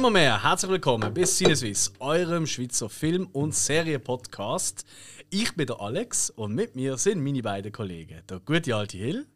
Einmal 0.00 0.12
mehr 0.12 0.42
herzlich 0.42 0.70
willkommen 0.70 1.12
bis 1.12 1.36
Sinneswiss, 1.36 1.92
eurem 1.98 2.46
Schweizer 2.46 2.88
Film- 2.88 3.26
und 3.34 3.54
Serienpodcast. 3.54 4.86
Ich 5.28 5.54
bin 5.54 5.66
der 5.66 5.78
Alex 5.78 6.30
und 6.30 6.54
mit 6.54 6.74
mir 6.74 6.96
sind 6.96 7.22
meine 7.22 7.42
beiden 7.42 7.70
Kollegen, 7.70 8.22
der 8.26 8.40
gute 8.40 8.74
alte 8.74 8.96
Hill 8.96 9.26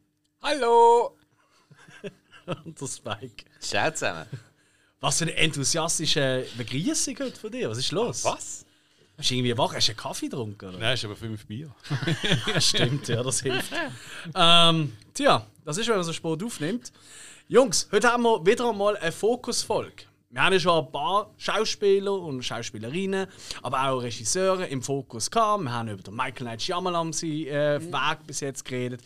Hallo! 0.41 1.19
und 2.64 2.81
der 2.81 2.86
Spike. 2.86 3.45
Ciao 3.61 3.91
zusammen. 3.91 4.25
Was 5.00 5.19
für 5.19 5.25
eine 5.25 5.36
enthusiastische 5.36 6.46
Begrüßung 6.57 7.14
heute 7.21 7.39
von 7.39 7.53
dir. 7.53 7.69
Was 7.69 7.77
ist 7.77 7.93
los? 7.93 8.25
Was? 8.25 8.64
Hast 9.19 9.31
du 9.31 9.35
irgendwie 9.35 9.58
wach? 9.58 9.75
Hast 9.75 9.89
du 9.89 9.93
einen 9.93 9.99
Kaffee 9.99 10.29
getrunken? 10.29 10.71
Oder? 10.71 10.79
Nein, 10.79 10.94
ist 10.94 11.05
aber 11.05 11.17
fünf 11.17 11.44
Bier. 11.44 11.75
Ja, 12.55 12.58
stimmt, 12.58 13.08
ja, 13.08 13.22
das 13.22 13.43
hilft. 13.43 13.71
ähm, 14.35 14.96
tja, 15.13 15.46
das 15.63 15.77
ist, 15.77 15.86
wenn 15.89 15.96
man 15.96 16.05
so 16.05 16.14
Sport 16.14 16.43
aufnimmt. 16.43 16.91
Jungs, 17.49 17.86
heute 17.93 18.11
haben 18.11 18.22
wir 18.22 18.46
wieder 18.46 18.71
einmal 18.71 18.96
eine 18.96 19.13
Fokusfolge. 19.13 20.05
Wir 20.34 20.43
haben 20.43 20.58
schon 20.58 20.84
ein 20.84 20.90
paar 20.90 21.30
Schauspieler 21.36 22.12
und 22.12 22.43
Schauspielerinnen, 22.43 23.29
aber 23.62 23.88
auch 23.88 24.00
Regisseure 24.00 24.66
im 24.66 24.82
Fokus 24.82 25.30
gehabt. 25.30 25.62
Wir 25.62 25.72
haben 25.72 25.88
über 25.88 26.02
den 26.02 26.16
Michael 26.16 26.34
Knight 26.34 26.60
Shyamalan 26.60 27.12
seinen 27.12 27.46
äh, 27.46 27.80
Weg 27.80 28.26
bis 28.26 28.40
jetzt 28.40 28.64
geredet. 28.64 29.00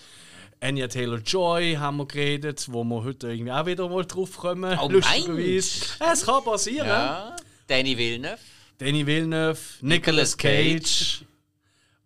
Anya 0.59 0.88
Taylor-Joy 0.88 1.74
haben 1.74 1.98
wir 1.98 2.06
geredet, 2.06 2.66
wo 2.70 2.82
wir 2.82 3.04
heute 3.04 3.28
irgendwie 3.28 3.52
auch 3.52 3.66
wieder 3.66 3.87
mal 3.91 4.06
drauf 4.06 4.38
kommen. 4.38 4.79
Oh, 4.80 4.88
lustigerweise. 4.88 5.85
Es 6.10 6.24
kann 6.24 6.45
passieren. 6.45 6.88
Ja. 6.88 7.37
Danny 7.66 7.98
Villeneuve. 7.98 8.38
Danny 8.79 9.07
Villeneuve, 9.07 9.59
Nicolas 9.82 10.35
Cage, 10.35 11.24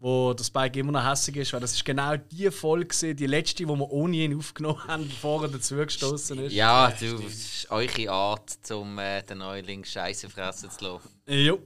wo 0.02 0.34
der 0.34 0.42
Spike 0.42 0.80
immer 0.80 0.90
noch 0.90 1.08
hässlich 1.08 1.36
ist, 1.36 1.52
weil 1.52 1.60
das 1.60 1.74
ist 1.74 1.84
genau 1.84 2.16
die 2.16 2.50
Folge, 2.50 3.14
die 3.14 3.26
letzte, 3.26 3.64
die 3.64 3.66
wir 3.66 3.90
ohne 3.92 4.16
ihn 4.16 4.36
aufgenommen 4.36 4.82
haben, 4.88 5.06
bevor 5.06 5.42
er 5.44 5.48
dazugestoßen 5.48 6.40
ist. 6.40 6.52
Ja, 6.52 6.90
du, 6.90 7.18
das 7.18 7.32
ist 7.32 7.70
eure 7.70 8.10
Art, 8.10 8.58
um 8.72 8.98
äh, 8.98 9.22
den 9.22 9.38
Neuling 9.38 9.84
Scheiße 9.84 10.28
fressen 10.28 10.70
zu 10.70 10.84
lassen. 10.84 11.08
Jo, 11.28 11.60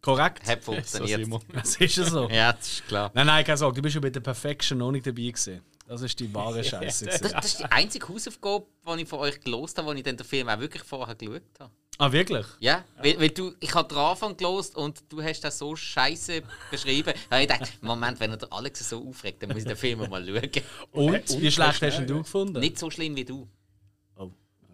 korrekt. 0.00 0.46
Hat 0.46 0.62
funktioniert. 0.62 1.28
Das 1.52 1.74
ist 1.74 1.96
ja 1.96 2.04
so. 2.04 2.28
ja, 2.30 2.52
das 2.52 2.74
ist 2.74 2.86
klar. 2.86 3.10
Nein, 3.12 3.26
nein, 3.26 3.44
keine 3.44 3.58
Sorge, 3.58 3.74
du 3.74 3.82
bist 3.82 3.96
ja 3.96 4.00
bei 4.00 4.10
der 4.10 4.20
Perfection 4.20 4.78
noch 4.78 4.92
nicht 4.92 5.04
dabei 5.04 5.22
gewesen. 5.22 5.60
Das 5.86 6.02
ist 6.02 6.18
die 6.18 6.32
wahre 6.32 6.64
Scheiße. 6.64 7.06
Das, 7.06 7.20
das 7.20 7.44
ist 7.44 7.60
die 7.60 7.64
einzige 7.64 8.08
Hausaufgabe, 8.08 8.66
die 8.96 9.02
ich 9.02 9.08
von 9.08 9.18
euch 9.20 9.40
gelost 9.40 9.76
habe, 9.78 9.88
wo 9.88 9.92
ich 9.92 10.02
dann 10.02 10.16
den 10.16 10.26
Film 10.26 10.48
auch 10.48 10.58
wirklich 10.58 10.82
vorher 10.82 11.14
geschaut 11.14 11.42
habe. 11.60 11.70
ah, 11.98 12.10
wirklich? 12.10 12.46
Ja, 12.60 12.84
weil, 13.02 13.20
weil 13.20 13.30
du, 13.30 13.54
ich 13.60 13.74
habe 13.74 13.88
den 13.88 13.98
Anfang 13.98 14.36
gelost 14.36 14.76
und 14.76 15.04
du 15.10 15.22
hast 15.22 15.40
das 15.42 15.58
so 15.58 15.76
scheiße 15.76 16.42
beschrieben. 16.70 17.12
Da 17.28 17.36
habe 17.36 17.42
ich 17.44 17.48
gedacht, 17.48 17.82
Moment, 17.82 18.18
wenn 18.20 18.30
er 18.30 18.38
der 18.38 18.52
Alex 18.52 18.88
so 18.88 19.06
aufregt, 19.06 19.42
dann 19.42 19.50
muss 19.50 19.58
ich 19.58 19.68
den 19.68 19.76
Film 19.76 19.98
mal 20.08 20.24
schauen. 20.24 20.50
Und? 20.92 21.40
Wie 21.40 21.50
schlecht 21.50 21.82
hast 21.82 21.98
denn 21.98 22.06
du 22.06 22.18
gefunden? 22.18 22.58
Nicht 22.60 22.78
so 22.78 22.90
schlimm 22.90 23.14
wie 23.16 23.24
du. 23.24 23.48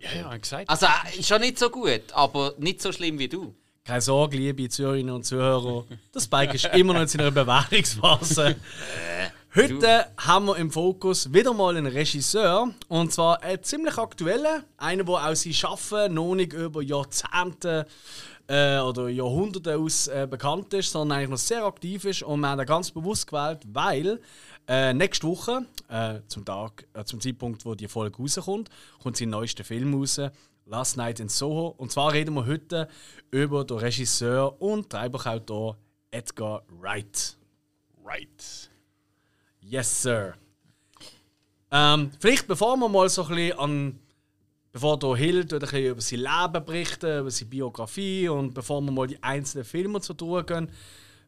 Ja, 0.01 0.13
ja, 0.15 0.35
ich 0.35 0.41
gesagt. 0.41 0.69
Also 0.69 0.87
äh, 0.87 1.23
schon 1.23 1.43
nicht 1.43 1.59
so 1.59 1.69
gut, 1.69 2.11
aber 2.15 2.55
nicht 2.59 2.81
so 2.81 2.91
schlimm 2.91 3.19
wie 3.19 3.29
du. 3.29 3.55
Keine 3.85 4.01
Sorge, 4.01 4.37
liebe 4.37 4.69
Zuhörerinnen 4.69 5.15
und 5.15 5.25
Zuhörer. 5.25 5.85
Der 6.15 6.21
Spike 6.21 6.55
ist 6.55 6.65
immer 6.67 6.95
noch 6.95 7.03
in 7.03 7.09
seiner 7.09 7.31
Bewährungsphase. 7.31 8.57
Heute 9.53 10.07
haben 10.17 10.47
wir 10.47 10.57
im 10.59 10.71
Fokus 10.71 11.33
wieder 11.33 11.53
mal 11.53 11.77
einen 11.77 11.89
Regisseur. 11.89 12.73
Und 12.87 13.13
zwar 13.13 13.43
einen 13.43 13.61
ziemlich 13.65 13.99
aktuellen. 13.99 14.63
Einen, 14.77 15.05
der 15.05 15.15
auch 15.17 15.35
sein 15.35 15.53
Schaffen 15.53 16.15
noch 16.15 16.37
nicht 16.37 16.53
über 16.53 16.83
Jahrzehnte 16.83 17.85
äh, 18.47 18.79
oder 18.79 19.09
Jahrhunderte 19.09 19.77
aus 19.77 20.07
äh, 20.07 20.29
bekannt 20.31 20.73
ist, 20.75 20.93
sondern 20.93 21.19
eigentlich 21.19 21.31
noch 21.31 21.39
sehr 21.39 21.65
aktiv 21.65 22.05
ist. 22.05 22.23
Und 22.23 22.39
wir 22.39 22.49
haben 22.49 22.61
ihn 22.61 22.67
ganz 22.67 22.93
bewusst 22.93 23.27
gewählt, 23.27 23.63
weil 23.73 24.21
äh, 24.69 24.95
nächste 24.95 25.27
Woche, 25.27 25.67
äh, 25.89 26.21
zum, 26.29 26.45
Tag, 26.45 26.87
äh, 26.95 27.03
zum 27.03 27.21
Zeitpunkt, 27.21 27.67
wo 27.67 27.75
die 27.75 27.89
Folge 27.89 28.19
rauskommt, 28.19 28.71
kommt 29.03 29.17
sein 29.17 29.31
neuester 29.31 29.65
Film 29.65 29.95
raus. 29.95 30.21
Last 30.65 30.97
Night 30.97 31.19
in 31.19 31.29
Soho. 31.29 31.75
Und 31.77 31.91
zwar 31.91 32.13
reden 32.13 32.37
wir 32.37 32.47
heute 32.47 32.87
über 33.33 33.65
den 33.65 33.79
Regisseur 33.79 34.63
und 34.63 34.93
Drehbuchautor 34.93 35.77
Edgar 36.13 36.63
Wright. 36.69 37.37
Right. 38.05 38.70
Yes, 39.71 40.03
sir. 40.03 40.35
Ähm, 41.71 42.11
vielleicht 42.19 42.49
bevor 42.49 42.77
wir 42.77 42.89
mal 42.89 43.09
so 43.09 43.23
ein 43.23 43.29
bisschen 43.29 43.59
an. 43.59 44.01
Bevor 44.73 44.99
der 44.99 45.17
Hill 45.17 45.41
ein 45.43 45.47
bisschen 45.49 45.85
über 45.87 46.01
sein 46.01 46.19
Leben 46.21 46.65
berichten, 46.65 47.21
über 47.21 47.31
seine 47.31 47.51
Biografie 47.51 48.29
und 48.29 48.53
bevor 48.55 48.81
wir 48.81 48.91
mal 48.93 49.07
die 49.07 49.21
einzelnen 49.23 49.65
Filme 49.65 50.01
zu 50.01 50.13
durchgehen, 50.15 50.71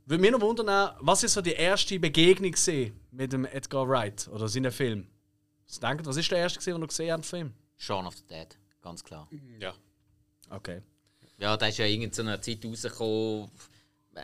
würde 0.07 0.21
mich 0.21 0.31
noch 0.33 0.41
wundern, 0.41 0.95
was 1.01 1.23
ist 1.23 1.35
so 1.35 1.41
die 1.41 1.53
erste 1.53 1.99
Begegnung 2.01 2.55
mit 3.13 3.33
dem 3.33 3.45
Edgar 3.45 3.89
Wright 3.89 4.29
oder 4.33 4.47
seinem 4.49 4.71
Film? 4.73 5.07
Was 5.67 5.79
denkt, 5.81 6.07
was 6.07 6.17
ist 6.17 6.31
der 6.31 6.39
erste, 6.39 6.61
den 6.61 6.81
ihr 6.83 6.87
gesehen 6.87 7.13
habt, 7.13 7.27
Film? 7.27 7.53
Shaun 7.77 8.07
of 8.07 8.17
the 8.17 8.25
Dead, 8.29 8.47
ganz 8.81 9.03
klar. 9.03 9.29
Ja. 9.61 9.75
Okay. 10.51 10.83
Ja, 11.39 11.57
da 11.57 11.67
ist 11.67 11.79
ja 11.79 11.87
irgend 11.87 12.15
so 12.15 12.23
Zeit 12.23 12.65
rausgekommen. 12.65 13.51
äh, 14.15 14.23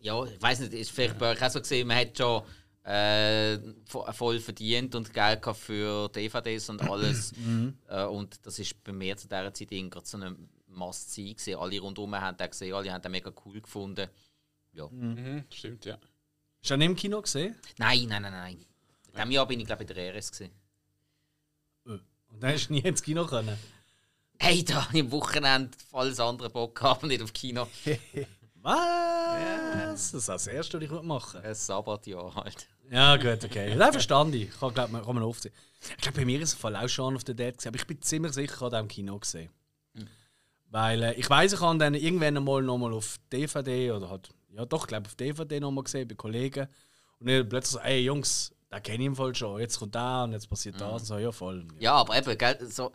Ja, 0.00 0.24
ich 0.24 0.40
weiß 0.40 0.60
nicht, 0.60 0.72
ist 0.72 0.90
vielleicht 0.92 1.18
bei 1.18 1.32
euch 1.32 1.42
auch 1.42 1.50
so 1.50 1.60
gesehen, 1.60 1.88
man 1.88 1.96
hat 1.96 2.16
schon 2.16 2.42
äh, 2.84 3.58
vo- 3.86 4.10
voll 4.12 4.40
verdient 4.40 4.94
und 4.94 5.12
Geld 5.14 5.40
gehabt 5.42 5.58
für 5.60 6.08
DVDs 6.08 6.68
und 6.68 6.82
alles. 6.82 7.32
äh, 7.88 8.04
und 8.04 8.44
das 8.46 8.58
ist 8.58 8.82
bei 8.84 8.92
mir 8.92 9.16
zu 9.16 9.28
dieser 9.28 9.52
Zeit 9.54 9.70
irgendwie 9.72 10.00
so 10.04 10.16
eine 10.16 10.36
Must-See 10.68 11.34
gewesen. 11.34 11.56
Alle 11.58 11.80
rundherum 11.80 12.14
haben 12.14 12.36
den 12.36 12.50
gesehen, 12.50 12.74
alle 12.74 12.92
haben 12.92 13.02
den 13.02 13.12
mega 13.12 13.32
cool 13.44 13.60
gefunden. 13.60 14.08
Ja. 14.72 14.88
Mhm, 14.88 15.44
stimmt, 15.52 15.84
ja. 15.84 15.98
Hast 16.60 16.70
du 16.70 16.74
ihn 16.74 16.80
im 16.82 16.96
Kino 16.96 17.20
gesehen? 17.22 17.54
Nein, 17.78 18.06
nein, 18.08 18.22
nein, 18.22 18.32
nein. 18.32 18.56
In 19.08 19.12
diesem 19.14 19.30
Jahr 19.32 19.46
bin 19.46 19.60
ich 19.60 19.66
glaube 19.66 19.84
ich 19.84 19.90
in 19.90 19.96
der 19.96 20.14
RS. 20.16 20.32
Gewesen. 20.32 20.52
Und 21.84 22.42
dann 22.42 22.52
hast 22.54 22.68
du 22.68 22.72
nie 22.72 22.80
ins 22.80 23.02
Kino 23.02 23.26
können. 23.26 23.58
Hey, 24.38 24.64
da 24.64 24.86
habe 24.86 24.96
ich 24.96 25.04
am 25.04 25.12
Wochenende 25.12 25.70
alles 25.92 26.18
andere 26.18 26.48
Bock 26.50 26.74
gehabt 26.76 27.02
nicht 27.04 27.22
auf 27.22 27.32
Kino. 27.32 27.68
Was? 28.62 30.12
Das 30.12 30.14
ist 30.14 30.28
das 30.28 30.46
erste, 30.46 30.78
was 30.78 30.84
ich 30.84 31.02
machen. 31.02 31.42
Ein 31.42 31.54
Sabbatjahr 31.54 32.34
halt. 32.34 32.68
Ja, 32.90 33.16
gut, 33.16 33.44
okay. 33.44 33.76
Das 33.76 33.90
verstand 33.90 34.34
ich. 34.34 34.50
Kann, 34.58 34.72
glaub, 34.72 34.90
man, 34.90 35.04
kann 35.04 35.14
man 35.14 35.24
aufsehen. 35.24 35.54
Ich 35.80 35.96
glaube, 35.96 36.18
bei 36.18 36.24
mir 36.24 36.40
ist 36.40 36.50
es 36.50 36.54
voll 36.54 36.76
auch 36.76 36.88
schon 36.88 37.16
auf 37.16 37.24
der 37.24 37.34
Dead 37.34 37.56
gesehen, 37.56 37.70
aber 37.70 37.76
ich 37.76 37.86
bin 37.86 38.00
ziemlich 38.00 38.32
sicher, 38.32 38.54
ich 38.54 38.60
habe 38.60 38.70
den 38.70 38.80
im 38.80 38.88
Kino 38.88 39.18
gesehen. 39.18 39.50
Weil 40.72 41.02
äh, 41.02 41.14
ich 41.14 41.28
weiß, 41.28 41.52
ich 41.52 41.60
habe 41.60 41.78
den 41.78 41.94
irgendwann 41.94 42.36
einmal 42.36 42.62
mal 42.62 42.92
auf 42.94 43.18
DVD 43.30 43.92
oder 43.92 44.08
halt, 44.08 44.30
ja 44.54 44.64
doch, 44.64 44.84
ich 44.84 44.88
glaube 44.88 45.06
auf 45.06 45.14
DVD 45.14 45.60
noch 45.60 45.70
mal 45.70 45.84
gesehen 45.84 46.08
bei 46.08 46.14
Kollegen. 46.14 46.66
Und 47.18 47.28
dann 47.28 47.48
plötzlich 47.48 47.72
so, 47.72 47.78
ey 47.80 48.00
Jungs, 48.00 48.54
da 48.70 48.80
kenne 48.80 49.02
ich 49.02 49.06
im 49.06 49.14
Fall 49.14 49.34
schon. 49.34 49.60
Jetzt 49.60 49.78
kommt 49.78 49.94
der 49.94 50.22
und 50.24 50.32
jetzt 50.32 50.48
passiert 50.48 50.80
das. 50.80 51.02
Und 51.02 51.06
so, 51.06 51.18
ja, 51.18 51.30
voll. 51.30 51.66
Ja, 51.78 51.92
aber 51.94 52.16
eben, 52.16 52.38
gell, 52.38 52.58
so, 52.66 52.90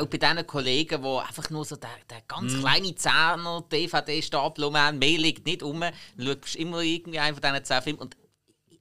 auch 0.00 0.06
bei 0.06 0.18
diesen 0.18 0.46
Kollegen, 0.46 1.02
die 1.02 1.08
einfach 1.08 1.50
nur 1.50 1.64
so 1.64 1.76
den, 1.76 1.88
den 2.10 2.18
ganz 2.26 2.58
kleinen 2.60 2.96
Zehner 2.96 3.64
DVD-Stapel 3.70 4.72
haben, 4.72 4.98
mehr 4.98 5.18
liegt 5.18 5.46
nicht 5.46 5.62
um, 5.62 5.80
dann 5.80 5.92
schaust 6.18 6.54
du 6.54 6.58
immer 6.58 6.80
irgendwie 6.80 7.18
einen 7.18 7.34
von 7.36 7.42
diesen 7.42 7.64
zehn 7.64 7.82
Filmen. 7.82 7.98
Und, 8.00 8.16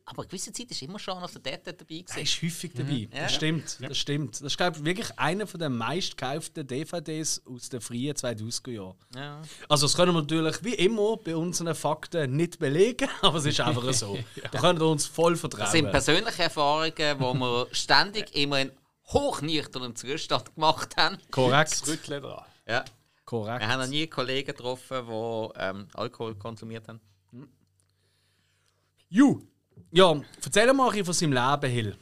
aber 0.05 0.23
eine 0.23 0.27
gewisse 0.27 0.51
Zeit 0.51 0.69
ist 0.69 0.81
immer 0.81 0.99
schon 0.99 1.17
auf 1.23 1.31
der 1.31 1.41
Dead 1.41 1.61
dabei 1.65 1.95
Er 1.95 2.03
gewesen. 2.03 2.19
ist 2.19 2.41
häufig 2.43 2.71
dabei. 2.75 3.07
Ja. 3.13 3.23
Das 3.23 3.35
stimmt, 3.35 3.77
das 3.79 3.97
stimmt. 3.97 4.35
Das 4.35 4.41
ist, 4.41 4.57
glaube 4.57 4.77
ich, 4.77 4.83
wirklich 4.83 5.17
einer 5.17 5.45
der 5.45 5.69
meistgekauften 5.69 6.67
DVDs 6.67 7.41
aus 7.45 7.69
den 7.69 7.79
frühen 7.79 8.13
2000er 8.13 8.71
Jahren. 8.71 8.95
Ja. 9.15 9.41
Also 9.69 9.85
das 9.85 9.95
können 9.95 10.13
wir 10.13 10.21
natürlich 10.21 10.61
wie 10.61 10.73
immer 10.73 11.15
bei 11.15 11.35
unseren 11.35 11.73
Fakten 11.73 12.35
nicht 12.35 12.59
belegen, 12.59 13.07
aber 13.21 13.37
es 13.37 13.45
ist 13.45 13.61
einfach 13.61 13.93
so. 13.93 14.19
Da 14.51 14.59
können 14.59 14.79
wir 14.79 14.87
uns 14.87 15.05
voll 15.05 15.37
vertrauen. 15.37 15.61
Das 15.63 15.71
sind 15.71 15.89
persönliche 15.89 16.43
Erfahrungen, 16.43 16.93
die 16.97 17.19
wir 17.19 17.67
ständig 17.71 18.35
immer 18.35 18.59
in 18.59 18.71
hochnüchternem 19.07 19.95
Zustand 19.95 20.53
gemacht 20.55 20.95
haben. 20.97 21.17
Korrekt. 21.31 21.71
Das 21.71 21.87
Rüttle 21.87 22.21
dran. 22.21 22.45
Ja. 22.67 22.85
Korrekt. 23.25 23.61
Wir 23.61 23.67
haben 23.67 23.81
noch 23.81 23.87
nie 23.87 24.07
Kollegen 24.07 24.47
getroffen, 24.47 25.05
die 25.07 25.59
ähm, 25.59 25.87
Alkohol 25.93 26.35
konsumiert 26.35 26.87
haben. 26.87 26.99
Ju, 29.09 29.41
ja, 29.91 30.19
erzähl 30.43 30.73
mal 30.73 30.85
ein 30.85 30.89
bisschen 30.89 31.05
von 31.05 31.13
seinem 31.13 31.33
Leben, 31.33 31.71
Hill. 31.71 31.97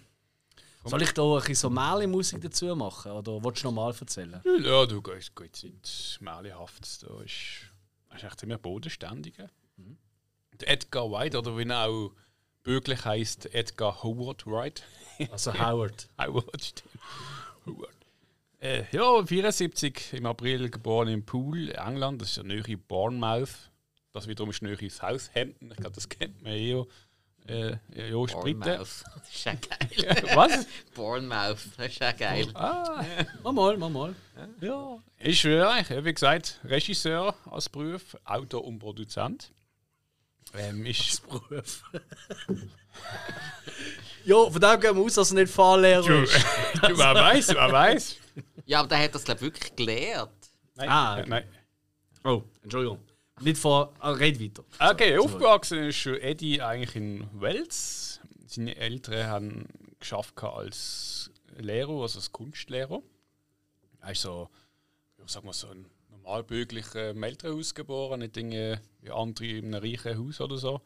Soll 0.86 1.02
ich 1.04 1.12
da 1.12 1.24
ein 1.24 1.36
bisschen 1.40 1.56
so 1.56 1.70
Märchen-Musik 1.70 2.42
dazu 2.42 2.76
machen 2.76 3.12
oder 3.12 3.44
willst 3.44 3.64
du 3.64 3.68
normal 3.68 3.94
erzählen? 4.00 4.42
Ja, 4.64 4.86
du 4.86 5.02
gehst 5.02 5.36
gut 5.36 5.64
nicht 5.64 6.18
märchenhaft. 6.22 7.04
Da 7.04 7.22
ist, 7.22 7.70
das 8.10 8.18
ist 8.18 8.24
echt 8.24 8.40
ziemlich 8.40 8.60
bodenständig. 8.60 9.36
Der 9.36 10.70
Edgar 10.70 11.12
White, 11.12 11.38
oder 11.38 11.58
wie 11.58 11.68
er 11.68 11.88
auch 11.88 12.14
bürgerlich 12.64 13.06
heisst, 13.06 13.54
Edgar 13.54 14.04
Howard 14.04 14.46
Wright. 14.46 14.84
Also 15.32 15.54
Howard. 15.54 16.08
Howard, 16.18 16.64
stimmt. 16.64 16.90
Howard. 17.68 17.96
Äh, 18.60 18.86
ja, 18.92 19.24
74 19.24 20.14
im 20.14 20.26
April 20.26 20.70
geboren 20.70 21.10
in 21.10 21.24
Poole, 21.24 21.74
England. 21.74 22.22
Das 22.22 22.30
ist 22.30 22.38
ja 22.38 22.44
nahe 22.44 22.78
Bournemouth. 22.78 23.70
Das 24.14 24.28
wiederum 24.28 24.50
ist 24.50 24.64
nahe 24.64 24.90
Southampton. 24.90 25.72
Ich 25.72 25.78
glaube, 25.78 25.94
das 25.96 26.10
kennt 26.10 26.42
man 26.42 26.54
eher. 26.54 26.86
Äh, 27.48 27.72
ja. 27.94 28.12
Bournemouth. 28.12 28.66
Das 28.66 29.04
ist 29.32 29.46
ja 29.46 29.54
geil. 29.54 30.24
Was? 30.36 30.68
Bournemouth. 30.94 31.60
Das 31.78 31.88
ist 31.88 32.00
ja 32.00 32.12
geil. 32.12 32.48
Ah, 32.54 33.04
Mal 33.44 33.52
mal, 33.52 33.78
mal 33.78 33.90
mal. 33.90 34.16
ja. 34.60 34.98
Ist 35.20 35.44
ja, 35.44 35.84
wie 36.04 36.14
gesagt, 36.14 36.60
Regisseur 36.64 37.36
als 37.50 37.70
Beruf, 37.70 38.18
Autor 38.26 38.64
und 38.66 38.80
Produzent. 38.80 39.52
Ähm, 40.54 40.86
ist 40.86 41.28
Beruf. 41.28 41.84
ja, 44.26 44.50
von 44.50 44.62
dem 44.62 44.80
gehen 44.80 44.96
wir 44.96 45.04
aus, 45.04 45.14
dass 45.16 45.32
er 45.32 45.36
nicht 45.36 45.54
Fahrlehrer 45.54 46.06
du, 46.06 46.24
ist. 46.24 46.36
du, 46.82 46.98
wer 46.98 47.16
weiß, 47.16 47.50
wer 47.50 47.72
weiß. 47.72 48.18
Ja, 48.66 48.80
aber 48.80 48.90
der 48.90 49.04
hat 49.04 49.16
das, 49.16 49.24
glaube 49.24 49.40
ich, 49.40 49.46
wirklich 49.46 49.76
gelernt. 49.76 50.32
Nein, 50.76 50.90
Ah, 50.90 51.20
okay. 51.20 51.30
nein. 51.30 51.44
Oh, 52.24 52.44
Entschuldigung. 52.64 53.00
Nicht 53.40 53.58
vor. 53.58 53.94
Ah, 54.00 54.12
red 54.12 54.40
weiter. 54.40 54.64
Okay, 54.80 55.18
aufgewachsen 55.18 55.86
ist 55.90 55.98
schon 55.98 56.16
Eddie 56.20 56.62
eigentlich 56.62 56.96
in 56.96 57.28
Wels. 57.34 58.20
Seine 58.46 58.76
Eltern 58.76 59.28
haben 59.28 59.66
geschafft 60.00 60.42
als 60.44 61.32
Lehrer, 61.58 62.02
also 62.02 62.20
als 62.20 62.32
Kunstlehrer. 62.32 63.02
Er 64.02 64.12
ist 64.12 64.22
so, 64.22 64.50
ja, 65.18 65.24
sag 65.28 65.44
mal, 65.44 65.54
so 65.54 65.68
ein 65.70 65.86
normalbürgerlicher 66.24 67.16
Elternhaus 67.16 67.74
geboren, 67.76 68.20
nicht 68.20 68.38
irgendwie 68.38 68.78
wie 69.02 69.12
andere 69.12 69.46
in 69.46 69.74
einem 69.74 69.84
reichen 69.84 70.18
Haus 70.18 70.42
oder 70.42 70.58
so. 70.58 70.82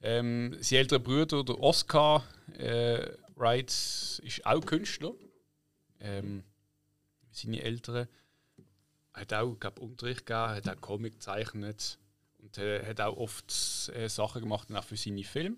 Ähm, 0.00 0.56
sein 0.60 0.80
älterer 0.80 0.98
Bruder, 0.98 1.44
der 1.44 1.60
Oscar 1.60 2.24
äh, 2.58 3.06
Wright, 3.36 3.70
ist 3.70 4.44
auch 4.44 4.64
Künstler. 4.64 5.12
Ähm, 6.00 6.44
seine 7.30 7.62
Eltern 7.62 8.08
hat 9.12 9.32
auch 9.32 9.58
glaub, 9.58 9.78
Unterricht 9.78 10.26
gegeben, 10.26 10.56
hat 10.56 10.68
auch 10.68 10.80
Comic 10.80 11.14
gezeichnet 11.14 11.98
und 12.38 12.58
äh, 12.58 12.84
hat 12.84 13.00
auch 13.00 13.16
oft 13.16 13.90
äh, 13.94 14.08
Sachen 14.08 14.42
gemacht 14.42 14.74
auch 14.74 14.84
für 14.84 14.96
seine 14.96 15.24
Filme. 15.24 15.56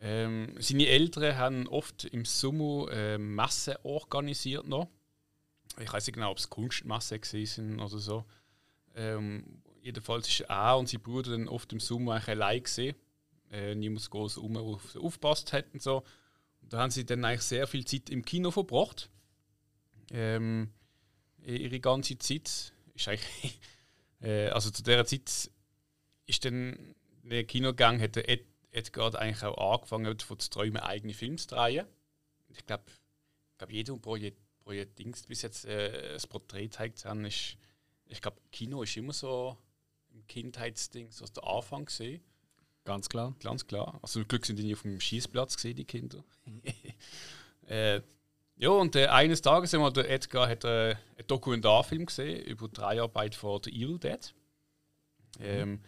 Ähm, 0.00 0.54
seine 0.58 0.86
Eltern 0.86 1.36
haben 1.36 1.68
oft 1.68 2.04
im 2.04 2.26
Sommer 2.26 2.90
äh, 2.92 3.16
Messen 3.16 3.76
organisiert 3.84 4.66
noch. 4.66 4.88
Ich 5.80 5.92
weiß 5.92 6.06
nicht 6.06 6.14
genau, 6.14 6.30
ob 6.30 6.38
es 6.38 6.50
Kunstmessen 6.50 7.20
sind 7.22 7.80
oder 7.80 7.98
so. 7.98 8.24
Ähm, 8.94 9.62
jedenfalls 9.80 10.28
ist 10.28 10.40
er 10.40 10.78
und 10.78 10.88
sein 10.88 11.00
Bruder 11.00 11.32
dann 11.32 11.48
oft 11.48 11.72
im 11.72 11.80
Sommer 11.80 12.14
eigentlich 12.14 12.28
allein 12.28 12.62
gesehen. 12.62 12.96
Äh, 13.50 13.74
niemand 13.74 14.08
groß 14.10 14.38
um 14.38 14.56
auf 14.56 14.92
sie 14.92 15.00
aufgepasst 15.00 15.52
hat 15.52 15.66
und 15.72 15.82
so. 15.82 16.04
Und 16.62 16.72
da 16.72 16.78
haben 16.78 16.90
sie 16.90 17.04
dann 17.04 17.24
eigentlich 17.24 17.42
sehr 17.42 17.66
viel 17.66 17.84
Zeit 17.84 18.10
im 18.10 18.24
Kino 18.24 18.50
verbracht. 18.50 19.10
Ähm, 20.10 20.72
ihre 21.42 21.80
ganze 21.80 22.18
Zeit 22.18 22.72
ist 22.94 23.08
eigentlich, 23.08 23.60
äh, 24.20 24.48
also 24.48 24.70
zu 24.70 24.82
der 24.82 25.04
Zeit 25.06 25.50
ist 26.26 26.44
dann 26.44 26.94
der 27.22 27.44
Kinogang 27.44 28.00
hat 28.00 28.16
der 28.16 28.28
Ed, 28.28 28.46
Edgar 28.70 29.14
eigentlich 29.14 29.42
auch 29.44 29.74
angefangen 29.74 30.18
von 30.18 30.38
zu 30.38 30.50
träumen 30.50 30.82
eigene 30.82 31.14
Filme 31.14 31.36
zu 31.36 31.48
drehen. 31.48 31.86
Ich 32.48 32.66
glaube, 32.66 32.84
glaub, 33.56 33.70
jeder 33.70 33.96
Projekt, 33.96 34.40
Projekt 34.64 34.98
Dings 34.98 35.22
bis 35.26 35.42
jetzt 35.42 35.64
äh, 35.66 36.14
das 36.14 36.26
Porträt 36.26 36.70
zeigt 36.70 37.04
haben, 37.04 37.24
ist, 37.24 37.56
ich 38.06 38.20
glaube, 38.20 38.38
Kino 38.50 38.82
ist 38.82 38.96
immer 38.96 39.12
so 39.12 39.56
im 40.12 40.26
Kindheitsding 40.26 41.08
aus 41.08 41.32
der 41.32 41.46
Anfang 41.46 41.84
gesehen. 41.84 42.22
Ganz 42.84 43.08
klar. 43.08 43.34
Ganz 43.42 43.66
klar. 43.66 43.98
Also 44.02 44.20
zum 44.20 44.28
Glück 44.28 44.44
sind 44.44 44.58
die 44.58 44.64
nicht 44.64 44.74
auf 44.74 44.82
dem 44.82 45.00
Schießplatz 45.00 45.56
gesehen, 45.56 45.76
die 45.76 45.84
Kinder. 45.84 46.24
äh, 47.66 48.00
ja, 48.56 48.68
und 48.68 48.94
äh, 48.94 49.06
eines 49.06 49.42
Tages 49.42 49.72
haben 49.72 49.80
wir, 49.80 49.90
der 49.90 50.10
Edgar 50.10 50.48
hat 50.48 50.64
äh, 50.64 50.94
einen 51.16 51.26
Dokumentarfilm 51.26 52.06
gesehen 52.06 52.44
über 52.44 52.68
die 52.68 52.74
Dreharbeiten 52.74 53.36
von 53.36 53.60
The 53.62 53.70
Evil 53.70 53.98
Dead. 53.98 54.34
Ähm, 55.40 55.80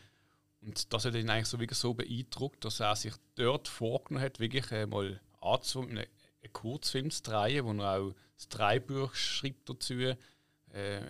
und 0.62 0.92
das 0.92 1.04
hat 1.04 1.14
ihn 1.14 1.30
eigentlich 1.30 1.46
so, 1.46 1.60
wirklich 1.60 1.78
so 1.78 1.94
beeindruckt, 1.94 2.64
dass 2.64 2.80
er 2.80 2.96
sich 2.96 3.14
dort 3.36 3.68
vorgenommen 3.68 4.24
hat, 4.24 4.40
wirklich 4.40 4.70
äh, 4.72 4.86
mal 4.86 5.20
anzufangen, 5.40 5.98
einen, 5.98 6.06
einen 6.42 6.52
Kurzfilm 6.52 7.10
zu 7.10 7.22
drehen, 7.22 7.64
wo 7.64 7.72
er 7.72 8.00
auch 8.00 8.14
das 8.36 8.48
Dreibuch 8.48 9.14
schreibt 9.14 9.68
dazu, 9.68 9.94
äh, 9.94 10.16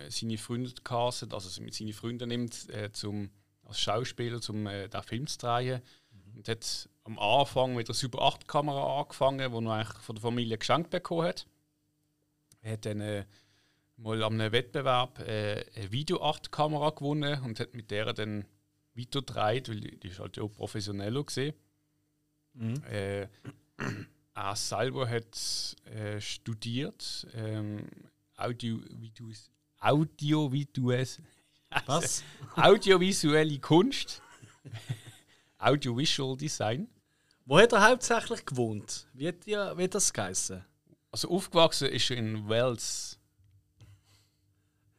seine 0.09 0.37
Freunde 0.37 0.71
castet, 0.83 1.33
also 1.33 1.61
mit 1.61 1.73
seinen 1.73 1.93
Freunden 1.93 2.29
nimmt, 2.29 2.69
äh, 2.69 2.91
zum, 2.91 3.29
als 3.65 3.79
Schauspieler, 3.79 4.39
um 4.49 4.67
äh, 4.67 4.87
den 4.87 5.03
Film 5.03 5.27
zu 5.27 5.37
drehen. 5.37 5.81
Und 6.35 6.47
hat 6.47 6.89
am 7.03 7.19
Anfang 7.19 7.75
mit 7.75 7.87
der 7.87 7.95
Super 7.95 8.21
8 8.21 8.47
Kamera 8.47 9.01
angefangen, 9.01 9.39
die 9.39 9.43
er 9.67 9.71
eigentlich 9.71 9.97
von 10.03 10.15
der 10.15 10.21
Familie 10.21 10.57
geschenkt 10.57 10.89
bekommen 10.89 11.27
hat. 11.27 11.47
Er 12.61 12.73
hat 12.73 12.85
dann 12.85 13.01
äh, 13.01 13.25
mal 13.97 14.23
an 14.23 14.39
einem 14.39 14.51
Wettbewerb 14.51 15.19
äh, 15.19 15.65
eine 15.75 15.91
Video 15.91 16.21
8 16.21 16.51
Kamera 16.51 16.91
gewonnen 16.91 17.41
und 17.43 17.59
hat 17.59 17.73
mit 17.73 17.91
der 17.91 18.13
dann 18.13 18.45
weiter 18.93 19.21
gedreht, 19.21 19.69
weil 19.69 19.79
die, 19.79 19.99
die 19.99 20.07
ist 20.07 20.19
halt 20.19 20.39
auch 20.39 20.49
professioneller 20.49 21.23
gesehen. 21.23 21.55
Äh, 22.89 23.27
er 24.37 24.55
selber 24.55 25.09
hat 25.09 25.75
äh, 25.85 26.21
studiert 26.21 27.25
ähm, 27.33 27.87
Audio, 28.35 28.79
Audiovisuelles, 29.79 31.21
Was? 31.87 32.23
audiovisuelle 32.55 33.57
Kunst, 33.59 34.21
Audiovisual 35.57 36.37
Design. 36.37 36.87
Wo 37.45 37.57
hat 37.57 37.73
er 37.73 37.89
hauptsächlich 37.89 38.45
gewohnt? 38.45 39.07
Wie 39.13 39.27
hat, 39.27 39.43
die, 39.45 39.53
wie 39.53 39.83
hat 39.83 39.95
das 39.95 40.13
geheißen? 40.13 40.63
Also 41.11 41.29
aufgewachsen 41.29 41.87
ist 41.87 42.11
er 42.11 42.17
in 42.17 42.47
Wales. 42.47 43.17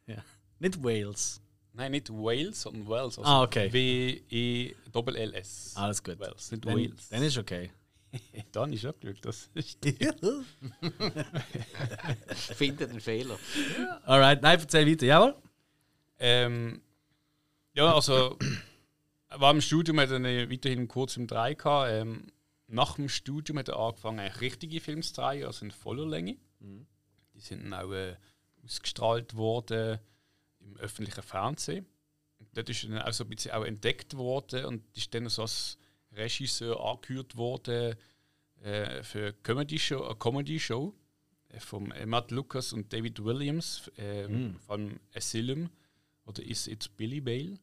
Ja. 0.05 0.23
Nicht 0.59 0.83
Wales. 0.83 1.39
Nein, 1.71 1.91
nicht 1.91 2.09
Wales, 2.09 2.63
sondern 2.63 2.87
Wales. 2.89 3.17
Also 3.19 3.29
Ah, 3.29 3.43
okay. 3.43 3.71
W-E-L-S. 3.71 5.73
Alles 5.75 6.03
gut. 6.03 6.19
Wales, 6.19 6.51
nicht 6.51 6.65
Dann, 6.65 6.75
Wales. 6.75 7.07
dann 7.09 7.23
ist 7.23 7.37
okay. 7.37 7.71
Dann 8.51 8.73
ist 8.73 8.85
auch 8.85 8.99
Glück. 8.99 9.21
Das 9.21 9.49
ist 9.53 9.79
Findet 12.55 12.91
den 12.91 12.99
Fehler. 12.99 13.37
Alright, 14.05 14.41
nein, 14.41 14.59
erzähl 14.59 14.89
weiter. 14.89 15.05
Jawohl. 15.05 15.35
Ähm, 16.19 16.81
ja, 17.73 17.93
also 17.93 18.37
war 19.29 19.51
im 19.51 19.61
Studium 19.61 19.99
hat 19.99 20.09
er 20.11 20.21
weiterhin 20.21 20.87
kurz 20.87 21.17
im 21.17 21.27
3 21.27 21.53
gehabt. 21.53 21.91
Ähm, 21.91 22.27
nach 22.67 22.95
dem 22.95 23.09
Studium 23.09 23.59
hat 23.59 23.69
er 23.69 23.77
angefangen, 23.77 24.19
eigentlich 24.19 24.41
richtige 24.41 24.79
Filme 24.79 25.01
zu 25.01 25.13
drehen, 25.13 25.45
also 25.45 25.65
in 25.65 25.71
voller 25.71 26.05
Länge. 26.05 26.37
Die 26.59 27.39
sind 27.39 27.63
dann 27.63 27.73
auch 27.73 27.91
äh, 27.91 28.15
ausgestrahlt 28.63 29.35
worden 29.35 29.99
im 30.59 30.77
öffentlichen 30.77 31.23
Fernsehen. 31.23 31.87
Und 32.37 32.49
dort 32.55 32.69
ist 32.69 32.83
er 32.83 32.89
dann 32.89 33.01
auch 33.01 33.13
so 33.13 33.23
ein 33.23 33.29
bisschen 33.29 33.51
auch 33.51 33.65
entdeckt 33.65 34.15
worden 34.15 34.65
und 34.65 34.83
ist 34.95 35.13
dann 35.13 35.27
so 35.29 35.43
als 35.43 35.78
Regisseur 36.11 36.79
angehört 36.83 37.35
worden 37.35 37.95
äh, 38.61 39.03
für 39.03 39.27
eine 39.27 39.33
Comedy 39.43 39.79
Show, 39.79 40.03
eine 40.03 40.15
Comedy 40.15 40.59
Show 40.59 40.93
äh, 41.49 41.59
von 41.59 41.91
äh, 41.91 42.05
Matt 42.05 42.31
Lucas 42.31 42.73
und 42.73 42.91
David 42.91 43.23
Williams, 43.23 43.89
äh, 43.97 44.27
von 44.65 44.99
Asylum 45.13 45.69
oder 46.25 46.43
ist 46.43 46.67
it 46.67 46.95
Billy 46.97 47.21
Bale? 47.21 47.59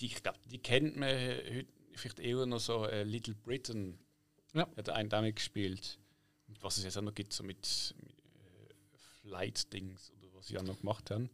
Die, 0.00 0.06
ich 0.06 0.22
glaube, 0.22 0.38
die 0.50 0.58
kennt 0.58 0.96
man 0.96 1.08
heute 1.08 1.66
vielleicht 1.94 2.20
eher 2.20 2.46
noch 2.46 2.60
so 2.60 2.86
äh, 2.86 3.04
Little 3.04 3.34
Britain. 3.34 3.98
Ja. 4.54 4.68
Hat 4.76 4.88
einen 4.90 5.08
damit 5.08 5.36
gespielt. 5.36 5.98
Und 6.48 6.62
was 6.62 6.76
es 6.76 6.84
jetzt 6.84 6.96
auch 6.98 7.02
noch 7.02 7.14
gibt, 7.14 7.32
so 7.32 7.42
mit, 7.42 7.94
mit 8.00 8.18
äh, 8.18 8.98
Flight-Dings 9.22 10.12
oder 10.18 10.28
was 10.34 10.48
sie 10.48 10.58
auch 10.58 10.62
noch 10.62 10.78
gemacht 10.78 11.10
haben. 11.10 11.30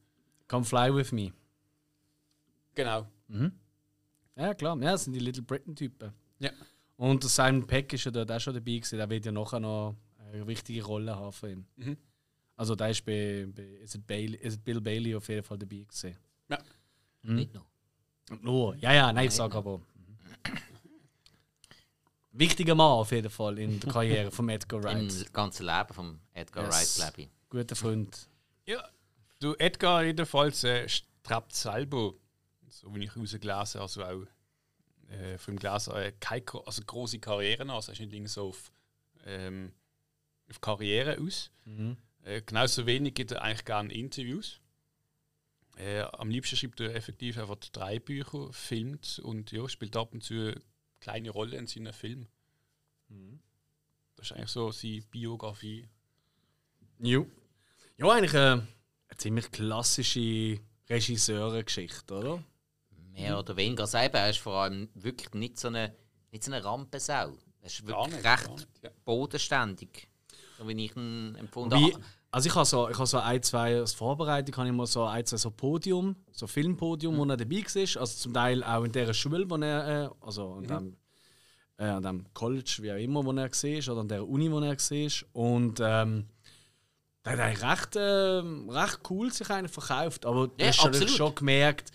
Come 0.46 0.64
fly 0.64 0.94
with 0.94 1.12
me. 1.12 1.32
Genau. 2.74 3.06
Ja, 4.38 4.54
klar. 4.54 4.76
Ja, 4.76 4.92
das 4.92 5.04
sind 5.04 5.12
die 5.14 5.18
Little 5.18 5.42
Britain-Typen. 5.42 6.12
Ja. 6.38 6.50
Und 6.96 7.22
der 7.22 7.30
Simon 7.30 7.66
Peck 7.66 7.92
ist 7.92 8.04
ja 8.04 8.10
dort 8.10 8.30
auch 8.30 8.40
schon 8.40 8.54
dabei 8.54 8.76
gewesen. 8.76 8.96
Der 8.98 9.10
wird 9.10 9.26
ja 9.26 9.32
nachher 9.32 9.60
noch 9.60 9.96
eine 10.32 10.46
wichtige 10.46 10.82
Rolle 10.84 11.14
haben 11.14 11.32
für 11.32 11.50
ihn. 11.50 11.66
Mhm. 11.76 11.96
Also 12.56 12.74
da 12.74 12.88
ist 12.88 13.04
bei, 13.04 13.46
bei 13.54 13.62
ist 13.62 14.04
Bailey, 14.06 14.36
ist 14.36 14.64
Bill 14.64 14.80
Bailey 14.80 15.14
auf 15.14 15.28
jeden 15.28 15.42
Fall 15.44 15.58
dabei 15.58 15.76
gewesen. 15.78 16.16
Nicht 17.22 17.52
noch. 17.54 17.66
Nur. 18.42 18.76
Ja, 18.76 18.92
ja, 18.92 19.12
nein, 19.12 19.26
ich 19.26 19.34
sag 19.34 19.54
aber. 19.54 19.78
mhm. 19.78 19.84
Wichtiger 22.32 22.74
Mann 22.74 22.92
auf 22.92 23.10
jeden 23.10 23.30
Fall 23.30 23.58
in 23.58 23.80
der 23.80 23.92
Karriere 23.92 24.30
von 24.30 24.48
Edgar 24.48 24.82
Wright. 24.82 25.12
Im 25.26 25.32
ganzen 25.32 25.66
Leben 25.66 25.92
von 25.92 26.20
Edgar 26.32 26.64
Yes. 26.66 26.98
Wright, 26.98 27.12
glaube 27.14 27.22
ich. 27.22 27.48
Guter 27.48 27.76
Freund. 27.76 28.28
Ja. 28.66 28.82
Du, 29.40 29.54
Edgar 29.54 30.04
jedenfalls 30.04 30.62
äh, 30.64 30.88
strebt 30.88 31.52
selber, 31.54 32.12
so 32.70 32.94
wie 32.94 33.04
ich 33.04 33.16
rausgelesen 33.16 33.80
also 33.80 34.04
auch 34.04 34.26
äh, 35.08 35.38
vom 35.38 35.56
Gelesen, 35.56 35.94
äh, 35.94 36.12
keine 36.20 36.44
also 36.66 36.82
große 36.84 37.18
Karriere 37.18 37.62
an. 37.62 37.70
Also 37.70 37.92
ist 37.92 38.00
nicht 38.00 38.28
so 38.28 38.48
auf, 38.48 38.70
ähm, 39.24 39.72
auf 40.48 40.60
Karriere 40.60 41.18
aus. 41.20 41.50
Äh, 42.22 42.42
genauso 42.42 42.86
wenig 42.86 43.14
gibt 43.14 43.32
er 43.32 43.42
eigentlich 43.42 43.64
gerne 43.64 43.92
Interviews. 43.92 44.60
Äh, 45.76 46.00
am 46.00 46.30
liebsten 46.30 46.56
schreibt 46.56 46.80
er 46.80 46.94
effektiv 46.94 47.38
einfach 47.38 47.56
drei 47.72 47.98
Bücher, 47.98 48.52
filmt 48.52 49.20
und 49.20 49.52
ja, 49.52 49.68
spielt 49.68 49.96
ab 49.96 50.12
und 50.12 50.22
zu 50.22 50.34
eine 50.34 50.62
kleine 51.00 51.30
Rolle 51.30 51.56
in 51.56 51.66
seinen 51.66 51.92
Filmen. 51.92 52.28
Das 54.16 54.26
ist 54.26 54.32
eigentlich 54.32 54.50
so 54.50 54.72
seine 54.72 55.02
Biografie. 55.02 55.88
Jo. 56.98 57.26
Ja, 57.96 58.08
eigentlich 58.10 58.34
äh, 58.34 58.38
eine 58.38 58.66
ziemlich 59.16 59.50
klassische 59.52 60.60
Regisseurengeschichte, 60.90 62.14
oder? 62.14 62.44
Mehr 63.20 63.38
oder 63.38 63.56
weniger. 63.56 63.82
Also 63.82 63.98
eben, 63.98 64.14
er 64.14 64.30
ist 64.30 64.38
vor 64.38 64.54
allem 64.54 64.88
wirklich 64.94 65.32
nicht 65.34 65.58
so 65.58 65.68
eine, 65.68 65.94
nicht 66.30 66.44
so 66.44 66.52
eine 66.52 66.64
Rampensau. 66.64 67.32
Er 67.60 67.66
ist 67.66 67.86
wirklich 67.86 68.14
nicht, 68.16 68.24
recht 68.24 68.50
nicht, 68.50 68.68
ja. 68.82 68.90
bodenständig. 69.04 70.08
So 70.58 70.66
wie 70.68 70.84
ich 70.84 70.96
ihn 70.96 71.34
empfunden 71.36 71.78
Wie, 71.78 71.92
habe. 71.92 72.04
also 72.30 72.48
ich 72.48 72.54
habe 72.54 72.66
so, 72.66 72.88
ich 72.88 72.96
habe 72.96 73.06
so 73.06 73.18
ein, 73.18 73.42
zwei 73.42 73.76
als 73.76 73.94
Vorbereitung 73.94 74.56
habe 74.56 74.68
ich 74.68 74.74
mal 74.74 74.86
so 74.86 75.04
ein, 75.04 75.24
zwei 75.24 75.36
so 75.36 75.50
Podium, 75.50 76.16
so 76.32 76.46
Filmpodium, 76.46 77.16
wo 77.16 77.24
er 77.24 77.36
dabei 77.36 77.56
war. 77.62 78.00
Also 78.00 78.06
zum 78.06 78.34
Teil 78.34 78.62
auch 78.64 78.84
in 78.84 78.92
der 78.92 79.12
Schule, 79.12 79.48
wo 79.48 79.56
er, 79.56 80.04
äh, 80.04 80.10
also 80.20 80.54
an, 80.54 80.64
dem, 80.64 80.96
äh, 81.78 81.84
an 81.84 82.02
dem 82.02 82.34
College, 82.34 82.78
wie 82.80 82.92
auch 82.92 82.96
immer, 82.96 83.24
wo 83.24 83.32
er 83.32 83.50
war, 83.50 83.92
oder 83.92 84.00
an 84.00 84.08
der 84.08 84.28
Uni, 84.28 84.50
wo 84.50 84.60
er 84.60 84.76
war. 84.76 85.12
Und 85.32 85.80
ähm, 85.80 86.26
der 87.24 87.32
hat 87.32 87.40
eigentlich 87.40 87.62
recht, 87.70 87.96
äh, 87.96 88.72
recht 88.72 89.00
cool 89.10 89.32
sich 89.32 89.50
eigentlich 89.50 89.72
verkauft. 89.72 90.24
Aber 90.24 90.48
du 90.48 90.54
Ja, 90.58 90.68
hast 90.68 90.78
natürlich 90.84 91.02
absolut. 91.02 91.10
schon 91.10 91.34
gemerkt, 91.34 91.90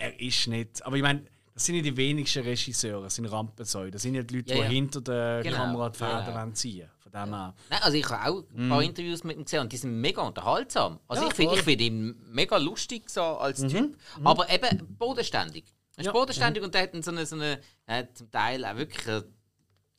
er 0.00 0.20
ist 0.20 0.46
nicht. 0.48 0.84
Aber 0.84 0.96
ich 0.96 1.02
meine, 1.02 1.24
das 1.54 1.64
sind 1.66 1.76
ja 1.76 1.82
die 1.82 1.96
wenigsten 1.96 2.42
Regisseure, 2.42 3.02
das 3.02 3.14
sind 3.16 3.26
Rampensäue. 3.26 3.90
Das 3.90 4.02
sind 4.02 4.14
ja 4.14 4.22
die 4.22 4.36
Leute, 4.36 4.54
Ja, 4.54 4.62
ja. 4.62 4.68
die 4.68 4.74
hinter 4.74 5.00
der 5.00 5.42
Genau, 5.42 5.56
Kamera 5.56 5.90
die 5.90 5.98
Fäden 5.98 6.34
wollen 6.34 6.54
ziehen 6.54 6.88
Von 6.98 7.12
dem 7.12 7.34
her. 7.34 7.54
Nein, 7.68 7.78
also 7.82 7.96
ich 7.98 8.08
habe 8.08 8.30
auch 8.30 8.44
ein 8.56 8.68
paar 8.68 8.82
Interviews 8.82 9.24
mit 9.24 9.36
ihm 9.36 9.44
gesehen 9.44 9.60
und 9.60 9.72
die 9.72 9.76
sind 9.76 10.00
mega 10.00 10.22
unterhaltsam. 10.22 11.00
Also 11.06 11.22
Ja, 11.24 11.28
ich 11.28 11.34
finde 11.34 11.56
find 11.62 11.80
ihn 11.82 12.16
mega 12.32 12.56
lustig 12.56 13.10
so 13.10 13.22
als 13.22 13.60
Typ, 13.60 13.96
aber 14.24 14.48
eben 14.50 14.96
bodenständig. 14.98 15.64
Er 15.96 16.00
ist 16.00 16.06
Ja. 16.06 16.12
bodenständig 16.12 16.62
und 16.62 16.72
der 16.74 16.82
hat 16.84 17.04
so 17.04 17.10
eine, 17.10 17.26
so 17.26 17.36
eine 17.36 17.60
äh, 17.86 18.04
zum 18.14 18.30
Teil 18.30 18.64
auch 18.64 18.76
wirklich 18.76 19.24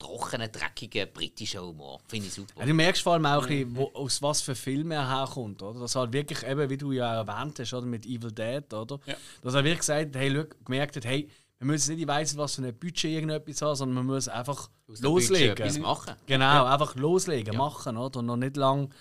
trockenen, 0.01 0.51
dreckigen 0.51 1.07
britischen 1.13 1.61
Humor. 1.61 1.99
Finde 2.07 2.27
ich 2.27 2.33
super. 2.33 2.59
Ja, 2.59 2.65
du 2.65 2.73
merkst 2.73 3.03
vor 3.03 3.13
allem 3.13 3.25
auch, 3.25 3.43
ein 3.43 3.47
bisschen, 3.47 3.75
wo, 3.75 3.91
aus 3.93 4.21
was 4.21 4.41
für 4.41 4.55
Filmen 4.55 4.91
er 4.91 5.07
herkommt. 5.07 5.61
Oder? 5.61 5.79
Das 5.79 5.95
halt 5.95 6.11
wirklich, 6.11 6.43
eben, 6.43 6.69
wie 6.69 6.77
du 6.77 6.91
ja 6.91 7.15
erwähnt 7.15 7.59
hast, 7.59 7.73
oder? 7.73 7.85
mit 7.85 8.05
Evil 8.05 8.31
Dead. 8.31 8.73
Oder? 8.73 8.99
Ja. 9.05 9.15
Dass 9.41 9.53
er 9.53 9.63
wirklich 9.63 9.79
gesagt 9.79 10.15
hat, 10.15 10.21
hey, 10.21 10.33
schau, 10.35 10.43
gemerkt 10.65 10.95
hat, 10.95 11.05
hey, 11.05 11.29
wir 11.59 11.67
müssen 11.67 11.93
nicht, 11.93 12.01
ich 12.01 12.07
weiss 12.07 12.31
nicht, 12.31 12.39
was 12.39 12.55
für 12.55 12.63
ein 12.63 12.73
Budget 12.73 13.03
irgendetwas 13.03 13.61
haben, 13.61 13.75
sondern 13.75 14.05
wir 14.05 14.13
müssen 14.15 14.31
einfach 14.31 14.69
Budget 14.87 15.03
loslegen. 15.03 15.57
etwas 15.57 15.77
machen. 15.77 16.15
Genau, 16.25 16.65
einfach 16.65 16.95
loslegen, 16.95 17.55
machen, 17.55 17.97
oder? 17.97 18.19
Und 18.19 18.25
noch 18.25 18.37
nicht 18.37 18.57
lang. 18.57 18.91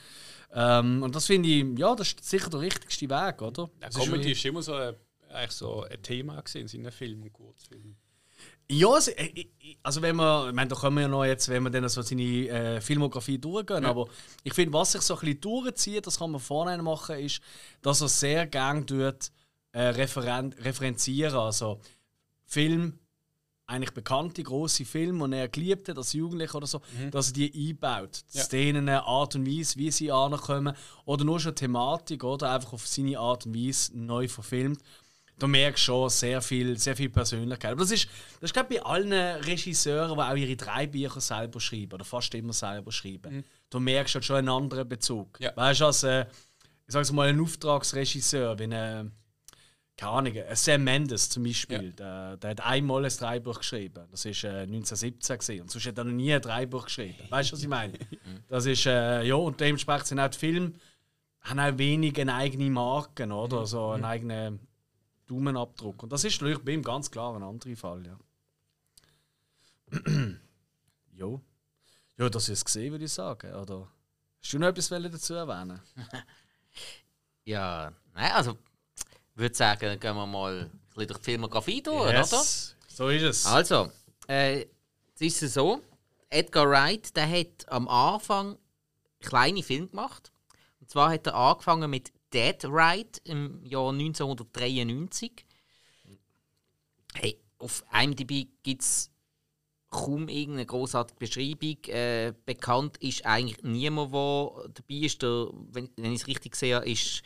Ähm, 0.53 1.03
und 1.03 1.15
das 1.15 1.27
finde 1.27 1.49
ich, 1.49 1.79
ja, 1.79 1.95
das 1.95 2.09
ist 2.09 2.25
sicher 2.25 2.51
der 2.51 2.61
richtigste 2.61 3.09
Weg, 3.09 3.41
oder? 3.41 3.71
Ja, 3.81 3.89
Comedy 3.89 4.33
ist 4.33 4.45
immer 4.45 4.63
so 4.63 4.75
ein, 4.75 4.95
eigentlich 5.31 5.53
so 5.53 5.85
ein 5.85 6.03
Thema 6.03 6.37
gewesen 6.41 6.61
in 6.63 6.69
seinen 6.69 6.93
Filmen 6.93 7.23
und 7.23 7.33
Kurzfilmen. 7.33 7.97
Ja, 8.73 8.99
äh, 8.99 9.41
äh, 9.41 9.47
also 9.83 10.01
wenn 10.01 10.15
man, 10.15 10.49
ich 10.49 10.55
meine, 10.55 10.69
da 10.69 10.77
können 10.77 10.95
wir 10.95 11.03
ja 11.03 11.09
noch 11.09 11.25
jetzt, 11.25 11.49
wenn 11.49 11.65
wir 11.65 11.71
dann 11.71 11.89
so 11.89 12.03
seine 12.03 12.23
äh, 12.23 12.81
Filmografie 12.81 13.39
durchgehen, 13.39 13.85
aber 13.85 14.07
ich 14.45 14.55
finde, 14.55 14.73
was 14.73 14.93
sich 14.93 15.03
so 15.03 15.15
ein 15.15 15.21
bisschen 15.21 15.41
durchzieht, 15.41 16.07
das 16.07 16.19
kann 16.19 16.31
man 16.31 16.41
vorne 16.41 16.81
machen, 16.81 17.19
ist, 17.19 17.41
dass 17.83 18.01
er 18.01 18.09
sehr 18.09 18.47
gern 18.47 18.87
tut, 18.87 19.33
äh, 19.73 19.83
referen 19.83 20.53
referenzieren, 20.53 21.35
also 21.35 21.81
Film, 22.45 22.99
eigentlich 23.67 23.93
bekannte 23.93 24.43
große 24.43 24.85
Filme, 24.85 25.29
die 25.29 25.37
er 25.37 25.49
geliebt 25.49 25.89
hat 25.89 25.97
als 25.97 26.13
Jugendlicher 26.13 26.57
oder 26.57 26.67
so, 26.67 26.81
dass 27.11 27.29
er 27.29 27.33
die 27.35 27.71
einbaut. 27.71 28.23
Ja. 28.33 28.43
Szenen, 28.43 28.89
Art 28.89 29.37
und 29.37 29.47
Weise, 29.47 29.79
wie 29.79 29.91
sie 29.91 30.11
ankommen 30.11 30.77
oder 31.05 31.25
nur 31.25 31.39
schon 31.39 31.55
Thematik 31.55 32.25
oder? 32.25 32.53
Einfach 32.53 32.73
auf 32.73 32.87
seine 32.87 33.19
Art 33.19 33.47
und 33.47 33.55
Weise 33.55 33.97
neu 33.97 34.27
verfilmt 34.27 34.81
da 35.43 35.47
merkst 35.47 35.83
du 35.83 35.93
schon 35.93 36.11
sehr 36.11 36.43
viel, 36.43 36.79
sehr 36.79 36.97
viel 36.97 37.11
Persönlichkeit. 37.11 37.73
Aber 37.73 37.81
das 37.81 37.91
ist, 37.91 38.09
das 38.41 38.51
ist 38.51 38.53
glaube 38.53 38.75
ich, 38.75 38.81
bei 38.81 38.87
allen 38.87 39.13
Regisseuren, 39.13 40.17
die 40.17 40.23
auch 40.23 40.37
ihre 40.37 40.57
drei 40.57 40.87
Bücher 40.87 41.21
selber 41.21 41.61
schreiben 41.61 41.95
oder 41.95 42.05
fast 42.05 42.35
immer 42.35 42.53
selber 42.53 42.93
schreiben. 42.93 43.45
Du 43.69 43.81
merkst 43.81 44.15
halt 44.15 44.25
schon 44.25 44.37
einen 44.37 44.49
anderen 44.49 44.89
Bezug. 44.89 45.39
Ja. 45.41 45.57
Weißt 45.57 45.81
du, 45.81 45.87
als 45.87 46.03
äh, 46.03 46.27
ich 46.87 46.93
sag's 46.93 47.13
mal, 47.13 47.29
ein 47.29 47.41
Auftragsregisseur, 47.41 48.59
wie 48.59 48.65
ein, 48.65 49.13
keine 49.97 50.13
Ahnung, 50.13 50.37
ein 50.37 50.57
Sam 50.57 50.85
Mendes 50.85 51.29
zum 51.29 51.45
Beispiel, 51.45 51.93
der, 51.93 52.37
der 52.37 52.51
hat 52.51 52.61
einmal 52.67 53.05
ein 53.05 53.13
Dreibuch 53.17 53.59
geschrieben. 53.59 54.07
Das 54.11 54.25
war 54.25 54.31
äh, 54.31 54.63
1917 54.63 55.39
gewesen. 55.39 55.63
und 55.63 55.71
sonst 55.71 55.87
hat 55.87 55.99
er 55.99 56.05
noch 56.05 56.13
nie 56.13 56.33
ein 56.33 56.41
Dreibuch 56.41 56.85
geschrieben. 56.85 57.19
Weißt 57.29 57.51
du, 57.51 57.55
was 57.55 57.63
ich 57.63 57.69
meine? 57.69 57.95
Das 58.49 58.67
ist, 58.67 58.87
äh, 58.87 59.23
ja, 59.23 59.35
und 59.35 59.61
dementsprechend 59.61 60.07
sind 60.07 60.21
auch 60.21 60.29
die 60.29 60.39
Filme 60.39 60.73
haben 61.43 61.61
auch 61.61 61.79
wenig 61.79 62.21
eine 62.21 62.35
eigene 62.35 62.71
Marke, 62.71 63.27
oder? 63.27 63.67
So 63.67 63.91
einen 63.91 64.05
eigenen 64.05 64.61
Daumenabdruck. 65.31 66.03
Und 66.03 66.13
das 66.13 66.25
ist 66.25 66.41
natürlich 66.41 66.63
bei 66.65 66.73
ihm 66.73 66.83
ganz 66.83 67.11
klar 67.11 67.37
ein 67.37 67.43
anderer 67.43 67.77
Fall, 67.77 68.05
ja. 68.07 68.19
jo. 71.13 71.41
Ja, 72.17 72.29
das 72.29 72.45
ist 72.45 72.59
es 72.59 72.65
gesehen, 72.65 72.93
würde 72.93 73.05
ich 73.05 73.13
sagen. 73.13 73.55
Oder 73.55 73.89
hast 74.43 74.53
du 74.53 74.59
noch 74.59 74.69
etwas 74.69 74.89
dazu 74.89 75.35
erwähnen? 75.35 75.81
Ja, 77.45 77.93
nein, 78.15 78.31
also 78.33 78.53
ich 78.53 79.37
würde 79.37 79.55
sagen, 79.57 79.99
gehen 79.99 80.15
wir 80.15 80.27
mal 80.27 80.61
ein 80.61 80.81
bisschen 80.89 81.09
durch 81.09 81.19
die 81.19 81.25
Filmografie 81.25 81.83
durch, 81.83 82.09
oder? 82.09 82.25
So 82.25 83.09
ist 83.09 83.23
es. 83.23 83.47
Also, 83.47 83.91
äh, 84.29 84.67
es 85.15 85.21
ist 85.21 85.43
es 85.43 85.55
so, 85.55 85.83
Edgar 86.29 86.69
Wright, 86.69 87.17
der 87.17 87.29
hat 87.29 87.69
am 87.69 87.89
Anfang 87.89 88.57
kleine 89.21 89.63
Filme 89.63 89.89
gemacht. 89.89 90.31
Und 90.81 90.91
zwar 90.91 91.11
hat 91.11 91.27
er 91.27 91.35
angefangen 91.35 91.91
mit 91.91 92.13
Dead 92.33 92.57
Right 92.65 93.21
im 93.25 93.65
Jahr 93.65 93.91
1993. 93.91 95.45
Hey, 97.15 97.41
auf 97.59 97.85
IMDb 97.93 98.49
gibt 98.63 98.83
es 98.83 99.11
kaum 99.91 100.29
irgendeine 100.29 100.67
großartige 100.67 101.19
Beschreibung. 101.19 101.85
Äh, 101.87 102.33
bekannt 102.47 102.97
ist 102.99 103.27
eigentlich 103.27 103.63
niemand, 103.63 104.15
der 104.15 104.69
dabei 104.75 104.95
ist. 105.07 105.23
Der, 105.23 105.49
wenn, 105.73 105.91
wenn 105.97 106.13
ich 106.13 106.23
es 106.23 106.27
richtig 106.27 106.57
sehe, 106.57 106.79
ist 106.81 107.23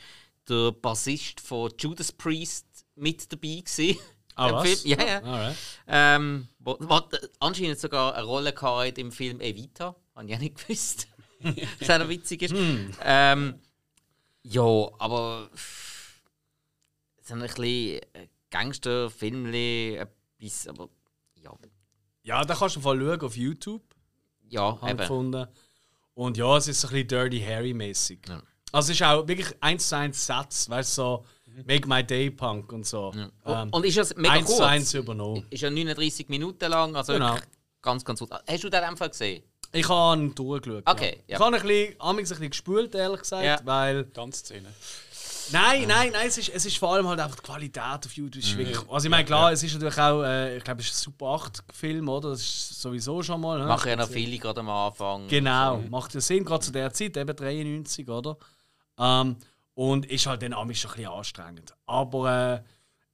der 0.48 0.72
Bassist 0.72 1.40
von 1.40 1.72
Judas 1.78 2.12
Priest 2.12 2.86
mit 2.94 3.30
dabei 3.32 3.62
gewesen. 3.64 3.98
Ah, 4.36 4.52
was? 4.52 4.82
Ja, 4.84 4.96
ja. 5.00 5.22
Alright. 5.22 5.56
Ähm, 5.86 6.48
wo, 6.58 6.76
wo, 6.80 7.00
anscheinend 7.38 7.78
sogar 7.78 8.16
eine 8.16 8.26
Rolle 8.26 8.52
gehabt 8.52 8.98
im 8.98 9.12
Film 9.12 9.40
Evita. 9.40 9.94
Habe 10.16 10.26
ich 10.26 10.34
auch 10.34 10.40
nicht 10.40 10.56
gewusst. 10.56 11.06
Was 11.78 11.90
auch 11.90 11.98
noch 11.98 12.08
witzig 12.08 12.42
ist. 12.42 12.54
Ähm, 13.02 13.60
ja, 14.44 14.62
aber 14.98 15.50
pff, 15.54 16.20
so 17.22 17.34
ein 17.34 17.40
bisschen 17.40 18.00
Gangsterfilmli, 18.50 19.96
etwas, 19.96 20.68
aber 20.68 20.88
ja, 21.34 21.52
Ja, 22.22 22.44
da 22.44 22.54
kannst 22.54 22.76
du 22.76 22.80
mal 22.80 22.98
schauen 22.98 23.20
auf 23.20 23.36
YouTube. 23.36 23.82
ja, 24.48 24.80
habe 24.80 24.96
gefunden. 24.96 25.46
Und 26.14 26.36
ja, 26.36 26.56
es 26.58 26.68
ist 26.68 26.80
so 26.80 26.88
ein 26.88 26.92
bisschen 26.92 27.08
Dirty 27.08 27.40
Harry-mäßig. 27.40 28.20
Ja. 28.28 28.42
Also 28.72 28.92
es 28.92 29.00
ist 29.00 29.02
auch 29.06 29.26
wirklich 29.26 29.48
eins 29.60 29.88
zu 29.88 29.96
eins 29.96 30.24
Satz, 30.24 30.68
weißt 30.68 30.90
du, 30.98 31.02
so 31.02 31.24
Make 31.66 31.88
My 31.88 32.04
Day 32.04 32.30
Punk 32.30 32.72
und 32.72 32.86
so. 32.86 33.12
Ähm, 33.46 33.68
Und 33.70 33.84
ist 33.86 33.96
das 33.96 34.14
mega 34.16 34.30
eins 34.32 34.46
kurz? 34.46 34.58
zu 34.58 34.64
eins 34.66 34.94
übernommen. 34.94 35.46
Ist 35.50 35.62
ja 35.62 35.70
39 35.70 36.28
Minuten 36.28 36.68
lang, 36.70 36.94
also 36.94 37.12
Genau. 37.14 37.36
ganz, 37.82 38.04
ganz 38.04 38.20
gut. 38.20 38.30
Hast 38.30 38.64
du 38.64 38.68
den 38.68 38.82
einfach 38.84 39.08
gesehen? 39.10 39.42
Ich 39.74 39.88
habe 39.88 40.20
ihn 40.20 40.34
durchgeschaut. 40.34 40.82
Okay, 40.86 41.04
ja. 41.04 41.10
ja. 41.10 41.36
Ich 41.36 41.38
habe 41.40 41.56
ihn 41.56 41.60
ein 41.60 41.66
bisschen, 41.66 42.00
amigs 42.00 42.30
ein 42.30 42.34
bisschen 42.36 42.50
gespült, 42.50 42.94
ehrlich 42.94 43.20
gesagt, 43.20 43.44
Ja. 43.44 43.58
weil... 43.64 44.04
Tanzszene. 44.06 44.68
Nein, 45.52 45.86
nein, 45.86 46.10
nein, 46.12 46.26
es 46.26 46.38
ist, 46.38 46.48
es 46.48 46.64
ist 46.64 46.78
vor 46.78 46.94
allem 46.94 47.06
halt 47.06 47.20
einfach 47.20 47.36
die 47.36 47.42
Qualität 47.42 47.82
auf 48.06 48.12
YouTube. 48.14 48.42
Mhm. 48.42 48.48
Ist 48.48 48.56
wirklich, 48.56 48.78
also 48.90 49.06
ich 49.06 49.10
meine, 49.10 49.24
klar, 49.26 49.52
es 49.52 49.62
ist 49.62 49.74
natürlich 49.74 49.98
auch, 49.98 50.22
äh, 50.22 50.56
ich 50.56 50.64
glaube, 50.64 50.80
es 50.80 50.86
ist 50.86 50.94
ein 50.94 51.02
Super 51.12 51.26
8-Film, 51.26 52.08
oder? 52.08 52.30
Das 52.30 52.40
ist 52.40 52.80
sowieso 52.80 53.22
schon 53.22 53.40
mal. 53.40 53.58
ne? 53.58 53.66
Machen 53.66 53.88
ja 53.88 53.96
noch 53.96 54.08
viele 54.08 54.38
gerade 54.38 54.60
am 54.60 54.70
Anfang. 54.70 55.28
Genau, 55.28 55.82
macht 55.90 56.14
ja 56.14 56.20
Sinn, 56.20 56.44
gerade 56.44 56.64
zu 56.64 56.72
der 56.72 56.92
Zeit, 56.92 57.16
eben 57.16 57.36
93, 57.36 58.08
oder? 58.08 58.38
Ähm, 58.98 59.36
und 59.74 60.06
ist 60.06 60.26
halt 60.26 60.42
dann 60.42 60.54
amigs 60.54 60.80
schon 60.80 60.92
ein 60.92 60.96
bisschen 60.96 61.12
anstrengend. 61.12 61.74
Aber 61.84 62.54
äh, 62.54 62.62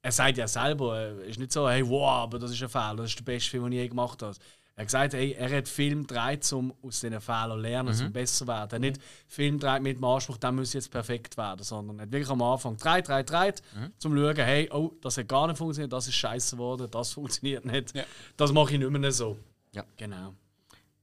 er 0.03 0.11
sagt 0.11 0.37
ja 0.37 0.47
selber, 0.47 0.97
äh, 0.99 1.29
ist 1.29 1.39
nicht 1.39 1.51
so, 1.51 1.67
hey, 1.69 1.87
wow, 1.87 2.23
aber 2.23 2.39
das 2.39 2.51
ist 2.51 2.61
ein 2.63 2.69
Fehler, 2.69 2.95
das 2.97 3.07
ist 3.07 3.19
der 3.19 3.23
beste 3.25 3.49
Film, 3.49 3.63
den 3.65 3.73
ich 3.73 3.79
je 3.79 3.87
gemacht 3.89 4.21
habe. 4.21 4.35
Er 4.75 4.81
hat 4.83 4.87
gesagt, 4.87 5.13
hey, 5.13 5.33
er 5.33 5.57
hat 5.57 5.67
Film 5.67 6.07
gedreht, 6.07 6.51
um 6.53 6.73
aus 6.81 7.01
diesen 7.01 7.19
Fehlern 7.19 7.51
zu 7.51 7.57
lernen, 7.57 8.01
um 8.01 8.11
besser 8.13 8.45
zu 8.45 8.47
werden. 8.47 8.69
Er 8.71 8.75
hat 8.75 8.81
nicht 8.81 9.01
Film 9.27 9.59
gedreht 9.59 9.81
mit 9.81 9.97
dem 9.97 10.03
Anspruch, 10.05 10.37
der 10.37 10.51
muss 10.51 10.73
jetzt 10.73 10.89
perfekt 10.89 11.37
werden, 11.37 11.63
sondern 11.63 11.99
er 11.99 12.03
hat 12.03 12.11
wirklich 12.11 12.29
am 12.29 12.41
Anfang 12.41 12.77
gedreht, 12.77 13.05
gedreht, 13.05 13.27
gedreht, 13.27 13.61
zum 13.97 14.15
zu 14.15 14.17
schauen, 14.17 14.35
hey, 14.37 14.69
oh, 14.71 14.93
das 15.01 15.17
hat 15.17 15.27
gar 15.27 15.47
nicht 15.47 15.57
funktioniert, 15.57 15.91
das 15.91 16.07
ist 16.07 16.15
scheiße 16.15 16.55
geworden, 16.55 16.87
das 16.89 17.11
funktioniert 17.11 17.65
nicht. 17.65 17.93
Ja. 17.93 18.03
Das 18.37 18.51
mache 18.53 18.73
ich 18.73 18.79
nicht 18.79 18.89
mehr 18.89 19.11
so. 19.11 19.37
Ja. 19.73 19.85
Genau. 19.97 20.33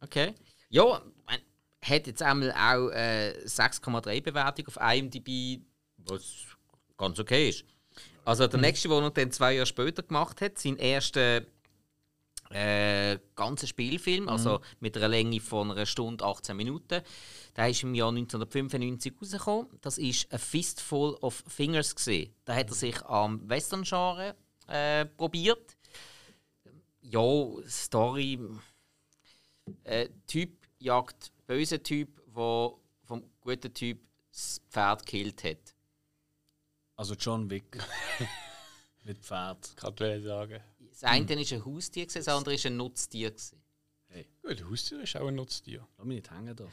Okay. 0.00 0.34
Ja, 0.70 1.00
mein, 1.26 1.40
hat 1.82 2.06
jetzt 2.06 2.22
einmal 2.22 2.52
auch 2.52 2.90
äh, 2.90 3.34
6,3 3.44 4.22
Bewertung 4.22 4.66
auf 4.66 4.78
IMDb, 4.80 5.60
was 5.98 6.22
ganz 6.96 7.18
okay 7.18 7.50
ist. 7.50 7.64
Also 8.24 8.46
der 8.46 8.60
nächste, 8.60 8.88
der 8.88 9.00
noch 9.00 9.10
dann 9.10 9.30
zwei 9.30 9.54
Jahre 9.54 9.66
später 9.66 10.02
gemacht 10.02 10.40
hat, 10.40 10.58
sein 10.58 10.76
erster 10.76 11.42
äh, 12.50 13.18
ganzer 13.36 13.66
Spielfilm, 13.66 14.28
also 14.28 14.60
mit 14.80 14.96
einer 14.96 15.08
Länge 15.08 15.40
von 15.40 15.70
einer 15.70 15.86
Stunde 15.86 16.24
18 16.24 16.56
Minuten. 16.56 17.02
Der 17.56 17.68
ist 17.68 17.82
im 17.82 17.94
Jahr 17.94 18.08
1995 18.08 19.14
rausgekommen. 19.20 19.66
Das 19.80 19.98
ist 19.98 20.32
A 20.32 20.38
Fistful 20.38 21.14
of 21.20 21.44
Fingers 21.46 21.94
gesehen. 21.94 22.34
Da 22.44 22.54
hat 22.54 22.68
er 22.68 22.74
sich 22.74 23.04
am 23.04 23.48
Western-Genre 23.48 24.34
äh, 24.68 25.04
probiert. 25.04 25.76
Ja, 27.00 27.46
Story. 27.66 28.38
Äh, 29.84 30.08
typ 30.26 30.66
jagt 30.78 31.32
böse 31.46 31.82
Typ, 31.82 32.20
der 32.34 32.72
vom 33.04 33.24
guten 33.40 33.72
Typ 33.74 34.00
das 34.32 34.60
Pferd 34.70 35.04
gekillt 35.04 35.44
hat. 35.44 35.74
Also 36.96 37.14
John 37.14 37.50
Wick. 37.50 37.78
mit 39.04 39.18
Pferd. 39.18 39.74
Will 39.98 40.18
ich 40.18 40.24
sagen. 40.24 40.60
Das 41.00 41.08
eine 41.10 41.28
war 41.28 41.36
ein 41.36 41.64
Haustier, 41.64 42.06
das 42.06 42.26
andere 42.26 42.56
war 42.56 42.66
ein 42.66 42.76
Nutztier. 42.76 43.30
gewesen. 43.30 43.62
Ja, 44.42 44.54
der 44.54 44.68
Haustier 44.68 45.00
ist 45.02 45.16
auch 45.16 45.28
ein 45.28 45.34
Nutztier. 45.36 45.86
Lass 45.96 46.06
mich 46.06 46.16
nicht 46.16 46.30
hängen 46.30 46.56
da. 46.56 46.64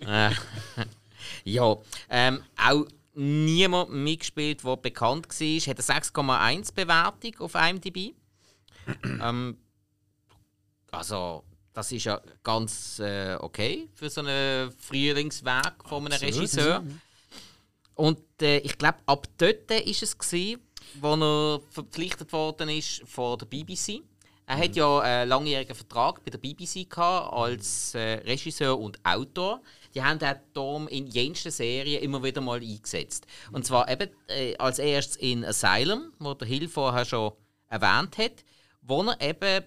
Äh, 0.00 0.34
ja, 1.44 1.76
ähm, 2.08 2.42
auch 2.56 2.86
niemand 3.14 3.90
mitgespielt, 3.90 4.64
der 4.64 4.76
bekannt 4.76 5.28
war. 5.28 5.60
Hat 5.60 5.90
eine 5.90 6.00
6,1 6.00 6.74
Bewertung 6.74 7.40
auf 7.40 7.54
IMDb. 7.54 8.14
ähm, 9.04 9.58
also, 10.90 11.44
das 11.74 11.92
ist 11.92 12.04
ja 12.04 12.20
ganz 12.42 12.98
äh, 12.98 13.36
okay 13.40 13.90
für 13.92 14.08
so 14.08 14.22
einen 14.22 14.72
Frühlingsweg 14.72 15.84
von 15.84 16.06
einem 16.06 16.18
Regisseur. 16.18 16.82
Und 17.94 18.20
äh, 18.40 18.58
ich 18.58 18.78
glaube, 18.78 18.98
ab 19.06 19.26
dort 19.36 19.70
ist 19.70 20.02
es 20.02 20.16
gewesen, 20.16 20.60
wo 21.00 21.14
er 21.14 21.60
verpflichtet 21.70 22.32
worden 22.32 22.68
ist 22.68 23.02
von 23.06 23.38
der 23.38 23.46
BBC. 23.46 24.02
Er 24.46 24.56
hat 24.56 24.76
ja 24.76 25.00
einen 25.00 25.28
langjährigen 25.28 25.74
Vertrag 25.74 26.24
bei 26.24 26.30
der 26.30 26.38
BBC 26.38 26.88
gehabt, 26.88 27.32
als 27.34 27.94
äh, 27.94 28.14
Regisseur 28.24 28.78
und 28.78 28.98
Autor. 29.04 29.60
Die 29.94 30.02
haben 30.02 30.18
den 30.18 30.36
Tom 30.54 30.88
in 30.88 31.06
jensten 31.06 31.50
Serien 31.50 32.02
immer 32.02 32.22
wieder 32.22 32.40
mal 32.40 32.58
eingesetzt. 32.58 33.26
Und 33.52 33.66
zwar 33.66 33.90
eben 33.90 34.08
äh, 34.28 34.56
als 34.56 34.78
erstes 34.78 35.16
in 35.16 35.44
Asylum, 35.44 36.12
wo 36.18 36.32
der 36.32 36.48
Hill 36.48 36.66
vorher 36.66 37.04
schon 37.04 37.32
erwähnt 37.68 38.16
hat, 38.16 38.44
wo 38.80 39.02
er 39.02 39.20
eben 39.20 39.66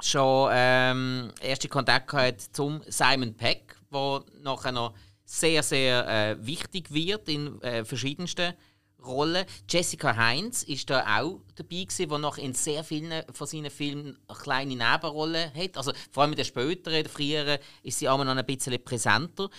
schon 0.00 0.50
ähm, 0.52 1.30
erste 1.42 1.68
Kontakt 1.68 2.14
hat 2.14 2.40
zum 2.40 2.82
Simon 2.88 3.34
Peck, 3.34 3.76
der 3.92 4.24
nachher 4.40 4.72
noch 4.72 4.94
sehr, 5.26 5.62
sehr 5.62 6.08
äh, 6.08 6.46
wichtig 6.46 6.92
wird 6.92 7.28
in 7.28 7.60
äh, 7.62 7.84
verschiedensten 7.84 8.54
Rollen. 9.04 9.44
Jessica 9.68 10.16
Heinz 10.16 10.62
ist 10.62 10.90
da 10.90 11.20
auch 11.20 11.40
dabei 11.54 11.84
gewesen, 11.84 12.08
die 12.08 12.18
noch 12.18 12.38
in 12.38 12.54
sehr 12.54 12.84
vielen 12.84 13.22
von 13.32 13.46
seinen 13.46 13.70
Filmen 13.70 14.18
eine 14.28 14.38
kleine 14.38 14.76
Nebenrolle 14.76 15.52
hat. 15.54 15.76
Also 15.76 15.92
vor 16.10 16.22
allem 16.22 16.32
in 16.32 16.36
den 16.36 16.44
späteren, 16.44 16.96
in 16.96 17.04
den 17.04 17.12
früheren, 17.12 17.58
ist 17.82 17.98
sie 17.98 18.08
auch 18.08 18.22
noch 18.22 18.36
ein 18.36 18.46
bisschen 18.46 18.82
präsenter. 18.82 19.50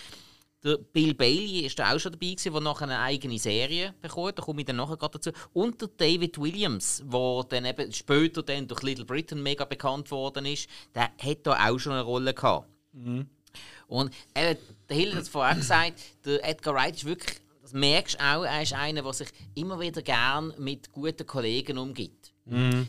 Der 0.64 0.78
Bill 0.78 1.14
Bailey 1.14 1.66
ist 1.66 1.78
da 1.78 1.94
auch 1.94 2.00
schon 2.00 2.14
dabei 2.14 2.28
gewesen, 2.28 2.54
der 2.54 2.62
noch 2.62 2.82
eine 2.82 3.00
eigene 3.00 3.38
Serie 3.38 3.94
bekommt. 4.02 4.40
Da 4.40 4.44
komme 4.44 4.62
ich 4.62 4.66
dann 4.66 4.78
nachher 4.78 4.96
gerade 4.96 5.20
dazu. 5.20 5.32
Und 5.52 5.82
der 5.82 5.90
David 5.90 6.40
Williams, 6.40 7.04
der 7.06 7.46
dann 7.50 7.66
eben 7.66 7.92
später 7.92 8.44
dann 8.44 8.68
durch 8.68 8.82
Little 8.82 9.04
Britain 9.04 9.44
mega 9.44 9.66
bekannt 9.66 10.10
worden 10.10 10.46
ist, 10.46 10.70
der 10.96 11.12
hat 11.18 11.40
da 11.44 11.68
auch 11.68 11.78
schon 11.78 11.92
eine 11.92 12.02
Rolle 12.04 12.34
gehabt. 12.34 12.70
Und 13.88 14.14
äh, 14.34 14.56
der 14.88 14.98
Hill 14.98 15.14
hat 15.14 15.24
es 15.24 15.30
vorher 15.30 15.56
gesagt, 15.56 16.00
der 16.26 16.48
Edgar 16.48 16.76
Wright 16.76 16.96
ist 16.96 17.06
wirklich, 17.06 17.40
das 17.74 17.80
merkst 17.80 18.20
du 18.20 18.24
auch, 18.24 18.44
er 18.44 18.62
ist 18.62 18.74
einer, 18.74 19.02
der 19.02 19.14
sich 19.14 19.30
immer 19.56 19.80
wieder 19.80 20.02
gern 20.02 20.54
mit 20.60 20.92
guten 20.92 21.26
Kollegen 21.26 21.78
umgibt. 21.80 22.32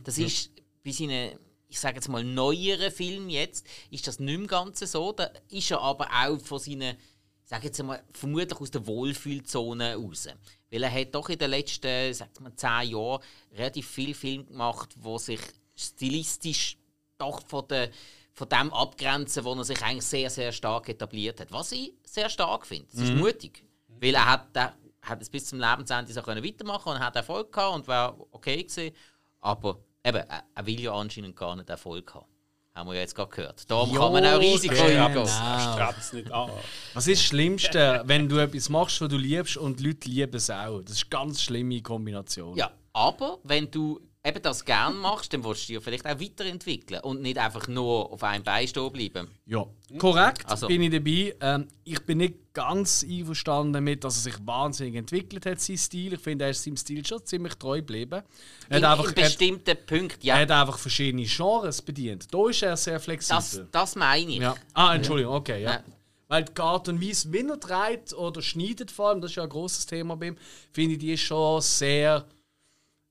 Das 0.04 0.18
ist 0.18 0.50
bei 0.84 0.90
seinen, 0.90 1.38
ich 1.68 1.80
sage 1.80 1.96
jetzt 1.96 2.08
mal, 2.08 2.22
neueren 2.22 2.92
Filmen 2.92 3.30
jetzt, 3.30 3.66
ist 3.90 4.06
das 4.06 4.18
nicht 4.18 4.38
mehr 4.38 4.46
ganz 4.46 4.80
so. 4.80 5.12
Da 5.12 5.30
ist 5.48 5.70
er 5.70 5.80
aber 5.80 6.08
auch 6.12 6.38
von 6.38 6.58
seinen, 6.58 6.96
ich 6.96 7.48
sage 7.48 7.66
jetzt 7.66 7.82
mal, 7.82 8.02
vermutlich 8.12 8.60
aus 8.60 8.70
der 8.70 8.86
Wohlfühlzone 8.86 9.94
raus. 9.96 10.28
Weil 10.70 10.82
er 10.82 10.92
hat 10.92 11.14
doch 11.14 11.30
in 11.30 11.38
den 11.38 11.50
letzten, 11.50 12.12
sag 12.12 12.38
mal, 12.40 12.54
zehn 12.54 12.90
Jahren 12.90 13.22
relativ 13.52 13.88
viele 13.88 14.14
Filme 14.14 14.44
gemacht, 14.44 14.90
wo 14.96 15.16
sich 15.16 15.40
stilistisch 15.74 16.76
doch 17.16 17.40
von, 17.46 17.66
der, 17.68 17.90
von 18.34 18.48
dem 18.48 18.72
abgrenzen, 18.72 19.44
wo 19.44 19.54
er 19.54 19.64
sich 19.64 19.80
eigentlich 19.82 20.04
sehr, 20.04 20.28
sehr 20.28 20.52
stark 20.52 20.90
etabliert 20.90 21.40
hat. 21.40 21.52
Was 21.52 21.72
ich 21.72 21.94
sehr 22.04 22.28
stark 22.28 22.66
finde. 22.66 22.88
Es 22.92 23.00
ist 23.00 23.14
mutig. 23.14 23.64
Weil 24.04 24.14
er 24.16 24.26
hat, 24.26 24.48
er 24.54 24.74
hat 25.00 25.22
es 25.22 25.30
bis 25.30 25.46
zum 25.46 25.58
Lebensende 25.58 26.12
so 26.12 26.20
können 26.20 26.44
weitermachen 26.44 26.92
und 26.92 27.00
hat 27.00 27.16
Erfolg 27.16 27.50
gehabt 27.50 27.74
und 27.74 27.88
war 27.88 28.14
okay 28.32 28.62
gewesen. 28.62 28.94
Aber 29.40 29.78
eben, 30.04 30.18
er, 30.18 30.44
er 30.54 30.66
will 30.66 30.80
ja 30.80 30.92
anscheinend 30.92 31.34
gar 31.34 31.56
nicht 31.56 31.70
Erfolg 31.70 32.14
haben. 32.14 32.26
Haben 32.74 32.88
wir 32.90 32.96
ja 32.96 33.00
jetzt 33.00 33.14
gerade 33.14 33.30
gehört. 33.30 33.70
Darum 33.70 33.94
Jo, 33.94 34.00
kann 34.00 34.12
man 34.12 34.26
auch 34.26 34.40
Risiko 34.40 34.74
genau. 34.74 35.06
eingehen. 35.06 35.26
Strappt 35.26 35.98
es 36.00 36.12
nicht 36.12 36.30
an. 36.30 36.50
Was 36.92 37.06
ist 37.06 37.20
das 37.20 37.26
Schlimmste, 37.28 38.02
wenn 38.04 38.28
du 38.28 38.36
etwas 38.38 38.68
machst, 38.68 39.00
was 39.00 39.08
du 39.08 39.16
liebst 39.16 39.56
und 39.56 39.80
die 39.80 39.86
Leute 39.86 40.08
lieben 40.08 40.34
es 40.34 40.50
auch? 40.50 40.82
Das 40.82 40.96
ist 40.96 41.04
eine 41.04 41.10
ganz 41.10 41.42
schlimme 41.42 41.80
Kombination. 41.80 42.56
Ja, 42.56 42.72
aber 42.92 43.38
wenn 43.44 43.70
du 43.70 44.00
eben 44.26 44.40
das 44.42 44.64
gerne 44.64 44.96
machst, 44.96 45.32
dann 45.34 45.44
willst 45.44 45.64
du 45.64 45.66
dich 45.66 45.74
ja 45.74 45.80
vielleicht 45.80 46.06
auch 46.06 46.18
weiterentwickeln 46.18 47.00
und 47.02 47.20
nicht 47.20 47.36
einfach 47.36 47.68
nur 47.68 48.10
auf 48.10 48.22
einem 48.22 48.42
Bein 48.42 48.66
stehen 48.66 48.90
bleiben. 48.90 49.28
Ja, 49.44 49.66
korrekt, 49.98 50.46
Also- 50.50 50.66
bin 50.66 50.82
ich 50.82 50.90
dabei. 50.90 51.34
Ähm, 51.40 51.68
ich 51.84 52.00
bin 52.06 52.18
nicht 52.18 52.34
ganz 52.54 53.04
einverstanden 53.08 53.74
damit, 53.74 54.02
dass 54.02 54.16
er 54.16 54.32
sich 54.32 54.46
wahnsinnig 54.46 54.94
entwickelt 54.94 55.44
hat, 55.44 55.60
sein 55.60 55.76
Stil. 55.76 56.14
Ich 56.14 56.20
finde, 56.20 56.46
er 56.46 56.52
ist 56.52 56.62
seinem 56.64 56.76
Stil 56.78 57.04
schon 57.04 57.24
ziemlich 57.26 57.54
treu 57.56 57.78
geblieben. 57.78 58.22
Er 58.70 58.78
In, 58.78 58.84
hat 58.86 58.98
einfach, 58.98 59.10
in 59.10 59.16
er, 59.18 59.24
hat- 59.24 59.30
bestimmten 59.30 59.76
Punkten, 59.86 60.20
er 60.26 60.36
ja. 60.36 60.38
hat 60.40 60.50
einfach 60.50 60.78
verschiedene 60.78 61.24
Genres 61.26 61.82
bedient. 61.82 62.26
Da 62.32 62.48
ist 62.48 62.62
er 62.62 62.76
sehr 62.78 63.00
flexibel. 63.00 63.36
Das, 63.36 63.60
das 63.70 63.94
meine 63.96 64.30
ich. 64.32 64.38
ja. 64.38 64.54
Ah, 64.72 64.94
Entschuldigung, 64.94 65.34
okay, 65.34 65.62
ja. 65.62 65.72
Ja. 65.72 65.84
Weil 66.28 66.44
die 66.44 66.58
Art 66.62 66.88
und 66.88 67.02
Weise, 67.06 67.30
wie 67.30 67.46
er 67.46 67.56
dreht 67.58 68.14
oder 68.14 68.40
schneidet 68.40 68.90
vor 68.90 69.10
allem, 69.10 69.20
das 69.20 69.32
ist 69.32 69.36
ja 69.36 69.42
ein 69.42 69.48
großes 69.50 69.84
Thema 69.84 70.16
bei 70.16 70.28
ihm, 70.28 70.36
finde 70.72 70.94
ich, 70.94 70.98
die 70.98 71.12
ist 71.12 71.20
schon 71.20 71.60
sehr... 71.60 72.24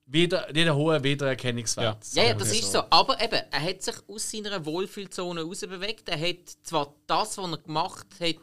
Wieder, 0.06 0.52
die 0.52 0.60
hat 0.60 0.68
einen 0.68 0.76
hohen 0.76 1.02
Wiedererkennungswert. 1.02 2.06
Ja, 2.12 2.22
ja, 2.22 2.28
sagen 2.28 2.38
das 2.38 2.52
ist 2.52 2.70
so. 2.70 2.82
Aber 2.90 3.20
eben, 3.22 3.40
er 3.50 3.62
hat 3.62 3.82
sich 3.82 3.94
aus 4.06 4.30
seiner 4.30 4.64
Wohlfühlzone 4.64 5.42
rausbewegt. 5.42 6.08
Er 6.08 6.20
hat 6.20 6.50
zwar 6.62 6.94
das, 7.06 7.38
was 7.38 7.50
er 7.50 7.58
gemacht 7.58 8.06
hat, 8.20 8.36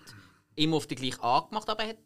immer 0.55 0.77
auf 0.77 0.87
die 0.87 0.95
gleiche 0.95 1.21
Art 1.21 1.49
gemacht, 1.49 1.69
aber 1.69 1.83
er 1.83 1.89
hat 1.89 1.97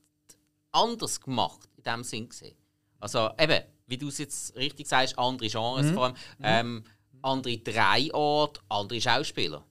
anders 0.72 1.22
gemacht, 1.22 1.70
in 1.78 1.84
dem 1.84 2.04
Sinn 2.04 2.28
gesehen. 2.28 2.56
Also 3.00 3.30
eben, 3.40 3.64
wie 3.88 3.98
du 3.98 4.10
es 4.10 4.18
jetzt 4.18 4.56
richtig 4.56 4.88
sagst, 4.88 5.18
andere 5.18 5.50
Genres 5.50 5.92
vor 5.92 6.06
allem, 6.06 6.16
ähm, 6.44 6.84
andere 7.22 7.58
Drehorte, 7.58 8.60
andere 8.68 9.00
Schauspieler. 9.00 9.64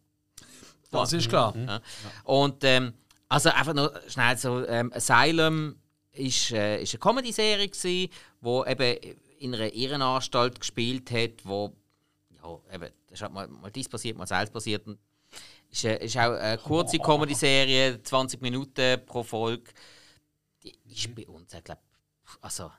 Das 0.90 1.12
ist 1.12 1.28
klar. 1.28 1.54
Ja. 1.56 1.80
Und 2.24 2.62
ähm, 2.64 2.94
also 3.28 3.50
einfach 3.50 3.74
noch 3.74 3.90
schnell 4.08 4.36
so, 4.36 4.66
ähm, 4.66 4.92
Asylum 4.94 5.76
ist, 6.12 6.52
äh, 6.52 6.82
ist 6.82 6.94
eine 6.94 7.00
Comedy-Serie 7.00 8.08
wo 8.40 8.64
eben 8.64 9.16
in 9.38 9.54
einer 9.54 9.72
Irrenanstalt 9.72 10.60
gespielt 10.60 11.10
hat, 11.10 11.44
wo 11.44 11.72
ja 12.30 12.58
eben, 12.74 12.90
das 13.06 13.18
ist 13.18 13.22
halt 13.22 13.32
mal, 13.32 13.48
mal 13.48 13.70
dies 13.70 13.88
passiert, 13.88 14.16
mal 14.16 14.26
das 14.26 14.50
passiert. 14.50 14.86
Und 14.86 14.98
ist, 15.70 15.84
äh, 15.84 16.04
ist 16.04 16.16
auch 16.16 16.32
eine 16.32 16.58
kurze 16.58 16.98
Comedy-Serie, 16.98 18.02
20 18.02 18.40
Minuten 18.40 19.04
pro 19.06 19.22
Folge. 19.22 19.72
Die 20.62 20.74
ist 20.86 21.14
bei 21.14 21.26
uns, 21.26 21.52
ich 21.52 21.64
glaube, 21.64 21.80
also 22.40 22.70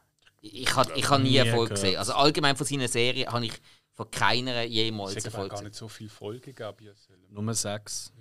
ich, 0.41 0.61
ich 0.61 0.75
habe 0.75 0.91
ich 0.95 1.09
hab 1.09 1.21
nie 1.21 1.35
Erfolg 1.37 1.69
gehört. 1.69 1.81
gesehen. 1.81 1.97
Also 1.97 2.13
allgemein 2.13 2.55
von 2.55 2.65
seinen 2.65 2.87
Serien 2.87 3.31
habe 3.31 3.45
ich 3.45 3.53
von 3.93 4.09
keiner 4.11 4.63
jemals 4.63 5.15
Es 5.15 5.25
hat 5.25 5.33
Erfolg 5.33 5.51
gar 5.51 5.61
nicht 5.63 5.75
so 5.75 5.87
viele 5.87 6.09
Folgen 6.09 6.51
Asylum. 6.51 6.93
Nummer 7.29 7.53
6. 7.53 8.11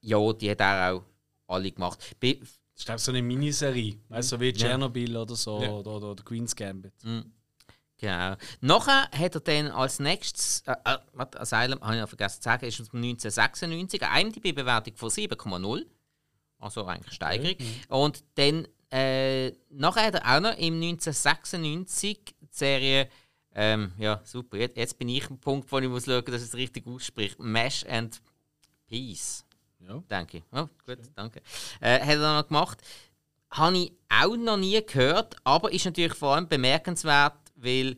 Ja, 0.00 0.32
die 0.32 0.50
hat 0.50 0.60
er 0.60 0.94
auch 0.94 1.04
alle 1.46 1.70
gemacht. 1.70 1.98
Bei, 2.20 2.34
Das 2.34 2.48
ist 2.76 2.84
glaub 2.86 2.98
ich, 2.98 3.04
so 3.04 3.12
eine 3.12 3.22
Miniserie. 3.22 3.98
Weißt 4.08 4.32
du, 4.32 4.36
so 4.36 4.40
wie 4.40 4.52
Tschernobyl 4.52 5.16
oder 5.16 5.34
so 5.34 5.62
Ja. 5.62 5.70
oder, 5.70 5.90
oder, 5.92 6.10
oder 6.12 6.22
Queen's 6.24 6.54
Gambit. 6.54 6.92
Genau. 8.02 8.34
Nachher 8.60 9.08
hat 9.16 9.36
er 9.36 9.40
dann 9.40 9.70
als 9.70 10.00
nächstes, 10.00 10.64
äh, 10.66 10.72
äh, 10.72 10.98
warte, 11.12 11.40
Asylum, 11.40 11.80
habe 11.82 11.94
ich 11.94 12.00
noch 12.00 12.08
vergessen 12.08 12.42
zu 12.42 12.46
sagen, 12.46 12.66
ist 12.66 12.80
aus 12.80 12.90
dem 12.90 13.00
1996, 13.00 14.02
eine 14.02 14.22
IMDb-Bewertung 14.22 14.96
von 14.96 15.08
7,0. 15.08 15.86
Also 16.58 16.84
eigentlich 16.84 17.14
Steigerung. 17.14 17.54
Und 17.88 18.24
dann, 18.34 18.66
äh, 18.90 19.52
nachher 19.70 20.06
hat 20.06 20.14
er 20.16 20.36
auch 20.36 20.40
noch 20.40 20.58
im 20.58 20.80
1996 20.80 22.24
die 22.40 22.48
Serie, 22.50 23.08
ähm, 23.54 23.92
ja 23.98 24.20
super, 24.24 24.56
jetzt, 24.56 24.76
jetzt 24.76 24.98
bin 24.98 25.08
ich 25.08 25.30
am 25.30 25.38
Punkt, 25.38 25.70
wo 25.70 25.78
ich 25.78 25.88
muss 25.88 26.06
schauen, 26.06 26.24
dass 26.24 26.42
ich 26.42 26.48
es 26.48 26.54
richtig 26.56 26.84
ausspricht, 26.88 27.38
Mesh 27.38 27.86
and 27.86 28.20
Peace. 28.88 29.44
Ja. 29.78 30.02
Danke. 30.08 30.42
Oh, 30.50 30.66
gut, 30.84 30.98
danke. 31.14 31.40
Äh, 31.80 32.00
hat 32.00 32.18
er 32.18 32.36
noch 32.42 32.48
gemacht. 32.48 32.82
Habe 33.50 33.78
ich 33.78 33.92
auch 34.08 34.36
noch 34.36 34.56
nie 34.56 34.84
gehört, 34.84 35.36
aber 35.44 35.72
ist 35.72 35.84
natürlich 35.84 36.14
vor 36.14 36.34
allem 36.34 36.48
bemerkenswert, 36.48 37.41
weil 37.62 37.96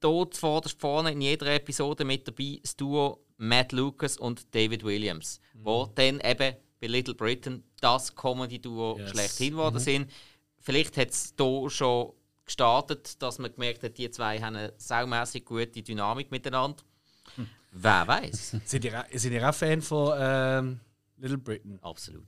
dort 0.00 0.36
vorderst 0.36 0.80
vorne 0.80 1.12
in 1.12 1.20
jeder 1.20 1.46
Episode 1.54 2.04
mit 2.04 2.26
dabei 2.28 2.58
das 2.62 2.76
Duo 2.76 3.24
Matt 3.38 3.72
Lucas 3.72 4.16
und 4.16 4.54
David 4.54 4.84
Williams, 4.84 5.40
wo 5.54 5.86
dann 5.94 6.20
eben 6.20 6.56
bei 6.80 6.86
Little 6.86 7.14
Britain 7.14 7.64
das 7.80 8.14
Comedy-Duo 8.14 8.98
Yes. 8.98 9.10
schlechthin 9.10 9.50
geworden 9.52 9.78
sind. 9.78 10.10
Vielleicht 10.60 10.96
hat 10.96 11.10
es 11.10 11.34
hier 11.38 11.70
schon 11.70 12.12
gestartet, 12.44 13.20
dass 13.22 13.38
man 13.38 13.52
gemerkt 13.52 13.82
hat, 13.82 13.96
die 13.98 14.10
zwei 14.10 14.38
haben 14.40 14.56
eine 14.56 14.72
saumässig 14.76 15.44
gute 15.44 15.82
Dynamik 15.82 16.30
miteinander. 16.30 16.82
Wer 17.72 18.06
weiß? 18.06 18.56
Seid 18.64 18.84
ihr, 18.84 19.00
auch- 19.00 19.04
seid 19.18 19.32
ihr 19.32 19.48
auch 19.48 19.54
Fan 19.54 19.82
von 19.82 20.14
ähm, 20.18 20.80
Little 21.16 21.38
Britain? 21.38 21.78
Absolut. 21.82 22.26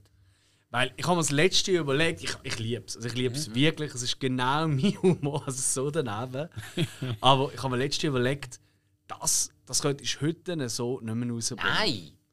Weil 0.71 0.93
ich 0.97 1.05
habe 1.07 1.17
mir 1.17 1.23
das 1.23 1.31
letzte 1.31 1.73
Jahr 1.73 1.83
überlegt, 1.83 2.23
ich, 2.23 2.37
ich 2.43 2.59
liebe 2.59 2.85
es. 2.87 2.97
Also 2.97 3.09
ich 3.09 3.15
liebe 3.15 3.35
es 3.35 3.55
wirklich. 3.55 3.95
Es 3.95 4.03
ist 4.03 4.21
genau 4.21 4.69
mein 4.69 5.01
Humor. 5.03 5.43
Also 5.47 5.85
so 5.85 5.91
daneben. 5.91 6.49
Aber 7.21 7.51
ich 7.55 7.63
habe 7.63 7.71
mir 7.71 7.83
letztes 7.83 8.03
Jahr 8.03 8.11
überlegt, 8.11 8.61
das, 9.07 9.51
das 9.65 9.81
könntest 9.81 10.17
du 10.17 10.27
heute 10.27 10.69
so 10.69 11.01
nicht 11.01 11.15
mehr 11.15 11.31
rausbringen. 11.31 11.65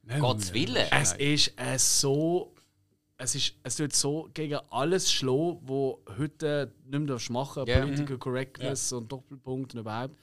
Nein, 0.04 0.20
Gottes 0.20 0.54
Willen. 0.54 0.88
Es 0.92 1.14
ist 1.14 1.54
äh, 1.56 1.78
so. 1.80 2.52
Es, 3.18 3.34
ist, 3.34 3.54
es 3.64 3.78
tut 3.78 3.94
so 3.94 4.30
gegen 4.34 4.60
alles 4.70 5.10
schlagen, 5.10 5.62
wo 5.62 6.04
heute 6.18 6.74
nicht 6.84 7.00
mehr 7.00 7.08
darfst 7.08 7.30
machen 7.30 7.66
Ja. 7.66 7.80
Political 7.80 8.18
Correctness 8.18 8.92
und 8.92 9.10
Doppelpunkt 9.10 9.74
und 9.74 9.80
überhaupt. 9.80 10.16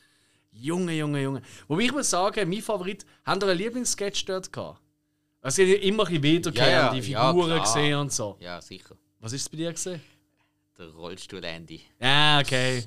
Junge, 0.50 0.92
Junge, 0.92 1.22
Junge. 1.22 1.42
Wobei 1.68 1.84
ich 1.84 1.92
muss 1.92 2.10
sagen, 2.10 2.50
mein 2.50 2.60
Favorit, 2.60 3.06
habt 3.24 3.42
ihr 3.42 3.48
einen 3.48 3.58
Lieblingssketch 3.58 4.26
dort 4.26 4.52
gehabt? 4.52 4.81
Es 5.44 5.56
sind 5.56 5.68
ja 5.68 5.74
immer 5.76 6.08
wiederkehrende 6.08 6.60
Ja, 6.60 6.88
ja, 6.88 6.94
ja, 6.94 7.02
Figuren 7.32 7.46
klar. 7.50 7.60
gesehen 7.60 7.98
und 7.98 8.12
so. 8.12 8.36
Ja, 8.40 8.60
sicher. 8.60 8.94
Was 9.20 9.32
ist 9.32 9.42
es 9.42 9.48
bei 9.48 9.56
dir 9.56 9.72
gesehen? 9.72 10.00
Der 10.78 10.86
Rollstuhl-Andy. 10.88 11.80
Ah, 12.00 12.40
okay. 12.40 12.84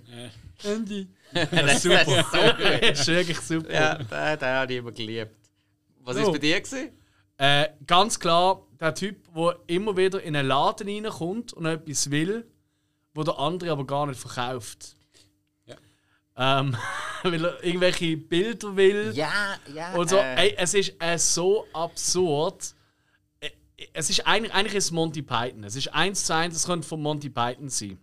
Andy. 0.63 1.07
das 1.33 1.83
super. 1.83 2.01
ist 2.01 2.31
so 2.31 2.37
gut. 2.37 2.81
Das 2.81 2.99
ist 3.01 3.07
wirklich 3.07 3.39
super. 3.41 3.73
Ja, 3.73 3.95
den, 3.95 4.07
den 4.39 4.49
habe 4.49 4.73
ich 4.73 4.79
immer 4.79 4.91
geliebt. 4.91 5.35
Was 6.01 6.15
No. 6.17 6.23
ist 6.23 6.31
bei 6.31 6.37
dir 6.39 6.61
gewesen? 6.61 6.89
Äh, 7.37 7.67
ganz 7.85 8.19
klar, 8.19 8.61
der 8.79 8.95
Typ, 8.95 9.27
der 9.35 9.59
immer 9.67 9.97
wieder 9.97 10.21
in 10.23 10.35
einen 10.35 10.47
Laden 10.47 10.87
reinkommt 10.87 11.51
und 11.53 11.65
etwas 11.65 12.09
will, 12.09 12.49
wo 13.13 13.23
der 13.23 13.37
andere 13.37 13.71
aber 13.71 13.85
gar 13.85 14.07
nicht 14.07 14.19
verkauft. 14.19 14.94
Ja. 16.37 16.59
Ähm, 16.59 16.75
weil 17.23 17.45
er 17.45 17.63
irgendwelche 17.63 18.17
Bilder 18.17 18.75
will. 18.75 19.11
Ja, 19.15 19.31
ja. 19.73 19.93
Und 19.93 20.09
so, 20.09 20.17
äh, 20.17 20.35
ey, 20.35 20.55
es 20.57 20.73
ist 20.73 20.93
äh, 20.99 21.17
so 21.17 21.65
absurd. 21.73 22.73
Äh, 23.39 23.49
Es 23.93 24.09
ist 24.09 24.25
eigentlich, 24.27 24.53
eigentlich 24.53 24.75
ist 24.75 24.85
es 24.85 24.91
Monty 24.91 25.21
Python. 25.21 25.63
Es 25.63 25.75
ist 25.75 25.93
eins 25.93 26.25
zu 26.25 26.35
eins, 26.35 26.55
es 26.55 26.65
könnte 26.65 26.87
von 26.87 27.01
Monty 27.01 27.29
Python 27.29 27.69
sein. 27.69 27.99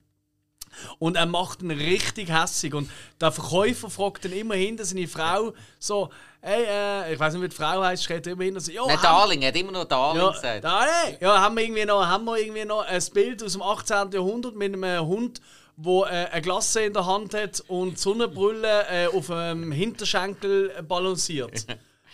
Und 0.98 1.16
er 1.16 1.26
macht 1.26 1.62
ihn 1.62 1.70
richtig 1.70 2.30
hässig. 2.30 2.72
Und 2.74 2.90
der 3.20 3.30
Verkäufer 3.30 3.90
fragt 3.90 4.24
dann 4.24 4.32
immer 4.32 4.54
hinter 4.54 4.84
seine 4.84 5.06
Frau 5.06 5.52
so: 5.78 6.08
Hey, 6.40 6.64
äh, 6.64 7.12
ich 7.12 7.20
weiß 7.20 7.34
nicht, 7.34 7.42
wie 7.42 7.48
die 7.48 7.54
Frau 7.54 7.82
heißt, 7.82 8.02
schreit 8.02 8.26
immer 8.26 8.44
hinter 8.44 8.60
so: 8.60 8.72
Jo, 8.72 8.86
Nein, 8.86 8.98
Darling, 9.02 9.42
er 9.42 9.48
hat 9.48 9.56
immer 9.56 9.72
noch 9.72 9.84
Darling 9.84 10.22
ja, 10.22 10.30
gesagt. 10.30 10.64
Darling, 10.64 11.18
ja, 11.20 11.40
haben 11.40 11.56
wir 11.56 11.62
irgendwie 11.64 11.84
noch, 11.84 12.06
haben 12.06 12.24
wir 12.24 12.38
irgendwie 12.38 12.64
noch 12.64 12.86
ein 12.86 13.02
Bild 13.12 13.42
aus 13.42 13.52
dem 13.52 13.62
18. 13.62 14.12
Jahrhundert 14.12 14.56
mit 14.56 14.74
einem 14.74 15.06
Hund, 15.06 15.40
wo 15.76 16.04
äh, 16.04 16.08
eine 16.08 16.42
Glasse 16.42 16.82
in 16.82 16.92
der 16.92 17.06
Hand 17.06 17.34
hat 17.34 17.62
und 17.68 17.98
Sonnenbrille 17.98 18.86
äh, 18.88 19.06
auf 19.06 19.30
einem 19.30 19.72
Hinterschenkel 19.72 20.82
balanciert. 20.86 21.66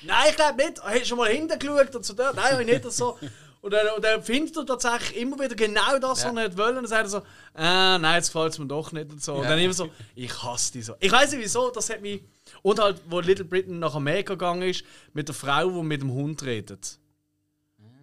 Nein, 0.02 0.26
ich 0.30 0.36
glaube 0.36 0.56
nicht. 0.56 0.82
Hast 0.82 1.00
du 1.00 1.04
schon 1.06 1.18
mal 1.18 1.30
hinten 1.30 1.58
geschaut 1.58 1.94
und 1.94 2.04
so? 2.04 2.14
Nein, 2.14 2.60
ich 2.60 2.66
nicht. 2.66 2.84
Und 2.84 2.92
so. 2.92 3.18
Und 3.60 3.72
dann, 3.72 3.88
und 3.96 4.04
dann 4.04 4.22
findet 4.22 4.56
er 4.56 4.66
tatsächlich 4.66 5.20
immer 5.20 5.38
wieder 5.40 5.56
genau 5.56 5.98
das, 5.98 6.10
was 6.10 6.24
er 6.24 6.32
nicht 6.32 6.56
will. 6.56 6.68
Und 6.68 6.74
dann 6.76 6.86
sagt 6.86 7.06
er 7.06 7.08
so, 7.08 7.18
äh, 7.18 7.98
nein, 7.98 8.14
jetzt 8.14 8.32
gefällt 8.32 8.52
es 8.52 8.58
mir 8.58 8.66
doch 8.66 8.92
nicht. 8.92 9.10
Und, 9.10 9.22
so. 9.22 9.34
und 9.34 9.44
dann 9.44 9.58
immer 9.58 9.74
so, 9.74 9.90
ich 10.14 10.42
hasse 10.42 10.72
die 10.72 10.82
so. 10.82 10.94
Ich 11.00 11.10
weiß 11.10 11.32
nicht 11.32 11.42
wieso, 11.42 11.70
das 11.70 11.90
hat 11.90 12.00
mich. 12.00 12.22
Und 12.62 12.78
halt, 12.78 13.00
wo 13.08 13.20
Little 13.20 13.44
Britain 13.44 13.80
nach 13.80 13.94
Amerika 13.94 14.34
gegangen 14.34 14.62
ist, 14.62 14.84
mit 15.12 15.26
der 15.26 15.34
Frau, 15.34 15.68
die 15.68 15.82
mit 15.82 16.02
dem 16.02 16.12
Hund 16.12 16.42
redet. 16.44 16.98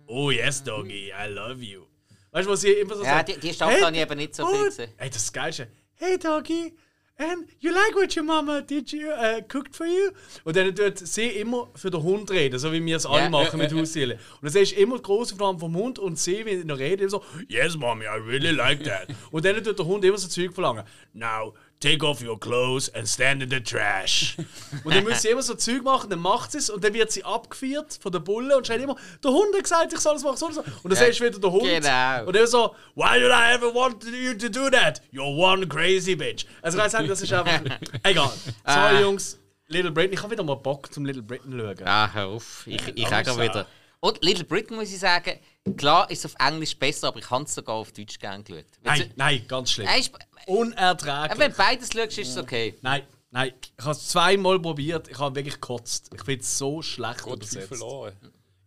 Oh 0.08 0.30
yes, 0.30 0.64
Doggy, 0.64 1.12
I 1.12 1.30
love 1.30 1.64
you. 1.64 1.84
Weißt 2.36 2.48
du, 2.48 2.52
was 2.52 2.60
sie 2.60 2.72
immer 2.74 2.96
so 2.96 3.04
Ja, 3.06 3.12
sagt? 3.12 3.30
die, 3.30 3.40
die 3.40 3.54
Staffel 3.54 3.82
habe 3.86 3.96
ich 3.96 4.02
eben 4.02 4.18
nicht 4.18 4.36
so 4.36 4.46
viel 4.46 4.66
gesehen. 4.66 4.90
Hey, 4.98 5.08
das 5.08 5.18
ist 5.20 5.28
das 5.28 5.32
Geilste. 5.34 5.68
Hey, 5.94 6.20
Doggy, 6.20 6.74
and 7.18 7.48
you 7.62 7.72
like 7.72 7.96
what 7.96 8.14
your 8.18 8.26
mama 8.26 8.60
did 8.60 8.92
you 8.92 9.08
uh, 9.10 9.40
cooked 9.48 9.74
for 9.74 9.86
you? 9.86 10.12
Und 10.44 10.54
dann 10.58 10.76
tut 10.76 10.98
sie 11.00 11.28
immer 11.30 11.70
für 11.76 11.90
den 11.90 12.04
Hund 12.04 12.30
reden, 12.32 12.60
so 12.60 12.74
wie 12.74 12.86
wir 12.86 12.98
es 12.98 13.06
alle 13.06 13.24
Ja, 13.24 13.30
machen 13.30 13.58
mit 13.58 13.74
Haustieren. 13.74 14.12
Und 14.12 14.20
dann 14.42 14.52
siehst 14.52 14.74
du 14.74 14.82
immer 14.82 14.98
die 14.98 15.04
große 15.04 15.38
Form 15.38 15.58
vom 15.58 15.78
Hund 15.78 15.98
und 15.98 16.20
sie, 16.20 16.46
wie 16.46 16.50
in 16.50 16.68
der 16.68 16.78
Rede, 16.78 17.04
immer 17.04 17.12
so, 17.12 17.24
Yes, 17.48 17.78
Mommy, 17.78 18.04
I 18.04 18.20
really 18.20 18.52
like 18.52 18.84
that. 18.84 19.08
und 19.32 19.46
dann 19.46 19.64
tut 19.64 19.80
der 19.80 19.86
Hund 19.86 20.04
immer 20.04 20.18
so 20.18 20.28
Zeug 20.28 20.52
verlangen. 20.54 20.84
Now, 21.14 21.54
take 21.86 22.06
off 22.06 22.22
your 22.22 22.40
clothes 22.40 22.90
and 22.96 23.08
stand 23.08 23.44
in 23.44 23.50
the 23.50 23.60
trash. 23.62 24.36
und 24.84 24.96
dann 24.96 25.04
muss 25.04 25.22
sie 25.22 25.30
immer 25.30 25.42
so 25.42 25.54
Zeug 25.56 25.84
machen, 25.84 26.10
dann 26.10 26.20
macht 26.20 26.52
sie 26.52 26.58
es 26.58 26.70
und 26.70 26.84
dann 26.84 26.94
wird 26.94 27.12
sie 27.12 27.24
abgeführt 27.24 28.00
von 28.02 28.12
der 28.12 28.20
Bulle 28.20 28.58
und 28.58 28.66
schreit 28.66 28.82
immer, 28.82 28.96
der 29.24 29.32
Hund 29.32 29.54
hat 29.56 29.64
gesagt, 29.64 29.94
ich 29.94 30.00
soll 30.00 30.16
es 30.16 30.24
machen, 30.24 30.38
so 30.38 30.48
und 30.48 30.54
so. 30.56 30.62
Und 30.62 30.92
dann 30.92 30.94
Ja, 31.00 31.06
siehst 31.08 31.20
du 31.20 31.26
wieder 31.26 31.40
der 31.40 31.52
Hund. 31.52 31.64
genau. 31.64 32.26
Und 32.26 32.36
er 32.36 32.48
so, 32.48 32.76
why 32.96 33.20
did 33.20 33.30
I 33.30 33.54
ever 33.54 33.74
want 33.74 34.04
you 34.04 34.34
to 34.34 34.50
do 34.50 34.70
that? 34.70 35.02
You're 35.14 35.36
one 35.38 35.68
crazy 35.68 36.16
bitch. 36.16 36.46
Also 36.62 36.78
ich 36.84 36.92
sagen, 36.92 37.08
das 37.08 37.22
ist 37.22 37.32
einfach. 37.32 37.62
Egal. 38.04 38.32
Sorry, 38.66 38.96
Ah. 38.96 39.00
Jungs. 39.00 39.40
Little 39.68 39.92
Britain. 39.92 40.14
Ich 40.14 40.22
habe 40.22 40.32
wieder 40.32 40.44
mal 40.44 40.56
Bock 40.56 40.94
zum 40.94 41.06
Little 41.06 41.24
Britain 41.24 41.52
zu 41.52 41.58
schauen. 41.60 41.88
Ah, 41.88 42.10
hör 42.14 42.28
auf. 42.28 42.64
Ich, 42.68 42.82
ich 42.96 43.06
auch 43.08 43.40
wieder. 43.40 43.66
Und 44.06 44.24
Little 44.24 44.44
Britain 44.44 44.78
muss 44.78 44.92
ich 44.92 45.00
sagen, 45.00 45.40
klar 45.78 46.08
ist 46.12 46.24
es 46.24 46.32
auf 46.32 46.40
Englisch 46.48 46.78
besser, 46.78 47.08
aber 47.08 47.18
ich 47.18 47.30
habe 47.32 47.44
es 47.46 47.56
sogar 47.56 47.76
auf 47.76 47.92
Deutsch 47.92 48.20
gerne 48.20 48.44
geschaut. 48.44 48.66
Nein, 48.84 49.12
nein, 49.16 49.44
ganz 49.48 49.72
schlimm. 49.72 49.88
Nein, 49.88 50.00
ist- 50.02 50.12
Unerträglich. 50.46 51.40
wenn 51.40 51.52
du 51.52 51.58
beides 51.58 51.90
schaust, 51.92 52.18
ist 52.20 52.30
es 52.30 52.38
okay. 52.38 52.78
Nein, 52.82 53.02
nein. 53.32 53.52
Ich 53.78 53.84
habe 53.84 53.96
es 53.96 54.08
zweimal 54.08 54.60
probiert. 54.60 55.08
Ich 55.08 55.18
habe 55.18 55.36
wirklich 55.36 55.56
gekotzt. 55.56 56.12
Ich 56.14 56.24
finde 56.24 56.42
es 56.44 56.56
so 56.56 56.84
schlecht 56.84 57.24
Gott, 57.24 57.44
viel 57.44 57.58
übersetzt. 57.60 57.68
verloren. 57.68 58.14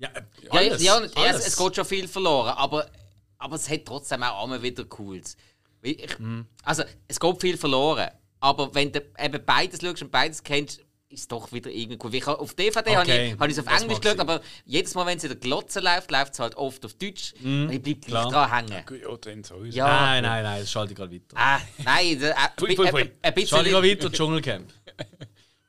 Ja, 0.01 0.09
äh, 0.09 0.22
alles, 0.51 0.83
ja, 0.83 1.01
ja 1.01 1.09
alles. 1.14 1.40
es, 1.42 1.46
es 1.48 1.57
geht 1.57 1.77
schon 1.77 1.85
viel 1.85 2.09
verloren, 2.09 2.55
aber, 2.57 2.90
aber 3.38 3.55
es 3.57 3.68
hat 3.70 3.85
trotzdem 3.85 4.22
auch 4.24 4.44
immer 4.44 4.61
wieder 4.61 4.85
Cooles. 4.87 5.37
Ich, 5.83 6.18
Mhm. 6.18 6.46
Also, 6.64 6.83
es 7.07 7.20
geht 7.20 7.40
viel 7.40 7.57
verloren, 7.57 8.11
aber 8.40 8.74
wenn 8.74 8.90
du 8.90 9.01
eben 9.18 9.44
beides 9.44 9.81
schaust 9.81 10.03
und 10.03 10.11
beides 10.11 10.42
kennst, 10.42 10.81
ist 11.11 11.33
doch 11.33 11.51
wieder 11.53 11.71
irgendwie 11.71 11.99
cool. 12.03 12.14
Ich, 12.14 12.27
habe- 12.27 12.38
auf 12.38 12.55
DVD 12.55 12.97
habe 12.97 13.01
Okay, 13.11 13.33
ich, 13.33 13.38
habe 13.40 13.47
ich 13.51 13.57
es 13.57 13.59
auf 13.64 13.73
das 13.73 13.83
Englisch 13.83 14.01
geschaut, 14.01 14.18
aber 14.21 14.42
jedes 14.66 14.94
Mal, 14.94 15.07
wenn 15.07 15.16
es 15.16 15.25
in 15.25 15.31
der 15.31 15.38
Glotze 15.38 15.81
läuft, 15.81 16.11
läuft 16.11 16.35
es 16.35 16.38
halt 16.38 16.55
oft 16.57 16.85
auf 16.85 16.94
Deutsch 16.94 17.33
und 17.42 17.71
ich 17.71 17.81
bleibe 17.83 18.01
gleich 18.01 18.27
dran 18.29 18.51
hängen. 18.68 19.01
Ja, 19.03 19.16
dann 19.16 19.44
sowieso. 19.44 19.77
Ja, 19.79 19.87
Nein, 19.87 20.23
nein, 20.23 20.42
nein, 20.42 20.61
das 20.61 20.71
schalte 20.71 20.92
ich 20.92 20.97
gerade 20.99 21.14
weiter. 21.14 21.35
Ah, 21.35 21.61
nein, 21.85 22.23
äh, 22.23 22.35
Pfui, 22.59 22.75
pfui, 22.77 22.88
pfui. 22.88 23.01
ein, 23.03 23.12
ein 23.23 23.35
bisschen. 23.35 23.49
Schalte 23.49 23.68
ich 23.68 23.73
gerade 23.75 23.88
weiter, 23.90 24.12
Dschungelcamp. 24.12 24.73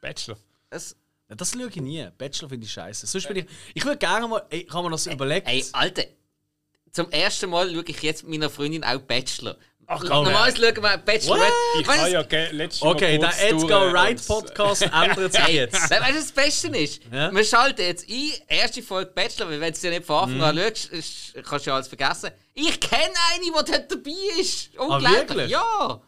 Bachelor. 0.02 0.38
Das, 0.70 0.96
Ja, 1.30 1.36
Das 1.36 1.52
schaue 1.52 1.68
ich 1.68 1.76
nie. 1.78 2.08
Bachelor 2.18 2.50
finde 2.50 2.66
ich 2.66 2.72
scheiße. 2.74 3.08
Sonst 3.08 3.28
bin 3.28 3.38
ich. 3.38 3.46
Ich 3.74 3.84
würde 3.86 3.98
gerne 3.98 4.28
mal. 4.28 4.44
Ey, 4.50 4.66
kann 4.66 4.84
man 4.84 4.92
das 4.92 5.08
überlegen? 5.08 5.46
ey, 5.48 5.64
Alter, 5.74 6.04
zum 6.92 7.10
ersten 7.12 7.50
Mal 7.50 7.72
schaue 7.74 7.84
ich 7.86 8.02
jetzt 8.02 8.24
mit 8.24 8.32
meiner 8.40 8.50
Freundin 8.50 8.84
auch 8.84 9.00
Bachelor. 9.00 9.56
Ach, 9.92 10.00
komm, 10.02 10.10
Normalerweise 10.26 10.58
schauen 10.58 10.84
wir 10.84 10.98
Bachelor. 11.00 11.38
Ich 11.80 11.88
habe 11.88 12.10
ja 12.12 12.22
ge- 12.22 12.52
letztes 12.52 12.82
Mal 12.84 12.92
Okay, 12.92 13.18
der 13.18 13.32
durch, 13.50 13.64
Wright 13.70 14.20
und- 14.20 14.28
Podcast 14.28 14.82
ändert 14.94 15.34
sich 15.34 15.48
jetzt. 15.48 15.74
Weißt 15.74 15.92
du, 15.92 15.96
was 16.00 16.14
das 16.14 16.32
Beste 16.32 16.68
ist? 16.78 17.02
Ja? 17.12 17.32
Wir 17.34 17.44
schalten 17.44 17.82
jetzt 17.82 18.08
ein, 18.08 18.32
erste 18.48 18.84
Folge 18.84 19.12
Bachelor, 19.16 19.50
weil 19.50 19.60
wenn 19.60 19.72
du 19.72 19.78
es 19.78 19.82
ja 19.82 19.90
nicht 19.90 20.06
von 20.06 20.30
Mhm. 20.36 20.42
Anfang 20.44 20.60
an 20.60 20.64
schaust, 20.68 20.86
ist- 20.92 21.34
kannst 21.44 21.66
du 21.66 21.70
ja 21.72 21.76
alles 21.76 21.88
vergessen. 21.88 22.30
Ich 22.54 22.80
kenne 22.80 23.02
eine, 23.34 23.44
die 23.44 23.52
dort 23.52 23.92
dabei 23.92 24.40
ist. 24.40 24.78
Unglaublich. 24.78 25.58
Ah? 25.58 26.00
Ja. 26.00 26.02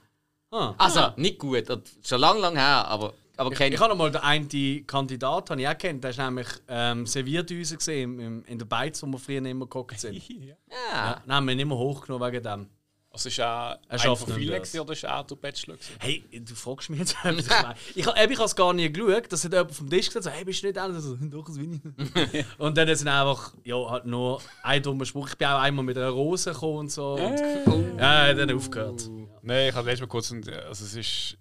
Ah. 0.51 0.75
Also, 0.77 1.13
nicht 1.15 1.39
gut, 1.39 1.65
schon 2.05 2.19
lang, 2.19 2.37
lang 2.39 2.55
her, 2.55 2.85
aber, 2.87 3.13
aber 3.37 3.51
Ich, 3.51 3.59
ich 3.61 3.79
habe 3.79 3.89
noch 3.89 3.97
mal 3.97 4.11
den 4.11 4.21
einen 4.21 4.85
Kandidat, 4.85 5.49
den 5.49 5.57
ich 5.59 5.67
auch 5.67 5.77
kennt. 5.77 6.03
Der 6.03 6.11
ist 6.11 6.17
nämlich 6.19 6.47
ähm, 6.67 7.07
Servierdüse 7.07 7.77
gesehen 7.77 8.43
in 8.45 8.59
der 8.59 8.65
Beiz, 8.65 9.01
wo 9.01 9.07
wir 9.07 9.17
früher 9.17 9.43
immer 9.43 9.65
geguckt 9.65 9.99
sind. 9.99 10.21
Ja. 10.29 11.21
ja, 11.27 11.35
haben 11.35 11.47
wir 11.47 11.55
nicht 11.55 11.65
mehr 11.65 11.77
hochgenommen 11.77 12.31
wegen 12.31 12.43
dem. 12.43 12.69
Also 13.13 13.27
ist 13.27 13.39
einer 13.41 13.77
schafft 13.99 14.23
von 14.23 14.29
nicht 14.33 14.39
vielen 14.39 14.59
das. 14.59 14.69
gewesen, 14.71 14.79
oder 14.83 14.93
ist 14.93 15.03
er 15.03 15.23
der 15.25 15.35
Bachelor 15.35 15.75
gewesen? 15.75 15.95
Hey, 15.99 16.23
du 16.45 16.55
fragst 16.55 16.89
mich 16.89 16.99
jetzt 16.99 17.15
etwas. 17.23 17.45
Ich 17.45 17.49
meine, 17.49 17.75
ich, 17.95 18.05
hab- 18.07 18.17
eben, 18.23 18.31
ich 18.31 18.37
habe 18.39 18.45
es 18.45 18.55
gar 18.55 18.73
nie 18.73 18.89
geschaut. 18.91 19.31
Das 19.31 19.43
hat 19.43 19.51
jemand 19.51 19.75
vom 19.75 19.89
Tisch 19.89 20.05
gesagt, 20.07 20.23
so, 20.23 20.29
hey, 20.29 20.45
bist 20.45 20.63
du 20.63 20.67
nicht 20.67 20.77
einer? 20.77 21.01
So, 21.01 21.15
doch, 21.19 21.45
das 21.45 21.57
bin 21.57 21.73
ich. 21.73 22.45
und 22.57 22.77
dann 22.77 22.95
sind 22.95 23.09
einfach, 23.09 23.53
ja, 23.65 23.75
halt 23.89 24.05
nur 24.05 24.41
ein 24.63 24.81
dummer 24.81 25.03
Spruch. 25.05 25.27
Ich 25.29 25.37
bin 25.37 25.47
auch 25.49 25.59
einmal 25.59 25.83
mit 25.83 25.97
einer 25.97 26.07
Rose 26.09 26.53
gekommen 26.53 26.77
und 26.79 26.91
so. 26.91 27.15
Und, 27.15 27.97
ja, 27.99 28.33
dann 28.33 28.55
aufgehört. 28.55 29.09
Nein, 29.41 29.69
ich 29.69 29.75
habe 29.75 29.87
letztes 29.89 30.01
Mal 30.01 30.07
kurz. 30.07 30.31
ein- 30.31 30.47
Also 30.49 30.85
es 30.85 30.93
ist. 30.95 31.37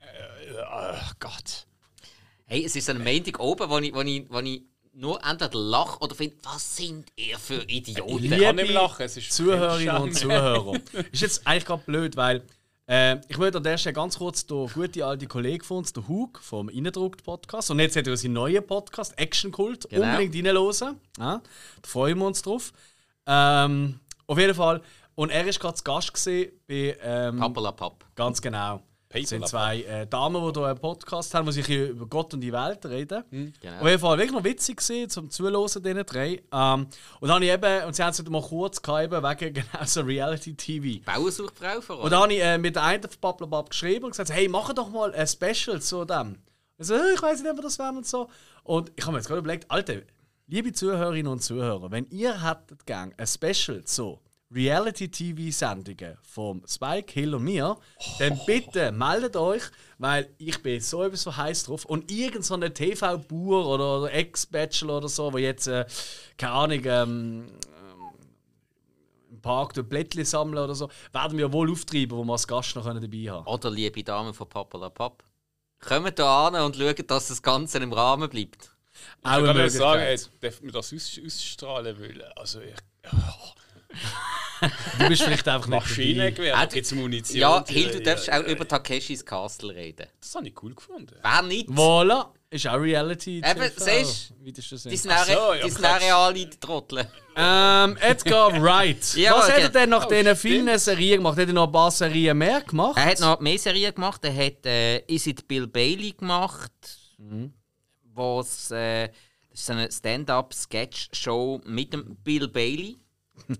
Äh, 0.00 0.60
ach 0.68 1.14
Gott. 1.20 1.66
Hey, 2.46 2.64
es 2.64 2.74
ist 2.76 2.88
ein 2.90 3.02
Montag 3.02 3.38
oben, 3.40 3.68
wo 3.70 3.78
ich, 3.78 3.94
wo 3.94 4.00
ich, 4.02 4.24
wo 4.30 4.38
ich 4.40 4.62
nur 4.96 5.22
entweder 5.24 5.58
lache 5.58 5.98
oder 6.00 6.14
finde, 6.14 6.36
was 6.42 6.76
sind 6.76 7.06
ihr 7.16 7.38
für 7.38 7.62
Idioten? 7.68 8.24
Ich 8.24 8.30
kann 8.30 8.56
nicht 8.56 8.66
mehr 8.66 8.82
lachen, 8.82 9.02
es 9.02 9.16
ist 9.16 9.32
Zuhörerinnen 9.32 9.96
und. 9.96 10.14
Zuhörer. 10.14 10.74
ist 11.12 11.22
jetzt 11.22 11.46
eigentlich 11.46 11.64
gerade 11.66 11.82
blöd, 11.84 12.16
weil 12.16 12.42
äh, 12.88 13.16
ich 13.28 13.38
würde 13.38 13.58
an 13.58 13.64
der 13.64 13.78
Stelle 13.78 13.92
ganz 13.92 14.18
kurz 14.18 14.46
den 14.46 14.68
guten 14.72 15.02
alten 15.02 15.28
Kollegen 15.28 15.64
von 15.64 15.78
uns, 15.78 15.92
der 15.92 16.06
Hug 16.08 16.38
vom 16.40 16.68
Innendruckt 16.68 17.24
Podcast, 17.24 17.70
und 17.70 17.78
jetzt 17.80 17.96
hat 17.96 18.06
er 18.06 18.16
seinen 18.16 18.34
neuen 18.34 18.66
Podcast, 18.66 19.18
Action 19.18 19.52
Kult, 19.52 19.88
Genau. 19.90 20.06
unbedingt 20.06 20.34
reinhören. 20.46 21.00
Ja, 21.18 21.40
da 21.82 21.88
freuen 21.88 22.18
wir 22.18 22.26
uns 22.26 22.42
drauf. 22.42 22.72
Ähm, 23.26 24.00
auf 24.26 24.38
jeden 24.38 24.54
Fall. 24.54 24.80
Und 25.14 25.30
er 25.30 25.46
ist 25.46 25.60
gerade 25.60 25.74
zu 25.74 25.84
Gast 25.84 26.12
gesehen 26.12 26.52
bei. 26.66 26.96
Ähm, 27.02 27.38
Pappala 27.38 27.72
Papp. 27.72 28.04
Ganz 28.14 28.40
genau. 28.40 28.82
Das 29.08 29.28
sind 29.28 29.46
zwei 29.46 29.82
äh, 29.82 30.06
Damen, 30.06 30.52
die 30.52 30.58
hier 30.58 30.66
einen 30.68 30.78
Podcast 30.78 31.32
haben, 31.34 31.46
die 31.46 31.52
sich 31.52 31.66
hier 31.66 31.90
über 31.90 32.06
Gott 32.06 32.34
und 32.34 32.40
die 32.40 32.52
Welt 32.52 32.84
reden. 32.86 33.24
Genau. 33.30 33.80
Auf 33.80 33.86
jeden 33.86 34.00
Fall 34.00 34.18
wirklich 34.18 34.32
noch 34.36 34.44
witzig 34.44 34.76
gewesen, 34.78 35.08
zum 35.10 35.30
Zuhören, 35.30 35.64
diesen 35.82 36.04
drei. 36.06 36.42
Ähm, 36.52 36.86
und 37.20 37.28
dann 37.28 37.30
habe 37.30 37.44
ich 37.44 37.52
eben, 37.52 37.84
und 37.86 37.94
sie 37.96 38.02
haben 38.02 38.10
es 38.10 38.18
wieder 38.18 38.30
mal 38.30 38.42
kurz 38.42 38.82
gehabt, 38.82 39.10
wegen 39.12 39.54
genau 39.72 39.84
so 39.84 40.00
Reality-TV. 40.02 41.04
Bauernsuchtfrau 41.04 41.80
vor 41.80 41.96
Und 42.00 42.02
allem. 42.02 42.10
dann 42.10 42.22
habe 42.22 42.34
ich 42.34 42.42
äh, 42.42 42.58
mit 42.58 42.74
der 42.76 42.82
einen 42.82 43.02
von 43.02 43.20
Paplabab 43.20 43.70
geschrieben 43.70 44.04
und 44.06 44.10
gesagt, 44.10 44.30
hey, 44.30 44.48
mach 44.48 44.72
doch 44.74 44.90
mal 44.90 45.14
ein 45.14 45.26
Special 45.26 45.80
zu 45.80 46.04
dem. 46.04 46.38
Und 46.78 46.84
so, 46.84 46.94
«Äh, 46.94 47.14
ich 47.14 47.22
weiß 47.22 47.42
nicht, 47.42 47.50
ob 47.50 47.62
das 47.62 47.78
werden 47.78 47.98
und 47.98 48.06
so. 48.06 48.28
Und 48.64 48.92
ich 48.96 49.02
habe 49.04 49.12
mir 49.12 49.18
jetzt 49.18 49.28
gerade 49.28 49.38
überlegt, 49.38 49.70
Alter, 49.70 50.00
liebe 50.48 50.72
Zuhörerinnen 50.72 51.30
und 51.30 51.42
Zuhörer, 51.42 51.90
wenn 51.90 52.06
ihr 52.10 52.42
hättet 52.42 52.84
gern 52.86 53.14
ein 53.16 53.26
Special 53.26 53.84
zu 53.84 54.20
Reality-TV-Sendungen 54.54 56.18
vom 56.22 56.62
Spike, 56.66 57.12
Hill 57.12 57.34
und 57.34 57.42
mir, 57.44 57.76
dann 58.18 58.38
bitte 58.46 58.92
meldet 58.92 59.36
euch, 59.36 59.62
weil 59.98 60.28
ich 60.38 60.62
bin 60.62 60.80
so 60.80 61.02
etwas 61.02 61.22
so 61.22 61.36
heiß 61.36 61.64
drauf. 61.64 61.84
Und 61.84 62.10
irgend 62.10 62.44
so 62.44 62.56
TV-Bauer 62.56 63.66
oder, 63.66 63.98
oder 63.98 64.12
Ex-Bachelor 64.12 64.98
oder 64.98 65.08
so, 65.08 65.32
wo 65.32 65.38
jetzt, 65.38 65.66
äh, 65.66 65.84
keine 66.38 66.52
Ahnung, 66.52 66.80
ähm, 66.84 67.46
im 69.30 69.40
Park 69.40 69.74
durch 69.74 69.88
Blättchen 69.88 70.24
sammeln 70.24 70.62
oder 70.62 70.74
so, 70.74 70.88
werden 71.12 71.36
wir 71.38 71.52
wohl 71.52 71.70
auftreiben, 71.72 72.16
wo 72.16 72.24
wir 72.24 72.32
als 72.32 72.46
Gast 72.46 72.76
noch 72.76 72.84
dabei 72.84 73.00
haben 73.00 73.10
können. 73.10 73.46
Oder 73.46 73.70
liebe 73.70 74.04
Damen 74.04 74.32
von 74.32 74.48
Pappala 74.48 74.90
Papp. 74.90 75.24
Kommt 75.80 76.18
da 76.18 76.46
an 76.46 76.54
und 76.54 76.76
schaut, 76.76 77.10
dass 77.10 77.28
das 77.28 77.42
Ganze 77.42 77.78
im 77.78 77.92
Rahmen 77.92 78.30
bleibt. 78.30 78.70
Auch 79.22 79.38
Ich 79.38 79.44
kann 79.44 79.56
nur 79.56 79.70
sagen, 79.70 80.20
darf 80.40 80.62
man 80.62 80.72
das 80.72 80.92
aus, 80.92 81.20
ausstrahlen 81.24 81.98
wollen? 81.98 82.22
Also 82.36 82.60
ich. 82.60 82.74
Du 84.98 85.08
bist 85.08 85.22
vielleicht 85.22 85.46
einfach 85.48 85.66
nicht. 85.68 85.80
Maschinengewehr, 85.80 86.54
Äh, 86.72 86.78
es 86.80 86.92
Munition. 86.92 87.38
Ja, 87.38 87.60
die- 87.60 87.74
Hill, 87.74 87.90
du 87.92 88.00
darfst 88.02 88.32
auch 88.32 88.42
über 88.44 88.66
Takeshis 88.66 89.24
Castle 89.24 89.74
reden. 89.74 90.06
Das 90.20 90.34
habe 90.34 90.48
ich 90.48 90.62
cool 90.62 90.74
gefunden. 90.74 91.14
Wer 91.22 91.42
nicht? 91.42 91.68
Voilà. 91.68 92.28
Ist 92.48 92.66
auch 92.68 92.74
Reality. 92.80 93.38
Eben, 93.44 93.70
siehst 93.76 94.32
Wie 94.40 94.52
das 94.52 94.64
schon 94.64 94.78
Die 94.88 94.96
sind. 94.96 95.10
auch, 95.10 95.24
so, 95.24 95.32
ja, 95.54 95.64
die 95.64 95.70
sind 95.70 95.84
auch 95.84 96.00
reale 96.00 96.34
die 96.34 96.48
Trottel. 96.60 97.06
Ähm, 97.34 97.96
Edgar 98.00 98.62
Wright. 98.62 99.14
Ja, 99.16 99.32
Was 99.36 99.50
hat 99.50 99.58
er 99.58 99.68
denn 99.68 99.90
nach 99.90 100.06
Oh, 100.06 100.08
diesen 100.08 100.36
vielen 100.36 100.78
Serien 100.78 101.18
gemacht? 101.18 101.36
Hat 101.38 101.48
er 101.48 101.52
noch 101.52 101.66
ein 101.66 101.72
paar 101.72 101.90
Serien 101.90 102.38
mehr 102.38 102.60
gemacht? 102.62 102.96
Er 102.96 103.04
hat 103.04 103.20
noch 103.20 103.40
mehr 103.40 103.58
Serien 103.58 103.92
gemacht. 103.94 104.24
Er 104.24 104.34
hat 104.34 104.64
äh, 104.64 104.98
Is 105.00 105.26
It 105.26 105.46
Bill 105.48 105.66
Bailey 105.66 106.12
gemacht, 106.12 106.70
was 108.14 108.70
äh, 108.70 109.08
das 109.50 109.60
ist 109.60 109.70
eine 109.70 109.90
Stand-up-Sketch-Show 109.90 111.60
mit 111.64 111.92
dem 111.92 112.16
Bill 112.16 112.48
Bailey. 112.48 112.96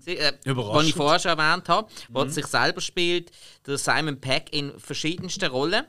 Sie- 0.01 0.17
äh, 0.17 0.33
Überraschend. 0.45 0.75
was 0.75 0.87
ich 0.87 0.93
vorher 0.95 1.19
schon 1.19 1.37
erwähnt 1.37 1.69
habe, 1.69 1.89
wo 2.09 2.21
er 2.21 2.29
sich 2.29 2.45
selber 2.47 2.81
spielt, 2.81 3.31
der 3.65 3.77
Simon 3.77 4.19
Peck 4.19 4.51
in 4.53 4.77
verschiedensten 4.79 5.49
Rollen. 5.49 5.85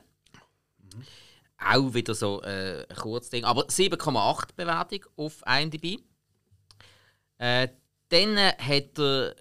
Auch 1.60 1.92
wieder 1.92 2.14
so 2.14 2.40
äh, 2.42 2.86
ein 2.88 2.96
Kurzding, 2.96 3.44
aber 3.44 3.62
7,8 3.66 4.50
Bewertung 4.56 5.04
auf 5.16 5.42
IMDb. 5.46 5.98
Äh, 7.38 7.68
dann 8.10 8.36
äh, 8.36 8.52
hat 8.58 8.98
er 8.98 9.34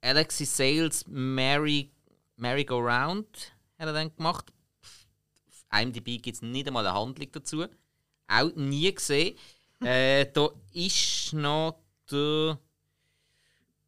Alexis 0.00 0.56
Sales 0.56 1.04
Mary, 1.06 1.92
Merry 2.36 2.64
Go 2.64 2.78
Round 2.78 3.52
hat 3.78 3.86
er 3.88 3.92
dann 3.92 4.14
gemacht. 4.16 4.46
Auf 4.82 5.80
IMDb 5.80 6.20
gibt 6.22 6.36
es 6.36 6.42
nicht 6.42 6.66
einmal 6.66 6.86
eine 6.86 6.98
Handlung 6.98 7.28
dazu. 7.32 7.66
Auch 8.26 8.54
nie 8.54 8.94
gesehen. 8.94 9.36
äh, 9.82 10.26
da 10.32 10.48
ist 10.72 11.32
noch 11.34 11.78
der 12.10 12.58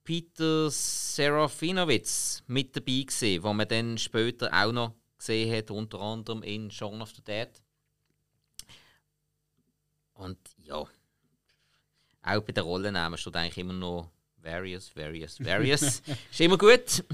Peter 0.05 0.71
Serafinowitz 0.71 2.43
mit 2.47 2.75
dabei 2.75 3.03
gewesen, 3.07 3.43
wo 3.43 3.53
man 3.53 3.69
dann 3.69 3.99
später 3.99 4.51
auch 4.53 4.73
noch 4.73 4.95
gesehen 5.19 5.55
hat, 5.57 5.71
unter 5.71 6.01
anderem 6.01 6.43
in 6.43 6.71
Shaun 6.71 7.01
of 7.03 7.11
the 7.15 7.23
Dead. 7.23 7.49
Und 10.15 10.39
ja, 10.65 10.77
auch 10.77 12.43
bei 12.43 12.53
den 12.53 12.63
Rollennamen 12.65 13.19
steht 13.19 13.37
eigentlich 13.37 13.59
immer 13.59 13.73
noch 13.73 14.11
Various, 14.43 14.95
Various, 14.97 15.39
Various. 15.45 16.03
ist 16.31 16.41
immer 16.41 16.59
gut. 16.59 17.05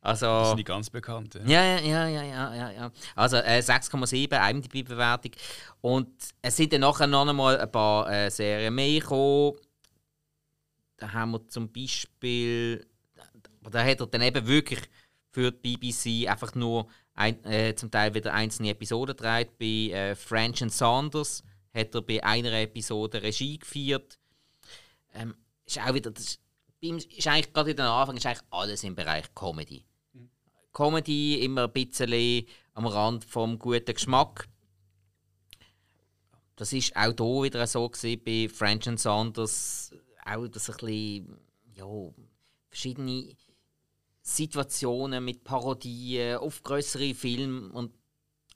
Das 0.00 0.22
Also. 0.22 0.48
sind 0.50 0.58
die 0.58 0.64
ganz 0.64 0.88
bekannte. 0.90 1.42
Ja, 1.46 1.62
ja, 1.62 1.78
ja, 1.80 2.08
ja, 2.08 2.22
ja, 2.22 2.54
ja, 2.54 2.70
ja. 2.70 2.92
Also 3.14 3.36
äh, 3.38 3.58
6,7 3.60 4.50
IMDb-Bewertung. 4.50 5.32
Und 5.80 6.08
es 6.40 6.56
sind 6.56 6.72
dann 6.72 6.82
nachher 6.82 7.06
noch 7.06 7.26
einmal 7.26 7.58
ein 7.58 7.70
paar 7.70 8.10
äh, 8.10 8.30
Serien 8.30 8.74
mehr 8.74 9.00
gekommen. 9.00 9.56
Da 10.98 11.12
haben 11.12 11.32
wir 11.32 11.48
zum 11.48 11.72
Beispiel. 11.72 12.86
Da 13.70 13.84
hat 13.84 14.00
er 14.00 14.06
dann 14.06 14.22
eben 14.22 14.46
wirklich 14.46 14.80
für 15.30 15.52
die 15.52 15.76
BBC 15.76 16.28
einfach 16.28 16.54
nur 16.54 16.88
ein, 17.14 17.44
äh, 17.44 17.74
zum 17.74 17.90
Teil 17.90 18.14
wieder 18.14 18.32
einzelne 18.32 18.70
Episoden 18.70 19.16
gedreht. 19.16 19.58
Bei 19.58 19.66
äh, 19.94 20.14
French 20.14 20.62
and 20.62 20.72
Saunders 20.72 21.42
hat 21.74 21.94
er 21.94 22.02
bei 22.02 22.22
einer 22.22 22.52
Episode 22.52 23.22
Regie 23.22 23.58
geführt. 23.58 24.18
Ähm, 25.14 25.34
ist 25.66 25.80
auch 25.80 25.94
wieder. 25.94 26.10
Das 26.10 26.38
ist, 26.80 27.12
ist 27.12 27.26
eigentlich 27.26 27.52
gerade 27.52 27.70
in 27.70 27.76
den 27.76 27.86
Anfang 27.86 28.16
ist 28.16 28.26
eigentlich 28.26 28.46
alles 28.50 28.84
im 28.84 28.94
Bereich 28.94 29.34
Comedy. 29.34 29.84
Comedy 30.72 31.44
immer 31.44 31.64
ein 31.64 31.72
bisschen 31.72 32.46
am 32.74 32.86
Rand 32.86 33.24
vom 33.24 33.58
guten 33.58 33.94
Geschmack. 33.94 34.48
Das 36.56 36.72
ist 36.72 36.96
auch 36.96 37.14
hier 37.16 37.42
wieder 37.44 37.66
so 37.66 37.88
gewesen, 37.88 38.22
bei 38.24 38.48
French 38.48 38.88
and 38.88 39.00
Saunders. 39.00 39.92
Auch 40.28 40.46
das 40.48 40.68
ein 40.70 40.76
bisschen, 40.76 41.38
ja, 41.74 41.86
verschiedene 42.68 43.34
Situationen 44.20 45.24
mit 45.24 45.42
Parodien 45.44 46.38
auf 46.38 46.62
größere 46.62 47.14
Filme 47.14 47.72
und 47.72 47.92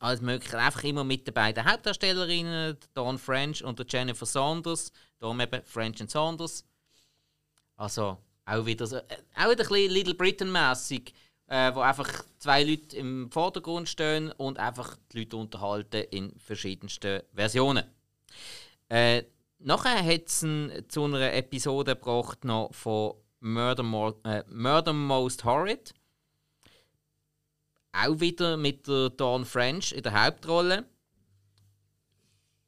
alles 0.00 0.20
Mögliche. 0.20 0.58
Einfach 0.58 0.84
immer 0.84 1.04
mit 1.04 1.26
den 1.26 1.34
beiden 1.34 1.64
Hauptdarstellerinnen, 1.64 2.76
Dawn 2.92 3.18
French 3.18 3.64
und 3.64 3.80
Jennifer 3.90 4.26
Saunders. 4.26 4.92
Darum 5.18 5.40
eben 5.40 5.62
French 5.64 6.00
and 6.00 6.10
Saunders. 6.10 6.64
Also 7.76 8.18
auch 8.44 8.66
wieder 8.66 8.86
so, 8.86 8.96
äh, 8.96 9.02
auch 9.36 9.50
wieder 9.50 9.64
ein 9.64 9.68
bisschen 9.68 9.90
Little 9.90 10.14
Britain-mässig, 10.14 11.14
äh, 11.46 11.74
wo 11.74 11.80
einfach 11.80 12.24
zwei 12.38 12.64
Leute 12.64 12.96
im 12.96 13.30
Vordergrund 13.30 13.88
stehen 13.88 14.32
und 14.32 14.58
einfach 14.58 14.96
die 15.12 15.20
Leute 15.20 15.36
unterhalten 15.36 16.04
in 16.10 16.38
verschiedensten 16.38 17.22
Versionen. 17.32 17.84
Äh, 18.88 19.22
nachher 19.62 20.04
hat 20.04 20.26
es 20.26 20.46
zu 20.88 21.04
einer 21.04 21.32
Episode 21.32 21.96
gebracht 21.96 22.44
noch 22.44 22.74
von 22.74 23.14
Murder, 23.40 24.14
äh, 24.24 24.44
Murder 24.48 24.92
Most 24.92 25.44
Horrid. 25.44 25.94
Auch 27.92 28.20
wieder 28.20 28.56
mit 28.56 28.86
der 28.86 29.10
Dawn 29.10 29.44
French 29.44 29.92
in 29.92 30.02
der 30.02 30.24
Hauptrolle. 30.24 30.86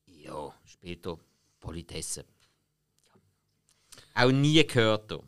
Ja, 0.06 0.52
spielt 0.64 1.04
hier 1.04 1.18
Politesse. 1.60 2.24
Auch 4.14 4.30
nie 4.30 4.66
gehört. 4.66 5.10
Hier. 5.10 5.22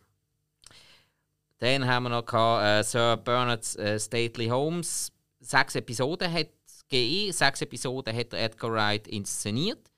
Dann 1.58 1.86
haben 1.86 2.04
wir 2.04 2.10
noch 2.10 2.26
gehabt, 2.26 2.64
äh, 2.64 2.82
Sir 2.82 3.16
Bernard 3.16 3.76
äh, 3.76 3.98
Stately 3.98 4.48
Holmes. 4.48 5.10
Sechs 5.40 5.74
Episoden 5.74 6.30
hat 6.30 6.50
gegeben. 6.88 7.32
Sechs 7.32 7.62
Episoden 7.62 8.14
hat 8.14 8.34
Edgar 8.34 8.72
Wright 8.72 9.08
inszeniert. 9.08 9.90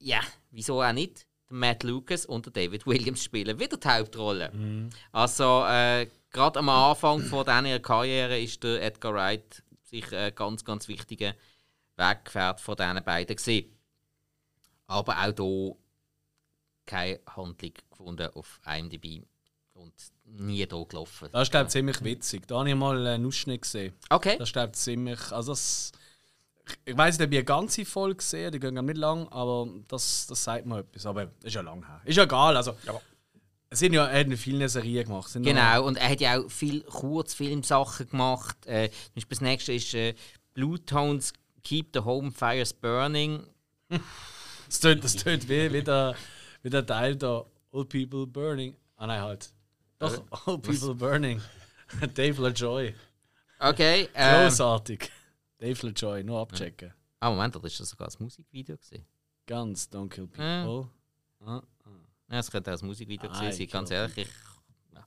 Ja, 0.00 0.20
wieso 0.50 0.82
auch 0.82 0.92
nicht? 0.92 1.26
Matt 1.48 1.82
Lucas 1.82 2.26
und 2.26 2.46
der 2.46 2.52
David 2.52 2.86
Williams 2.86 3.24
spielen 3.24 3.58
wieder 3.58 3.76
die 3.76 3.88
Hauptrolle. 3.88 4.88
Also, 5.12 5.64
äh, 5.66 6.06
gerade 6.30 6.58
am 6.58 6.68
Anfang 6.68 7.20
von 7.20 7.44
dieser 7.44 7.80
Karriere 7.80 8.40
ist 8.40 8.62
der 8.62 8.82
Edgar 8.82 9.14
Wright 9.14 9.62
sich 9.82 10.12
ein 10.14 10.34
ganz, 10.34 10.64
ganz 10.64 10.88
wichtiger 10.88 11.34
Weggefährt 11.96 12.60
von 12.60 12.76
diesen 12.76 13.04
beiden 13.04 13.36
gesehen. 13.36 13.76
Aber 14.86 15.16
auch 15.18 15.34
hier 15.36 15.76
keine 16.86 17.20
Handlung 17.36 17.74
gefunden 17.90 18.30
auf 18.34 18.60
IMDb 18.66 19.22
und 19.74 19.92
nie 20.24 20.56
hier 20.56 20.66
gelaufen. 20.66 21.28
Das 21.32 21.42
ist, 21.42 21.50
glaube 21.50 21.66
ich, 21.66 21.72
ziemlich 21.72 22.02
witzig. 22.02 22.46
Da 22.46 22.58
habe 22.58 22.70
ich 22.70 22.74
mal 22.74 23.06
einen 23.06 23.26
Ausschnitt 23.26 23.62
gesehen. 23.62 23.94
Okay. 24.08 24.36
Das 24.38 24.48
ist, 24.48 24.52
glaube 24.52 24.72
ich, 24.72 24.78
ziemlich. 24.78 25.32
Also 25.32 25.52
das, 25.52 25.92
ich 26.84 26.96
weiß 26.96 27.18
nicht, 27.18 27.26
ob 27.26 27.32
ich 27.32 27.38
eine 27.38 27.44
ganze 27.44 27.84
Folge 27.84 28.16
gesehen 28.16 28.52
die 28.52 28.60
gehen 28.60 28.76
ja 28.76 28.82
nicht 28.82 28.96
lang, 28.96 29.28
aber 29.28 29.68
das, 29.88 30.26
das 30.26 30.44
sagt 30.44 30.66
mir 30.66 30.80
etwas. 30.80 31.06
Aber 31.06 31.30
ist 31.42 31.54
ja 31.54 31.60
lang 31.62 31.84
her. 31.86 32.00
Ist 32.04 32.16
ja 32.16 32.24
egal. 32.24 32.56
Also, 32.56 32.76
es 33.70 33.78
sind 33.78 33.92
ja, 33.92 34.06
er 34.06 34.20
hat 34.20 34.26
in 34.26 34.36
vielen 34.36 34.68
Serien 34.68 35.04
gemacht. 35.04 35.30
Sind 35.30 35.44
Genau, 35.44 35.84
und 35.84 35.96
er 35.96 36.10
hat 36.10 36.20
ja 36.20 36.38
auch 36.38 36.50
viel 36.50 36.82
Kurzfilmsachen 36.82 38.10
gemacht. 38.10 38.66
Äh, 38.66 38.90
zum 38.90 39.14
Beispiel 39.14 39.36
das 39.36 39.40
nächste 39.40 39.72
ist 39.72 39.94
äh, 39.94 40.14
Blue 40.54 40.84
Tones 40.84 41.32
Keep 41.62 41.90
the 41.94 42.00
Home 42.00 42.30
Fires 42.32 42.72
Burning. 42.72 43.44
Das 44.66 44.78
tönt, 44.78 45.02
das 45.02 45.16
tönt 45.16 45.48
wie, 45.48 45.72
wie, 45.72 45.82
der, 45.82 46.14
wie 46.62 46.70
der 46.70 46.86
Teil 46.86 47.16
der 47.16 47.44
All 47.72 47.84
People 47.84 48.24
Burning. 48.24 48.76
Ah 48.96 49.08
nein, 49.08 49.20
halt. 49.20 49.50
Doch, 49.98 50.22
All 50.46 50.58
People 50.58 50.94
Burning. 50.94 51.42
Dave 52.14 52.40
LaJoy. 52.40 52.94
Okay. 53.58 54.08
Ähm, 54.14 54.44
Großartig. 54.44 55.10
Dave 55.60 55.86
LaJoy, 55.86 56.24
nur 56.24 56.40
abchecken. 56.40 56.92
ah, 57.20 57.30
Moment, 57.30 57.54
das 57.54 57.62
das 57.76 57.88
sogar 57.90 58.06
das 58.08 58.18
Musikvideo 58.18 58.76
gesehen. 58.76 59.04
Ganz 59.46 59.88
Don't 59.92 60.08
Kill 60.08 60.26
People. 60.26 60.88
Ja. 61.40 61.46
Ah, 61.46 61.62
Ja, 62.30 62.38
es 62.38 62.50
könnte 62.50 62.70
auch 62.70 62.74
das 62.74 62.82
Musikvideo 62.82 63.28
Ah, 63.30 63.38
gewesen 63.40 63.58
sein, 63.58 63.66
ganz 63.68 63.90
ehrlich. 63.90 64.16
Ich, 64.18 64.28
ja. 64.94 65.06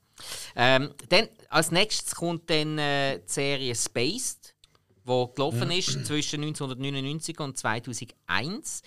ähm, 0.55 0.93
dann, 1.09 1.27
als 1.49 1.71
nächstes 1.71 2.13
kommt 2.15 2.49
dann 2.49 2.77
äh, 2.77 3.19
die 3.19 3.31
Serie 3.31 3.73
Spaced, 3.75 4.53
die 4.89 5.33
gelaufen 5.33 5.71
ist 5.71 6.05
zwischen 6.05 6.41
1999 6.43 7.39
und 7.39 7.57
2001. 7.57 8.83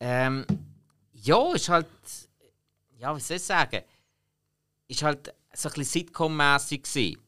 Ähm, 0.00 0.46
ja, 1.12 1.52
ist 1.54 1.68
halt, 1.68 1.86
ja, 2.98 3.14
wie 3.16 3.20
soll 3.20 3.36
ich 3.36 3.42
sagen, 3.42 3.82
ist 4.88 5.02
halt 5.02 5.34
so 5.52 5.68
ein 5.68 5.74
bisschen 5.74 6.06
Sitcom-mässig 6.06 6.82
gewesen. 6.82 7.18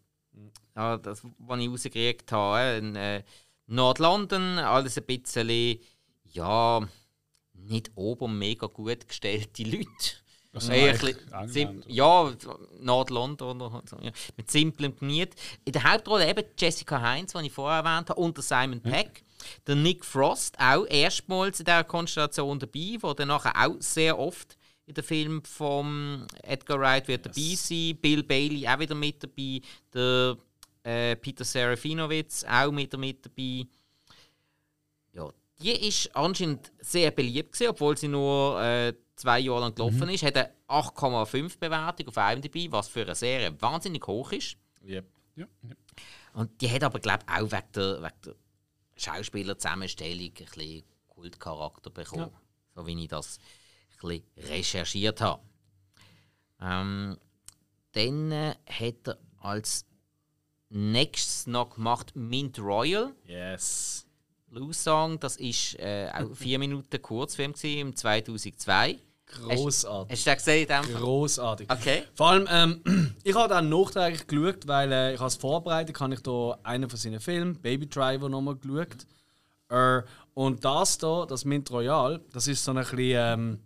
Ja, 0.76 0.96
das, 0.96 1.22
was 1.38 1.60
ich 1.60 1.68
rausgekriegt 1.68 2.30
habe. 2.32 2.96
Äh, 2.96 3.22
Nordlondon, 3.68 4.58
alles 4.58 4.98
ein 4.98 5.04
bisschen, 5.04 5.78
ja, 6.24 6.88
nicht 7.52 7.90
oben 7.94 8.38
mega 8.38 8.66
gut 8.66 9.06
gestellte 9.06 9.62
Leute. 9.62 9.86
Also 10.52 10.72
ein 10.72 10.98
bisschen 11.46 11.84
ja, 11.86 12.32
Nord-London 12.80 13.60
oder 13.60 13.82
so, 13.86 13.98
ja, 14.00 14.10
mit 14.36 14.50
simplem 14.50 14.96
Geniet. 14.96 15.34
In 15.64 15.72
der 15.72 15.84
Hauptrolle 15.84 16.28
eben 16.28 16.44
Jessica 16.58 17.00
Heinz, 17.00 17.34
die 17.34 17.46
ich 17.46 17.52
vorher 17.52 17.84
erwähnt 17.84 18.08
habe, 18.08 18.20
und 18.20 18.36
der 18.36 18.42
Simon 18.42 18.80
Peck. 18.80 19.22
Der 19.66 19.76
Nick 19.76 20.04
Frost, 20.04 20.58
auch 20.58 20.84
erstmals 20.86 21.60
in 21.60 21.66
dieser 21.66 21.84
Konstellation 21.84 22.58
dabei, 22.58 22.96
der 23.00 23.14
dann 23.14 23.28
nachher 23.28 23.52
auch 23.56 23.76
sehr 23.78 24.18
oft 24.18 24.56
in 24.86 24.94
den 24.94 25.04
Film 25.04 25.44
von 25.44 26.26
Edgar 26.42 26.80
Wright 26.80 27.06
wird 27.08 27.26
dabei 27.26 27.54
sein. 27.54 27.98
Bill 28.00 28.22
Bailey 28.22 28.66
auch 28.66 28.78
wieder 28.78 28.94
mit 28.94 29.22
dabei. 29.22 29.60
Der 29.92 30.38
äh, 30.88 31.16
Peter 31.16 31.44
Serafinowitz 31.44 32.44
auch 32.44 32.74
wieder 32.74 32.96
mit 32.96 33.24
dabei. 33.24 33.66
Ja, 35.12 35.30
die 35.60 35.88
ist 35.88 36.14
anscheinend 36.16 36.72
sehr 36.80 37.10
beliebt 37.10 37.52
gewesen, 37.52 37.70
obwohl 37.70 37.96
sie 37.96 38.08
nur 38.08 38.60
äh, 38.62 38.94
zwei 39.14 39.40
Jahre 39.40 39.60
lang 39.60 39.74
gelaufen 39.74 40.08
ist. 40.08 40.22
Hat 40.22 40.36
eine 40.36 40.50
8,5 40.68 41.58
Bewertung 41.58 42.08
auf 42.08 42.16
IMDb, 42.16 42.72
was 42.72 42.88
für 42.88 43.02
eine 43.02 43.14
Serie 43.14 43.54
wahnsinnig 43.60 44.06
hoch 44.06 44.32
ist. 44.32 44.56
Yep. 44.82 45.06
Ja, 45.36 45.46
ja. 45.62 45.74
Und 46.32 46.60
die 46.60 46.70
hat 46.70 46.82
aber, 46.82 47.00
glaube 47.00 47.24
ich, 47.26 47.34
auch 47.34 47.52
wegen 47.52 47.72
der, 47.74 48.02
wegen 48.02 48.20
der 48.24 48.34
Schauspielerzusammenstellung 48.96 50.28
ein 50.28 50.32
bisschen 50.32 50.84
Kultcharakter 51.08 51.90
bekommen. 51.90 52.30
So 52.74 52.86
wie 52.86 53.02
ich 53.02 53.08
das 53.08 53.38
ein 54.02 54.08
bisschen 54.08 54.24
recherchiert 54.36 55.20
habe. 55.20 55.42
Ähm, 56.60 57.18
dann 57.92 58.32
äh, 58.32 58.54
hat 58.66 59.08
er 59.08 59.18
als 59.40 59.87
nächstes 60.70 61.46
noch 61.46 61.74
gemacht 61.74 62.12
Mint 62.14 62.58
Royal. 62.58 63.12
Yes. 63.26 64.06
Blue 64.50 64.72
Song, 64.72 65.20
das 65.20 65.36
ist 65.36 65.78
äh, 65.78 66.10
auch 66.12 66.34
vier 66.34 66.58
Minuten 66.58 67.02
Kurzfilm 67.02 67.52
gewesen, 67.52 67.80
im 67.80 67.96
2002. 67.96 68.98
Großartig. 69.26 70.12
Hast 70.12 70.26
du 70.26 70.30
den 70.30 70.36
gesehen? 70.38 70.94
Großartig. 70.94 71.70
Okay. 71.70 72.04
Vor 72.14 72.30
allem, 72.30 72.48
ähm, 72.50 73.14
ich 73.24 73.34
habe 73.34 73.48
dann 73.48 73.68
nachträglich 73.68 74.26
geschaut, 74.26 74.66
weil 74.66 74.90
äh, 74.90 75.14
ich 75.14 75.20
als 75.20 75.36
Vorbereitung 75.36 75.98
habe 76.00 76.14
ich 76.14 76.20
da 76.20 76.58
einen 76.62 76.88
von 76.88 76.98
seinen 76.98 77.20
Filmen, 77.20 77.60
Baby 77.60 77.88
Driver, 77.88 78.28
nochmal 78.28 78.56
geschaut. 78.56 79.06
Äh, 79.68 80.02
und 80.32 80.64
das 80.64 80.96
da, 80.96 81.26
das 81.26 81.44
Mint 81.44 81.70
Royal, 81.70 82.20
das 82.32 82.48
ist 82.48 82.64
so 82.64 82.70
ein 82.70 82.78
bisschen, 82.78 82.98
ähm, 83.00 83.58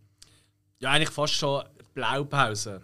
ja 0.80 0.90
eigentlich 0.90 1.10
fast 1.10 1.34
schon 1.34 1.62
Blaupause. 1.94 2.82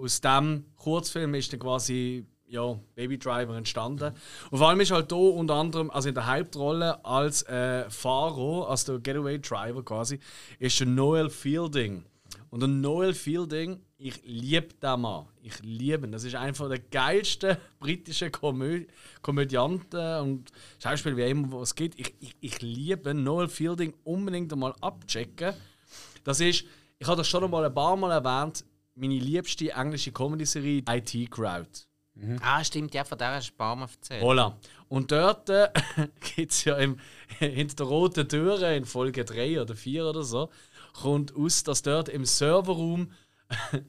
Aus 0.00 0.20
dem 0.22 0.64
Kurzfilm 0.76 1.34
ist 1.34 1.52
dann 1.52 1.60
quasi 1.60 2.24
ja, 2.48 2.78
Baby 2.94 3.18
Driver 3.18 3.56
entstanden. 3.56 4.14
Und 4.50 4.58
vor 4.58 4.68
allem 4.68 4.80
ist 4.80 4.90
halt 4.90 5.12
hier 5.12 5.34
unter 5.34 5.54
anderem, 5.54 5.90
also 5.90 6.08
in 6.08 6.14
der 6.14 6.26
Hauptrolle 6.26 7.04
als 7.04 7.42
äh, 7.44 7.88
Fahrer, 7.90 8.68
als 8.68 8.84
der 8.84 8.98
Getaway 8.98 9.38
Driver 9.38 9.82
quasi, 9.84 10.20
ist 10.58 10.78
der 10.80 10.86
Noel 10.86 11.30
Fielding. 11.30 12.04
Und 12.50 12.60
der 12.60 12.68
Noel 12.68 13.14
Fielding, 13.14 13.80
ich 13.98 14.20
liebe 14.24 14.68
den 14.80 15.00
Mann. 15.00 15.26
Ich 15.42 15.60
liebe 15.62 16.06
ihn. 16.06 16.12
Das 16.12 16.24
ist 16.24 16.34
einer 16.34 16.68
der 16.68 16.78
geilsten 16.78 17.56
britischen 17.80 18.30
Komö 18.30 18.84
Komödianten 19.22 20.20
und 20.20 20.52
Schauspieler, 20.78 21.16
wie 21.16 21.28
immer 21.28 21.60
es 21.62 21.74
gibt. 21.74 21.98
Ich, 21.98 22.14
ich, 22.20 22.36
ich 22.40 22.62
liebe 22.62 23.14
Noel 23.14 23.48
Fielding 23.48 23.94
unbedingt 24.04 24.52
einmal 24.52 24.74
abchecken. 24.80 25.54
Das 26.24 26.40
ist, 26.40 26.64
ich 26.98 27.06
habe 27.06 27.16
das 27.16 27.28
schon 27.28 27.44
einmal 27.44 27.64
ein 27.64 27.74
paar 27.74 27.96
Mal 27.96 28.12
erwähnt, 28.12 28.64
meine 28.94 29.18
liebste 29.18 29.70
englische 29.72 30.12
Comedy-Serie 30.12 30.82
IT 30.88 31.30
Crowd. 31.30 31.85
Ah, 32.40 32.64
stimmt, 32.64 32.94
ja, 32.94 33.04
von 33.04 33.18
der 33.18 33.32
hast 33.32 33.50
du 33.50 33.54
ein 33.54 33.56
paar 33.56 33.76
Mal 33.76 33.88
erzählt. 33.92 34.22
Voilà. 34.22 34.54
Und 34.88 35.12
dort 35.12 35.50
äh, 35.50 35.68
gibt 36.36 36.52
es 36.52 36.64
ja 36.64 36.76
im, 36.76 36.98
hinter 37.38 37.76
der 37.76 37.86
roten 37.86 38.28
Türe 38.28 38.76
in 38.76 38.84
Folge 38.84 39.24
3 39.24 39.60
oder 39.60 39.74
4 39.74 40.06
oder 40.06 40.22
so, 40.22 40.50
kommt 40.94 41.34
aus, 41.36 41.62
dass 41.62 41.82
dort 41.82 42.08
im 42.08 42.24
Serverraum 42.24 43.12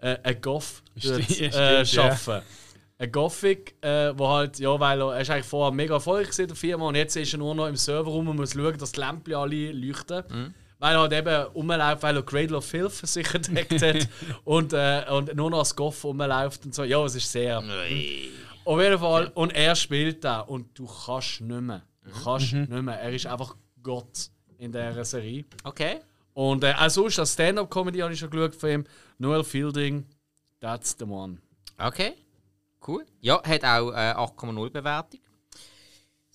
äh, 0.00 0.16
ein 0.22 0.40
Goff 0.40 0.82
Stimmt, 0.96 1.40
äh, 1.40 1.86
stimmt, 1.86 1.92
ja. 1.92 2.04
arbeiten. 2.04 2.46
Ein 2.98 3.12
Gothic, 3.12 3.76
äh, 3.82 4.18
wo 4.18 4.28
halt, 4.28 4.58
ja, 4.58 4.80
weil 4.80 5.00
er, 5.00 5.14
er 5.14 5.20
ist 5.20 5.30
eigentlich 5.30 5.44
vorher 5.46 5.72
mega 5.72 5.94
erfolgreich 5.94 6.30
gewesen, 6.30 6.48
der 6.48 6.56
Firma, 6.56 6.88
und 6.88 6.94
jetzt 6.94 7.14
ist 7.14 7.32
er 7.32 7.38
nur 7.38 7.54
noch 7.54 7.68
im 7.68 7.76
Serverraum 7.76 8.26
und 8.28 8.36
muss 8.36 8.54
schauen, 8.54 8.78
dass 8.78 8.92
die 8.92 9.00
Lampen 9.00 9.34
alle 9.34 9.72
leuchten. 9.72 10.54
Weil 10.78 10.94
er 10.94 11.00
halt 11.00 11.12
eben 11.12 11.42
rumläuft, 11.54 12.02
weil 12.02 12.16
er 12.16 12.22
Cradle 12.22 12.58
of 12.58 12.66
Filth 12.66 12.92
sich 12.92 13.34
entdeckt 13.34 13.80
hat 13.80 14.08
und, 14.44 14.72
äh, 14.72 15.04
und 15.10 15.34
nur 15.34 15.50
noch 15.50 15.60
als 15.60 15.74
Goff 15.74 16.04
rumläuft 16.04 16.66
und 16.66 16.74
so. 16.74 16.84
Ja, 16.84 17.02
es 17.04 17.14
ist 17.14 17.32
sehr. 17.32 17.62
Auf 18.64 18.80
jeden 18.80 18.98
Fall. 18.98 19.30
Und 19.34 19.54
er 19.54 19.74
spielt 19.74 20.22
da 20.24 20.40
und 20.40 20.78
du 20.78 20.86
kannst 20.86 21.40
nicht 21.40 21.60
mehr. 21.60 21.82
Du 22.04 22.10
kannst 22.24 22.52
nicht 22.52 22.68
mehr. 22.68 23.00
Er 23.00 23.12
ist 23.12 23.26
einfach 23.26 23.56
Gott 23.82 24.30
in 24.58 24.72
dieser 24.72 25.04
Serie. 25.04 25.44
Okay. 25.64 26.00
Und 26.34 26.64
äh, 26.64 26.74
auch 26.76 26.90
sonst, 26.90 27.18
als 27.18 27.32
Stand-Up-Comedy 27.32 28.00
habe 28.00 28.12
ich 28.12 28.18
schon 28.18 28.28
geschaut 28.28 28.54
von 28.54 28.68
ihm. 28.68 28.84
Noel 29.18 29.42
Fielding, 29.42 30.04
that's 30.60 30.94
the 30.98 31.04
one. 31.04 31.38
Okay. 31.78 32.12
Cool. 32.86 33.06
Ja, 33.20 33.42
hat 33.42 33.64
auch 33.64 33.90
äh, 33.92 34.12
8,0 34.12 34.70
Bewertung. 34.70 35.20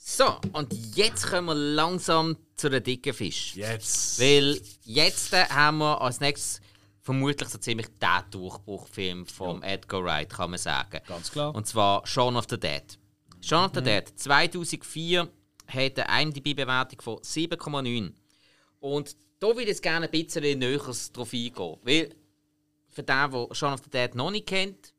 So, 0.03 0.35
und 0.53 0.73
jetzt 0.95 1.27
kommen 1.27 1.45
wir 1.45 1.53
langsam 1.53 2.35
zu 2.55 2.71
den 2.71 2.83
dicken 2.83 3.13
Fisch. 3.13 3.55
Jetzt. 3.55 4.19
Weil 4.19 4.59
jetzt 4.83 5.31
äh, 5.31 5.45
haben 5.45 5.77
wir 5.77 6.01
als 6.01 6.19
nächstes 6.19 6.59
vermutlich 7.01 7.47
so 7.49 7.59
ziemlich 7.59 7.85
den 7.99 8.31
Durchbruchfilm 8.31 9.27
vom 9.27 9.61
Edgar 9.61 10.03
Wright, 10.03 10.29
kann 10.29 10.49
man 10.49 10.59
sagen. 10.59 11.01
Ganz 11.07 11.31
klar. 11.31 11.53
Und 11.53 11.67
zwar 11.67 12.05
Shaun 12.07 12.35
of 12.35 12.47
the 12.49 12.59
Dead. 12.59 12.83
Shaun 13.41 13.65
of 13.65 13.71
the 13.75 13.81
Dead 13.81 14.11
2004 14.15 15.29
hat 15.67 15.99
eine 15.99 16.23
IMDb-Bewertung 16.23 16.99
von 16.99 17.17
7,9. 17.19 18.11
Und 18.79 19.15
da 19.39 19.47
würde 19.47 19.61
ich 19.61 19.67
jetzt 19.67 19.83
gerne 19.83 20.07
ein 20.07 20.11
bisschen 20.11 20.57
näher 20.57 20.79
drauf 20.79 21.31
eingehen. 21.31 21.77
Weil, 21.83 22.15
für 22.89 23.03
den, 23.03 23.31
der 23.31 23.47
Shaun 23.51 23.73
of 23.73 23.81
the 23.83 23.89
Dead 23.91 24.15
noch 24.15 24.31
nicht 24.31 24.47
kennt, 24.47 24.93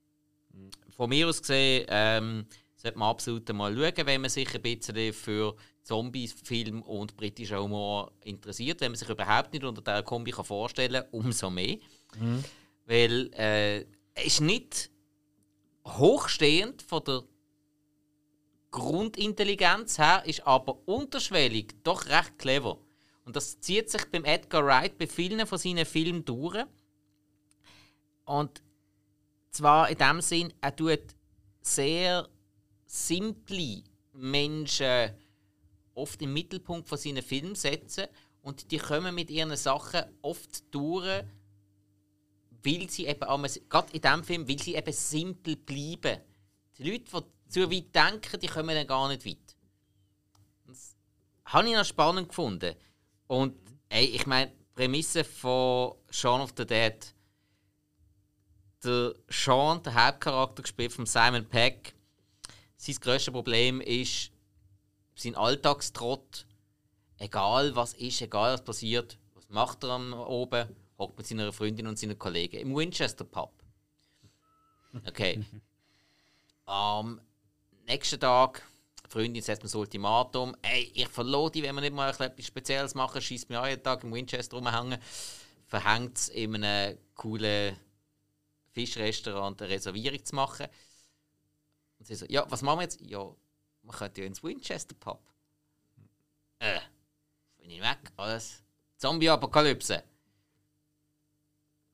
von 0.96 1.08
mir 1.08 1.28
aus 1.28 1.40
gesehen, 1.40 1.86
ähm, 1.88 2.46
sollte 2.82 2.98
man 2.98 3.10
absolut 3.10 3.52
mal 3.52 3.74
schauen, 3.74 4.06
wenn 4.06 4.20
man 4.20 4.30
sich 4.30 4.54
ein 4.54 4.62
bisschen 4.62 5.12
für 5.12 5.54
Zombies-Film 5.84 6.82
und 6.82 7.16
britischen 7.16 7.58
Humor 7.58 8.12
interessiert. 8.24 8.80
Wenn 8.80 8.92
man 8.92 8.98
sich 8.98 9.08
überhaupt 9.08 9.52
nicht 9.52 9.64
unter 9.64 9.82
dieser 9.82 10.02
Kombi 10.02 10.32
kann 10.32 10.44
vorstellen 10.44 11.02
kann, 11.02 11.08
umso 11.12 11.48
mehr. 11.50 11.78
Weil 12.84 13.30
äh, 13.34 13.80
es 14.14 14.26
ist 14.26 14.40
nicht 14.40 14.90
hochstehend 15.86 16.82
von 16.82 17.04
der 17.04 17.22
Grundintelligenz 18.70 19.98
her, 19.98 20.22
ist 20.24 20.46
aber 20.46 20.78
unterschwellig 20.86 21.74
doch 21.84 22.06
recht 22.06 22.38
clever. 22.38 22.78
Und 23.24 23.36
das 23.36 23.60
zieht 23.60 23.90
sich 23.90 24.04
beim 24.06 24.24
Edgar 24.24 24.64
Wright 24.66 24.98
bei 24.98 25.06
vielen 25.06 25.46
von 25.46 25.58
seinen 25.58 25.86
Filmen 25.86 26.24
durch. 26.24 26.64
Und 28.24 28.62
zwar 29.50 29.88
in 29.88 29.98
dem 29.98 30.20
Sinn, 30.20 30.52
er 30.60 30.74
tut 30.74 31.14
sehr 31.60 32.28
simple 32.92 33.82
Menschen 34.12 35.12
oft 35.94 36.20
im 36.20 36.34
Mittelpunkt 36.34 36.86
von 36.86 36.98
seinen 36.98 37.22
Filmen 37.22 37.54
setzen 37.54 38.06
und 38.42 38.70
die 38.70 38.76
kommen 38.76 39.14
mit 39.14 39.30
ihren 39.30 39.56
Sachen 39.56 40.04
oft 40.20 40.74
durch, 40.74 41.24
weil 42.62 42.90
sie 42.90 43.06
eben, 43.06 43.48
gerade 43.68 43.92
in 43.92 44.00
diesem 44.00 44.24
Film, 44.24 44.48
weil 44.48 44.58
sie 44.58 44.74
eben 44.74 44.92
simpel 44.92 45.56
bleiben. 45.56 46.20
Die 46.76 46.90
Leute, 46.90 47.04
die 47.04 47.50
zu 47.50 47.70
weit 47.70 47.94
denken, 47.94 48.40
die 48.40 48.46
kommen 48.46 48.74
dann 48.74 48.86
gar 48.86 49.08
nicht 49.08 49.24
weit. 49.24 49.56
Das 50.66 50.94
habe 51.46 51.68
ich 51.68 51.74
noch 51.74 51.84
spannend 51.86 52.28
gefunden. 52.28 52.74
Und 53.26 53.56
ey, 53.88 54.04
ich 54.04 54.26
meine, 54.26 54.52
Prämisse 54.74 55.24
von 55.24 55.94
Shaun 56.10 56.42
of 56.42 56.52
the 56.58 56.66
Dead, 56.66 57.14
der 58.84 59.14
Sean, 59.28 59.82
der 59.82 59.94
Hauptcharakter, 59.94 60.62
gespielt 60.62 60.92
von 60.92 61.06
Simon 61.06 61.46
Peck, 61.46 61.94
sein 62.82 62.96
grösstes 62.96 63.32
Problem 63.32 63.80
ist 63.80 64.32
sein 65.14 65.36
Alltagstrott. 65.36 66.46
Egal 67.18 67.76
was 67.76 67.94
ist, 67.94 68.20
egal 68.22 68.54
was 68.54 68.64
passiert, 68.64 69.18
was 69.34 69.48
macht 69.48 69.84
er 69.84 69.90
am 69.90 70.12
oben, 70.12 70.68
hockt 70.98 71.16
mit 71.16 71.26
seiner 71.26 71.52
Freundin 71.52 71.86
und 71.86 71.98
seinen 71.98 72.18
Kollegen 72.18 72.56
im 72.56 72.74
Winchester 72.74 73.24
Pub. 73.24 73.52
Okay. 75.06 75.44
Am 76.64 77.20
nächsten 77.86 78.18
Tag, 78.18 78.62
die 79.06 79.10
Freundin 79.10 79.42
setzt 79.42 79.62
mir 79.62 79.68
das 79.68 79.74
Ultimatum: 79.74 80.56
Ey, 80.62 80.90
ich 80.94 81.08
verlor 81.08 81.50
dich, 81.50 81.62
wenn 81.62 81.74
wir 81.74 81.82
nicht 81.82 81.94
mal 81.94 82.10
etwas 82.10 82.46
Spezielles 82.46 82.94
machen, 82.94 83.22
schießt 83.22 83.48
mir 83.48 83.66
jeden 83.68 83.82
Tag 83.82 84.02
im 84.02 84.12
Winchester 84.12 84.56
rumhängen. 84.56 84.98
Verhängt 85.66 86.18
es 86.18 86.28
in 86.28 86.56
einem 86.56 86.98
coolen 87.14 87.76
Fischrestaurant 88.72 89.62
eine 89.62 89.70
Reservierung 89.70 90.24
zu 90.24 90.34
machen. 90.34 90.66
Und 92.02 92.08
sie 92.08 92.16
so: 92.16 92.26
Ja, 92.28 92.44
was 92.50 92.62
machen 92.62 92.80
wir 92.80 92.82
jetzt? 92.82 93.00
Ja, 93.00 93.32
man 93.82 93.94
könnte 93.96 94.22
ja 94.22 94.26
ins 94.26 94.42
Winchester 94.42 94.96
Pub. 94.98 95.22
Äh, 96.58 96.80
bin 97.58 97.70
ich 97.70 97.80
weg, 97.80 98.10
alles. 98.16 98.64
Zombie-Apokalypse. 98.96 100.02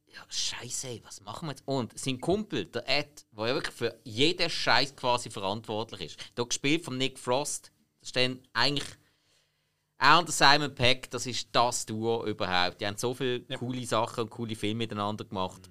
Ja, 0.07 0.24
Scheiße, 0.26 1.01
was 1.05 1.20
machen 1.20 1.47
wir 1.47 1.51
jetzt? 1.51 1.62
Und 1.66 1.99
sein 1.99 2.18
Kumpel, 2.18 2.64
der 2.64 2.89
Ed, 2.89 3.26
der 3.37 3.49
ja 3.49 3.55
wirklich 3.55 3.74
für 3.74 4.01
jeden 4.03 4.49
Scheiß 4.49 4.97
quasi 4.97 5.28
verantwortlich 5.28 6.01
ist, 6.01 6.20
hier 6.35 6.47
gespielt 6.47 6.87
von 6.87 6.97
Nick 6.97 7.18
Frost, 7.18 7.70
das 8.01 8.09
ist 8.09 8.16
dann 8.16 8.41
eigentlich. 8.55 8.89
Er 9.99 10.20
und 10.20 10.28
der 10.28 10.32
Simon 10.32 10.74
Peck, 10.74 11.11
das 11.11 11.26
ist 11.26 11.49
das 11.53 11.85
Duo 11.85 12.24
überhaupt. 12.24 12.80
Die 12.80 12.87
haben 12.87 12.97
so 12.97 13.12
viele 13.12 13.41
coole 13.59 13.85
Sachen 13.85 14.24
und 14.24 14.30
coole 14.30 14.57
Filme 14.57 14.78
miteinander 14.78 15.26
gemacht. 15.26 15.68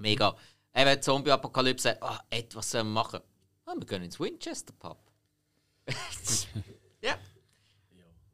Mega. 0.00 0.34
Eben 0.74 1.00
Zombie-Apokalypse. 1.00 2.02
Ah, 2.02 2.24
Ed, 2.28 2.56
was 2.56 2.72
sollen 2.72 2.88
wir 2.88 2.94
machen? 2.94 3.20
Ah, 3.64 3.74
wir 3.76 3.86
gehen 3.86 4.02
ins 4.02 4.18
Winchester 4.18 4.72
Pub. 4.78 4.98
ja. 7.02 7.16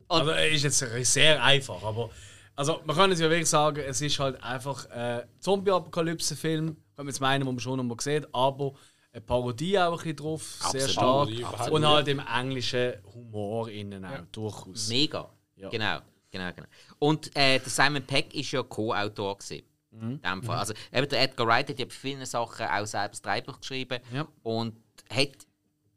Also, 0.08 0.30
ist 0.32 0.62
jetzt 0.64 1.12
sehr 1.12 1.42
einfach, 1.42 1.82
aber. 1.82 2.10
Also, 2.56 2.80
man 2.84 2.96
kann 2.96 3.12
es 3.12 3.20
ja 3.20 3.28
wirklich 3.30 3.48
sagen, 3.48 3.80
es 3.86 4.00
ist 4.00 4.18
halt 4.18 4.42
einfach 4.42 4.88
ein 4.90 5.22
Zombie-Apokalypse-Film, 5.38 6.66
kann 6.66 6.76
man 6.96 7.06
jetzt 7.06 7.20
meinen, 7.20 7.44
den 7.44 7.54
man 7.54 7.60
schon 7.60 7.78
einmal 7.78 7.96
gesehen 7.96 8.26
aber 8.32 8.72
eine 9.12 9.20
Parodie 9.20 9.78
auch 9.78 9.92
ein 9.92 9.96
bisschen 9.98 10.16
drauf, 10.16 10.42
sehr 10.42 10.84
Absolut. 10.84 10.90
stark. 10.90 11.04
Parodie, 11.04 11.44
absolut. 11.44 11.72
Und 11.72 11.88
halt 11.88 12.08
im 12.08 12.18
englischen 12.20 12.94
Humor 13.14 13.68
innen 13.68 14.04
auch, 14.04 14.20
durchaus. 14.32 14.88
Mega. 14.88 15.30
Ja. 15.56 15.68
Genau, 15.70 15.98
genau, 16.30 16.52
genau. 16.52 16.68
Und 16.98 17.28
äh, 17.36 17.58
der 17.58 17.68
Simon 17.68 18.02
Peck 18.02 18.34
ist 18.34 18.50
ja 18.52 18.62
Co-Autor 18.62 19.38
gewesen. 19.38 19.64
Mhm. 19.90 20.10
In 20.10 20.20
dem 20.22 20.42
Fall. 20.42 20.58
Also, 20.58 20.74
eben 20.92 21.08
der 21.08 21.22
Edgar 21.22 21.46
Wright 21.46 21.68
hat 21.68 21.78
ja 21.78 21.84
bei 21.84 21.90
vielen 21.90 22.24
Sachen 22.26 22.66
auch 22.66 22.86
selbst 22.86 23.24
Drehbuch 23.24 23.60
geschrieben 23.60 24.00
Ja. 24.12 24.26
und 24.42 24.76
hat 25.10 25.46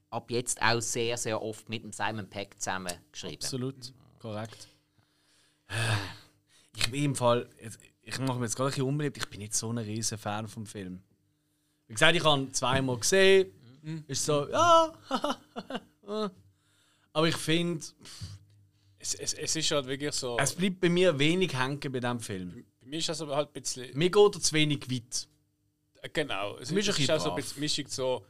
ab 0.09 0.29
jetzt 0.31 0.61
auch 0.61 0.79
sehr, 0.81 1.17
sehr 1.17 1.41
oft 1.41 1.69
mit 1.69 1.83
dem 1.83 1.91
Simon 1.93 2.29
Peck 2.29 2.59
zusammen 2.59 2.93
geschrieben. 3.11 3.41
Absolut, 3.43 3.93
korrekt. 4.19 4.67
Ich 6.75 6.89
bin 6.91 7.03
im 7.05 7.15
Fall, 7.15 7.49
ich 8.01 8.19
mache 8.19 8.39
mir 8.39 8.45
jetzt 8.45 8.55
gerade 8.55 8.69
ein 8.69 8.71
bisschen 8.71 8.87
unbeliebt, 8.87 9.17
ich 9.17 9.29
bin 9.29 9.39
nicht 9.39 9.53
so 9.53 9.71
ein 9.71 9.77
riesen 9.77 10.17
Fan 10.17 10.47
vom 10.47 10.65
Film. 10.65 11.01
Wie 11.87 11.93
gesagt, 11.93 12.15
ich 12.15 12.23
habe 12.23 12.41
ihn 12.41 12.53
zweimal 12.53 12.97
gesehen, 12.97 13.51
ist 14.07 14.25
so, 14.25 14.49
ja, 14.49 14.93
aber 17.13 17.27
ich 17.27 17.37
finde, 17.37 17.83
Es, 18.99 19.13
es, 19.15 19.33
es 19.33 19.55
ist 19.55 19.71
halt 19.71 19.87
wirklich 19.87 20.13
so. 20.13 20.37
es 20.39 20.53
bleibt 20.53 20.79
bei 20.79 20.89
mir 20.89 21.17
wenig 21.17 21.57
hängen 21.57 21.79
bei 21.79 21.99
diesem 21.99 22.19
Film. 22.19 22.65
bei 22.81 22.87
mir 22.87 22.99
ist 22.99 23.09
das 23.09 23.21
aber 23.21 23.35
halt 23.35 23.49
ein 23.49 23.61
bisschen. 23.61 23.97
Mir 23.97 24.09
geht 24.09 24.35
er 24.35 24.41
zu 24.41 24.53
wenig 24.53 24.89
weit. 24.91 25.27
Genau. 26.13 26.57
Es 26.57 26.71
Mir 26.71 26.79
ist 26.79 26.97
ist, 26.99 27.09
auch 27.11 27.19
so 27.19 27.29
ein 27.31 27.35
bisschen 27.35 27.59
Mischung 27.59 27.87
so. 27.87 28.25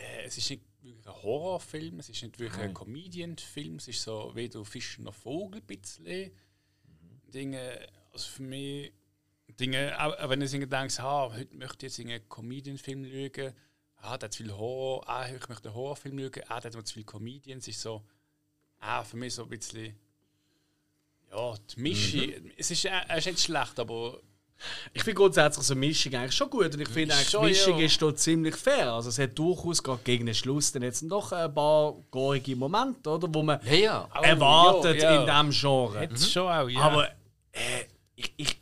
Äh, 0.00 0.24
es 0.24 0.38
ist 0.38 0.50
nicht 0.50 0.62
wirklich 0.82 1.06
ein 1.06 1.22
Horrorfilm, 1.22 1.98
es 1.98 2.08
ist 2.08 2.22
nicht 2.22 2.38
wirklich 2.38 2.60
ein 2.60 2.74
Comedian-Film, 2.74 3.76
es 3.76 3.88
ist 3.88 4.02
so 4.02 4.32
weder 4.34 4.64
Fisch 4.64 4.98
noch 4.98 5.14
Vogel 5.14 5.60
ein 5.60 5.66
bisschen. 5.66 6.32
Dinge, 7.32 7.88
also 8.12 8.28
für 8.28 8.42
mich, 8.42 8.92
Dinge, 9.48 9.96
auch, 10.00 10.28
wenn 10.28 10.40
ich 10.42 10.52
irgendwie 10.52 10.70
denke, 10.70 11.02
ah, 11.02 11.32
heute 11.32 11.56
möchte 11.56 11.86
ich 11.86 11.96
jetzt 11.96 12.06
einen 12.06 12.28
Comedian-Film 12.28 13.04
schauen, 13.04 13.54
ah, 13.96 14.18
der 14.18 14.26
hat 14.26 14.32
zu 14.32 14.42
viel 14.42 14.52
Horror, 14.52 15.08
ah, 15.08 15.28
ich 15.28 15.48
möchte 15.48 15.68
einen 15.68 15.76
Horrorfilm 15.76 16.18
schauen, 16.18 16.44
ah, 16.48 16.60
der 16.60 16.72
hat 16.72 16.86
zu 16.86 16.94
viel 16.94 17.04
Comedians, 17.04 17.68
ist 17.68 17.80
so, 17.80 18.04
ah, 18.78 19.04
für 19.04 19.16
mich 19.16 19.34
so 19.34 19.44
ein 19.44 19.48
bisschen, 19.48 19.96
ja, 21.30 21.54
die 21.56 21.80
Mischung, 21.80 22.50
es 22.56 22.70
ist, 22.70 22.84
äh, 22.86 22.88
er 22.88 23.18
ist 23.18 23.26
nicht 23.26 23.40
schlecht, 23.40 23.78
aber 23.78 24.20
Ich 24.92 25.02
finde 25.02 25.14
grundsätzlich 25.16 25.64
so 25.66 25.72
eine 25.74 25.80
Mischung 25.80 26.14
eigentlich 26.14 26.34
schon 26.34 26.50
gut 26.50 26.74
und 26.74 26.80
ich 26.80 26.88
finde 26.88 27.14
eigentlich, 27.14 27.26
die 27.26 27.30
Schon, 27.32 27.44
Mischung 27.46 27.78
ja. 27.78 27.86
ist 27.86 28.02
dort 28.02 28.18
ziemlich 28.18 28.56
fair. 28.56 28.92
Also 28.92 29.08
es 29.08 29.18
hat 29.18 29.38
durchaus 29.38 29.82
gerade 29.82 30.00
gegen 30.04 30.26
den 30.26 30.34
Schluss 30.34 30.72
dann 30.72 30.82
jetzt 30.82 31.02
doch 31.08 31.32
ein 31.32 31.52
paar 31.54 31.94
gorige 32.10 32.56
Momente, 32.56 33.08
oder, 33.10 33.28
wo 33.32 33.42
man 33.42 33.60
Ja, 33.64 33.74
ja. 33.74 34.08
Oh, 34.14 34.22
erwartet 34.22 35.02
ja, 35.02 35.14
ja. 35.14 35.20
in 35.44 35.50
diesem 35.50 35.60
Genre. 35.60 36.02
jetzt 36.02 36.30
schon 36.32 36.48
auch, 36.48 36.68
ja. 36.68 36.80
Aber 36.80 37.08
äh, 37.52 37.84
ich, 38.16 38.32
ich, 38.36 38.60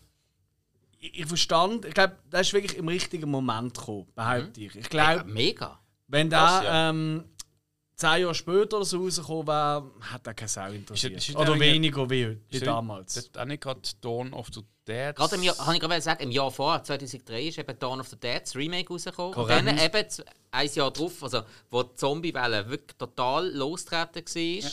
ich, 1.00 1.18
ich 1.20 1.26
verstand, 1.26 1.84
ich 1.84 1.94
glaube, 1.94 2.16
das 2.30 2.42
ist 2.48 2.52
wirklich 2.52 2.76
im 2.76 2.88
richtigen 2.88 3.30
Moment 3.30 3.74
gekommen, 3.74 4.06
behaupte 4.14 4.60
ich. 4.60 4.76
Ich 4.76 4.92
Ja, 4.92 5.14
glaube, 5.14 5.30
mega. 5.30 5.78
wenn 6.06 6.30
ja. 6.30 6.90
ähm, 6.90 7.24
zehn 7.98 8.22
Jahre 8.22 8.34
später 8.34 8.76
oder 8.76 8.84
so 8.86 9.02
rausgekommen 9.02 9.46
wäre, 9.48 9.90
hat 10.00 10.26
er 10.26 10.34
keine 10.34 10.48
Sau 10.48 10.70
interessiert. 10.70 11.14
Ist- 11.14 11.28
ist 11.30 11.36
oder 11.36 11.52
der- 11.52 11.60
weniger 11.60 12.08
wie, 12.08 12.38
wie 12.48 12.56
Ist 12.56 12.66
damals. 12.66 13.14
Das 13.14 13.30
auch 13.36 13.44
nicht 13.44 13.60
gerade 13.62 13.80
Dawn 14.00 14.32
of 14.32 14.46
the 14.54 14.62
Dead. 14.86 15.14
Gerade 15.14 15.34
im 15.34 15.42
Jahr, 15.42 15.56
kann 15.56 15.74
ich 15.74 15.80
gerade 15.80 16.00
sagen, 16.00 16.22
im 16.22 16.30
Jahr 16.30 16.50
vorher, 16.50 16.82
2003, 16.82 17.42
ist 17.48 17.58
eben 17.58 17.78
Dawn 17.78 18.00
of 18.00 18.08
the 18.08 18.16
Dead, 18.16 18.40
das 18.40 18.56
Remake 18.56 18.88
rausgekommen. 18.88 19.34
Und 19.34 19.34
Korrekt. 19.34 19.66
dann 19.66 19.78
eben 19.78 20.08
ein 20.52 20.68
Jahr 20.72 20.90
drauf, 20.90 21.22
also 21.22 21.42
wo 21.70 21.82
die 21.82 21.94
Zombie-Welle 21.96 22.70
wirklich 22.70 22.96
total 22.96 23.50
losgetreten 23.50 24.62
war. 24.64 24.70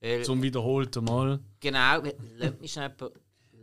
Äh, 0.00 0.22
Zum 0.22 0.40
wiederholten 0.40 1.04
Mal. 1.04 1.40
Genau, 1.60 2.02
lass 2.36 2.52
mich 2.60 2.72
schnell 2.72 2.94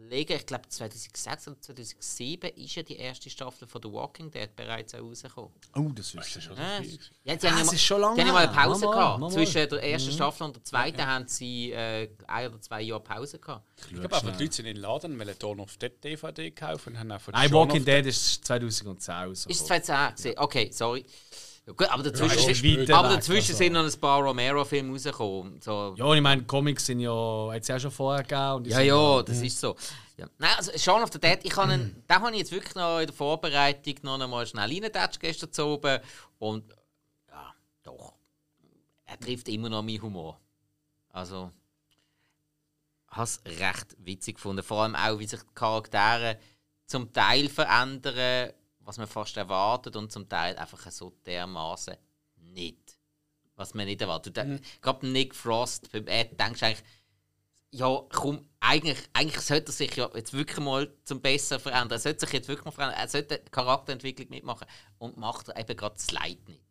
überlegen. 0.05 0.33
Ich 0.33 0.45
glaube 0.45 0.67
2006 0.69 1.47
oder 1.47 1.61
2007 1.61 2.49
ist 2.55 2.75
ja 2.75 2.83
die 2.83 2.97
erste 2.97 3.29
Staffel 3.29 3.67
von 3.67 3.81
The 3.81 3.91
Walking 3.91 4.31
Dead 4.31 4.55
bereits 4.55 4.93
auch 4.95 4.99
rausgekommen. 5.01 5.51
Oh, 5.75 5.89
das 5.93 6.13
ist 6.13 6.41
schon 6.43 6.55
Ja, 6.57 6.79
ja, 6.79 7.35
die 7.35 7.47
Ah, 7.47 7.51
haben 7.51 7.57
ja 7.57 7.61
es 7.61 7.67
mal- 7.67 7.73
ist 7.73 7.81
schon 7.83 8.01
lange 8.01 8.15
Die 8.15 8.21
haben 8.21 8.27
ja 8.27 8.33
mal 8.33 8.47
eine. 8.47 8.53
Pause 8.55 8.85
Mal, 8.85 8.91
gehabt. 8.91 9.19
mal, 9.19 9.27
mal. 9.27 9.33
Zwischen 9.33 9.69
der 9.69 9.83
ersten 9.83 10.11
Staffel 10.11 10.43
und 10.43 10.55
der 10.55 10.63
zweiten 10.63 11.05
haben 11.05 11.27
sie 11.27 11.71
äh, 11.71 12.09
ein 12.27 12.47
oder 12.49 12.61
zwei 12.61 12.81
Jahre 12.81 13.01
Pause 13.03 13.39
gehabt. 13.39 13.65
Ich 13.81 13.87
glaube 13.89 14.03
einfach, 14.15 14.21
die 14.37 14.43
Leute 14.43 14.55
sind 14.55 14.65
in 14.67 14.75
den 14.75 14.81
Laden, 14.81 15.19
weil 15.19 15.33
Dawn 15.35 15.59
of 15.59 15.75
Dead 15.77 15.91
DVD 16.03 16.51
kaufen 16.51 16.93
und 16.93 16.99
haben 16.99 17.11
einfach 17.11 17.33
Nein, 17.33 17.51
Walking 17.51 17.83
Dead 17.85 18.05
ist 18.05 18.45
2010 18.45 19.13
rausgekommen. 19.15 19.51
Ist 19.51 19.61
es 19.61 19.65
2010 19.67 20.15
gewesen? 20.33 20.39
Okay, 20.39 20.69
sorry. 20.71 21.05
Ja, 21.67 21.73
gut, 21.73 21.89
aber 21.89 22.03
dazwischen, 22.03 22.47
Ja, 22.47 22.53
sind, 22.53 22.91
aber 22.91 23.09
weg, 23.09 23.15
dazwischen 23.17 23.51
also. 23.51 23.57
sind 23.57 23.73
noch 23.73 23.83
ein 23.83 23.99
paar 23.99 24.21
Romero-Filme 24.21 24.91
rausgekommen. 24.91 25.59
So. 25.61 25.95
Ja, 25.97 26.05
und 26.05 26.15
ich 26.15 26.21
meine, 26.21 26.43
Comics 26.43 26.85
sind 26.85 26.99
ja, 26.99 27.53
es 27.55 27.67
ja 27.67 27.79
schon 27.79 27.89
vorher 27.89 28.23
gegeben. 28.23 28.65
Ja, 28.65 28.81
ja, 28.81 29.23
das 29.23 29.41
ist 29.41 29.59
so. 29.59 29.75
Ja. 30.17 30.27
Nein, 30.37 30.51
also 30.57 30.77
Shaun 30.77 31.01
of 31.01 31.11
the 31.11 31.19
Dead, 31.19 31.39
ich 31.41 31.55
habe 31.57 31.71
einen, 31.71 32.03
den 32.07 32.15
habe 32.15 32.31
ich 32.31 32.37
jetzt 32.37 32.51
wirklich 32.51 32.75
noch 32.75 32.99
in 32.99 33.07
der 33.07 33.15
Vorbereitung 33.15 33.95
noch 34.03 34.19
einmal 34.19 34.45
schnell 34.45 34.69
reingedatscht 34.69 35.19
gestern 35.19 35.51
zu 35.51 35.65
oben. 35.65 35.99
Und 36.37 36.71
ja, 37.29 37.53
doch. 37.83 38.13
Er 39.05 39.19
trifft 39.19 39.49
immer 39.49 39.69
noch 39.69 39.81
meinen 39.81 40.01
Humor. 40.01 40.39
Also, 41.09 41.51
habe 43.09 43.23
es 43.23 43.41
recht 43.45 43.95
witzig 43.97 44.35
gefunden. 44.35 44.61
Vor 44.61 44.83
allem 44.83 44.95
auch, 44.95 45.17
wie 45.17 45.27
sich 45.27 45.41
die 45.41 45.53
Charaktere 45.55 46.37
zum 46.85 47.11
Teil 47.11 47.49
verändern, 47.49 48.53
was 48.85 48.97
man 48.97 49.07
fast 49.07 49.35
erwartet, 49.35 49.95
und 49.95 50.11
zum 50.11 50.29
Teil 50.29 50.55
einfach 50.57 50.89
so 50.91 51.11
dermaßen 51.25 51.95
nicht. 52.37 52.97
Was 53.55 53.73
man 53.73 53.85
nicht 53.85 54.01
erwartet. 54.01 54.37
Mhm. 54.37 54.59
Gerade 54.81 55.07
Nick 55.07 55.35
Frost, 55.35 55.91
beim 55.91 56.07
Ed, 56.07 56.39
denkst 56.39 56.59
du 56.59 56.65
eigentlich, 56.65 56.83
ja, 57.71 58.01
komm, 58.09 58.47
eigentlich, 58.59 58.97
eigentlich 59.11 59.41
sollte 59.41 59.71
er 59.71 59.73
sich 59.73 59.95
ja 59.95 60.09
jetzt 60.15 60.33
wirklich 60.33 60.59
mal 60.59 60.93
zum 61.03 61.21
Besseren 61.21 61.61
verändern. 61.61 61.91
Er 61.91 61.99
sollte 61.99 62.21
sich 62.21 62.33
jetzt 62.33 62.47
wirklich 62.47 62.65
mal 62.65 62.71
verändern. 62.71 62.99
Er 62.99 63.07
sollte 63.07 63.39
Charakterentwicklung 63.51 64.29
mitmachen 64.29 64.67
und 64.97 65.17
macht 65.17 65.49
er 65.49 65.59
eben 65.59 65.75
gerade 65.75 65.95
das 65.95 66.11
Leid 66.11 66.47
nicht. 66.47 66.63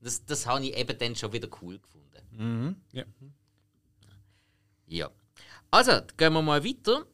Das, 0.00 0.24
das 0.24 0.46
habe 0.46 0.64
ich 0.64 0.76
eben 0.76 0.98
dann 0.98 1.16
schon 1.16 1.32
wieder 1.32 1.48
cool 1.60 1.78
gefunden. 1.78 2.22
Ja. 2.92 3.04
Ja. 4.86 5.10
Also, 5.70 6.00
gehen 6.16 6.32
wir 6.32 6.42
mal 6.42 6.64
weiter. 6.64 7.04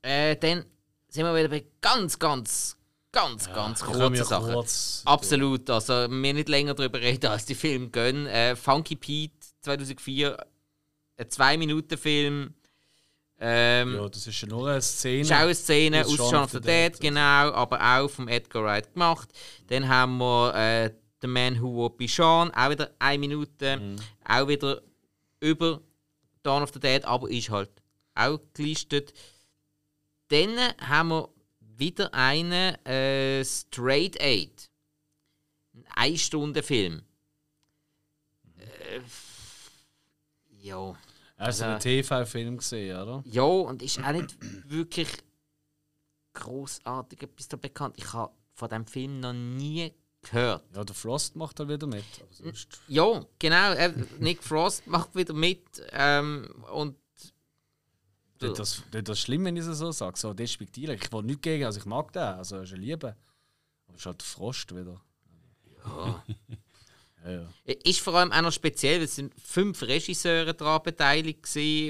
Äh, 0.00 0.36
dann 0.36 0.64
sind 1.08 1.24
wir 1.24 1.36
wieder 1.36 1.48
bei 1.48 1.66
ganz, 1.80 2.18
ganz, 2.18 2.76
ganz, 3.12 3.46
ganz 3.52 3.80
kann 3.80 3.92
kurzen 3.92 4.10
mir 4.12 4.24
Sachen. 4.24 4.52
kurz- 4.54 5.02
Absolut, 5.04 5.68
also 5.70 5.92
wir 6.10 6.34
nicht 6.34 6.48
länger 6.48 6.74
darüber 6.74 7.00
reden, 7.00 7.26
als 7.26 7.44
die 7.44 7.54
Filme 7.54 7.88
gehen. 7.90 8.26
Äh, 8.26 8.56
Funky 8.56 8.96
Pete 8.96 9.34
2004, 9.60 10.36
ein 11.18 11.26
2-Minuten-Film. 11.28 12.54
Ähm, 13.44 13.94
Ja, 13.96 14.08
das 14.08 14.26
ist 14.26 14.40
ja 14.40 14.48
nur 14.48 14.68
eine 14.70 14.80
Szene. 14.82 15.20
ist 15.22 15.32
auch 15.32 15.36
eine 15.38 15.54
Szene 15.54 16.00
Aus 16.04 16.20
aus 16.20 16.30
Shaun 16.30 16.44
of 16.44 16.50
the 16.52 16.60
Dead, 16.60 16.98
genau, 17.00 17.52
aber 17.52 17.80
auch 17.98 18.08
vom 18.08 18.28
Edgar 18.28 18.62
Wright 18.64 18.92
gemacht. 18.92 19.28
Dann 19.68 19.88
haben 19.88 20.18
wir 20.18 20.54
äh, 20.54 20.90
The 21.20 21.26
Man 21.26 21.60
Who 21.60 21.74
Would 21.74 21.96
Be 21.96 22.06
Sean, 22.08 22.50
auch 22.52 22.70
wieder 22.70 22.90
eine 23.00 23.18
Minute, 23.18 23.76
Mhm. 23.78 23.96
auch 24.28 24.46
wieder 24.48 24.80
über 25.40 25.80
Dawn 26.44 26.62
of 26.62 26.70
the 26.72 26.78
Dead, 26.80 27.04
aber 27.04 27.28
ist 27.30 27.50
halt 27.50 27.70
auch 28.14 28.38
gelistet. 28.54 29.12
Dann 30.28 30.56
haben 30.80 31.08
wir 31.10 31.28
wieder 31.82 32.14
einen 32.14 32.74
äh, 32.86 33.44
Straight 33.44 34.20
Eight. 34.20 34.70
Ein 35.74 36.12
Ein-Stunden-Film. 36.12 37.02
Äh, 38.56 39.00
ja. 40.60 40.94
Hast 41.36 41.60
du 41.60 41.64
einen 41.64 41.80
TV-Film 41.80 42.58
gesehen, 42.58 42.96
oder? 42.96 43.24
Ja, 43.26 43.42
und 43.42 43.82
ist 43.82 43.98
auch 43.98 44.12
nicht 44.12 44.36
wirklich 44.70 45.08
großartig 46.34 47.22
etwas 47.22 47.48
da 47.48 47.56
bekannt. 47.56 47.96
Ich 47.98 48.12
habe 48.12 48.32
von 48.54 48.68
dem 48.68 48.86
Film 48.86 49.18
noch 49.18 49.32
nie 49.32 49.92
gehört. 50.22 50.62
Ja, 50.76 50.84
der 50.84 50.94
Frost 50.94 51.34
macht 51.34 51.58
da 51.58 51.68
wieder 51.68 51.88
mit. 51.88 52.04
Ja, 52.86 53.26
genau. 53.40 53.72
äh, 53.72 53.92
Nick 54.20 54.44
Frost 54.44 54.86
macht 54.86 55.16
wieder 55.16 55.34
mit. 55.34 55.82
Ähm, 55.90 56.48
und 56.72 56.96
Das, 58.48 58.82
das, 58.90 59.04
das 59.04 59.18
ist 59.18 59.24
schlimm, 59.24 59.44
wenn 59.44 59.56
ich 59.56 59.64
es 59.64 59.78
so 59.78 59.92
sage. 59.92 60.18
So 60.18 60.34
despektierlich. 60.34 61.02
Ich 61.04 61.12
will 61.12 61.22
nichts 61.22 61.42
gegen, 61.42 61.64
also 61.64 61.78
ich 61.78 61.86
mag 61.86 62.12
den. 62.12 62.22
Also, 62.22 62.56
er 62.56 62.62
ist 62.62 62.72
eine 62.72 62.82
Liebe. 62.82 63.16
Aber 63.86 63.94
es 63.94 64.00
ist 64.00 64.06
halt 64.06 64.22
Frost 64.22 64.74
wieder. 64.74 65.00
Ja. 65.84 66.24
ja, 67.24 67.30
ja. 67.66 67.74
ist 67.84 68.00
vor 68.00 68.14
allem 68.14 68.32
auch 68.32 68.42
noch 68.42 68.52
speziell, 68.52 68.98
weil 68.98 69.04
es 69.04 69.16
sind 69.16 69.34
fünf 69.40 69.82
Regisseure 69.82 70.54
daran 70.54 70.82
beteiligt 70.82 71.46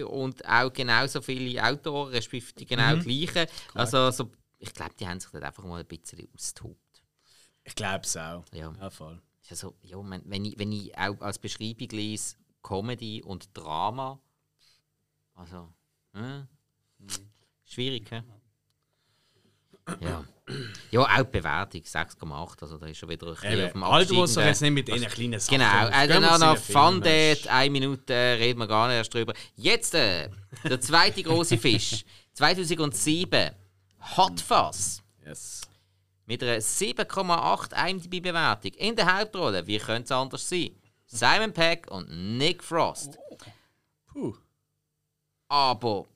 und 0.07 0.47
auch 0.49 0.73
genauso 0.73 1.21
viele 1.21 1.63
Autoren, 1.63 2.11
respektive 2.11 2.53
die 2.55 2.67
genau 2.67 2.97
gleichen. 2.97 3.47
Also, 3.75 4.11
so, 4.11 4.31
ich 4.59 4.73
glaube, 4.73 4.95
die 4.99 5.07
haben 5.07 5.21
sich 5.21 5.31
dort 5.31 5.45
einfach 5.45 5.65
mal 5.65 5.81
ein 5.81 5.87
bisschen 5.87 6.29
austobt. 6.35 7.03
Ich 7.65 7.75
glaube 7.75 8.05
es 8.05 8.17
auch. 8.17 8.45
Ja. 8.53 8.73
Ja, 8.81 8.91
voll. 8.91 9.21
Ist 9.43 9.51
ja 9.51 9.57
so, 9.57 9.75
ja, 9.83 9.99
wenn, 9.99 10.23
wenn, 10.25 10.45
ich, 10.45 10.59
wenn 10.59 10.73
ich 10.73 10.97
auch 10.97 11.21
als 11.21 11.39
Beschreibung 11.39 11.89
lese, 11.91 12.37
Comedy 12.63 13.23
und 13.23 13.49
Drama, 13.55 14.21
also, 15.35 15.73
äh, 16.15 16.43
schwierig, 17.65 18.11
hä? 18.11 18.23
Ja. 20.01 20.25
Ja, 20.91 21.01
auch 21.01 21.17
die 21.23 21.39
Bewertung 21.39 21.81
6,8, 21.81 22.63
also 22.63 22.77
da 22.77 22.87
ist 22.87 22.99
schon 22.99 23.09
wieder 23.09 23.29
ein 23.29 23.35
bisschen 23.35 23.65
auf 23.67 23.73
dem 23.73 23.83
Alter 23.85 24.15
doch 24.15 24.23
absteigenden- 24.25 24.47
jetzt 24.49 24.61
nicht 24.61 24.71
mit 24.73 24.89
diesen 24.89 25.09
kleinen 25.09 25.41
Sachen. 25.41 25.59
Genau, 26.09 26.35
zu 26.35 26.41
noch 26.41 26.55
den 26.55 26.63
Filmen, 26.63 26.83
Fun 26.85 26.95
Mensch. 26.95 27.05
Date, 27.05 27.49
eine 27.49 27.71
Minute 27.71 28.13
äh, 28.13 28.33
reden 28.35 28.59
wir 28.59 28.67
gar 28.67 28.89
nicht 28.89 28.97
erst 28.97 29.15
drüber. 29.15 29.33
Jetzt 29.57 29.95
äh, 29.95 30.29
der 30.65 30.81
zweite 30.81 31.23
große 31.23 31.57
Fisch, 31.59 32.05
2007, 32.35 33.51
Hot 34.17 34.41
Fuzz. 34.41 35.03
Yes. 35.25 35.63
Mit 36.27 36.43
einer 36.43 36.59
7,8 36.59 37.89
IMDb-Bewertung. 37.89 38.73
In 38.75 38.97
der 38.97 39.19
Hauptrolle, 39.19 39.67
wie 39.67 39.79
könnte 39.79 40.05
es 40.05 40.13
anders 40.13 40.49
sein? 40.49 40.71
Simon 41.07 41.53
Peck 41.53 41.91
und 41.91 42.09
Nick 42.37 42.63
Frost. 42.65 43.17
Puh. 44.07 44.35
Aber 45.53 46.07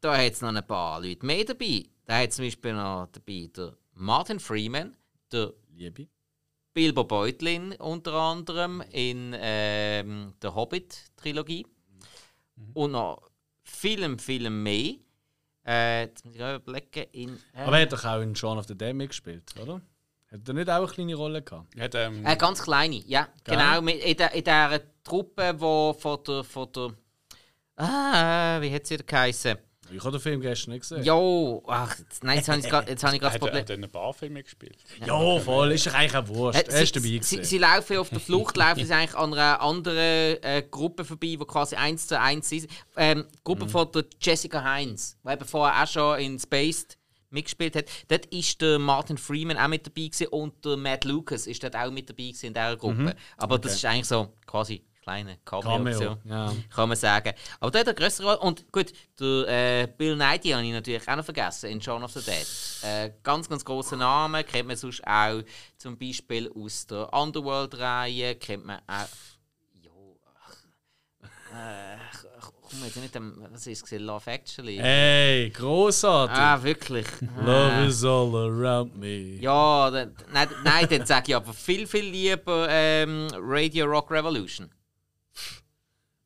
da 0.00 0.16
hat 0.16 0.34
es 0.34 0.40
noch 0.40 0.54
ein 0.54 0.64
paar 0.64 1.00
Leute 1.00 1.26
mehr 1.26 1.44
dabei. 1.44 1.84
Da 2.06 2.20
hat 2.20 2.32
zum 2.32 2.44
Beispiel 2.44 2.74
noch 2.74 3.08
dabei 3.10 3.50
der 3.56 3.76
Martin 3.94 4.38
Freeman, 4.38 4.96
der 5.32 5.52
Liebe. 5.74 6.06
Bilbo 6.72 7.02
Beutlin 7.02 7.72
unter 7.72 8.14
anderem 8.14 8.80
in 8.92 9.34
ähm, 9.36 10.32
der 10.40 10.54
Hobbit-Trilogie. 10.54 11.66
Und 12.72 12.92
noch 12.92 13.28
viel, 13.64 14.16
viel 14.16 14.48
mehr. 14.48 14.94
Äh, 15.66 16.02
jetzt 16.02 16.24
muss 16.24 16.36
ich 16.36 16.40
überlegen. 16.40 17.06
In, 17.10 17.36
äh, 17.54 17.62
Aber 17.64 17.78
er 17.78 17.82
hat 17.82 17.92
doch 17.92 18.04
auch 18.04 18.20
in 18.20 18.36
Shaun 18.36 18.58
of 18.58 18.68
the 18.68 18.78
Dead 18.78 18.94
mitgespielt, 18.94 19.54
oder? 19.60 19.82
Hat 20.30 20.46
er 20.46 20.54
nicht 20.54 20.70
auch 20.70 20.76
eine 20.76 20.86
kleine 20.86 21.14
Rolle 21.16 21.42
gehabt? 21.42 21.74
Hat, 21.80 21.96
ähm, 21.96 22.24
Äh, 22.24 22.36
ganz 22.36 22.62
kleine, 22.62 23.02
ja. 23.06 23.26
Genau, 23.42 23.82
mit, 23.82 24.04
in, 24.04 24.16
der, 24.16 24.32
in 24.34 24.44
dieser 24.44 24.80
Truppe, 25.02 25.52
die 25.52 25.58
von 26.00 26.22
der, 26.24 26.44
von 26.44 26.72
der. 26.72 26.94
Ah, 27.78 28.60
wie 28.60 28.72
hat 28.72 28.86
sie 28.86 28.96
da 28.96 29.04
geheißen? 29.06 29.56
Ich 29.90 30.00
habe 30.04 30.10
den 30.10 30.20
Film 30.20 30.40
gestern 30.42 30.72
nicht 30.72 30.82
gesehen. 30.82 31.02
Jo, 31.02 31.62
ach, 31.66 31.96
nein, 32.20 32.36
jetzt 32.36 32.48
habe 32.50 32.58
ich 32.60 32.68
gerade 32.68 32.94
das 32.94 33.02
hat, 33.04 33.40
Problem. 33.40 33.60
hat 33.62 33.70
er 33.70 33.76
in 33.76 33.84
ein 33.84 33.90
paar 33.90 34.12
Filme 34.12 34.42
gespielt. 34.42 34.76
Ja, 35.06 35.38
voll, 35.40 35.72
ist 35.72 35.88
eigentlich 35.88 36.14
auch 36.14 36.28
wurscht. 36.28 36.68
Äh, 36.68 36.72
Er 36.72 36.82
ist 36.82 36.94
sie, 36.94 37.00
dabei 37.00 37.24
sie, 37.24 37.44
sie 37.44 37.56
laufen 37.58 37.96
auf 37.96 38.10
der 38.10 38.20
Flucht, 38.20 38.56
laufen 38.58 38.84
sie 38.84 38.92
eigentlich 38.92 39.14
an 39.14 39.32
einer 39.32 39.62
anderen 39.62 40.42
äh, 40.42 40.62
Gruppe 40.70 41.06
vorbei, 41.06 41.36
die 41.40 41.46
quasi 41.46 41.76
eins 41.76 42.06
zu 42.06 42.20
eins 42.20 42.52
ist. 42.52 42.68
Ähm, 42.96 43.24
die 43.32 43.44
Gruppe 43.44 43.64
Mhm. 43.64 43.68
von 43.70 43.90
der 43.92 44.04
Jessica 44.20 44.62
Heinz, 44.62 45.16
die 45.26 45.32
eben 45.32 45.44
vorher 45.46 45.82
auch 45.82 45.88
schon 45.88 46.18
in 46.18 46.38
Spaced 46.38 46.98
mitgespielt 47.30 47.74
hat. 47.76 47.84
Dort 48.08 48.26
ist 48.26 48.60
der 48.60 48.78
Martin 48.78 49.16
Freeman 49.16 49.56
auch 49.56 49.68
mit 49.68 49.86
dabei 49.86 50.08
gewesen 50.08 50.26
und 50.28 50.64
der 50.66 50.76
Matt 50.76 51.04
Lucas 51.06 51.46
ist 51.46 51.62
dort 51.62 51.76
auch 51.76 51.90
mit 51.90 52.10
dabei 52.10 52.24
gewesen 52.24 52.46
in 52.46 52.52
dieser 52.54 52.76
Gruppe. 52.76 53.14
Aber 53.38 53.58
das 53.58 53.74
ist 53.76 53.84
eigentlich 53.86 54.06
so 54.06 54.34
quasi 54.46 54.82
kleine 55.08 55.38
Cameo. 55.44 56.18
Ja. 56.24 56.52
kann 56.74 56.88
man 56.88 56.96
sagen. 56.96 57.32
Aber 57.60 57.70
der 57.70 57.80
hat 57.80 57.88
eine 57.88 57.94
größere 57.94 58.26
Rolle. 58.26 58.38
Und 58.40 58.70
gut, 58.70 58.92
der 59.18 59.48
äh, 59.48 59.86
Bill 59.86 60.16
Nighy 60.16 60.50
habe 60.50 60.64
ich 60.64 60.72
natürlich 60.72 61.08
auch 61.08 61.16
noch 61.16 61.24
vergessen 61.24 61.70
in 61.70 61.80
Shaun 61.80 62.02
of 62.02 62.12
the 62.12 62.20
Dead. 62.20 62.46
Äh, 62.82 63.10
ganz, 63.22 63.48
ganz 63.48 63.64
großer 63.64 63.96
Name. 63.96 64.44
Kennt 64.44 64.68
man 64.68 64.76
sonst 64.76 65.02
auch 65.06 65.42
zum 65.76 65.96
Beispiel 65.96 66.50
aus 66.54 66.86
der 66.86 67.12
Underworld-Reihe. 67.12 68.34
Kennt 68.36 68.66
man 68.66 68.80
auch. 68.86 69.08
Jo, 69.82 70.18
ach, 70.42 70.54
äh, 71.54 71.96
ich 71.96 72.70
komme 72.70 72.84
jetzt 72.84 72.96
nicht 72.96 73.16
am. 73.16 73.46
Was 73.50 73.66
ist 73.66 73.90
es? 73.90 74.00
Love 74.00 74.30
Actually? 74.30 74.76
Hey, 74.76 75.48
großartig. 75.50 76.36
Ah, 76.36 76.62
wirklich. 76.62 77.06
Love 77.42 77.86
is 77.86 78.04
all 78.04 78.34
around 78.36 78.94
me. 78.94 79.40
Ja, 79.40 79.90
nein, 79.90 80.14
nein, 80.62 80.86
dann 80.90 81.06
sage 81.06 81.24
ich 81.28 81.36
aber 81.36 81.54
viel, 81.54 81.86
viel 81.86 82.04
lieber 82.04 82.66
ähm, 82.68 83.28
Radio 83.34 83.86
Rock 83.86 84.10
Revolution. 84.10 84.70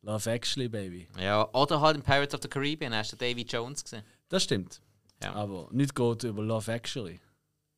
Love 0.03 0.30
Actually, 0.30 0.68
Baby. 0.68 1.09
Ja, 1.18 1.48
oder 1.53 1.80
halt 1.80 1.96
in 1.96 2.03
Pirates 2.03 2.34
of 2.34 2.40
the 2.42 2.48
Caribbean 2.48 2.94
hast 2.94 3.12
du 3.12 3.16
Davy 3.16 3.42
Jones 3.42 3.82
gesehen. 3.84 4.03
Das 4.28 4.42
stimmt. 4.42 4.80
Ja. 5.22 5.32
Aber 5.34 5.68
nicht 5.70 5.94
geht 5.94 6.24
über 6.24 6.42
Love 6.42 6.72
Actually. 6.72 7.20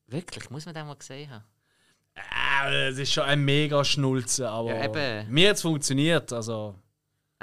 Wirklich, 0.07 0.49
muss 0.49 0.65
man 0.65 0.73
den 0.73 0.87
mal 0.87 0.95
gesehen 0.95 1.29
haben. 1.29 1.43
Ah, 2.31 2.69
es 2.71 2.97
ist 2.97 3.11
schon 3.13 3.25
ein 3.25 3.43
mega 3.43 3.83
Schnulzen, 3.83 4.45
aber 4.45 4.73
Ja, 4.73 4.85
eben. 4.85 5.31
mir 5.31 5.49
hat 5.49 5.57
es 5.57 5.61
funktioniert. 5.61 6.31
Also, 6.33 6.75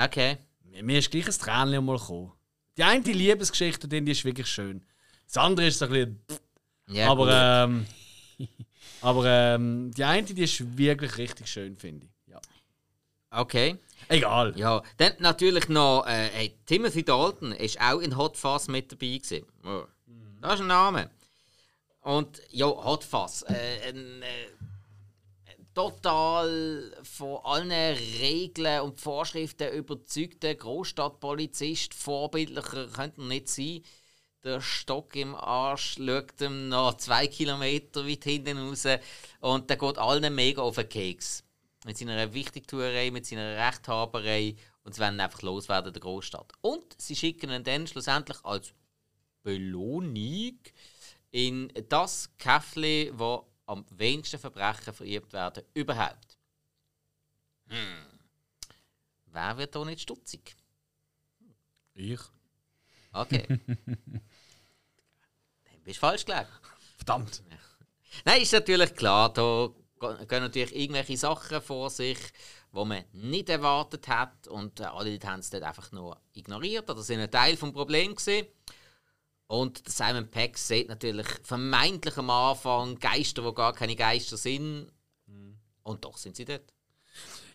Okay. 0.00 0.38
mir 0.82 0.98
ist 0.98 1.10
gleich 1.10 1.26
ein 1.26 1.32
Tränchen 1.32 1.84
mal 1.84 1.98
gekommen. 1.98 2.32
Die 2.76 2.82
eine 2.82 3.02
Liebesgeschichte, 3.04 3.86
die 3.86 4.10
ist 4.10 4.24
wirklich 4.24 4.46
schön. 4.48 4.82
Das 5.26 5.36
andere 5.36 5.66
ist 5.66 5.78
so 5.78 5.84
ein 5.84 5.90
bisschen. 5.90 6.20
Ja, 6.88 7.10
aber 7.10 7.24
gut. 7.26 7.34
ähm, 8.48 8.48
aber 9.02 9.24
ähm, 9.26 9.90
die 9.94 10.04
eine, 10.04 10.22
die 10.24 10.42
ist 10.42 10.76
wirklich 10.78 11.18
richtig 11.18 11.46
schön, 11.48 11.76
finde 11.76 12.06
ich. 12.06 12.12
Ja. 12.32 12.40
okay. 13.30 13.78
Egal. 14.12 14.52
Ja, 14.56 14.82
dann 14.98 15.12
natürlich 15.20 15.68
noch 15.68 16.06
äh, 16.06 16.28
hey, 16.32 16.58
Timothy 16.66 17.02
Dalton 17.02 17.52
ist 17.52 17.80
auch 17.80 17.98
in 18.00 18.16
Hot 18.16 18.36
Fuzz 18.36 18.68
mit 18.68 18.92
dabei 18.92 19.18
gewesen. 19.18 19.46
Oh. 19.64 19.84
Das 20.42 20.54
ist 20.54 20.60
ein 20.60 20.66
Name. 20.66 21.10
Und 22.02 22.42
ja, 22.50 22.66
Hot 22.66 23.04
Fuzz. 23.04 23.42
Äh, 23.48 23.88
ein, 23.88 24.22
äh, 24.22 25.54
total 25.74 26.92
von 27.02 27.38
allen 27.44 27.72
Regeln 28.20 28.82
und 28.82 29.00
Vorschriften 29.00 29.72
überzeugter 29.72 30.54
Großstadtpolizist. 30.54 31.94
Vorbildlicher 31.94 32.88
könnte 32.88 33.22
er 33.22 33.26
nicht 33.26 33.48
sein. 33.48 33.82
Der 34.44 34.60
Stock 34.60 35.16
im 35.16 35.34
Arsch 35.34 35.96
schaut 35.96 36.40
ihm 36.40 36.68
noch 36.68 36.98
zwei 36.98 37.28
Kilometer 37.28 38.06
weit 38.06 38.24
hinten 38.24 38.58
raus 38.58 38.84
und 39.40 39.70
der 39.70 39.76
geht 39.78 39.98
allen 39.98 40.34
mega 40.34 40.60
auf 40.60 40.74
den 40.74 40.88
Keks. 40.88 41.44
Mit 41.84 41.98
seiner 41.98 42.32
Wichtigtuerei, 42.32 43.10
mit 43.10 43.26
seiner 43.26 43.56
Rechthaberei 43.56 44.54
und 44.84 44.94
sie 44.94 45.00
wollen 45.00 45.14
ihn 45.14 45.20
einfach 45.20 45.42
loswerden 45.42 45.92
der 45.92 46.00
Großstadt. 46.00 46.52
Und 46.60 47.00
sie 47.00 47.16
schicken 47.16 47.50
ihn 47.50 47.64
dann 47.64 47.86
schlussendlich 47.86 48.38
als 48.44 48.72
Belohnung 49.42 50.58
in 51.30 51.72
das 51.88 52.30
Käffli, 52.38 53.10
wo 53.14 53.46
am 53.66 53.84
wenigsten 53.90 54.38
Verbrechen 54.38 54.92
verübt 54.92 55.32
werden 55.32 55.64
überhaupt. 55.74 56.38
Hm. 57.68 58.06
Wer 59.26 59.56
wird 59.56 59.74
da 59.74 59.84
nicht 59.84 60.02
stutzig? 60.02 60.56
Ich. 61.94 62.20
Okay. 63.12 63.46
Dann 63.66 63.76
bist 65.84 65.96
du 65.96 66.00
falsch 66.00 66.24
gelegen. 66.24 66.48
Verdammt. 66.96 67.42
Nein, 68.24 68.42
ist 68.42 68.52
natürlich 68.52 68.94
klar, 68.94 69.32
da 69.32 69.70
gehen 70.28 70.42
natürlich 70.42 70.74
irgendwelche 70.74 71.16
Sachen 71.16 71.60
vor 71.60 71.90
sich, 71.90 72.18
die 72.72 72.84
man 72.84 73.04
nicht 73.12 73.48
erwartet 73.48 74.08
hat 74.08 74.48
und 74.48 74.80
äh, 74.80 74.84
alle 74.84 75.12
Leute 75.12 75.26
haben 75.26 75.40
es 75.40 75.50
dort 75.50 75.62
einfach 75.62 75.92
nur 75.92 76.20
ignoriert 76.32 76.88
oder 76.90 77.02
sind 77.02 77.20
ein 77.20 77.30
Teil 77.30 77.56
des 77.56 77.72
Problems 77.72 78.24
gewesen. 78.24 78.46
Und 79.46 79.82
Simon 79.86 80.30
Peck 80.30 80.56
sieht 80.56 80.88
natürlich 80.88 81.26
vermeintlich 81.42 82.16
am 82.16 82.30
Anfang 82.30 82.98
Geister, 82.98 83.42
die 83.42 83.54
gar 83.54 83.74
keine 83.74 83.94
Geister 83.94 84.38
sind. 84.38 84.90
Und 85.82 86.04
doch 86.04 86.16
sind 86.16 86.36
sie 86.36 86.44
dort. 86.46 86.72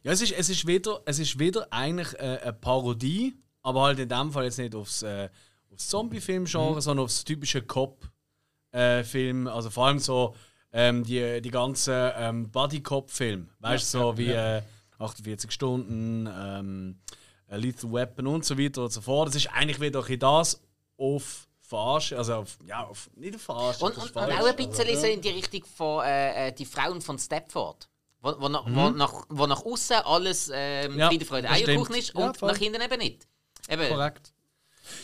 Ja, 0.04 0.12
es 0.12 0.22
ist, 0.22 0.34
es 0.34 0.50
ist, 0.50 0.68
wieder, 0.68 1.02
es 1.06 1.18
ist 1.20 1.40
wieder 1.40 1.68
eigentlich 1.72 2.14
äh, 2.20 2.40
eine 2.44 2.54
Parodie, 2.54 3.36
aber 3.64 3.82
halt 3.82 4.00
in 4.00 4.10
dem 4.10 4.32
Fall 4.32 4.44
jetzt 4.46 4.60
nicht 4.60 4.76
aufs, 4.76 5.02
äh, 5.02 5.30
aufs 5.72 5.90
Zombie-Film-Genre, 5.90 6.82
sondern 6.82 7.06
aufs 7.06 7.24
typische 7.24 7.64
Cop-Film. 7.64 9.48
also 9.48 9.70
vor 9.70 9.88
allem 9.88 10.00
so 10.00 10.36
ähm, 10.78 11.04
die, 11.04 11.42
die 11.42 11.50
ganzen 11.50 12.12
ähm, 12.16 12.52
Buddy-Cop-Filme. 12.52 13.48
Weißt 13.60 13.96
du, 13.96 13.98
so 13.98 14.18
wie 14.18 14.30
äh, 14.30 14.62
48 15.00 15.52
Stunden, 15.52 16.30
ähm, 16.32 17.00
äh, 17.48 17.58
Lethal 17.58 17.92
Weapon 17.92 18.28
und 18.28 18.46
so 18.46 18.60
weiter 18.60 18.84
und 18.84 18.94
so 18.94 19.02
fort. 19.02 19.30
Das 19.30 19.36
ist 19.36 19.48
eigentlich 19.52 19.82
wieder 19.82 20.06
ein 20.06 20.20
das 20.20 20.62
auf 20.98 21.48
Verarschen, 21.62 22.20
also 22.20 22.36
auf, 22.36 22.60
ja, 22.66 22.86
auf, 22.86 23.10
nicht 23.16 23.36
auf 23.36 23.42
Verarschen. 23.42 23.88
Und, 23.88 23.98
und, 23.98 24.16
und 24.16 24.18
auch 24.18 24.46
ein 24.46 24.56
bisschen 24.56 25.00
so 25.00 25.08
in 25.08 25.20
die 25.20 25.30
Richtung 25.30 25.66
von 25.66 26.06
äh, 26.06 26.50
äh, 26.50 26.52
die 26.52 26.66
Frauen 26.66 27.02
von 27.02 27.18
Stepford. 27.18 27.90
Wo, 28.22 28.36
wo, 28.40 28.48
nach, 28.48 28.66
wo, 28.68 28.90
nach, 28.90 29.26
wo 29.30 29.48
nach 29.48 29.66
außen 29.66 29.98
alles 29.98 30.52
ähm, 30.54 30.98
Ja, 30.98 31.08
Friede, 31.08 31.26
Freude, 31.26 31.50
Eierkuchen 31.50 31.96
ist 31.96 32.14
Ja, 32.14 32.28
und 32.28 32.42
nach 32.42 32.58
hinten 32.58 32.82
eben 32.82 33.00
nicht. 33.00 33.28
Eben. 33.68 33.90
Korrekt. 33.90 34.32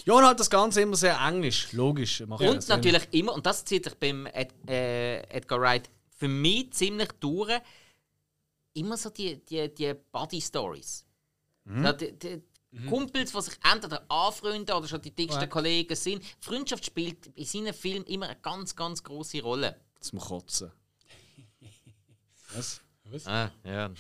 Ja, 0.06 0.14
und 0.16 0.26
halt 0.26 0.40
das 0.40 0.50
Ganze 0.50 0.82
immer 0.82 0.96
sehr 0.96 1.18
englisch, 1.20 1.72
logisch. 1.72 2.22
macht 2.26 2.42
ja 2.42 2.50
Und 2.52 2.62
Sinn. 2.62 2.76
natürlich 2.76 3.08
immer, 3.12 3.34
und 3.34 3.46
das 3.46 3.64
zieht 3.64 3.86
sich 3.86 3.96
beim 3.96 4.26
Ed, 4.28 4.54
äh, 4.68 5.22
Edgar 5.30 5.62
Wright 5.62 5.90
für 6.10 6.28
mich 6.28 6.72
ziemlich 6.72 7.10
durch, 7.20 7.60
immer 8.74 8.98
so 8.98 9.10
die, 9.10 9.44
die, 9.46 9.74
die 9.74 9.94
Buddy-Stories. 10.12 11.06
Mhm. 11.66 11.86
So 11.86 11.92
die, 11.94 12.12
die 12.20 12.42
Kumpels, 12.90 13.32
die 13.32 13.42
sich 13.42 13.54
entweder 13.72 14.04
anfreunden 14.10 14.76
oder 14.76 14.88
schon 14.88 15.02
die 15.02 15.12
dicksten 15.12 15.50
Korrekt. 15.50 15.54
Kollegen 15.54 15.96
sind. 15.96 16.24
Freundschaft 16.40 16.86
spielt 16.86 17.28
in 17.28 17.46
seinen 17.46 17.74
Filmen 17.74 18.06
immer 18.06 18.28
eine 18.28 18.40
ganz, 18.42 18.76
ganz 18.76 19.04
große 19.04 19.42
Rolle. 19.42 19.80
Zum 20.00 20.20
Kotzen. 20.20 20.72
Was? 22.56 22.82
Ah, 23.26 23.52
ja. 23.64 23.92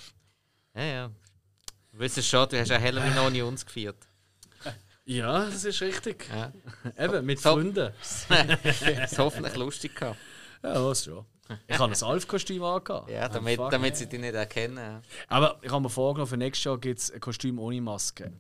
Ja, 0.76 0.84
ja. 0.84 1.12
Du 1.91 1.99
weißt 1.99 2.24
schon, 2.24 2.49
du 2.49 2.60
hast 2.60 2.70
ja 2.70 2.80
Halloween 2.80 3.18
ohne 3.20 3.45
uns 3.45 3.66
gefeiert. 3.66 4.08
Ja, 5.06 5.45
das 5.45 5.66
ist 5.66 5.82
richtig. 5.82 6.30
Ja. 6.34 6.51
Eben, 6.97 7.26
mit 7.26 7.39
So. 7.39 7.54
Freunden. 7.54 7.91
Das 8.97 9.18
hoffentlich 9.18 9.56
lustig 9.56 9.95
gehabt. 9.95 10.18
Ja, 10.64 10.84
was 10.84 11.04
schon. 11.04 11.26
Ich 11.68 11.78
habe 11.78 11.93
ein 11.93 12.04
Alf-Kostüm 12.04 12.64
angehabt. 12.64 13.10
Ja, 13.10 13.28
damit, 13.28 13.58
fuck. 13.58 13.70
damit 13.70 13.97
sie 13.97 14.08
dich 14.08 14.20
nicht 14.20 14.34
erkennen. 14.34 15.01
Aber 15.28 15.60
ich 15.62 15.70
habe 15.70 15.82
mir 15.84 15.89
vorgenommen, 15.89 16.30
für 16.30 16.38
nächstes 16.38 16.64
Jahr 16.64 16.78
gibt 16.78 16.99
es 16.99 17.12
ein 17.12 17.20
Kostüm 17.20 17.60
ohne 17.60 17.82
Maske. 17.82 18.32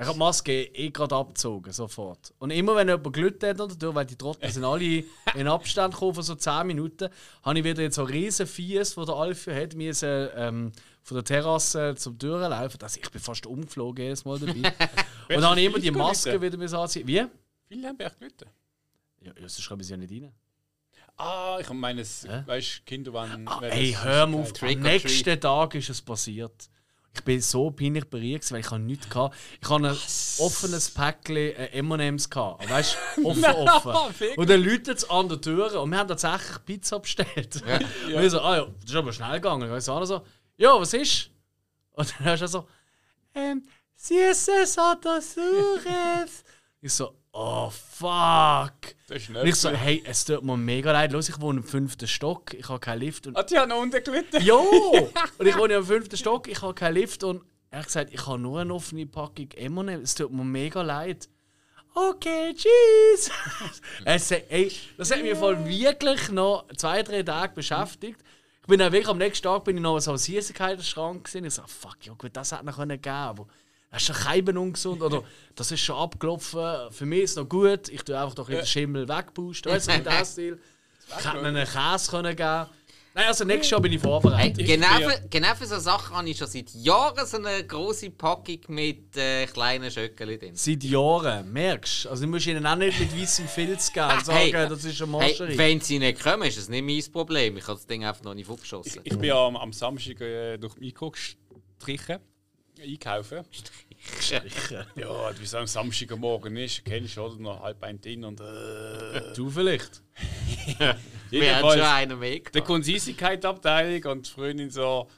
Ich 0.00 0.04
habe 0.04 0.12
die 0.12 0.18
Maske 0.18 0.52
eh 0.62 0.90
gerade 0.90 1.14
abgezogen, 1.16 1.72
sofort. 1.72 2.32
Und 2.38 2.50
immer 2.50 2.76
wenn 2.76 2.88
jemand 2.88 3.12
gelitten 3.12 3.48
hat, 3.48 3.60
oder, 3.60 3.94
weil 3.94 4.06
die 4.06 4.16
Trottel 4.16 4.50
sind 4.50 4.64
alle 4.64 5.04
in 5.34 5.48
Abstand 5.48 5.94
gekommen 5.94 6.14
von 6.14 6.22
so 6.22 6.34
10 6.34 6.66
Minuten, 6.66 7.08
habe 7.42 7.58
ich 7.58 7.64
wieder 7.64 7.82
jetzt 7.82 7.96
so 7.96 8.04
riesen 8.04 8.46
Fies, 8.46 8.96
wo 8.96 9.04
der 9.04 9.16
Alf 9.16 9.46
hat, 9.48 9.74
müssen, 9.74 10.28
ähm, 10.36 10.72
von 11.02 11.16
der 11.16 11.24
Terrasse 11.24 11.94
zum 11.96 12.18
Türen 12.18 12.50
laufen. 12.50 12.78
Also 12.82 13.00
ich 13.02 13.10
bin 13.10 13.20
fast 13.20 13.46
umgeflogen 13.46 14.04
jedes 14.04 14.24
Mal 14.24 14.38
dabei. 14.38 14.54
Und 15.28 15.42
dann 15.42 15.44
habe 15.44 15.60
ich 15.60 15.66
immer 15.66 15.78
die 15.78 15.90
Maske 15.90 16.40
wieder 16.40 16.56
müssen 16.56 16.76
anziehen. 16.76 17.06
Wie? 17.06 17.16
Ja, 17.16 17.30
Viele 17.68 17.88
haben 17.88 18.00
echt 18.00 18.18
gelitten. 18.18 18.46
sonst 19.40 19.60
schreibe 19.62 19.82
ich 19.82 19.86
sie 19.88 19.92
ja 19.94 19.96
nicht 19.96 20.12
rein. 20.12 20.32
Ah, 21.16 21.58
ich 21.60 21.68
meine, 21.70 22.02
es, 22.02 22.24
Hä? 22.28 22.44
weißt 22.46 22.86
Kinder 22.86 23.12
waren. 23.12 23.46
Ah, 23.48 23.60
ey, 23.62 23.96
hör 24.00 24.26
mal 24.28 24.40
auf. 24.40 24.52
Am 24.62 24.68
nächsten 24.68 25.40
Tag 25.40 25.74
ist 25.74 25.90
es 25.90 26.00
passiert. 26.00 26.70
Ich 27.12 27.24
bin 27.24 27.40
so 27.40 27.72
peinlich 27.72 28.04
berührt, 28.04 28.50
weil 28.52 28.60
ich 28.60 28.70
habe 28.70 28.80
nichts 28.80 29.12
hatte. 29.12 29.34
Ich 29.60 29.68
habe 29.68 29.88
ein 29.88 29.96
offenes 30.38 30.90
Päckchen 30.90 31.36
äh, 31.36 31.78
M&M's 31.78 32.30
Weißt 32.30 32.96
du, 33.16 33.24
offen, 33.26 33.44
offen. 33.44 34.28
Und 34.36 34.48
dann 34.48 34.62
läutet 34.62 34.98
es 34.98 35.10
an 35.10 35.28
der 35.28 35.40
Tür 35.40 35.80
und 35.80 35.90
wir 35.90 35.98
haben 35.98 36.06
tatsächlich 36.06 36.64
Pizza 36.64 37.00
bestellt. 37.00 37.62
Und 38.06 38.22
ich 38.22 38.30
so, 38.30 38.40
ah 38.40 38.58
ja, 38.58 38.66
das 38.66 38.90
ist 38.90 38.94
aber 38.96 39.12
schnell 39.12 39.32
gegangen. 39.32 39.76
Ich 39.76 39.84
so, 39.84 40.04
so, 40.04 40.22
ja, 40.58 40.78
was 40.78 40.92
ist? 40.92 41.30
Und 41.92 42.14
dann 42.18 42.26
hast 42.26 42.40
du 42.42 42.46
so, 42.48 42.66
ähm, 43.34 43.62
Süßes 43.96 44.76
oder 44.78 45.20
Sures? 45.20 46.44
Ich 46.80 46.92
so, 46.92 47.16
oh 47.32 47.70
fuck. 47.70 48.94
Das 49.08 49.16
ist 49.22 49.30
Und 49.30 49.46
ich 49.46 49.54
so, 49.56 49.70
nicht. 49.70 49.80
hey, 49.80 50.02
es 50.06 50.24
tut 50.24 50.44
mir 50.44 50.56
mega 50.56 50.92
leid. 50.92 51.10
Los, 51.12 51.28
ich 51.28 51.40
wohne 51.40 51.60
im 51.60 51.64
fünften 51.66 52.06
Stock, 52.06 52.54
ich 52.54 52.68
habe 52.68 52.78
keinen 52.78 53.00
Lift. 53.00 53.26
Und 53.26 53.36
Ah, 53.36 53.42
die 53.42 53.58
haben 53.58 53.72
unten 53.72 54.02
gelitten. 54.04 54.40
Jo! 54.42 54.60
Und 55.38 55.46
ich 55.46 55.56
wohne 55.56 55.74
im 55.74 55.84
fünften 55.84 56.16
Stock, 56.16 56.46
ich 56.48 56.62
habe 56.62 56.74
keinen 56.74 56.94
Lift 56.94 57.24
und 57.24 57.42
er 57.70 57.80
hat 57.80 57.86
gesagt, 57.86 58.14
ich 58.14 58.24
habe 58.26 58.38
nur 58.38 58.60
eine 58.60 58.72
offene 58.72 59.06
Packung 59.06 59.50
M&M. 59.50 59.88
Es 60.02 60.14
tut 60.14 60.32
mir 60.32 60.44
mega 60.44 60.82
leid. 60.82 61.28
Okay, 61.94 62.54
tschüss! 62.54 63.30
es, 64.04 64.30
ey, 64.30 64.70
das 64.96 65.10
hat 65.10 65.22
mich 65.22 65.36
voll 65.36 65.66
wirklich 65.66 66.28
noch 66.30 66.66
zwei, 66.76 67.02
drei 67.02 67.22
Tage 67.24 67.54
beschäftigt. 67.54 68.22
Bin 68.68 68.78
dann 68.78 68.92
wirklich 68.92 69.08
am 69.08 69.16
nächsten 69.16 69.44
Tag 69.44 69.64
bin 69.64 69.78
ich 69.78 69.82
noch 69.82 69.98
so 69.98 70.10
am 70.10 70.18
Süßigkeiten-Schrank 70.18 71.24
gesehen. 71.24 71.46
Ich 71.46 71.54
so, 71.54 71.62
fuck, 71.66 71.96
ja 72.02 72.12
gut, 72.12 72.30
das 72.34 72.52
hätte 72.52 72.66
noch 72.66 72.76
können 72.76 73.00
geben 73.00 73.14
aber 73.14 73.46
das 73.90 74.02
ist 74.02 74.06
schon 74.06 74.16
kein 74.16 74.58
ungesund 74.58 75.00
oder 75.00 75.22
das 75.54 75.72
ist 75.72 75.80
schon 75.80 75.96
abgelaufen. 75.96 76.90
Für 76.90 77.06
mich 77.06 77.22
ist 77.22 77.30
es 77.30 77.36
noch 77.36 77.48
gut. 77.48 77.88
Ich 77.88 78.02
tue 78.02 78.20
einfach 78.20 78.34
doch 78.34 78.46
den 78.46 78.66
Schimmel 78.66 79.08
wegpusten. 79.08 79.72
Weißt 79.72 79.88
du, 79.88 79.92
in 79.94 80.04
diesem 80.04 80.24
Stil. 80.24 80.58
Ich 81.08 81.16
hätte 81.16 81.40
einen 81.40 81.66
Käse 81.66 82.10
können 82.10 82.36
geben 82.36 82.66
Nein, 83.14 83.26
also 83.26 83.44
nächstes 83.44 83.70
Jahr 83.70 83.80
bin 83.80 83.92
ich 83.92 84.00
Hey, 84.02 84.08
vorbereitet. 84.08 84.64
genau, 84.66 84.96
bin 84.98 85.10
für, 85.10 85.28
genau 85.28 85.54
für 85.56 85.66
so 85.66 85.78
Sachen 85.78 86.16
habe 86.16 86.28
ich 86.28 86.36
schon 86.38 86.46
seit 86.46 86.70
Jahren 86.74 87.26
so 87.26 87.36
eine 87.38 87.64
große 87.66 88.10
Packung 88.10 88.58
mit 88.68 89.16
äh, 89.16 89.46
kleinen 89.46 89.90
Schöckchen 89.90 90.38
drin. 90.38 90.54
Seit 90.54 90.84
Jahren, 90.84 91.52
merkst 91.52 92.04
du? 92.04 92.10
Also, 92.10 92.24
du 92.24 92.28
musst 92.30 92.46
ihnen 92.46 92.64
auch 92.64 92.76
nicht 92.76 92.98
mit 93.00 93.20
weißem 93.20 93.48
Filz 93.48 93.92
geben 93.92 94.10
und 94.10 94.24
sagen, 94.26 94.38
Hey, 94.38 94.52
das 94.52 94.84
ist 94.84 95.02
eine 95.02 95.18
Hey, 95.18 95.30
Moscherie. 95.30 95.58
wenn 95.58 95.80
sie 95.80 95.98
nicht 95.98 96.22
kommen, 96.22 96.42
ist 96.44 96.58
das 96.58 96.68
nicht 96.68 96.84
mein 96.84 97.12
Problem. 97.12 97.56
Ich 97.56 97.64
habe 97.66 97.74
das 97.74 97.86
Ding 97.86 98.04
einfach 98.04 98.22
noch 98.22 98.34
nicht 98.34 98.46
Ich, 98.46 98.52
aufgeschossen. 98.52 99.00
ich 99.02 99.12
bin 99.18 99.24
ja 99.24 99.46
am, 99.46 99.56
am 99.56 99.72
Samstag 99.72 100.20
äh, 100.20 100.56
durch 100.58 100.76
Mikro 100.76 101.10
gestrichen, 101.10 102.18
einkaufen. 102.80 103.40
Ja, 104.94 105.32
wie 105.36 105.42
es 105.44 105.54
am 105.56 105.66
Samstagmorgen 105.66 106.56
ist, 106.56 106.84
kennst 106.84 107.16
du, 107.16 107.22
oder? 107.22 107.34
Noch 107.36 107.62
halb 107.64 107.82
ein 107.82 108.00
Ding 108.00 108.22
und. 108.22 108.40
Äh, 108.40 109.34
du 109.34 109.50
vielleicht. 109.50 110.02
Wir 111.30 111.56
haben 111.56 111.70
schon 111.70 111.80
einen 111.80 112.20
kommt 112.64 112.86
die 112.86 112.92
Süßigkeitenabteilung 112.92 114.12
und 114.12 114.26
die 114.26 114.30
Freundin 114.30 114.70
so: 114.70 115.08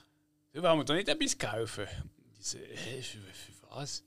Du, 0.53 0.63
wollen 0.63 0.79
wir 0.79 0.85
da 0.85 0.95
nicht 0.95 1.09
etwas 1.09 1.39
kaufen? 1.39 1.87
Ich 2.39 2.47
so, 2.47 2.59
hä, 2.59 3.03
für, 3.03 3.19
für 3.19 3.53
was? 3.71 4.03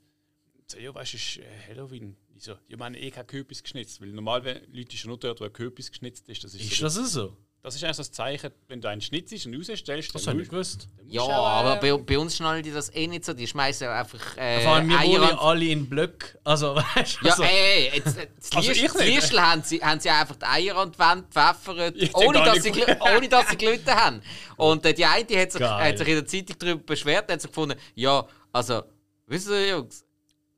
Ich 0.55 0.63
so, 0.67 0.77
ja, 0.77 0.93
weißt 0.93 1.13
du, 1.13 1.17
ist 1.17 1.37
äh, 1.37 1.43
Halloween. 1.69 2.15
Ich 2.35 2.43
so, 2.43 2.53
ja, 2.67 2.77
wir 2.77 2.85
haben 2.85 2.95
eh 2.95 3.11
kein 3.11 3.27
Kürbis 3.27 3.63
geschnitzt. 3.63 4.01
Weil 4.01 4.09
normal, 4.09 4.43
wenn 4.43 4.61
Leute 4.73 4.97
schon 4.97 5.09
nur 5.09 5.19
dort, 5.19 5.39
wo 5.39 5.45
ein 5.45 5.53
Kürbis 5.53 5.89
geschnitzt 5.91 6.27
ist, 6.29 6.43
das 6.43 6.53
ist, 6.53 6.61
Ist 6.61 6.77
so, 6.77 6.85
das 6.85 7.11
so? 7.11 7.37
Das 7.63 7.75
ist 7.75 7.83
eigentlich 7.85 7.97
das 7.97 8.11
Zeichen, 8.11 8.51
wenn 8.67 8.81
du 8.81 8.89
einen 8.89 8.99
schnitzt 8.99 9.45
und 9.45 9.55
rausstellst, 9.55 10.13
Das 10.13 10.23
dann 10.23 10.37
musst- 10.37 10.49
gewusst. 10.49 10.87
dann 10.97 11.07
Ja, 11.09 11.21
auch, 11.21 11.47
aber 11.47 11.77
äh, 11.81 11.93
bei, 11.95 12.03
bei 12.03 12.19
uns 12.19 12.35
schnallen 12.35 12.61
die 12.61 12.71
das 12.71 12.93
eh 12.93 13.07
nicht 13.07 13.23
so. 13.23 13.33
Die 13.33 13.47
schmeißen 13.47 13.87
einfach 13.87 14.37
äh, 14.37 14.61
Vor 14.61 14.73
allem, 14.73 14.89
wir 14.89 14.99
Eier 14.99 15.41
alle 15.41 15.65
in 15.65 15.87
Blöcken. 15.87 16.37
Also, 16.43 16.75
weißt 16.95 17.19
du? 17.21 17.25
Ja, 17.25 17.31
also, 17.31 17.43
ey, 17.43 17.89
ey, 17.89 17.91
jetzt, 17.95 18.17
äh, 18.17 18.27
Also 18.53 18.71
Liest-. 18.71 18.99
Liestl 18.99 19.39
haben 19.39 19.63
sie, 19.63 19.81
haben 19.81 19.99
sie 20.01 20.09
einfach 20.09 20.35
die 20.35 20.45
Eier 20.45 20.75
an 20.75 20.91
die 20.91 20.99
Wand 20.99 21.31
gepfeffert, 21.33 21.95
ohne 22.15 22.43
dass, 22.43 22.63
sie, 22.63 22.71
ohne 23.15 23.29
dass 23.29 23.49
sie 23.49 23.57
gelitten 23.57 23.91
haben. 23.91 24.21
Und 24.57 24.85
äh, 24.85 24.93
die 24.93 25.05
eine 25.05 25.23
die 25.23 25.39
hat 25.39 25.51
sich, 25.53 25.61
hat 25.61 25.97
sich 25.97 26.07
in 26.09 26.15
der 26.15 26.25
Zeitung 26.25 26.55
darüber 26.59 26.83
beschwert, 26.83 27.31
hat 27.31 27.41
sich 27.41 27.49
gefunden, 27.49 27.79
ja, 27.95 28.27
also, 28.51 28.83
wissen 29.27 29.53
Sie, 29.53 29.69
Jungs, 29.69 30.05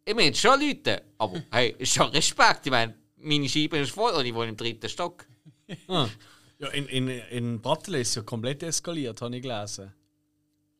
ich 0.03 0.15
meine 0.15 0.33
schon 0.35 0.59
Leute, 0.59 1.03
aber 1.19 1.41
hey, 1.51 1.75
ist 1.77 1.93
schon 1.93 2.09
Respekt. 2.09 2.61
Ich 2.65 2.71
meine, 2.71 2.95
meine 3.17 3.47
Scheibe 3.47 3.77
ist 3.77 3.91
voll 3.91 4.11
und 4.13 4.25
ich 4.25 4.33
wohne 4.33 4.49
im 4.49 4.57
dritten 4.57 4.89
Stock. 4.89 5.25
ah. 5.87 6.07
Ja, 6.59 6.67
in, 6.69 6.87
in, 6.87 7.07
in 7.07 7.61
Brattle 7.61 7.99
ist 7.99 8.09
es 8.09 8.15
ja 8.15 8.21
komplett 8.21 8.63
eskaliert, 8.63 9.21
habe 9.21 9.35
ich 9.35 9.41
gelesen. 9.41 9.93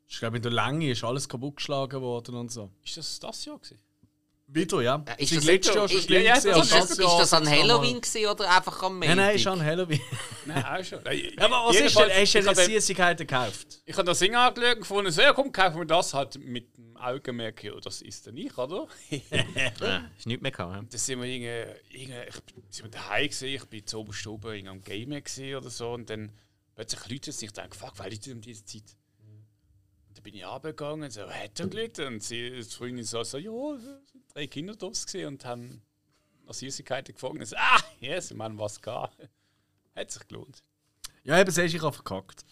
Ich 0.08 0.20
glaube, 0.20 0.38
in 0.38 0.44
der 0.44 0.52
Länge 0.52 0.92
ist 0.92 1.04
alles 1.04 1.28
kaputtgeschlagen 1.28 2.02
worden 2.02 2.36
und 2.36 2.52
so. 2.52 2.70
Ist 2.84 2.98
das 2.98 3.20
das 3.20 3.46
Jahr 3.46 3.58
gewesen? 3.58 3.80
Wieder, 4.48 4.82
ja. 4.84 5.04
Ist 5.18 5.36
das- 5.36 5.44
letztes 5.44 5.74
Jahr 5.76 5.90
schon 5.90 5.98
ist- 5.98 6.04
schlimm 6.06 6.24
ja, 6.24 6.36
ist- 6.36 6.46
Ist 6.46 6.72
das, 6.72 6.92
ist 6.92 7.00
das 7.00 7.34
an 7.34 7.50
Halloween 7.50 8.00
gewesen 8.00 8.28
oder 8.30 8.56
einfach 8.56 8.84
am 8.84 9.00
Nein, 9.00 9.10
Montag? 9.10 9.26
nein, 9.26 9.36
ist 9.36 9.48
an 9.48 9.64
Halloween. 9.64 10.02
Nein, 10.46 10.64
auch 10.66 10.84
schon. 10.84 11.00
Nein, 11.04 11.22
Ja, 11.38 11.46
aber 11.46 11.66
was 11.68 11.76
ist 11.76 11.98
denn? 11.98 12.10
Hast 12.10 12.16
du 12.18 12.22
ich 12.22 12.32
denn 12.34 12.48
habe- 12.48 12.62
Süßigkeiten 12.66 13.26
gekauft? 13.28 13.82
Ich 13.86 13.96
habe 13.98 14.06
das 14.06 14.20
Ding 14.20 14.36
angeschaut 14.36 14.74
und 14.76 14.80
gefunden, 14.82 15.12
so, 15.12 15.22
ja, 15.22 15.34
komm, 15.34 15.52
kaufen 15.52 15.80
wir 15.80 15.86
das 15.86 16.14
halt 16.14 16.38
mit 16.40 16.78
dem 16.78 16.96
Augenmerk, 16.96 17.64
ja, 17.64 17.74
das 17.80 18.02
ist 18.04 18.28
dann 18.28 18.38
ich, 18.38 18.56
oder? 18.56 18.88
Ja, 19.10 20.10
ist 20.18 20.28
nichts 20.28 20.42
mehr 20.44 20.52
gehabt. 20.52 20.94
Da 20.94 20.98
sind 20.98 21.22
wir 21.22 21.28
irgendwie, 21.28 22.00
irgendwie 22.02 22.20
ich, 22.30 22.36
sind 22.70 22.86
wir 22.86 22.92
daheim 22.92 23.24
gewesen, 23.26 23.48
ich 23.48 23.66
bin 23.66 23.86
zu 23.88 24.00
oberst 24.00 24.28
oben 24.28 24.68
am 24.68 24.82
gewesen 24.84 25.56
oder 25.56 25.70
so 25.72 25.92
und 25.94 26.08
dann 26.10 26.32
plötzlich 26.76 27.02
läutet 27.10 27.30
es 27.30 27.40
sich, 27.40 27.48
ich 27.48 27.54
denke, 27.54 27.76
fuck, 27.76 27.98
weil 27.98 28.14
ich 28.14 28.32
um 28.32 28.42
diese 28.42 28.64
Zeit? 28.64 28.84
Und 30.08 30.16
dann 30.18 30.24
bin 30.24 30.36
ich 30.36 30.46
runtergegangen 30.46 31.04
und 31.06 31.12
so, 31.12 31.22
hat 31.28 31.60
er 31.60 31.68
gelitten? 31.68 32.06
Und 32.08 32.24
sie, 32.24 32.52
die 32.52 32.64
Freundin 32.64 33.04
so, 33.04 33.24
so 33.24 33.40
ja, 33.40 33.50
drei 34.36 34.48
Kinder 34.48 34.76
draus 34.76 35.06
gewesen 35.06 35.28
und 35.28 35.46
haben 35.46 35.82
nach 36.46 36.54
Süßigkeiten 36.54 37.16
gefangen. 37.16 37.40
Und 37.40 37.46
so, 37.46 37.56
ah, 37.56 37.80
yes, 38.00 38.36
wir 38.36 38.44
haben 38.44 38.60
was 38.60 38.82
gehabt. 38.82 39.18
Hat 39.96 40.12
sich 40.12 40.28
gelohnt. 40.28 40.62
Ja, 41.24 41.40
eben, 41.40 41.50
siehst 41.50 41.74
du, 41.74 41.78
ich 41.78 41.84
habe 41.84 41.96
verkackt. 41.96 42.46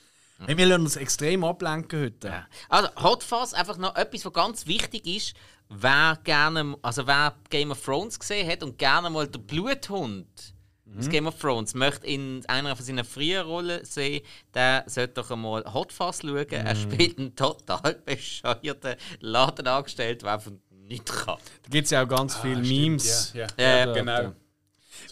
Hey, 0.46 0.58
wir 0.58 0.66
lassen 0.66 0.84
uns 0.84 0.96
extrem 0.96 1.44
ablenken 1.44 2.02
heute. 2.02 2.28
Ja. 2.28 2.48
Also 2.70 2.90
Hot 2.96 3.24
Fuzz, 3.24 3.54
einfach 3.54 3.78
noch 3.78 3.96
etwas, 3.96 4.26
was 4.26 4.34
ganz 4.34 4.66
wichtig 4.66 5.06
ist. 5.06 5.36
Wer 5.70 6.20
gerne, 6.24 6.78
also 6.82 7.06
wer 7.06 7.36
Game 7.50 7.72
of 7.72 7.84
Thrones 7.84 8.20
gesehen 8.20 8.50
hat 8.50 8.64
und 8.64 8.78
gerne 8.78 9.10
mal 9.10 9.28
den 9.28 9.46
Bluthund 9.46 10.54
aus 10.98 11.10
Game 11.10 11.28
of 11.28 11.40
Thrones 11.40 11.74
möchte 11.74 12.06
in 12.06 12.46
einer 12.48 12.76
von 12.76 12.86
seinen 12.86 13.04
früheren 13.04 13.48
Rollen 13.48 13.84
sehen, 13.84 14.24
der 14.54 14.84
sollte 14.86 15.14
doch 15.16 15.32
einmal 15.32 15.64
Hot 15.74 15.92
Fuzz 15.92 16.22
schauen. 16.22 16.48
Er 16.50 16.76
spielt 16.76 17.18
einen 17.18 17.36
total 17.36 17.96
bescheuerten 18.06 18.96
Ladenangestellten, 19.20 20.26
der 20.26 20.34
einfach 20.34 20.52
nicht 20.88 21.06
kann. 21.06 21.38
Da 21.64 21.70
gibt 21.70 21.86
es 21.86 21.92
ja 21.92 22.04
auch 22.04 22.08
ganz 22.08 22.36
viele 22.38 22.64
stimmt, 22.64 22.68
Memes. 22.68 23.34
ja, 23.34 23.48
ja. 23.58 23.86
dort. 23.86 23.98
Genau. 23.98 24.34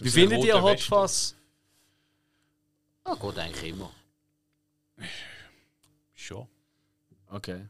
Wie 0.00 0.10
findet 0.10 0.44
ihr 0.44 0.54
roter 0.54 0.62
Hot 0.62 0.80
Fuzz? 0.80 1.34
Ah, 3.04 3.14
geht 3.14 3.38
eigentlich 3.38 3.70
immer. 3.70 3.90
Schon. 6.14 6.46
Okay. 7.28 7.66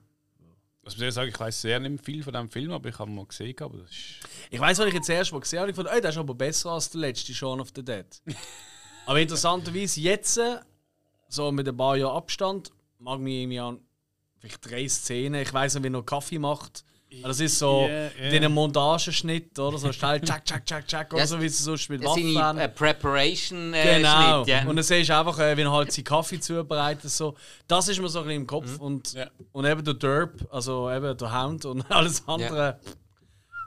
Also, 0.84 0.98
muss 0.98 1.08
ich 1.08 1.14
sagen, 1.14 1.28
ich 1.30 1.38
weiß 1.38 1.60
sehr 1.60 1.78
nicht 1.78 2.04
viel 2.04 2.22
von 2.22 2.32
diesem 2.32 2.50
Film, 2.50 2.72
aber 2.72 2.88
ich 2.88 2.98
habe 2.98 3.10
ihn 3.10 3.14
mal 3.14 3.26
gesehen. 3.26 3.54
Aber 3.60 3.78
das 3.78 3.90
ist 3.90 4.20
Ich 4.50 4.60
weiß, 4.60 4.78
was 4.78 4.86
ich 4.86 4.94
jetzt 4.94 5.08
erst 5.08 5.32
mal 5.32 5.40
gesehen 5.40 5.60
habe, 5.60 5.70
ich 5.70 5.76
fand, 5.76 5.88
ey, 5.88 6.00
der 6.00 6.10
ist 6.10 6.16
aber 6.18 6.34
besser 6.34 6.72
als 6.72 6.90
der 6.90 7.00
letzte 7.02 7.32
Shaun 7.32 7.60
of 7.60 7.70
the 7.74 7.84
Dead. 7.84 8.06
aber 9.06 9.20
interessanterweise 9.20 10.00
jetzt, 10.00 10.40
so 11.28 11.52
mit 11.52 11.68
ein 11.68 11.76
paar 11.76 11.96
Jahren 11.96 12.16
Abstand, 12.16 12.72
mag 12.98 13.20
mich 13.20 13.34
irgendwie 13.34 13.60
an 13.60 13.80
vielleicht 14.38 14.70
drei 14.70 14.88
Szenen. 14.88 15.40
Ich 15.40 15.52
weiß 15.52 15.74
nicht, 15.74 15.84
wie 15.84 15.86
er 15.86 15.90
noch 15.90 16.04
Kaffee 16.04 16.38
macht. 16.38 16.84
Das 17.22 17.40
ist 17.40 17.58
so 17.58 17.86
Ja, 17.88 18.04
ja. 18.24 18.30
den 18.30 18.52
Montageschnitt, 18.52 19.58
oder? 19.58 19.76
So 19.78 19.92
schnell, 19.92 20.20
tschak, 20.24 20.44
tschak, 20.44 20.64
tschak, 20.64 20.86
tschak, 20.86 21.12
oder 21.12 21.20
Ja, 21.22 21.26
so, 21.26 21.40
wie 21.40 21.48
sie 21.48 21.62
so 21.62 21.72
mit 21.92 22.02
Das 22.02 22.10
Waffen. 22.10 22.32
seine 22.34 22.62
äh, 22.62 22.68
Preparation 22.68 23.74
äh, 23.74 23.96
Genau. 23.98 24.44
Schnitt, 24.44 24.48
ja. 24.54 24.68
Und 24.68 24.76
dann 24.76 24.82
siehst 24.84 25.10
du 25.10 25.16
einfach, 25.18 25.38
äh, 25.38 25.56
wie 25.56 25.62
er 25.62 25.72
halt 25.72 25.92
seinen 25.92 26.04
Kaffee 26.04 26.40
zubereitet. 26.40 27.10
So. 27.10 27.36
Das 27.68 27.88
ist 27.88 28.00
mir 28.00 28.08
so 28.08 28.20
ein 28.20 28.24
bisschen 28.26 28.40
im 28.42 28.46
Kopf. 28.46 28.78
Und, 28.78 29.12
Ja. 29.12 29.26
und 29.52 29.64
eben 29.64 29.84
der 29.84 29.94
Derp, 29.94 30.46
also 30.50 30.90
eben 30.90 31.16
der 31.16 31.42
Hound 31.42 31.64
und 31.66 31.82
alles 31.90 32.26
andere, 32.26 32.80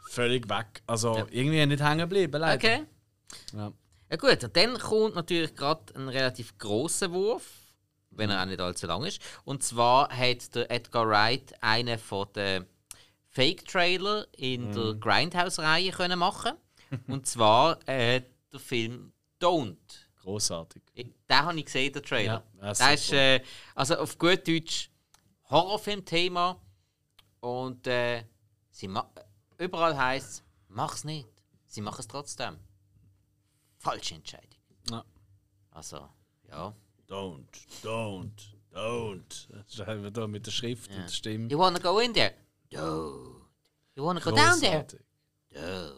völlig 0.10 0.50
weg. 0.50 0.82
Also 0.88 1.28
irgendwie 1.32 1.66
nicht 1.66 1.84
hängen 1.84 2.00
geblieben, 2.00 2.39
leider. 2.39 2.56
Okay. 2.56 2.84
Ja. 3.54 3.72
Ja 4.10 4.18
gut, 4.18 4.50
dann 4.54 4.78
kommt 4.78 5.16
natürlich 5.16 5.56
gerade 5.56 5.82
ein 5.96 6.08
relativ 6.10 6.58
großer 6.60 7.12
Wurf, 7.12 7.43
wenn 8.12 8.30
er 8.30 8.41
auch 8.41 8.46
nicht 8.46 8.62
allzu 8.62 8.86
lang 8.88 9.04
ist. 9.04 9.20
Und 9.43 9.64
zwar 9.64 10.10
hat 10.10 10.54
der 10.56 10.70
Edgar 10.72 11.08
Wright 11.10 11.54
einen 11.60 11.98
von 11.98 12.28
den 12.36 12.66
Fake-Trailer 13.36 14.27
in 14.38 14.71
der 14.71 14.93
Grindhouse-Reihe 14.93 15.91
können 15.91 16.17
machen. 16.17 16.53
Und 17.07 17.27
zwar 17.27 17.77
äh, 17.88 18.21
der 18.51 18.59
Film 18.61 19.11
Don't. 19.41 19.75
Großartig. 20.21 20.81
Den 20.95 21.13
habe 21.29 21.59
ich 21.59 21.65
gesehen, 21.65 21.91
den 21.91 22.01
Trailer. 22.01 22.45
Ja, 22.61 22.67
ja, 22.67 22.73
der 22.73 22.93
ist 22.93 23.11
äh, 23.11 23.41
also 23.75 23.95
auf 23.97 24.17
gut 24.17 24.47
Deutsch 24.47 24.89
Horrorfilm-Thema. 25.49 26.61
Und 27.41 27.86
äh, 27.88 28.23
sie 28.71 28.89
überall 29.57 29.97
heißt 29.97 30.29
es, 30.29 30.43
mach's 30.69 31.03
nicht. 31.03 31.27
Sie 31.67 31.81
machen 31.81 31.99
es 31.99 32.07
trotzdem. 32.07 32.57
Falsche 33.77 34.15
Entscheidung. 34.15 34.59
Ja. 34.89 35.03
Also, 35.71 36.07
ja. 36.47 36.73
Don't, 37.09 37.43
don't, 37.83 38.31
don't. 38.73 39.47
Das 39.49 39.75
schreiben 39.75 40.03
wir 40.03 40.11
da 40.11 40.25
mit 40.25 40.45
der 40.45 40.51
Schrift 40.51 40.89
und 40.89 41.03
der 41.03 41.09
Stimme. 41.09 41.49
You 41.49 41.59
wanna 41.59 41.79
go 41.79 41.99
in 41.99 42.13
there? 42.13 42.33
Don't. 42.76 43.36
You 43.95 44.03
wanna 44.03 44.19
go 44.19 44.32
down 44.32 44.59
there? 44.59 44.86
Don't. 45.53 45.93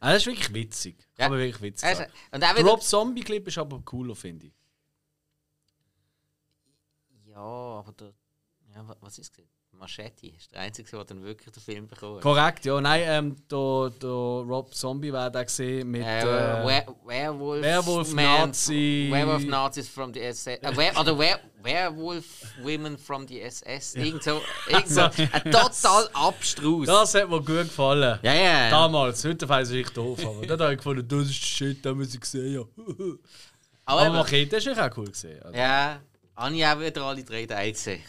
Ah, 0.00 0.12
das 0.12 0.22
ist 0.22 0.26
wirklich 0.26 0.54
witzig. 0.54 0.96
Ja. 1.18 1.26
Aber 1.26 1.38
wirklich 1.38 1.60
witzig. 1.60 1.88
Also, 1.88 2.04
und 2.30 2.44
auch 2.44 2.54
wieder, 2.56 2.70
Rob 2.70 2.82
Zombie 2.82 3.22
Clip 3.22 3.46
ist 3.48 3.58
aber 3.58 3.80
cooler, 3.84 4.14
finde 4.14 4.46
ich. 4.46 4.52
Ja, 7.26 7.36
aber 7.36 7.92
der. 7.92 8.12
Ja, 8.74 8.86
wa- 8.86 8.96
was 9.00 9.18
ist 9.18 9.36
es? 9.38 9.44
Machete 9.72 10.26
ist 10.26 10.52
der 10.52 10.60
einzige, 10.60 10.90
der 10.90 11.04
dann 11.04 11.22
wirklich 11.22 11.50
den 11.52 11.62
Film 11.62 11.88
bekommen 11.88 12.16
hat. 12.16 12.22
Korrekt, 12.22 12.64
ja. 12.66 12.78
Nein, 12.80 13.02
ähm, 13.06 13.36
der, 13.50 13.90
der 14.02 14.08
Rob 14.10 14.74
Zombie 14.74 15.10
war 15.10 15.30
da 15.30 15.42
gesehen 15.42 15.90
mit. 15.90 16.02
Äh, 16.02 16.20
Äh, 16.20 16.66
Were 16.66 16.94
Werewolf, 17.06 17.62
Werewolf 17.62 18.12
Man- 18.12 18.24
Nazi. 18.48 19.08
Werewolf 19.10 19.44
Nazis 19.46 19.88
from 19.88 20.12
the 20.12 20.20
SS. 20.20 20.58
Äh, 20.60 20.72
Wer 20.74 21.00
oder 21.00 21.18
Wer 21.18 21.40
Werewolf 21.62 22.24
Women 22.62 22.98
from 22.98 23.26
the 23.26 23.40
SS. 23.40 23.94
Irgend 23.94 24.22
so, 24.22 24.42
irgend 24.68 24.88
so 24.88 25.00
ein 25.00 25.10
total 25.50 26.10
abstrus. 26.12 26.86
das 26.86 27.14
hat 27.14 27.30
mir 27.30 27.38
gut 27.38 27.46
gefallen. 27.46 28.18
ja, 28.22 28.34
ja. 28.34 28.70
Damals, 28.70 29.24
heute 29.24 29.48
weiß 29.48 29.70
ich 29.70 29.88
doof, 29.90 30.18
aber 30.26 30.46
da 30.46 30.58
habe 30.64 30.72
ich 30.74 30.78
gefunden, 30.78 31.08
das 31.08 31.22
ist 31.28 31.34
Shit, 31.42 31.84
da 31.86 31.94
muss 31.94 32.14
ich 32.14 32.24
sehen. 32.26 32.66
Aber, 33.86 34.00
Aber 34.02 34.10
Machete 34.18 34.56
ist 34.56 34.68
auch 34.68 34.96
cool 34.98 35.06
gesehen. 35.10 35.42
Also. 35.42 35.56
ja, 35.58 36.00
auch 36.34 36.50
wieder 36.50 37.02
alle 37.02 37.24
drei 37.24 37.46
Teile 37.46 37.72
gesehen. 37.72 38.02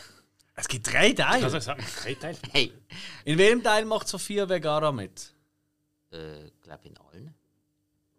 Es 0.54 0.68
gibt 0.68 0.92
drei 0.92 1.14
Teile. 1.14 1.46
Also, 1.46 1.60
sag 1.60 1.78
mal, 1.78 1.86
drei 2.04 2.14
Teile. 2.16 2.38
Hey, 2.52 2.74
In 3.26 3.38
welchem 3.38 3.64
Teil 3.64 3.86
macht 3.86 4.08
Sophia 4.08 4.46
Vergara 4.48 4.92
mit? 4.92 5.34
äh, 6.12 6.50
glaube 6.62 6.88
in 6.88 6.98
allen, 6.98 7.34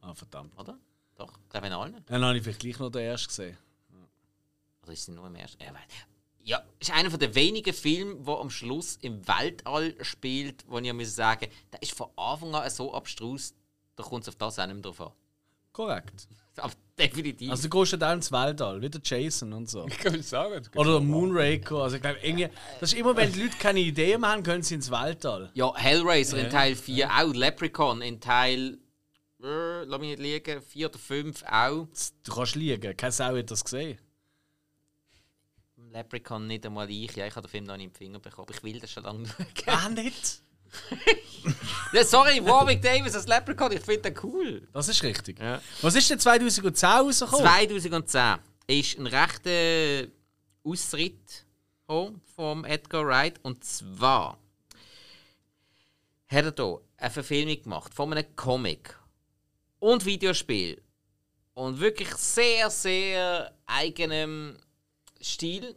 Ah, 0.00 0.14
verdammt. 0.14 0.56
oder? 0.58 0.78
Doch, 1.14 1.38
glaube 1.50 1.66
in 1.66 1.72
allen. 1.74 2.02
Dann 2.06 2.24
habe 2.24 2.36
ich 2.38 2.42
vielleicht 2.42 2.60
gleich 2.60 2.78
noch 2.78 2.90
den 2.90 3.02
ersten 3.02 3.28
gesehen. 3.28 3.58
Oder 4.82 4.92
ist 4.92 5.04
sie 5.04 5.12
nur 5.12 5.26
im 5.26 5.34
ersten? 5.36 5.62
Ja, 5.62 5.72
ja, 6.44 6.62
ist 6.80 6.90
einer 6.90 7.08
von 7.10 7.20
den 7.20 7.34
wenigen 7.36 7.72
Filmen, 7.72 8.24
der 8.24 8.34
am 8.38 8.50
Schluss 8.50 8.96
im 9.02 9.26
Weltall 9.28 9.94
spielt, 10.04 10.64
wo 10.66 10.78
ich 10.78 10.92
muss 10.92 11.14
sagen, 11.14 11.48
der 11.72 11.80
ist 11.82 11.92
von 11.92 12.08
Anfang 12.16 12.52
an 12.56 12.68
so 12.68 12.92
abstrus, 12.92 13.54
da 13.94 14.02
kommt 14.02 14.22
es 14.24 14.28
auf 14.30 14.34
das 14.36 14.58
auch 14.58 14.66
nicht 14.66 14.74
mehr 14.74 14.82
drauf 14.82 15.00
an. 15.02 15.12
Korrekt. 15.72 16.26
Aber 16.56 16.72
definitiv. 17.08 17.50
Also 17.50 17.68
du 17.68 17.78
gehst 17.78 17.92
ja 17.92 17.98
dann 17.98 18.18
ins 18.18 18.30
Weltall, 18.32 18.80
wie 18.80 18.90
der 18.90 19.00
Jason 19.04 19.52
und 19.52 19.68
so. 19.68 19.86
Ich 19.88 19.98
kann 19.98 20.14
es 20.14 20.30
sagen. 20.30 20.62
Oder 20.76 20.92
der 20.92 21.00
Moonraker. 21.00 21.76
Also 21.76 21.96
ich 21.96 22.02
glaube, 22.02 22.18
irgendwie, 22.22 22.48
das 22.80 22.92
ist 22.92 22.98
immer, 22.98 23.16
wenn 23.16 23.32
die 23.32 23.42
Leute 23.42 23.56
keine 23.58 23.80
Ideen 23.80 24.20
mehr 24.20 24.30
haben, 24.30 24.42
können 24.42 24.62
sie 24.62 24.74
ins 24.74 24.90
Weltall. 24.90 25.50
ja, 25.54 25.74
Hellraiser 25.74 26.38
in 26.38 26.50
Teil 26.50 26.74
4 26.76 27.10
auch, 27.10 27.32
Leprechaun 27.34 28.02
in 28.02 28.20
Teil. 28.20 28.78
Äh, 29.42 29.84
lass 29.84 29.98
mich 30.00 30.10
nicht 30.10 30.20
liegen, 30.20 30.62
4 30.62 30.88
oder 30.88 30.98
5 30.98 31.42
auch. 31.50 31.88
Du 32.24 32.32
kannst 32.34 32.54
liegen, 32.54 32.96
keine 32.96 33.12
Sau 33.12 33.36
hat 33.36 33.50
das 33.50 33.64
gesehen. 33.64 33.98
Leprechaun 35.90 36.46
nicht 36.46 36.64
einmal 36.64 36.88
ich. 36.90 37.14
Ja, 37.16 37.26
ich 37.26 37.34
habe 37.36 37.46
den 37.46 37.50
Film 37.50 37.64
noch 37.64 37.76
nicht 37.76 37.86
im 37.86 37.92
Finger 37.94 38.18
bekommen. 38.18 38.46
aber 38.48 38.56
Ich 38.56 38.62
will 38.62 38.80
das 38.80 38.90
schon 38.90 39.02
lange 39.02 39.26
schauen. 39.28 39.46
Ah, 39.66 39.88
nicht? 39.90 40.40
Ja, 41.92 42.04
sorry, 42.04 42.42
Warwick 42.42 42.80
Davis 42.80 43.14
als 43.14 43.26
Leprechaun, 43.26 43.72
ich 43.72 43.80
finde 43.80 44.10
den 44.10 44.18
cool. 44.22 44.66
Das 44.72 44.88
ist 44.88 45.02
richtig. 45.02 45.38
Ja. 45.38 45.60
Was 45.82 45.94
ist 45.94 46.08
denn 46.08 46.18
2010 46.18 46.88
rausgekommen? 46.88 47.44
2010 47.44 48.38
ist 48.66 48.98
ein 48.98 49.06
rechter 49.06 50.08
Austritt 50.64 51.44
gekommen 51.86 52.22
vom 52.34 52.64
Edgar 52.64 53.06
Wright. 53.06 53.38
Und 53.42 53.62
zwar 53.64 54.38
hat 56.28 56.44
er 56.44 56.54
hier 56.56 56.80
eine 56.96 57.10
Verfilmung 57.10 57.62
gemacht 57.62 57.92
von 57.92 58.12
einem 58.12 58.36
Comic 58.36 58.96
und 59.78 60.04
Videospiel. 60.04 60.80
Und 61.54 61.80
wirklich 61.80 62.08
sehr, 62.14 62.70
sehr 62.70 63.52
eigenem 63.66 64.56
Stil, 65.20 65.76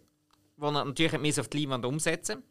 den 0.56 0.76
er 0.76 0.86
natürlich 0.86 1.40
auf 1.40 1.50
die 1.50 1.60
Leinwand 1.60 1.84
umsetzen 1.86 2.42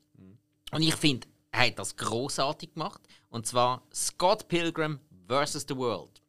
Und 0.70 0.82
ich 0.82 0.94
finde, 0.94 1.26
er 1.54 1.68
hat 1.68 1.78
das 1.78 1.96
großartig 1.96 2.74
gemacht. 2.74 3.00
Und 3.30 3.46
zwar 3.46 3.82
Scott 3.94 4.48
Pilgrim 4.48 4.98
vs. 5.28 5.64
The 5.68 5.76
World. 5.76 6.20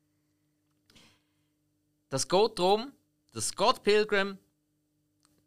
Das 2.10 2.28
geht 2.28 2.60
darum, 2.60 2.94
dass 3.34 3.48
Scott 3.48 3.82
Pilgrim, 3.82 4.38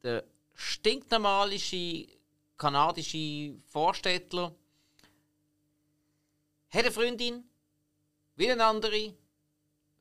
der 0.02 0.24
stinknormalische 0.54 2.08
kanadische 2.56 3.54
Vorstädtler, 3.66 4.52
hat 6.70 6.84
eine 6.84 6.90
Freundin, 6.90 7.44
wie 8.34 8.50
eine 8.50 8.64
andere, 8.64 9.14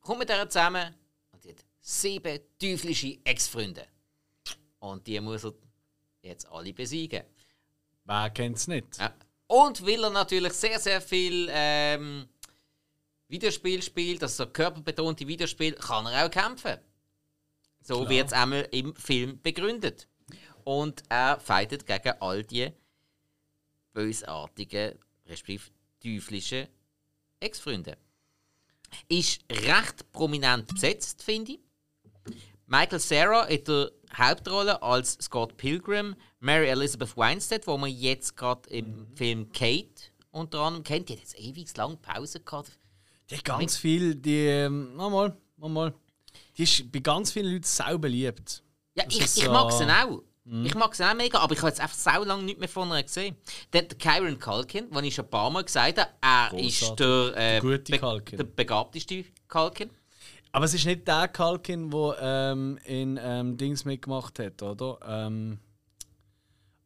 kommt 0.02 0.20
mit 0.20 0.30
ihr 0.30 0.50
zusammen 0.50 0.96
und 1.32 1.44
die 1.44 1.50
hat 1.50 1.64
sieben 1.80 2.40
teuflische 2.60 3.20
Ex-Freunde. 3.24 3.88
Und 4.80 5.06
die 5.06 5.20
muss 5.22 5.44
er 5.44 5.54
jetzt 6.24 6.48
alle 6.48 6.74
besiegen. 6.74 7.24
Wer 8.06 8.30
kennt 8.32 8.58
es 8.58 8.68
nicht? 8.68 8.98
Ja. 8.98 9.14
Und 9.48 9.86
weil 9.86 10.04
er 10.04 10.10
natürlich 10.10 10.54
sehr, 10.54 10.80
sehr 10.80 11.02
viel 11.02 11.48
ähm, 11.50 12.28
Videospiel 13.30 13.82
spielt, 13.82 14.22
also 14.24 14.43
so 14.43 14.50
körperbetonte 14.50 15.28
Videospiel, 15.28 15.74
kann 15.74 16.06
er 16.06 16.26
auch 16.26 16.32
kämpfen. 16.32 16.78
So 17.82 18.08
wird 18.10 18.28
es 18.28 18.34
einmal 18.34 18.68
im 18.72 18.93
Film 18.95 19.41
begründet. 19.41 20.08
Und 20.66 21.04
er 21.08 21.39
fightet 21.39 21.86
gegen 21.86 22.14
all 22.20 22.43
die 22.43 22.70
bösartigen, 23.93 25.00
respektive 25.26 25.72
teuflischen 26.04 26.68
Ex-Freunde. 27.39 27.98
Ist 29.08 29.41
recht 29.50 30.12
prominent 30.12 30.68
besetzt, 30.68 31.24
finde 31.24 31.54
ich. 31.54 31.60
Michael 32.68 32.99
Cera 32.99 33.43
in 33.45 33.63
der 33.63 33.91
Hauptrolle 34.18 34.82
als 34.82 35.13
Scott 35.22 35.57
Pilgrim, 35.57 36.15
Mary 36.39 36.68
Elizabeth 36.68 37.15
Winstead, 37.18 37.65
wo 37.68 37.78
man 37.78 37.89
jetzt 37.89 38.36
gerade 38.38 38.70
im 38.70 39.07
Film 39.15 39.51
Kate 39.51 39.89
unter 40.32 40.59
anderem 40.59 40.84
kennt. 40.84 41.09
Die 41.09 41.13
hat 41.13 41.20
jetzt 41.22 41.39
ewig 41.39 41.76
lang 41.78 41.97
Pause 42.01 42.39
gehabt. 42.41 42.72
Die 43.30 43.36
hat 43.38 43.43
ganz 43.45 43.78
viel, 43.78 44.15
die. 44.15 44.45
ähm, 44.47 44.95
Mal, 44.95 45.09
mal, 45.57 45.70
mal. 45.70 45.93
Die 46.57 46.63
ist 46.63 46.91
bei 46.91 46.99
ganz 46.99 47.32
vielen 47.32 47.51
Leuten 47.51 47.63
sau 47.63 47.97
beliebt. 47.97 48.63
Ja, 48.95 49.03
Das 49.05 49.13
ich, 49.15 49.22
ich 49.22 49.30
so- 49.45 49.51
mag 49.51 49.72
sie 49.72 49.86
auch. 49.86 50.22
Ich 50.63 50.76
mag 50.76 50.95
sie 50.95 51.03
auch 51.03 51.13
mega, 51.13 51.39
aber 51.39 51.51
ich 51.53 51.59
habe 51.59 51.68
jetzt 51.68 51.82
einfach 51.82 51.97
sau 51.97 52.24
lange 52.24 52.43
nicht 52.43 52.57
mehr 52.57 52.70
von 52.70 52.89
ihr 52.91 53.03
gesehen. 53.03 53.36
Der, 53.74 53.82
der 53.82 53.97
Kyron 53.97 54.39
Culkin, 54.39 54.89
den 54.89 55.03
ich 55.03 55.13
schon 55.15 55.26
ein 55.26 55.30
paar 55.30 55.49
Mal 55.49 55.65
gesagt 55.65 55.97
habe, 55.99 56.09
er 56.22 56.47
Grossartig. 56.51 56.82
ist 56.82 56.99
der, 57.01 57.07
äh, 57.07 57.34
Der 57.34 57.61
gute 57.61 57.91
be- 57.91 57.99
Culkin. 57.99 58.38
der 58.38 58.43
begabteste 58.45 59.26
Culkin. 59.49 59.89
Aber 60.58 60.66
es 60.66 60.74
ist 60.74 60.86
nicht 60.88 61.08
der 61.08 61.28
Kalkin, 61.28 61.91
der 61.91 62.18
ähm, 62.20 62.80
in 62.84 63.20
ähm, 63.22 63.58
Dings 63.58 63.86
mitgemacht 63.86 64.39
hat, 64.39 64.60
oder? 64.64 64.97
Ähm, 65.05 65.60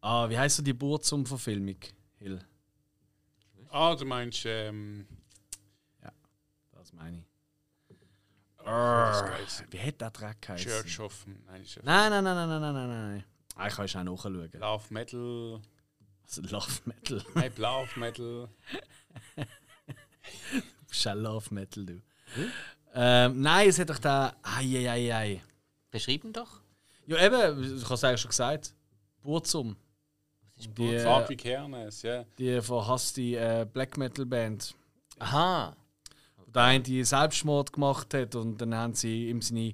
ah, 0.01 0.29
wie 0.29 0.37
heißt 0.37 0.57
so 0.57 0.61
die 0.61 0.73
Burzum-Verfilmung? 0.73 1.77
Hill. 2.19 2.43
Ah, 3.69 3.95
du 3.95 4.03
meinst, 4.03 4.45
ähm. 4.45 5.07
Das 6.73 6.91
meine 6.91 7.19
ich. 7.19 7.23
Wie 9.71 9.79
hat 9.79 10.01
der 10.01 10.11
Dreck 10.11 10.41
geheißen? 10.41 10.69
Church 10.69 10.99
of. 10.99 11.25
Nein, 11.25 11.63
Nein, 11.83 12.11
nein, 12.11 12.23
nein, 12.25 12.35
nein, 12.35 12.49
nein, 12.49 12.73
nein, 12.73 12.89
nein. 12.89 13.23
Ah, 13.55 13.67
ich 13.67 13.73
kann 13.73 13.85
es 13.85 13.95
auch 13.95 14.03
nachschauen. 14.03 14.51
Love 14.51 14.93
Metal. 14.93 15.61
Also 16.23 16.41
Love 16.41 16.81
Metal. 16.83 17.23
Nein, 17.35 17.53
Love 17.55 17.97
Metal. 17.97 18.49
Du 19.37 20.85
bist 20.89 21.07
auch 21.07 21.15
Love 21.15 21.53
Metal, 21.53 21.85
du. 21.85 22.01
Ähm, 22.93 23.41
nein, 23.41 23.69
es 23.69 23.79
hat 23.79 23.89
doch 23.89 23.99
da. 23.99 24.35
Eieiei. 24.43 25.41
Beschreiben 25.89 26.33
doch. 26.33 26.61
Ja, 27.07 27.17
eben, 27.25 27.75
ich 27.77 27.83
habe 27.83 27.93
es 27.93 28.03
eigentlich 28.03 28.21
schon 28.21 28.29
gesagt. 28.29 28.73
Burzum. 29.21 29.75
Die, 30.77 30.99
Fabrik 30.99 31.39
Kernes, 31.39 32.03
ja. 32.03 32.23
die 32.37 32.61
verhasste 32.61 33.21
äh, 33.21 33.65
Black 33.71 33.97
Metal 33.97 34.25
Band. 34.25 34.75
Aha. 35.17 35.75
Der 36.53 36.63
eine 36.63 36.83
die 36.83 37.03
Selbstmord 37.03 37.73
gemacht 37.73 38.13
hat 38.13 38.35
und 38.35 38.59
dann 38.61 38.75
haben 38.75 38.93
sie 38.93 39.29
ihm 39.29 39.41
seine 39.41 39.73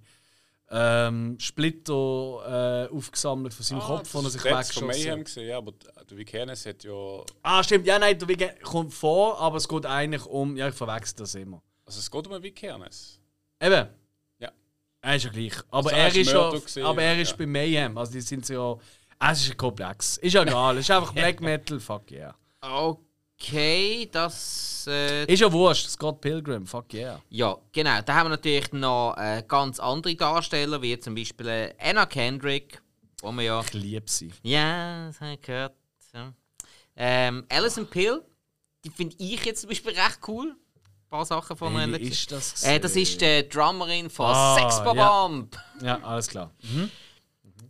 ähm, 0.69 1.37
Splitter 1.39 2.87
äh, 2.89 2.95
aufgesammelt 2.95 3.53
von 3.53 3.63
seinem 3.63 3.79
Kopf, 3.79 4.09
von 4.09 4.25
er 4.25 4.31
sich 4.31 4.41
Ah, 4.45 4.49
das 4.49 4.69
weggeschossen 4.69 4.87
Mayhem 4.87 5.23
gesehen, 5.23 5.47
ja, 5.47 5.57
aber 5.57 5.73
der 6.09 6.17
Vikernes 6.17 6.65
hat 6.65 6.83
ja. 6.83 7.23
Ah, 7.41 7.63
stimmt, 7.63 7.85
ja, 7.87 7.97
nein, 7.97 8.17
der 8.19 8.55
kommt 8.59 8.93
vor, 8.93 9.39
aber 9.39 9.57
es 9.57 9.67
geht 9.67 9.85
eigentlich 9.85 10.25
um. 10.25 10.55
Ja, 10.55 10.67
ich 10.67 10.75
verwechsel 10.75 11.17
das 11.17 11.35
immer. 11.35 11.61
Also 11.87 11.99
es 11.99 12.11
geht 12.11 12.27
um 12.27 12.33
einen 12.33 12.43
Vikernes. 12.43 13.19
Eben. 13.61 13.87
Ja. 14.39 14.51
Er 15.01 15.15
ist 15.15 15.23
ja 15.23 15.31
gleich. 15.31 15.53
Aber 15.71 15.77
Also, 15.77 15.89
er 15.89 15.97
er 15.97 16.15
ist 16.15 16.75
ja, 16.75 16.85
aber 16.85 17.01
er 17.01 17.19
ist 17.21 17.31
ja. 17.31 17.37
bei 17.37 17.45
Mayhem. 17.45 17.97
Also 17.97 18.11
die 18.11 18.21
sind 18.21 18.45
so 18.45 18.53
ja. 18.53 18.77
Ah, 19.19 19.31
Es 19.31 19.41
ist 19.41 19.51
ein 19.51 19.57
Komplex. 19.57 20.17
Ist 20.17 20.33
ja 20.33 20.43
egal. 20.43 20.77
Es 20.77 20.81
ist 20.81 20.91
einfach 20.91 21.13
Black 21.15 21.39
Metal. 21.41 21.79
Fuck 21.79 22.11
yeah. 22.11 22.35
Okay, 22.61 24.09
das. 24.11 24.85
Äh, 24.87 25.25
Ist 25.31 25.39
ja 25.39 25.51
wurscht. 25.51 25.87
Scott 25.89 26.19
Pilgrim. 26.21 26.67
Fuck 26.67 26.93
yeah. 26.93 27.21
ja, 27.29 27.57
genau. 27.71 28.01
Da 28.01 28.15
haben 28.15 28.25
wir 28.25 28.29
natürlich 28.31 28.71
noch 28.73 29.15
äh, 29.17 29.43
ganz 29.47 29.79
andere 29.79 30.13
Darsteller, 30.15 30.81
wie 30.81 30.99
zum 30.99 31.15
Beispiel 31.15 31.47
äh, 31.47 31.73
Anna 31.79 32.05
Kendrick, 32.05 32.81
wo 33.21 33.31
wir 33.31 33.43
ja. 33.43 33.61
Ich 33.61 33.73
liebe 33.73 34.09
sie. 34.09 34.31
Ja, 34.43 35.07
das 35.07 35.21
habe 35.21 35.33
ich 35.33 35.41
gehört. 35.41 35.73
Ja. 36.13 36.33
Ähm, 36.95 37.45
Alison 37.49 37.87
Pill, 37.87 38.21
die 38.83 38.89
finde 38.89 39.15
ich 39.19 39.43
jetzt 39.45 39.61
zum 39.61 39.69
Beispiel 39.69 39.93
recht 39.93 40.19
cool. 40.27 40.55
Ein 41.07 41.09
paar 41.09 41.25
Sachen 41.25 41.55
von 41.55 41.73
ihr. 41.73 41.99
Wie 41.99 42.09
ist 42.09 42.29
das? 42.33 42.63
Äh, 42.63 42.81
das 42.81 42.93
ist 42.97 43.21
die 43.21 43.47
Drummerin 43.47 44.09
von 44.09 44.25
Ah, 44.25 44.55
Sex 44.59 44.83
Bomb. 44.83 45.57
Ja, 45.81 46.01
alles 46.03 46.27
klar. 46.27 46.51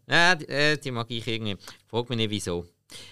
Ja, 0.10 0.34
die, 0.34 0.48
äh, 0.48 0.78
die 0.78 0.90
mag 0.90 1.06
ich 1.12 1.28
irgendwie. 1.28 1.56
Frag 1.86 2.10
mich 2.10 2.18
nicht 2.18 2.32
wieso. 2.32 2.66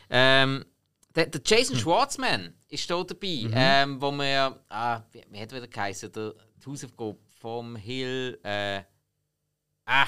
Ähm, 0.09 0.65
der, 1.13 1.28
der 1.28 1.41
Jason 1.45 1.78
Schwartzman 1.78 2.55
ist 2.69 2.89
da 2.89 3.03
dabei, 3.03 3.47
ähm, 3.53 4.01
wo 4.01 4.11
wir. 4.11 4.59
Ah, 4.67 5.03
wie, 5.11 5.23
wie 5.30 5.39
hat 5.39 5.51
er 5.51 5.57
wieder 5.57 5.67
geheißen? 5.67 6.11
Der 6.11 6.34
die 6.34 6.65
Hausaufgabe 6.71 7.17
vom 7.39 7.76
Hill. 7.76 8.39
Äh, 8.43 8.82
ah, 9.86 10.07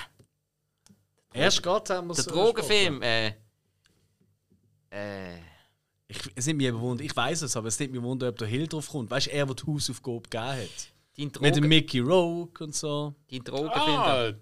Erst 1.32 1.62
gerade 1.62 1.94
haben 1.96 2.08
wir 2.08 2.16
der 2.16 2.24
Drogenfilm. 2.24 3.04
Äh, 3.04 3.34
Äh, 4.90 5.36
Ich, 6.10 6.20
es 6.36 6.46
nimmt 6.46 6.58
mich 6.58 6.68
eben 6.68 6.80
Wunder, 6.80 7.04
ich 7.04 7.16
weiß 7.16 7.42
es, 7.42 7.58
aber 7.58 7.68
es 7.68 7.80
nimmt 7.80 7.94
mich 7.94 8.02
Wunder, 8.02 8.30
ob 8.30 8.38
der 8.38 8.48
Hill 8.48 8.68
drauf 8.68 8.90
kommt. 8.90 9.12
Weißt 9.12 9.28
du, 9.28 9.32
er, 9.32 9.46
der 9.46 9.56
die 9.56 9.64
Hausaufgabe 9.68 10.22
gegeben 10.22 10.44
hat. 10.44 10.70
dein 11.18 11.26
Mit 11.26 11.36
dem 11.36 11.42
Drogen, 11.42 11.68
Mickey 11.68 12.00
Rourke 12.00 12.64
und 12.64 12.76
so. 12.76 13.14
dein 13.30 13.44
Drogenfinder. 13.44 14.30
Ah, 14.30 14.34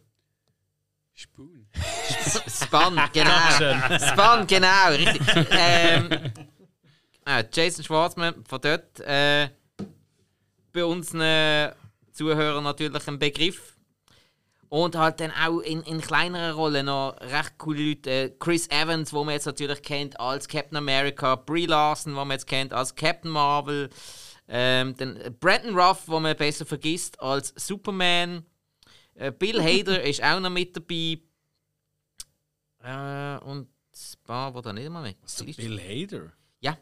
Spoon. 1.14 1.66
Spun, 2.48 3.00
genau. 3.14 4.00
Spun, 4.00 4.48
genau, 4.48 4.88
richtig. 4.90 5.22
ähm, 5.52 6.10
äh, 7.26 7.44
Jason 7.52 7.84
Schwartzman 7.84 8.44
von 8.46 8.62
dort. 8.62 9.00
Äh, 9.00 9.50
bei 10.74 10.84
unseren 10.84 11.72
Zuhörern 12.12 12.64
natürlich 12.64 13.08
ein 13.08 13.18
Begriff. 13.18 13.75
Und 14.76 14.98
halt 14.98 15.22
dann 15.22 15.32
auch 15.32 15.62
in, 15.62 15.84
in 15.84 16.02
kleineren 16.02 16.54
Rollen 16.54 16.88
noch 16.88 17.16
recht 17.22 17.58
coole 17.58 17.82
Leute. 17.82 18.10
Äh, 18.10 18.30
Chris 18.38 18.70
Evans, 18.70 19.14
wo 19.14 19.24
man 19.24 19.36
jetzt 19.36 19.46
natürlich 19.46 19.82
kennt 19.82 20.20
als 20.20 20.50
Captain 20.50 20.76
America. 20.76 21.38
Brie 21.38 21.66
Larson, 21.66 22.14
wo 22.14 22.18
man 22.18 22.32
jetzt 22.32 22.46
kennt 22.46 22.74
als 22.74 22.94
Captain 22.94 23.32
Marvel. 23.32 23.90
Ähm, 24.50 24.94
dann 24.98 25.34
Brandon 25.40 25.80
Ruff, 25.80 26.04
wo 26.08 26.20
man 26.20 26.36
besser 26.36 26.66
vergisst 26.66 27.18
als 27.22 27.54
Superman. 27.56 28.46
Äh, 29.14 29.32
Bill 29.32 29.64
Hader 29.64 30.04
ist 30.04 30.22
auch 30.22 30.42
noch 30.42 30.50
mit 30.50 30.76
dabei. 30.76 31.22
Äh, 32.84 33.46
und 33.46 33.70
ein 33.70 34.24
paar, 34.26 34.52
die 34.52 34.62
da 34.62 34.74
nicht 34.74 34.90
mal 34.90 35.04
mit. 35.04 35.56
Bill 35.56 35.80
Hader. 35.80 36.34
Ja. 36.60 36.78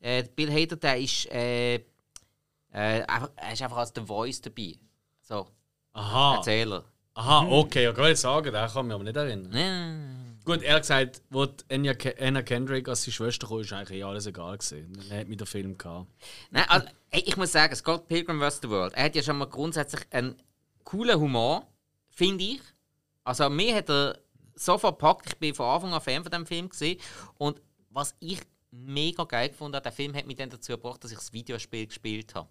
Äh, 0.00 0.24
Bill 0.24 0.52
Hader, 0.52 0.74
der 0.74 0.98
ist, 0.98 1.26
äh, 1.30 1.76
äh, 1.76 1.82
einfach, 2.72 3.30
er 3.36 3.52
ist 3.52 3.62
einfach 3.62 3.76
als 3.76 3.92
The 3.94 4.00
Voice 4.00 4.40
dabei. 4.40 4.76
So, 5.28 5.48
Aha. 5.92 6.36
Erzähler. 6.36 6.84
Aha, 7.14 7.48
okay, 7.48 7.88
ich 7.88 7.94
kann 7.96 8.06
jetzt 8.06 8.20
sagen, 8.20 8.52
den 8.52 8.68
kann 8.68 8.86
mich 8.86 8.94
aber 8.94 9.02
nicht 9.02 9.16
erinnern. 9.16 9.52
Ja. 9.56 10.44
Gut, 10.44 10.62
ehrlich 10.62 10.82
gesagt, 10.82 11.20
wo 11.30 11.46
Ke- 11.48 12.14
Anna 12.20 12.42
Kendrick 12.42 12.88
als 12.88 13.02
die 13.02 13.10
Schwester 13.10 13.48
kam, 13.48 13.58
ist 13.60 13.72
eigentlich 13.72 13.98
eh 13.98 14.04
alles 14.04 14.26
egal 14.26 14.56
gewesen. 14.56 14.92
Dann 15.08 15.18
hat 15.18 15.26
mir 15.26 15.36
der 15.36 15.46
Film 15.48 15.76
gehabt. 15.76 16.06
Nein, 16.52 16.64
also, 16.68 16.86
ey, 17.10 17.22
ich 17.26 17.36
muss 17.36 17.50
sagen, 17.50 17.74
Scott 17.74 18.06
Pilgrim 18.06 18.40
vs. 18.40 18.60
The 18.62 18.68
World, 18.70 18.92
er 18.94 19.04
hat 19.06 19.16
ja 19.16 19.22
schon 19.22 19.38
mal 19.38 19.46
grundsätzlich 19.46 20.02
einen 20.10 20.36
coolen 20.84 21.18
Humor, 21.18 21.66
finde 22.10 22.44
ich. 22.44 22.60
Also 23.24 23.50
mir 23.50 23.74
hat 23.74 23.90
er 23.90 24.18
sofort 24.54 25.00
gepackt, 25.00 25.26
ich 25.26 25.36
bin 25.38 25.56
von 25.56 25.66
Anfang 25.66 25.92
an 25.92 26.00
Fan 26.00 26.22
von 26.22 26.30
dem 26.30 26.46
Film 26.46 26.68
gesehen 26.68 27.00
und 27.38 27.60
was 27.90 28.14
ich 28.20 28.40
mega 28.70 29.24
geil 29.24 29.48
gefunden 29.48 29.74
habe, 29.74 29.82
der 29.82 29.92
Film 29.92 30.14
hat 30.14 30.26
mich 30.26 30.36
dann 30.36 30.50
dazu 30.50 30.72
gebracht, 30.72 31.02
dass 31.02 31.10
ich 31.10 31.18
das 31.18 31.32
Videospiel 31.32 31.86
gespielt 31.88 32.32
habe. 32.36 32.48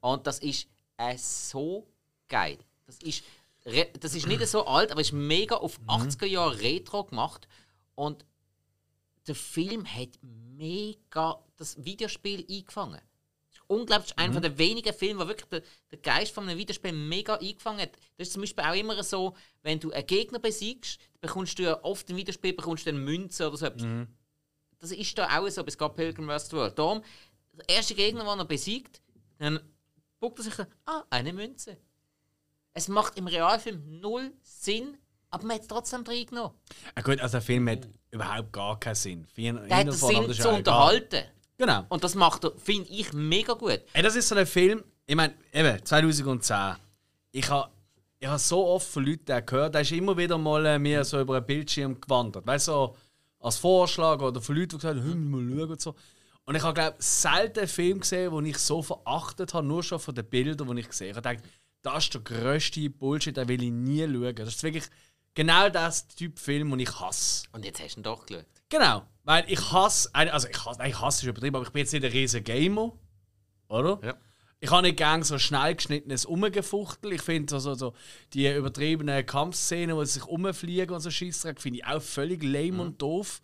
Und 0.00 0.26
das 0.26 0.40
ist 0.40 0.68
äh, 0.96 1.16
so 1.16 1.86
geil. 2.28 2.58
Das 2.86 2.98
ist, 2.98 3.24
das 4.00 4.14
ist 4.14 4.26
nicht 4.26 4.46
so 4.46 4.66
alt, 4.66 4.92
aber 4.92 5.00
es 5.00 5.08
ist 5.08 5.12
mega 5.12 5.56
auf 5.56 5.80
80er 5.86 6.26
Jahre 6.26 6.60
Retro 6.60 7.04
gemacht 7.04 7.48
und 7.94 8.24
der 9.26 9.34
Film 9.34 9.84
hat 9.86 10.10
mega 10.22 11.42
das 11.56 11.84
Videospiel 11.84 12.46
eingefangen. 12.48 13.00
Unglaublich 13.68 14.16
einer 14.16 14.32
von 14.32 14.42
den 14.42 14.56
wenigen 14.58 14.94
Filme, 14.94 15.24
wo 15.24 15.28
wirklich 15.28 15.48
der, 15.48 15.62
der 15.90 15.98
Geist 15.98 16.32
von 16.32 16.48
einem 16.48 16.56
Videospiel 16.56 16.92
mega 16.92 17.34
eingefangen 17.34 17.80
hat. 17.80 17.96
Das 18.16 18.28
ist 18.28 18.34
zum 18.34 18.42
Beispiel 18.42 18.62
auch 18.62 18.74
immer 18.74 19.02
so, 19.02 19.34
wenn 19.62 19.80
du 19.80 19.90
einen 19.90 20.06
Gegner 20.06 20.38
besiegst, 20.38 21.00
bekommst 21.20 21.58
du 21.58 21.64
ja 21.64 21.82
oft 21.82 22.08
im 22.08 22.16
Videospiel 22.16 22.52
bekommst 22.52 22.86
du 22.86 22.90
eine 22.90 23.00
Münze 23.00 23.48
oder 23.48 23.56
so 23.56 23.66
etwas. 23.66 23.82
Das 24.78 24.92
ist 24.92 25.18
da 25.18 25.36
auch 25.36 25.48
so 25.48 25.64
bei 25.64 25.70
Scott 25.72 25.96
Pilgrim 25.96 26.28
vs. 26.28 26.52
World. 26.52 26.78
Darum, 26.78 27.02
der 27.54 27.68
erste 27.76 27.96
Gegner, 27.96 28.24
den 28.24 28.38
er 28.38 28.44
besiegt, 28.44 29.00
dann 29.38 29.58
guckt 30.20 30.38
er 30.38 30.44
sich 30.44 30.58
an, 30.58 30.66
ah, 30.86 31.02
eine 31.10 31.32
Münze. 31.32 31.76
Es 32.74 32.88
macht 32.88 33.16
im 33.16 33.26
Realfilm 33.26 34.00
null 34.00 34.32
Sinn, 34.42 34.96
aber 35.30 35.44
man 35.46 35.54
hat 35.56 35.62
es 35.62 35.68
trotzdem 35.68 36.02
reingenommen. 36.02 36.52
Ja, 36.96 37.02
gut, 37.02 37.20
also 37.20 37.32
der 37.32 37.42
Film 37.42 37.68
hat 37.68 37.88
überhaupt 38.10 38.52
gar 38.52 38.78
keinen 38.78 38.94
Sinn. 38.94 39.26
Ihn- 39.36 39.56
Der 39.68 39.76
hat 39.78 39.86
den 39.86 39.92
Sinn 39.92 40.32
zu 40.32 40.48
unterhalten. 40.50 41.24
Genau. 41.58 41.84
Und 41.88 42.04
das 42.04 42.14
macht 42.14 42.44
er, 42.44 42.52
finde 42.58 42.90
ich, 42.90 43.12
mega 43.14 43.54
gut. 43.54 43.80
Ey, 43.94 44.02
das 44.02 44.14
ist 44.14 44.28
so 44.28 44.34
ein 44.34 44.46
Film, 44.46 44.84
ich 45.06 45.16
meine, 45.16 45.34
eben, 45.52 45.82
2010. 45.84 46.76
Ich 47.32 47.48
habe 47.48 47.70
ich 48.18 48.28
ha 48.28 48.38
so 48.38 48.66
oft 48.66 48.86
von 48.88 49.04
Leuten 49.04 49.44
gehört, 49.44 49.74
da 49.74 49.80
ist 49.80 49.92
immer 49.92 50.16
wieder 50.16 50.36
mal 50.38 50.64
äh, 50.66 50.78
mir 50.78 51.04
so 51.04 51.20
über 51.20 51.36
einen 51.36 51.46
Bildschirm 51.46 52.00
gewandert. 52.00 52.46
Weißt 52.46 52.68
du, 52.68 52.72
so 52.72 52.96
als 53.40 53.56
Vorschlag 53.58 54.20
oder 54.20 54.40
von 54.40 54.54
Leuten, 54.56 54.70
die 54.70 54.76
gesagt 54.76 54.98
haben, 54.98 55.04
«Hm, 55.04 55.30
mal 55.30 55.56
schauen 55.58 55.70
und 55.70 55.80
so. 55.80 55.94
Und 56.46 56.54
ich 56.54 56.62
habe, 56.62 56.74
glaube 56.74 56.96
selten 57.00 57.58
einen 57.58 57.68
Film 57.68 58.00
gesehen, 58.00 58.32
den 58.32 58.46
ich 58.46 58.58
so 58.58 58.80
verachtet 58.80 59.52
habe, 59.52 59.66
nur 59.66 59.82
schon 59.82 59.98
von 59.98 60.14
den 60.14 60.24
Bildern, 60.24 60.74
die 60.74 60.80
ich 60.80 60.88
gesehen 60.88 61.14
habe. 61.14 61.28
Ich 61.28 61.40
dachte, 61.40 61.48
das 61.82 62.04
ist 62.04 62.14
der 62.14 62.20
grösste 62.20 62.88
Bullshit, 62.88 63.36
den 63.36 63.48
will 63.48 63.62
ich 63.62 63.72
nie 63.72 64.02
schauen. 64.02 64.34
Das 64.36 64.48
ist 64.48 64.62
wirklich 64.62 64.84
genau 65.34 65.68
das 65.68 66.06
Typ 66.08 66.38
Film, 66.38 66.70
den 66.70 66.80
ich 66.80 67.00
hasse. 67.00 67.48
Und 67.52 67.64
jetzt 67.64 67.80
hast 67.80 67.96
du 67.96 68.00
ihn 68.00 68.04
doch 68.04 68.24
geschaut. 68.24 68.46
Genau, 68.68 69.02
weil 69.24 69.44
ich 69.48 69.72
hasse, 69.72 70.08
also 70.12 70.48
ich 70.48 70.64
hasse, 70.64 70.78
nein, 70.78 70.90
ich 70.90 71.00
hasse 71.00 71.24
ist 71.24 71.28
übertrieben, 71.28 71.56
aber 71.56 71.66
ich 71.66 71.72
bin 71.72 71.80
jetzt 71.80 71.92
nicht 71.92 72.04
ein 72.04 72.12
riesen 72.12 72.44
Gamer, 72.44 72.92
oder? 73.68 74.00
Ja. 74.04 74.14
Ich 74.58 74.70
habe 74.70 74.82
nicht 74.82 74.96
gern 74.96 75.22
so 75.22 75.38
schnell 75.38 75.74
geschnittenes 75.74 76.24
Umgefuchtel. 76.24 77.12
Ich 77.12 77.22
finde 77.22 77.50
so, 77.50 77.58
so, 77.58 77.74
so 77.74 77.94
die 78.32 78.48
übertriebenen 78.48 79.26
Kampfszenen, 79.26 79.96
wo 79.96 80.04
sie 80.04 80.14
sich 80.14 80.24
umfliegen 80.24 80.94
und 80.94 81.00
so 81.00 81.10
Scheissdreck, 81.10 81.60
finde 81.60 81.80
ich 81.80 81.86
auch 81.86 82.00
völlig 82.00 82.42
lame 82.42 82.80
und 82.82 83.02
doof. 83.02 83.42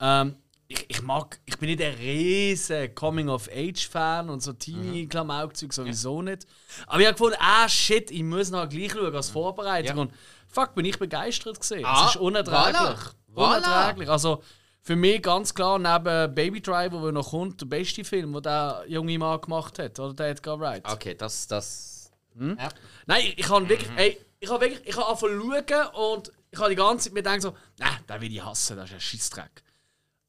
Ähm, 0.00 0.36
ich, 0.68 0.84
ich 0.88 1.02
mag, 1.02 1.40
ich 1.46 1.58
bin 1.58 1.70
nicht 1.70 1.82
ein 1.82 1.94
riesen 1.94 2.94
Coming-of-Age-Fan 2.94 4.28
und 4.28 4.42
so 4.42 4.52
Teenie-Klamaukzeug 4.52 5.72
sowieso 5.72 6.20
nicht. 6.20 6.46
Aber 6.86 7.00
ich 7.00 7.06
habe 7.06 7.14
gefunden, 7.14 7.38
ah 7.40 7.66
shit, 7.68 8.10
ich 8.10 8.22
muss 8.22 8.50
noch 8.50 8.68
gleich 8.68 8.92
schauen 8.92 9.14
als 9.14 9.30
Vorbereitung. 9.30 9.96
Ja. 9.96 10.02
Und 10.02 10.12
fuck, 10.46 10.74
bin 10.74 10.84
ich 10.84 10.98
begeistert 10.98 11.58
gesehen. 11.58 11.86
Ah, 11.86 12.04
es 12.04 12.14
ist 12.14 12.20
unerträglich. 12.20 13.00
voilà. 13.34 13.56
Unerträglich. 13.56 14.10
Also 14.10 14.42
für 14.82 14.94
mich 14.94 15.22
ganz 15.22 15.54
klar 15.54 15.78
neben 15.78 16.34
Baby 16.34 16.60
Driver, 16.60 17.00
der 17.00 17.12
noch 17.12 17.30
kommt, 17.30 17.62
der 17.62 17.66
beste 17.66 18.04
Film, 18.04 18.34
den 18.34 18.42
der 18.42 18.84
junge 18.88 19.18
Mann 19.18 19.40
gemacht 19.40 19.78
hat, 19.78 19.98
oder 19.98 20.12
der 20.12 20.28
Edgar 20.28 20.60
Wright. 20.60 20.84
Okay, 20.86 21.14
das. 21.14 21.46
das 21.46 22.12
ja. 22.38 22.68
Nein, 23.06 23.22
ich, 23.22 23.38
ich 23.38 23.48
habe 23.48 23.66
wirklich, 23.68 23.90
ey, 23.96 24.18
ich 24.38 24.50
habe 24.50 24.60
wirklich, 24.60 24.86
ich 24.86 24.96
habe 24.96 25.06
angefangen 25.06 25.66
zu 25.66 25.74
schauen 25.74 26.12
und 26.12 26.32
ich 26.50 26.58
habe 26.58 26.70
die 26.70 26.76
ganze 26.76 27.04
Zeit 27.04 27.14
mir 27.14 27.22
gedacht 27.22 27.42
so, 27.42 27.56
nein, 27.78 27.98
den 28.08 28.20
will 28.20 28.32
ich 28.32 28.44
hassen, 28.44 28.76
das 28.76 28.90
ist 28.90 28.94
ein 28.94 29.00
Scheissdreck. 29.00 29.62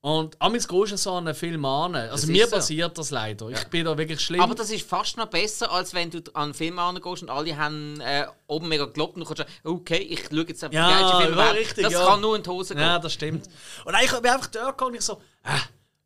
Und 0.02 0.42
amigs 0.42 0.66
gehst 0.66 0.92
du 0.94 0.98
so 0.98 1.16
einen 1.16 1.36
Film 1.36 1.66
an. 1.66 1.94
Also 1.94 2.28
mir 2.28 2.46
ist 2.46 2.52
so. 2.52 2.56
passiert 2.56 2.98
das 2.98 3.12
leider. 3.12 3.50
Ich 3.50 3.66
bin 3.66 3.84
da 3.84 3.98
wirklich 3.98 4.22
schlimm. 4.22 4.40
Aber 4.40 4.56
das 4.56 4.70
ist 4.72 4.88
fast 4.88 5.18
noch 5.18 5.26
besser, 5.26 5.70
als 5.72 5.94
wenn 5.94 6.10
du 6.10 6.20
an 6.34 6.44
einen 6.44 6.54
Film 6.54 6.80
angehst 6.80 7.22
und 7.24 7.30
alle 7.30 7.58
haben 7.58 8.00
äh, 8.00 8.26
oben 8.48 8.70
mega 8.70 8.86
gelobt 8.86 9.16
und 9.16 9.22
du 9.22 9.26
kannst 9.26 9.40
sagen, 9.40 9.52
okay, 9.66 9.98
ich 9.98 10.26
schaue 10.30 10.46
jetzt 10.48 10.64
einfach 10.64 10.74
Ja, 10.74 10.88
die 10.88 10.94
geilsten 11.04 11.22
Filme 11.26 11.42
ja, 11.42 11.50
richtig, 11.52 11.84
Das 11.84 11.94
ja. 11.94 12.06
kann 12.06 12.22
nur 12.22 12.36
in 12.38 12.44
die 12.44 12.50
Hose 12.50 12.76
gehen. 12.76 12.84
Ja, 12.84 12.98
das 13.00 13.12
stimmt. 13.14 13.50
Und 13.84 13.96
ich 14.02 14.12
bin 14.12 14.32
einfach 14.32 14.48
dort 14.48 14.82
und 14.82 14.96
ich 14.96 15.02
so, 15.02 15.22
ah, 15.44 15.60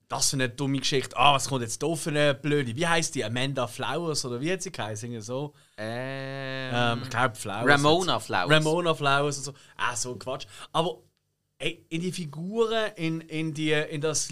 das 0.09 0.29
für 0.31 0.37
eine 0.37 0.49
dumme 0.49 0.79
Geschichte. 0.79 1.15
Ah, 1.15 1.33
was 1.35 1.47
kommt 1.47 1.61
jetzt 1.61 1.81
da 1.81 1.95
für 1.95 2.09
eine 2.09 2.33
blöde? 2.33 2.75
Wie 2.75 2.87
heißt 2.87 3.13
die? 3.13 3.23
Amanda 3.23 3.67
Flowers 3.67 4.25
oder 4.25 4.41
wie 4.41 4.51
hat 4.51 4.61
sie 4.63 4.71
geheißen? 4.71 5.21
So. 5.21 5.53
Ähm, 5.77 6.71
Ähm, 6.73 7.01
ich 7.03 7.09
glaube 7.11 7.35
Flowers. 7.35 7.67
Ramona 7.67 8.19
Flowers. 8.19 8.49
Ramona 8.49 8.93
Flowers 8.95 9.37
und 9.37 9.43
so. 9.43 9.53
Ah, 9.77 9.95
so 9.95 10.15
Quatsch. 10.15 10.45
Aber 10.71 10.97
ey, 11.63 11.85
in 11.89 12.01
die 12.01 12.11
Figuren, 12.11 12.91
in, 12.95 13.21
in, 13.21 13.53
die, 13.53 13.71
in 13.71 14.01
das 14.01 14.29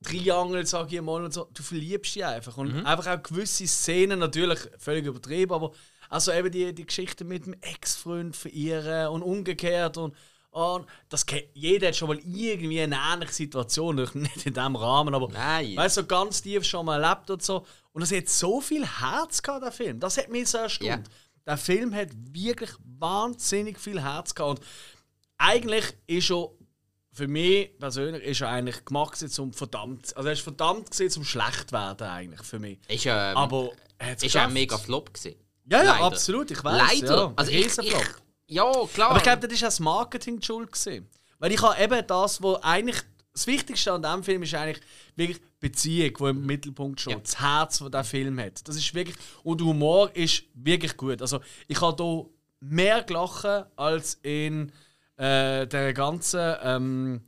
Liebestriangel, 0.00 0.66
sag 0.66 0.92
ich 0.92 1.00
mal, 1.00 1.24
und 1.24 1.32
so, 1.32 1.48
du 1.52 1.62
verliebst 1.62 2.14
dich 2.16 2.24
einfach. 2.24 2.56
Und 2.56 2.74
Mhm. 2.74 2.86
einfach 2.86 3.06
auch 3.18 3.22
gewisse 3.22 3.66
Szenen, 3.66 4.18
natürlich 4.18 4.58
völlig 4.78 5.06
übertrieben, 5.06 5.52
aber 5.52 5.72
also 6.08 6.32
eben 6.32 6.50
die, 6.52 6.72
die 6.74 6.86
Geschichte 6.86 7.24
mit 7.24 7.46
dem 7.46 7.54
Ex-Freund 7.60 8.36
verirren 8.36 9.08
und 9.08 9.22
umgekehrt 9.22 9.96
und 9.96 10.14
und 10.50 10.86
das 11.10 11.26
kennt, 11.26 11.44
jeder 11.52 11.88
hat 11.88 11.96
schon 11.96 12.08
mal 12.08 12.18
irgendwie 12.24 12.80
eine 12.80 12.96
ähnliche 13.12 13.34
Situation, 13.34 13.96
nicht 14.14 14.46
in 14.46 14.54
diesem 14.54 14.74
Rahmen, 14.76 15.14
aber 15.14 15.28
Nein. 15.28 15.76
weißt 15.76 15.98
du, 15.98 16.00
so 16.00 16.06
ganz 16.06 16.40
tief 16.40 16.64
schon 16.64 16.86
mal 16.86 17.02
erlebt 17.04 17.28
und 17.30 17.42
so. 17.42 17.66
Und 17.92 18.00
es 18.00 18.10
hat 18.10 18.26
so 18.30 18.62
viel 18.62 18.86
Herz 18.86 19.42
gehabt, 19.42 19.62
der 19.64 19.70
Film. 19.72 20.00
Das 20.00 20.16
hat 20.16 20.30
mich 20.30 20.48
so 20.48 20.56
erstaunt. 20.56 20.88
Ja. 20.88 21.02
Der 21.46 21.58
Film 21.58 21.94
hat 21.94 22.08
wirklich 22.32 22.70
wahnsinnig 22.98 23.78
viel 23.78 24.00
Herz 24.02 24.34
gehabt. 24.34 24.60
Und 24.60 24.66
eigentlich 25.38 25.84
ist 26.06 26.30
er, 26.30 26.50
für 27.12 27.28
mich 27.28 27.78
persönlich, 27.78 28.22
ist 28.24 28.42
er 28.42 28.50
eigentlich 28.50 28.84
gemacht 28.84 29.16
zum 29.16 29.52
verdammt, 29.52 30.14
also 30.16 30.28
er 30.28 30.34
ist 30.34 30.42
verdammt 30.42 30.90
gewesen 30.90 31.10
zum 31.10 31.24
schlecht 31.24 31.72
werden 31.72 32.06
eigentlich 32.06 32.42
für 32.42 32.58
mich. 32.58 32.78
Ist 32.88 33.04
ja 33.04 33.30
ähm, 33.30 33.36
Aber 33.38 33.70
er 33.98 34.12
ist 34.22 34.34
ja 34.34 34.48
mega 34.48 34.76
Flop 34.76 35.14
gewesen. 35.14 35.36
Ja, 35.68 35.82
ja, 35.82 35.92
Leider. 35.92 36.04
absolut, 36.04 36.50
ich 36.50 36.62
weiß. 36.62 37.00
Leider. 37.00 37.16
Ja, 37.16 37.32
also 37.34 37.50
ich, 37.50 37.78
ich, 37.78 37.92
ja, 38.48 38.70
klar. 38.92 39.10
Aber 39.10 39.16
ich 39.16 39.22
glaube, 39.24 39.48
das 39.48 39.60
war 39.60 39.66
auch 39.66 39.70
das 39.70 39.80
Marketing 39.80 40.42
schuld. 40.42 40.72
Gewesen. 40.72 41.08
Weil 41.38 41.52
ich 41.52 41.62
habe 41.62 41.82
eben 41.82 42.06
das, 42.06 42.42
wo 42.42 42.58
eigentlich 42.62 43.02
das 43.32 43.46
Wichtigste 43.46 43.92
an 43.92 44.02
diesem 44.02 44.22
Film 44.22 44.42
ist 44.42 44.54
eigentlich 44.54 44.80
wirklich 45.14 45.38
die 45.38 45.68
Beziehung, 45.68 46.14
die 46.18 46.24
im 46.24 46.46
Mittelpunkt 46.46 47.00
steht. 47.00 47.12
Ja. 47.12 47.18
Das 47.18 47.40
Herz, 47.40 47.78
das 47.78 47.90
der 47.90 48.04
Film 48.04 48.38
hat. 48.40 48.66
Das 48.66 48.76
ist 48.76 48.94
wirklich. 48.94 49.16
Und 49.42 49.60
der 49.60 49.66
Humor 49.66 50.14
ist 50.14 50.44
wirklich 50.54 50.96
gut. 50.96 51.20
Also 51.20 51.40
ich 51.66 51.80
habe 51.80 52.02
hier 52.02 52.26
mehr 52.60 53.02
gelachen 53.02 53.64
als 53.76 54.18
in 54.22 54.72
äh, 55.16 55.66
der 55.66 55.92
ganzen. 55.92 56.54
Ähm, 56.62 57.20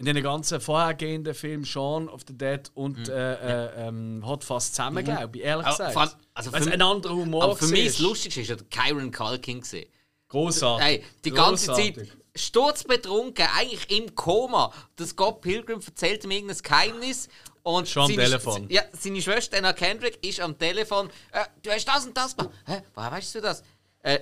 in 0.00 0.04
den 0.06 0.22
ganzen 0.22 0.60
vorhergehenden 0.60 1.34
Filmen 1.34 1.64
Shaun 1.64 2.08
of 2.08 2.20
the 2.28 2.32
Dead 2.38 2.70
und 2.74 3.08
äh, 3.08 3.32
äh, 3.34 3.88
ähm, 3.88 4.22
Hot 4.24 4.44
Fast 4.44 4.76
zusammen, 4.76 5.04
glaube 5.04 5.36
ich, 5.38 5.42
ehrlich 5.42 5.66
Aber 5.66 5.76
gesagt. 5.76 5.96
allem- 5.96 6.10
also 6.34 6.52
Weil 6.52 6.60
es 6.62 6.68
ein 6.68 6.82
anderer 6.82 7.14
Humor 7.16 7.42
aber 7.42 7.56
für 7.56 7.66
mich 7.66 7.86
das 7.86 8.00
war. 8.00 8.08
Lustigste 8.10 8.40
ist 8.42 8.48
der 8.50 8.58
Kyron 8.70 9.10
Culkin. 9.10 9.60
gewesen. 9.60 9.86
Großartig. 10.28 10.86
Hey, 10.86 11.04
die 11.24 11.30
ganze 11.32 11.66
Großartig. 11.66 11.96
Zeit 11.96 12.16
sturzbetrunken, 12.36 13.44
eigentlich 13.56 13.90
im 13.90 14.14
Koma. 14.14 14.72
Das 14.94 15.08
Scott 15.10 15.40
Pilgrim 15.40 15.80
erzählt 15.84 16.22
ihm 16.24 16.30
irgendein 16.30 16.58
Geheimnis. 16.58 17.28
Und 17.64 17.88
Schon 17.88 18.04
am 18.04 18.08
seine, 18.10 18.22
Telefon. 18.22 18.66
Ja, 18.70 18.82
seine 18.92 19.20
Schwester 19.20 19.58
Anna 19.58 19.72
Kendrick 19.72 20.24
ist 20.24 20.38
am 20.40 20.56
Telefon. 20.56 21.10
Äh, 21.32 21.44
du 21.62 21.70
hast 21.70 21.84
das 21.86 22.06
und 22.06 22.16
das 22.16 22.36
gemacht. 22.36 22.54
Hä? 22.66 22.82
Woher 22.94 23.10
weißt 23.10 23.34
du 23.34 23.40
das? 23.40 23.62
Äh, 24.02 24.20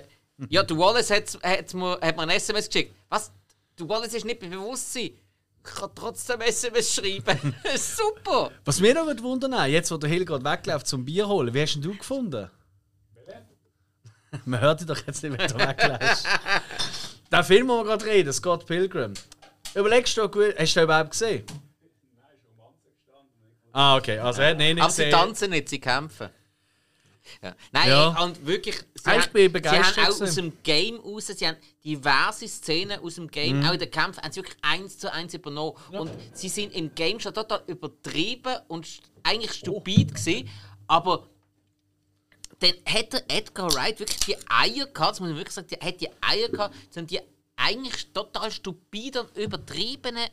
ja, 0.49 0.63
der 0.63 0.77
Wallace 0.77 1.11
hat, 1.11 1.37
hat, 1.43 1.73
mir, 1.73 1.99
hat 2.01 2.15
mir 2.15 2.23
ein 2.23 2.29
SMS 2.29 2.67
geschickt. 2.67 2.95
Was? 3.09 3.31
Du 3.75 3.87
Wallace 3.89 4.13
ist 4.13 4.25
nicht 4.25 4.39
bei 4.39 4.47
Bewusstsein. 4.47 5.11
Ich 5.65 5.73
kann 5.73 5.89
trotzdem 5.93 6.41
SMS 6.41 6.95
schreiben. 6.95 7.55
Super! 7.75 8.51
Was 8.63 8.79
mir 8.79 8.93
noch 8.93 9.05
würde 9.05 9.23
wundern, 9.23 9.69
jetzt 9.69 9.91
wo 9.91 9.97
der 9.97 10.09
Hill 10.09 10.25
gerade 10.25 10.45
wegläuft 10.45 10.87
zum 10.87 11.03
Bier 11.05 11.27
holen, 11.27 11.53
wie 11.53 11.61
hast 11.61 11.75
denn 11.75 11.81
du 11.81 11.95
gefunden? 11.95 12.49
Man 14.45 14.59
hört 14.59 14.81
dich 14.81 14.87
doch 14.87 15.01
jetzt 15.07 15.23
nicht, 15.23 15.37
wenn 15.37 15.47
du 15.47 15.55
wegläufst. 15.55 16.27
Der 17.31 17.43
Film, 17.43 17.67
den 17.67 17.77
wir 17.77 17.83
gerade 17.83 18.05
reden, 18.05 18.31
Scott 18.31 18.65
Pilgrim. 18.65 19.13
Überlegst 19.73 20.15
du, 20.17 20.27
gut, 20.29 20.55
hast 20.57 20.75
du 20.75 20.79
den 20.79 20.83
überhaupt 20.85 21.11
gesehen? 21.11 21.43
Ah, 23.73 23.97
okay. 23.97 24.17
Also, 24.19 24.41
er 24.41 24.51
hat 24.51 24.61
ihn 24.61 24.75
nicht 24.75 24.81
Aber 24.81 24.91
sie 24.91 25.05
gesehen. 25.05 25.19
tanzen 25.19 25.49
nicht, 25.51 25.69
sie 25.69 25.79
kämpfen. 25.79 26.29
Ja. 27.41 27.55
Nein, 27.71 27.89
Ja. 27.89 28.23
und 28.23 28.45
wirklich, 28.45 28.75
sie, 28.77 28.83
ich 28.95 29.07
haben, 29.07 29.31
sie 29.33 29.69
haben 29.69 30.11
auch 30.13 30.21
aus 30.21 30.35
dem 30.35 30.53
Game 30.63 30.99
raus, 30.99 31.27
sie 31.27 31.47
haben 31.47 31.57
diverse 31.83 32.47
Szenen 32.47 32.99
aus 32.99 33.15
dem 33.15 33.25
Mhm. 33.25 33.31
Game, 33.31 33.65
auch 33.65 33.73
in 33.73 33.79
den 33.79 33.91
Kämpfen, 33.91 34.21
haben 34.23 34.31
sie 34.31 34.37
wirklich 34.41 34.57
eins 34.61 34.97
zu 34.97 35.11
eins 35.11 35.33
übernommen. 35.33 35.75
Und 35.91 36.11
sie 36.33 36.49
sind 36.49 36.73
im 36.73 36.93
Game 36.95 37.19
schon 37.19 37.33
total 37.33 37.63
übertrieben 37.67 38.55
und 38.67 38.87
eigentlich 39.23 39.53
stupid 39.53 40.15
gewesen, 40.15 40.49
aber 40.87 41.27
dann 42.59 42.73
hat 42.87 43.13
der 43.13 43.23
Edgar 43.29 43.71
Wright 43.73 43.99
wirklich 43.99 44.19
die 44.21 44.35
Eier 44.49 44.87
gehabt, 44.87 45.11
das 45.11 45.19
muss 45.19 45.29
man 45.29 45.37
wirklich 45.37 45.53
sagen, 45.53 45.67
er 45.79 45.87
hat 45.87 46.01
die 46.01 46.09
Eier 46.21 46.49
gehabt, 46.49 46.75
um 46.95 47.05
die 47.05 47.19
eigentlich 47.55 48.11
total 48.13 48.51
stupiden 48.51 49.21
und 49.21 49.37
übertriebenen 49.37 50.27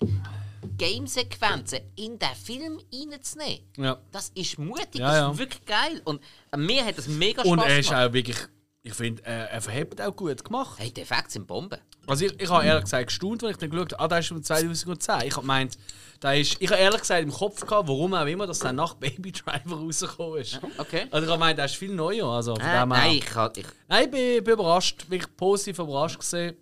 Game-Sequenzen 0.77 1.81
in 1.97 2.18
den 2.18 2.29
Film 2.43 2.81
reinzunehmen. 2.93 3.61
Ja. 3.77 3.99
Das 4.12 4.31
ist 4.35 4.59
mutig, 4.59 4.97
Ja, 5.01 5.20
das 5.29 5.33
ist 5.33 5.39
wirklich 5.39 5.64
geil. 5.66 6.01
Und 6.05 6.20
mir 6.57 6.85
hat 6.85 6.99
das 6.99 7.09
mega 7.09 7.43
Und 7.43 7.61
Spaß 7.61 7.70
er 7.70 7.79
ist 7.79 7.89
gemacht. 7.91 8.09
auch 8.09 8.12
wirklich, 8.12 8.37
ich 8.83 8.95
finde, 8.95 9.22
er, 9.25 9.51
er 9.51 9.61
verhebt 9.61 10.01
auch 10.01 10.14
gut 10.14 10.45
gemacht. 10.45 10.79
Hey, 10.79 10.91
die 10.93 11.01
Effekte 11.03 11.31
sind 11.33 11.47
Bomben. 11.47 11.79
Also 12.07 12.27
ich, 12.27 12.39
ich 12.39 12.51
habe 12.51 12.66
ehrlich 12.66 12.85
gesagt 12.85 13.07
gestaunt, 13.07 13.43
als 13.45 13.53
ich 13.53 13.57
dann 13.59 13.70
geschaut 13.70 13.93
habe, 13.95 14.03
ah, 14.05 14.09
der 14.09 14.18
ist 14.18 14.29
von 14.29 14.43
2010. 14.43 15.14
Ich 15.27 15.33
habe 15.33 15.41
gemeint, 15.41 15.79
ist, 16.22 16.57
ich 16.61 16.70
habe 16.70 16.81
ehrlich 16.81 17.01
gesagt 17.01 17.22
im 17.22 17.33
Kopf 17.33 17.61
gehabt, 17.64 17.89
warum 17.89 18.12
auch 18.14 18.27
immer, 18.27 18.47
dass 18.47 18.59
der 18.59 18.72
nach 18.75 18.95
Baby 18.95 19.33
Driver 19.33 19.77
rausgekommen 19.81 20.41
ist. 20.41 20.61
Okay. 20.77 21.07
Also 21.11 21.25
ich 21.27 21.31
habe 21.31 21.39
gemeint, 21.39 21.59
der 21.59 21.64
ist 21.64 21.77
viel 21.77 21.95
neuer. 21.95 22.29
Also 22.29 22.57
von 22.57 22.64
Äh, 22.64 22.81
dem 22.81 22.89
nein, 22.91 23.12
ich, 23.12 23.25
ich, 23.25 23.66
Nein, 23.89 24.05
ich 24.05 24.11
bin, 24.11 24.45
bin 24.45 24.53
überrascht, 24.55 25.07
wirklich 25.09 25.35
positiv 25.37 25.79
überrascht 25.79 26.18
gesehen. 26.18 26.55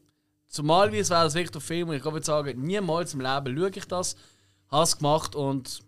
Zumal 0.52 0.92
wie 0.92 0.98
es 0.98 1.08
wäre 1.08 1.24
das 1.24 1.32
wirklich 1.32 1.62
Film 1.64 1.88
und 1.88 1.96
ich 1.96 2.04
würde 2.04 2.22
sagen, 2.22 2.60
niemals 2.60 3.14
im 3.14 3.22
Leben 3.22 3.56
schaue 3.56 3.70
ich 3.74 3.86
das. 3.86 4.16
Habe 4.70 4.82
es 4.82 4.98
gemacht 4.98 5.34
und 5.34 5.80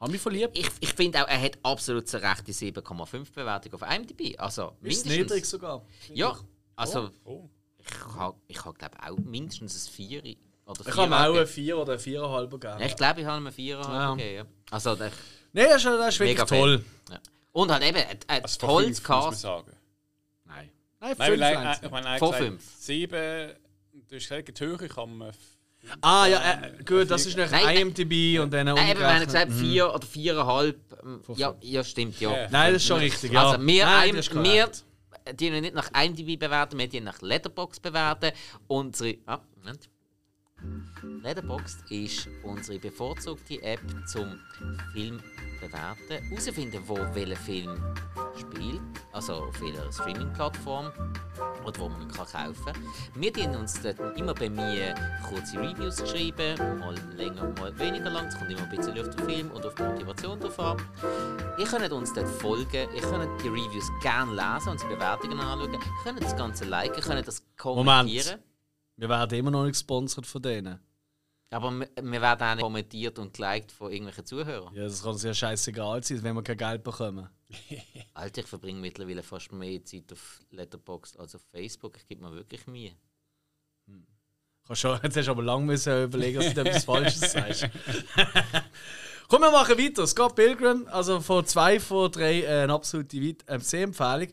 habe 0.00 0.10
mich 0.10 0.20
verliebt. 0.20 0.58
Ich, 0.58 0.68
ich 0.80 0.94
finde 0.94 1.22
auch, 1.22 1.28
er 1.28 1.40
hat 1.40 1.58
absolut 1.62 2.08
zu 2.08 2.20
Recht 2.20 2.44
die 2.48 2.52
7,5 2.52 3.32
Bewertung 3.32 3.74
auf 3.74 3.82
IMDb. 3.82 4.34
Also 4.36 4.72
mindestens. 4.80 5.12
Ist 5.12 5.16
niedrig 5.16 5.44
sogar. 5.44 5.84
Ja, 6.12 6.36
also 6.74 7.10
oh. 7.22 7.30
Oh. 7.30 7.50
ich 7.78 8.16
habe, 8.16 8.36
ich 8.48 8.58
glaube 8.58 8.96
auch 9.00 9.16
mindestens 9.18 9.86
ein 9.86 9.92
4. 9.92 10.22
Oder 10.66 10.88
ich 10.88 10.96
habe 10.96 11.16
auch 11.16 11.36
ein 11.36 11.46
4 11.46 11.78
oder 11.78 11.92
ein 11.92 11.98
4,5 12.00 12.50
gegeben. 12.50 12.80
Ja, 12.80 12.86
ich 12.86 12.96
glaube, 12.96 13.20
ich 13.20 13.26
habe 13.26 13.36
einen 13.36 13.54
4,5 13.54 13.92
ja. 13.92 14.14
gegeben. 14.14 14.48
Also, 14.72 14.96
der, 14.96 15.12
nee, 15.52 15.64
das 15.66 15.76
ist, 15.76 15.86
das 15.86 16.14
ist 16.14 16.20
wirklich 16.20 16.48
toll. 16.48 16.84
Ja. 17.08 17.20
Und 17.52 17.70
hat 17.70 17.82
eben 17.84 17.96
ein, 17.96 18.18
ein 18.26 18.42
also 18.42 18.58
tolles 18.58 19.00
Cast. 19.04 19.44
Nein. 19.44 20.68
Nein, 20.98 21.16
5 21.16 21.38
Nein, 21.38 21.78
ich 21.80 21.90
meine, 21.92 22.18
vor 22.18 22.32
5. 22.32 22.60
7 22.76 23.54
du 24.10 24.16
hast 24.16 24.28
gesagt, 24.28 24.60
die 24.60 24.64
Höhe 24.64 24.76
kann 24.76 25.16
man. 25.16 25.32
Ah 26.02 26.26
ja, 26.26 26.62
äh, 26.62 26.84
gut, 26.84 27.10
das 27.10 27.24
ist 27.24 27.38
nach. 27.38 27.50
IMDb 27.52 28.38
und 28.38 28.52
dann 28.52 28.66
Nein, 28.66 28.90
eben, 28.90 29.00
wir 29.00 29.14
haben 29.14 29.24
gesagt 29.24 29.52
4 29.52 29.94
oder 29.94 30.06
4,5. 30.06 30.74
ähm, 31.02 31.22
Ja, 31.36 31.54
ja, 31.62 31.82
stimmt, 31.82 32.20
ja. 32.20 32.48
Nein, 32.50 32.74
das 32.74 32.82
ist 32.82 32.88
schon 32.88 32.98
richtig, 32.98 33.32
ja. 33.32 33.50
Also 33.50 33.66
wir, 33.66 33.84
Nein, 33.86 34.10
ein, 34.10 34.16
das 34.16 34.28
ist 34.28 34.34
wir 34.34 34.70
die 35.32 35.50
nicht 35.50 35.74
nach 35.74 35.90
IMDb 35.94 36.38
bewerten, 36.38 36.78
wir 36.78 36.88
die 36.88 37.00
nach 37.00 37.22
Letterbox 37.22 37.80
bewerten. 37.80 38.32
Unsere, 38.66 39.16
ah, 39.26 39.40
Moment. 39.56 39.88
Letterboxd 41.22 41.90
ist 41.90 42.28
unsere 42.42 42.78
bevorzugte 42.78 43.62
App 43.62 43.80
zum 44.06 44.38
Film 44.92 45.22
bewerten, 45.60 46.24
herausfinden, 46.28 46.82
wo 46.86 46.96
welcher 47.14 47.36
Film 47.36 47.78
spielt, 48.38 48.80
also 49.12 49.34
auf 49.34 49.60
welcher 49.60 49.92
Streaming-Plattform 49.92 50.90
oder 51.64 51.80
wo 51.80 51.88
man 51.88 52.02
ihn 52.02 52.08
kann 52.08 52.26
kaufen 52.26 52.64
kann. 52.64 52.76
Wir 53.14 53.32
dienen 53.32 53.56
uns 53.56 53.80
dort 53.82 53.98
immer 54.16 54.34
bei 54.34 54.48
mir 54.48 54.94
kurze 55.28 55.58
Reviews 55.58 55.98
schreiben, 56.08 56.78
mal 56.78 56.94
länger, 57.16 57.52
mal 57.58 57.78
weniger 57.78 58.10
lang. 58.10 58.26
Es 58.26 58.38
kommt 58.38 58.50
immer 58.50 58.62
ein 58.62 58.70
bisschen 58.70 58.98
auf 58.98 59.10
den 59.10 59.28
Film 59.28 59.50
und 59.50 59.64
auf 59.64 59.74
die 59.74 59.82
Motivation 59.82 60.40
drauf 60.40 60.58
an. 60.58 60.76
Ihr 61.58 61.66
könnt 61.66 61.92
uns 61.92 62.12
dort 62.12 62.28
folgen, 62.28 62.88
ihr 62.94 63.02
könnt 63.02 63.42
die 63.42 63.48
Reviews 63.48 63.90
gerne 64.02 64.32
lesen 64.32 64.70
und 64.70 64.82
die 64.82 64.86
Bewertungen 64.86 65.38
anschauen. 65.38 65.72
Ihr 65.72 65.80
könnt 66.02 66.22
das 66.22 66.36
Ganze 66.36 66.64
liken, 66.64 66.96
ihr 66.96 67.02
könnt 67.02 67.28
das 67.28 67.42
kommentieren. 67.56 68.40
Wir 68.96 69.08
werden 69.08 69.38
immer 69.38 69.50
noch 69.50 69.62
nicht 69.62 69.72
gesponsert 69.72 70.26
von 70.26 70.42
denen. 70.42 70.78
Aber 71.52 71.72
wir, 71.72 72.20
werden 72.22 72.42
auch 72.42 72.54
nicht 72.54 72.62
kommentiert 72.62 73.18
und 73.18 73.34
geliked 73.34 73.72
von 73.72 73.90
irgendwelchen 73.90 74.24
Zuhörern. 74.24 74.72
Ja, 74.72 74.84
das 74.84 75.02
kann 75.02 75.12
uns 75.12 75.24
ja 75.24 75.34
scheißegal 75.34 76.02
sein, 76.04 76.22
wenn 76.22 76.36
wir 76.36 76.42
kein 76.42 76.56
Geld 76.56 76.84
bekommen. 76.84 77.28
Alter, 78.14 78.42
ich 78.42 78.46
verbringe 78.46 78.78
mittlerweile 78.78 79.24
fast 79.24 79.50
mehr 79.50 79.84
Zeit 79.84 80.12
auf 80.12 80.40
Letterboxd 80.50 81.18
als 81.18 81.34
auf 81.34 81.42
Facebook. 81.50 81.96
Ich 81.96 82.06
gebe 82.06 82.22
mir 82.22 82.32
wirklich 82.32 82.66
Mühe. 82.68 82.92
Kannst 84.64 84.82
schon, 84.82 85.00
jetzt 85.02 85.16
hast 85.16 85.26
du 85.26 85.32
aber 85.32 85.42
lange 85.42 85.64
müssen 85.64 86.04
überlegen, 86.04 86.38
dass 86.38 86.54
du 86.54 86.60
etwas 86.60 86.84
Falsches 86.84 87.20
sagst. 87.32 87.68
Komm, 89.26 89.42
wir 89.42 89.50
machen 89.50 89.76
weiter. 89.76 90.06
Scott 90.06 90.36
Pilgrim, 90.36 90.86
also 90.92 91.20
von 91.20 91.44
zwei 91.44 91.80
von 91.80 92.12
drei 92.12 92.42
äh, 92.42 92.62
eine 92.62 92.72
absolute 92.72 93.16
äh, 93.18 93.58
Sehempfehlung. 93.58 94.28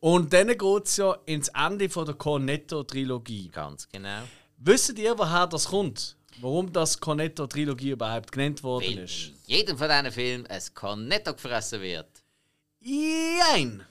Und 0.00 0.32
dann 0.34 0.48
geht 0.48 0.84
es 0.84 0.98
ja 0.98 1.16
ins 1.24 1.48
Ende 1.48 1.88
von 1.88 2.04
der 2.04 2.16
Cornetto-Trilogie. 2.16 3.48
Ganz 3.48 3.88
genau. 3.88 4.20
Wisst 4.58 4.98
ihr, 4.98 5.18
woher 5.18 5.46
das 5.46 5.68
kommt? 5.68 6.17
Warum 6.40 6.72
das 6.72 6.98
Cornetto-Trilogie 7.00 7.90
überhaupt 7.90 8.30
genannt 8.32 8.62
worden 8.62 8.84
Weil 8.96 9.04
ist? 9.04 9.28
in 9.28 9.56
jedem 9.56 9.78
von 9.78 9.88
diesen 9.88 10.12
Filmen 10.12 10.46
ein 10.46 10.62
Cornetto 10.74 11.32
gefressen 11.34 11.80
wird. 11.80 12.06
Jein! 12.80 13.84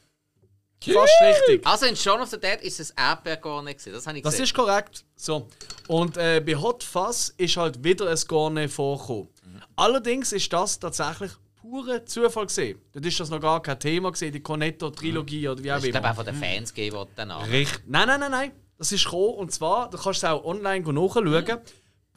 Fast 0.79 1.13
richtig. 1.21 1.65
Also 1.65 1.85
in 1.87 1.95
Shaun 1.95 2.21
of 2.21 2.29
the 2.29 2.39
Dead 2.39 2.61
ist 2.61 2.79
es 2.79 2.91
Erdbeergorne 2.91 3.73
gewesen. 3.73 3.93
Das 3.93 4.05
habe 4.07 4.17
ich 4.19 4.23
Das 4.23 4.33
gesehen. 4.33 4.43
ist 4.45 4.53
korrekt. 4.53 5.03
So. 5.15 5.47
Und 5.87 6.17
äh, 6.17 6.39
bei 6.45 6.55
Hot 6.55 6.83
Fuzz 6.83 7.33
ist 7.37 7.57
halt 7.57 7.83
wieder 7.83 8.09
ein 8.09 8.19
Gorne 8.27 8.69
vorgekommen. 8.69 9.29
Allerdings 9.75 10.31
ist 10.33 10.53
das 10.53 10.79
tatsächlich 10.79 11.31
pure 11.59 12.05
Zufall 12.05 12.45
gesehen. 12.45 12.79
Dort 12.93 13.05
ist 13.05 13.19
das 13.19 13.29
noch 13.29 13.41
gar 13.41 13.61
kein 13.61 13.79
Thema 13.79 14.11
gesehen, 14.11 14.31
die 14.31 14.39
Cornetto-Trilogie 14.41 15.49
oder 15.49 15.63
wie 15.63 15.71
auch 15.71 15.75
das 15.77 15.83
ist 15.85 15.89
glaube 15.91 16.05
immer. 16.05 16.11
auch 16.11 16.15
von 16.15 16.25
den 16.25 16.35
Fans 16.35 16.73
gegeben 16.73 16.95
worden 16.95 17.09
danach. 17.15 17.49
Richtig. 17.49 17.81
Nein, 17.87 18.07
nein, 18.07 18.19
nein, 18.19 18.31
nein. 18.31 18.51
Das 18.77 18.91
ist 18.91 19.03
gekommen. 19.03 19.33
Und 19.33 19.51
zwar, 19.51 19.89
du 19.89 19.97
kannst 19.97 20.19
es 20.19 20.29
auch 20.29 20.45
online 20.45 20.81
nachschauen. 20.93 21.59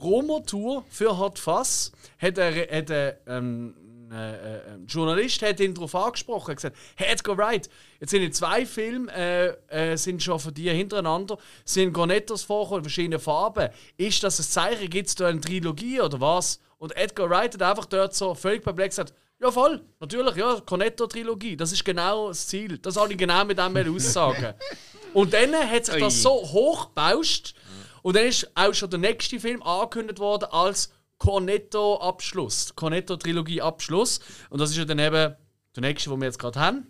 Promotour 0.00 0.84
für 0.88 1.18
Hot 1.18 1.38
Fuzz 1.38 1.92
hat 2.18 2.38
ein, 2.38 2.54
hat 2.54 2.90
ein 2.90 3.14
ähm, 3.26 3.74
äh, 4.10 4.14
äh, 4.14 4.60
ein 4.72 4.86
Journalist 4.86 5.40
hat 5.42 5.60
ihn 5.60 5.74
darauf 5.74 5.94
angesprochen. 5.94 6.48
Er 6.48 6.52
hat 6.52 6.56
gesagt: 6.56 6.76
Hey, 6.96 7.12
Edgar 7.12 7.38
Wright, 7.38 7.68
jetzt 8.00 8.10
sind 8.10 8.22
in 8.22 8.32
zwei 8.32 8.66
Filme 8.66 9.12
äh, 9.12 9.92
äh, 9.92 9.96
sind 9.96 10.22
schon 10.22 10.40
von 10.40 10.52
dir 10.52 10.72
hintereinander 10.72 11.38
sind 11.64 11.92
Cornettos 11.92 12.42
vorgekommen 12.42 12.80
in 12.80 12.84
verschiedenen 12.84 13.20
Farben. 13.20 13.68
Ist 13.98 14.24
das 14.24 14.40
ein 14.40 14.44
Zeichen? 14.44 14.90
Gibt 14.90 15.08
es 15.08 15.14
da 15.14 15.28
eine 15.28 15.40
Trilogie 15.40 16.00
oder 16.00 16.20
was? 16.20 16.60
Und 16.78 16.96
Edgar 16.96 17.30
Wright 17.30 17.54
hat 17.54 17.62
einfach 17.62 17.86
dort 17.86 18.14
so 18.14 18.34
völlig 18.34 18.64
perplex 18.64 18.96
gesagt: 18.96 19.14
Ja, 19.38 19.52
voll, 19.52 19.80
natürlich, 20.00 20.34
ja, 20.34 20.60
Cornetto-Trilogie. 20.60 21.56
Das 21.56 21.72
ist 21.72 21.84
genau 21.84 22.28
das 22.28 22.48
Ziel. 22.48 22.78
Das 22.78 22.94
soll 22.94 23.12
ich 23.12 23.18
genau 23.18 23.44
mit 23.44 23.58
dem 23.58 23.94
aussagen. 23.94 24.54
Und 25.12 25.32
dann 25.34 25.54
hat 25.54 25.86
sich 25.86 26.00
das 26.00 26.22
so 26.22 26.30
hochgebauscht. 26.30 27.54
Und 28.02 28.16
dann 28.16 28.26
ist 28.26 28.50
auch 28.54 28.72
schon 28.74 28.90
der 28.90 28.98
nächste 28.98 29.40
Film 29.40 29.62
angekündigt 29.62 30.18
worden 30.18 30.48
als 30.50 30.92
Cornetto-Abschluss. 31.18 32.74
Cornetto-Trilogie-Abschluss. 32.74 34.20
Und 34.48 34.60
das 34.60 34.70
ist 34.70 34.76
ja 34.76 34.84
dann 34.84 34.98
eben 34.98 35.36
der 35.76 35.80
nächste, 35.80 36.10
den 36.10 36.20
wir 36.20 36.26
jetzt 36.26 36.38
gerade 36.38 36.58
haben. 36.58 36.86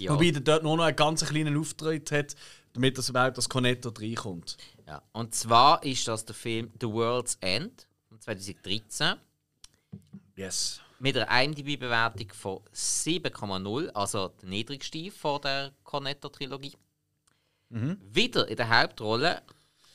Ja. 0.00 0.12
Wobei 0.12 0.30
der 0.30 0.40
dort 0.40 0.62
nur 0.62 0.76
noch 0.76 0.84
einen 0.84 0.96
ganz 0.96 1.24
kleinen 1.24 1.56
Auftritt 1.58 2.10
hat, 2.12 2.36
damit 2.72 2.98
das 2.98 3.08
überhaupt 3.08 3.38
das 3.38 3.48
Cornetto 3.48 3.90
reinkommt. 3.90 4.56
Ja. 4.86 5.02
Und 5.12 5.34
zwar 5.34 5.82
ist 5.82 6.06
das 6.06 6.24
der 6.24 6.34
Film 6.34 6.70
The 6.80 6.88
World's 6.88 7.36
End 7.40 7.86
von 8.08 8.20
2013 8.20 9.14
Yes. 10.36 10.80
mit 10.98 11.16
einer 11.16 11.44
IMDb-Bewertung 11.44 12.28
von 12.32 12.60
7,0, 12.74 13.88
also 13.90 14.28
der 14.28 14.48
niedrigste 14.48 15.10
von 15.10 15.40
der 15.40 15.72
Cornetto-Trilogie. 15.84 16.76
Wieder 17.70 18.46
in 18.46 18.56
der 18.56 18.68
Hauptrolle 18.68 19.42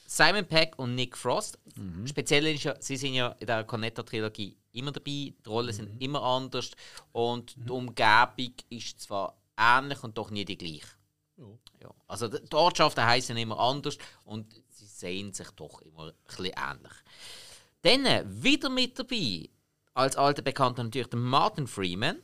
Simon 0.10 0.46
Peck 0.46 0.74
und 0.78 0.96
Nick 0.96 1.16
Frost. 1.16 1.60
Speziell 2.06 2.48
ist 2.48 2.64
ja, 2.64 2.76
sie 2.82 2.98
sind 2.98 3.14
ja 3.14 3.28
in 3.40 3.46
der 3.46 3.64
Cornetto-Trilogie 3.64 4.58
immer 4.72 4.92
dabei, 4.92 5.06
die 5.06 5.36
Rollen 5.46 5.72
sind 5.72 6.02
immer 6.02 6.24
anders 6.24 6.72
und 7.12 7.56
die 7.56 7.70
Umgebung 7.70 8.56
ist 8.70 9.02
zwar 9.02 9.40
ähnlich 9.56 10.04
und 10.04 10.18
doch 10.18 10.32
nie 10.32 10.46
die 10.46 10.58
gleiche. 10.58 10.88
Ja. 11.38 11.94
Also 12.08 12.28
die 12.28 12.56
Ortschaften 12.56 13.06
heißen 13.06 13.38
immer 13.38 13.60
anders 13.60 14.00
und 14.26 14.52
sie 14.70 14.88
sehen 14.88 15.32
sich 15.32 15.52
doch 15.52 15.80
immer 15.84 16.08
ein 16.08 16.14
bisschen 16.26 16.54
ähnlich. 16.58 16.94
Dann 17.84 18.06
äh, 18.08 18.26
wieder 18.28 18.70
mit 18.70 18.98
dabei, 18.98 19.48
als 19.94 20.18
alter 20.18 20.42
Bekannter 20.42 20.84
natürlich 20.84 21.10
der 21.10 21.20
Martin 21.20 21.68
Freeman. 21.68 22.18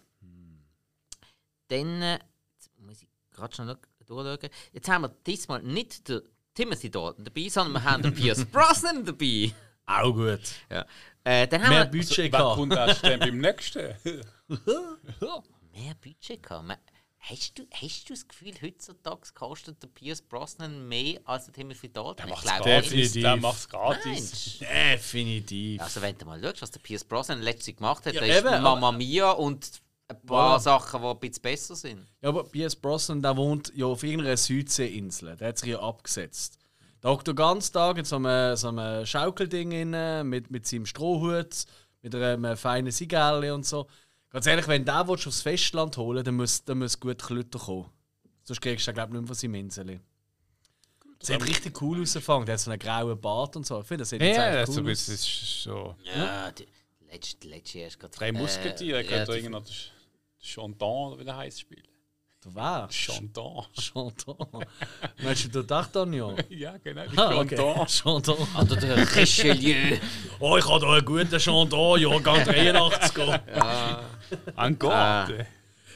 Dann, 1.67 2.01
äh, 2.01 2.19
jetzt 2.53 2.71
muss 2.79 3.03
ich 3.03 3.07
gerade 3.31 3.55
schnell 3.55 3.77
durchschauen. 4.07 4.49
Jetzt 4.73 4.89
haben 4.89 5.03
wir 5.03 5.15
diesmal 5.25 5.61
nicht 5.61 6.09
den 6.09 6.21
Timothy 6.55 6.89
Dalton 6.89 7.23
dabei, 7.25 7.47
sondern 7.49 7.73
wir 7.73 7.83
haben 7.91 8.01
den 8.01 8.13
Pierce 8.15 8.45
Brosnan 8.51 9.05
dabei. 9.05 9.53
Auch 9.85 10.11
gut. 10.13 10.39
Ja. 10.71 10.85
Äh, 11.23 11.47
dann 11.47 11.61
haben 11.63 11.69
Mehr 11.69 11.91
wir 11.91 11.99
Budget 12.01 12.17
Wer 12.17 12.29
gehabt. 12.29 12.55
kommt 12.55 12.73
erst 12.73 13.03
dann 13.03 13.19
beim 13.19 13.37
nächsten? 13.37 13.95
mehr 14.47 15.95
Budget 16.01 16.41
gehabt. 16.41 16.79
Hast 17.27 17.57
du, 17.57 17.63
hast 17.73 18.07
du 18.07 18.13
das 18.13 18.27
Gefühl, 18.27 18.53
heutzutage 18.61 19.21
kostet 19.33 19.81
der 19.81 19.87
Pierce 19.87 20.21
Brosnan 20.21 20.87
mehr 20.87 21.19
als 21.25 21.45
der 21.45 21.55
Timothy 21.55 21.91
Dalton? 21.91 22.17
Der 22.17 22.27
macht's 22.27 22.43
glaube 22.43 22.63
gratis. 22.69 23.13
Der 23.13 23.37
macht's 23.37 23.67
gratis. 23.67 24.05
Meinst? 24.05 24.61
Definitiv. 24.61 25.81
Also 25.81 26.01
wenn 26.03 26.15
du 26.17 26.25
mal 26.25 26.39
schaust, 26.39 26.61
was 26.61 26.71
der 26.71 26.79
Pierce 26.81 27.03
Brosnan 27.03 27.41
letztlich 27.41 27.77
gemacht 27.77 28.05
hat, 28.05 28.13
Ja, 28.13 28.21
da 28.21 28.27
ist 28.27 28.43
Mamma 28.61 28.91
Mia 28.91 29.31
und 29.31 29.81
ein 30.07 30.21
paar 30.25 30.57
Voilà. 30.57 30.61
Sachen, 30.61 31.01
die 31.01 31.07
ein 31.07 31.19
bisschen 31.19 31.41
besser 31.41 31.75
sind. 31.75 32.07
Ja, 32.21 32.29
aber 32.29 32.43
Pierce 32.43 32.75
Brosnan, 32.75 33.21
der 33.21 33.35
wohnt 33.35 33.71
ja 33.75 33.85
auf 33.85 34.03
irgendeiner 34.03 34.37
Südseeinsel. 34.37 35.35
Der 35.37 35.49
hat 35.49 35.57
sich 35.57 35.69
ja 35.69 35.79
abgesetzt. 35.79 36.57
Da 37.01 37.09
hockt 37.09 37.27
er 37.27 37.33
den 37.33 37.37
ganzen 37.37 37.73
Tag 37.73 37.97
in 37.97 38.05
so 38.05 38.15
einem, 38.17 38.55
so 38.55 38.67
einem 38.69 39.05
Schaukelding 39.05 39.71
inne, 39.71 40.23
mit, 40.23 40.49
mit 40.51 40.65
seinem 40.67 40.85
Strohhut, 40.85 41.65
mit 42.01 42.15
einem 42.15 42.57
feinen 42.57 42.91
Zigarre 42.91 43.53
und 43.53 43.65
so. 43.65 43.87
Ganz 44.29 44.47
ehrlich, 44.47 44.67
wenn 44.67 44.83
du 44.85 44.91
den 44.91 45.07
willst, 45.07 45.27
aufs 45.27 45.41
Festland 45.41 45.97
holen 45.97 46.23
dann 46.23 46.35
muss, 46.35 46.63
dann 46.63 46.79
muss 46.79 46.99
gut 46.99 47.21
Klütter 47.23 47.59
kommen. 47.59 47.89
Sonst 48.43 48.61
kriegst 48.61 48.85
du 48.87 48.91
den, 48.91 48.95
glaube 48.95 49.09
ich, 49.09 49.13
nicht 49.13 49.21
mehr 49.21 49.27
von 49.27 49.35
seinem 49.35 49.55
Insel. 49.55 49.99
Das 51.19 51.27
sieht 51.29 51.47
richtig 51.47 51.81
cool 51.81 52.01
aus. 52.01 52.13
Der 52.13 52.21
hat 52.27 52.59
so 52.59 52.69
einen 52.69 52.79
grauen 52.79 53.19
Bart 53.19 53.55
und 53.55 53.65
so. 53.65 53.79
Ich 53.81 53.87
finde, 53.87 54.01
das 54.01 54.09
sieht 54.09 54.21
jetzt 54.21 54.37
Ja, 54.37 54.43
eigentlich 54.43 54.59
also 54.67 54.81
cool 54.81 54.91
es 54.91 55.09
aus. 55.09 55.15
ist 55.15 55.63
so. 55.63 55.95
Ja, 56.03 56.51
die 56.51 56.67
letzte, 57.09 57.47
letzte 57.47 57.79
Jahr 57.79 57.87
ist 57.87 57.99
gerade. 57.99 58.15
Drei 58.15 58.31
Musketiere, 58.31 58.99
äh, 58.99 59.03
könnte 59.03 59.51
das 59.51 59.91
Chanton 60.45 61.11
oder 61.13 61.19
wie 61.21 61.25
der 61.25 61.37
heißt 61.37 61.59
spielen. 61.61 61.83
Du 62.43 62.53
wer? 62.53 62.87
Chanton. 62.91 63.65
Chanton. 63.79 64.37
Meinst 65.23 65.45
du 65.45 65.49
den 65.49 65.63
D'Artagnan? 65.67 66.43
Ja, 66.49 66.77
genau, 66.77 67.01
Ah, 67.17 67.37
okay. 67.39 67.55
Chanton. 67.55 67.87
Chanton. 67.87 68.47
Oder 68.61 68.75
der 68.75 69.15
Richelieu. 69.15 69.97
Oh, 70.39 70.55
ich 70.57 70.69
habe 70.69 70.79
da 70.85 70.91
einen 70.93 71.05
guten 71.05 71.39
Chanton, 71.39 71.99
Jahrgang 71.99 72.43
83 72.45 73.13
gehabt. 73.15 73.49
An 74.55 74.77
Gott. 74.77 75.33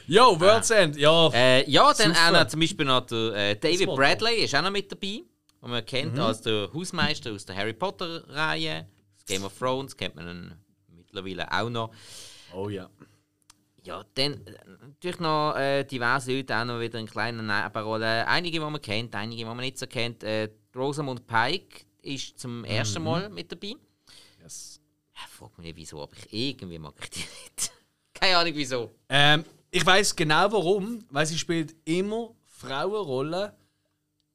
Jo, 0.08 0.40
World's 0.40 0.70
End. 0.70 0.96
Ja, 0.96 1.28
Äh, 1.32 1.70
ja, 1.70 1.92
dann 1.94 2.08
Super. 2.14 2.26
auch 2.26 2.32
noch, 2.32 2.46
zum 2.48 2.58
Beispiel 2.60 2.84
noch 2.86 3.06
der 3.06 3.32
äh, 3.34 3.56
David 3.56 3.86
Motto. 3.86 3.96
Bradley 3.96 4.44
ist 4.44 4.54
auch 4.56 4.62
noch 4.62 4.72
mit 4.72 4.90
dabei. 4.90 5.22
Den 5.62 5.70
man 5.70 5.84
kennt 5.86 6.14
Mhm. 6.14 6.20
als 6.20 6.40
der 6.40 6.68
Hausmeister 6.74 7.30
aus 7.32 7.44
der 7.44 7.54
Harry 7.54 7.74
Potter-Reihe. 7.74 8.88
Game 9.28 9.44
of 9.44 9.56
Thrones 9.56 9.96
kennt 9.96 10.16
man 10.16 10.26
ihn 10.26 10.54
mittlerweile 10.96 11.46
auch 11.52 11.70
noch. 11.70 11.90
Oh 12.52 12.68
ja. 12.68 12.88
Ja, 13.82 14.04
dann 14.14 14.34
äh, 14.46 14.52
natürlich 14.80 15.20
noch 15.20 15.56
äh, 15.56 15.84
diverse 15.84 16.36
Leute 16.36 16.56
auch 16.56 16.64
noch 16.64 16.80
wieder 16.80 16.98
in 16.98 17.06
kleinen 17.06 17.46
Nebenrollen. 17.46 18.26
Einige, 18.26 18.58
die 18.58 18.64
man 18.64 18.80
kennt, 18.80 19.14
einige, 19.14 19.38
die 19.38 19.44
man 19.44 19.56
nicht 19.58 19.78
so 19.78 19.86
kennt. 19.86 20.22
Äh, 20.22 20.50
Rosamund 20.74 21.26
Pike 21.26 21.84
ist 22.02 22.38
zum 22.38 22.64
ersten 22.64 23.02
Mal 23.02 23.28
mit 23.30 23.50
dabei. 23.50 23.74
Yes. 24.42 24.80
Ja, 25.14 25.22
frag 25.28 25.56
mich 25.58 25.66
nicht 25.68 25.76
wieso, 25.76 26.02
aber 26.02 26.12
ich 26.16 26.32
irgendwie 26.32 26.78
mag 26.78 26.94
ich 27.02 27.10
die 27.10 27.20
nicht. 27.20 27.72
Keine 28.14 28.36
Ahnung 28.36 28.52
wieso. 28.54 28.90
Ähm, 29.08 29.44
ich 29.70 29.84
weiß 29.84 30.14
genau 30.16 30.52
warum, 30.52 31.04
weil 31.10 31.26
sie 31.26 31.38
spielt 31.38 31.74
immer 31.84 32.34
Frauenrollen, 32.44 33.52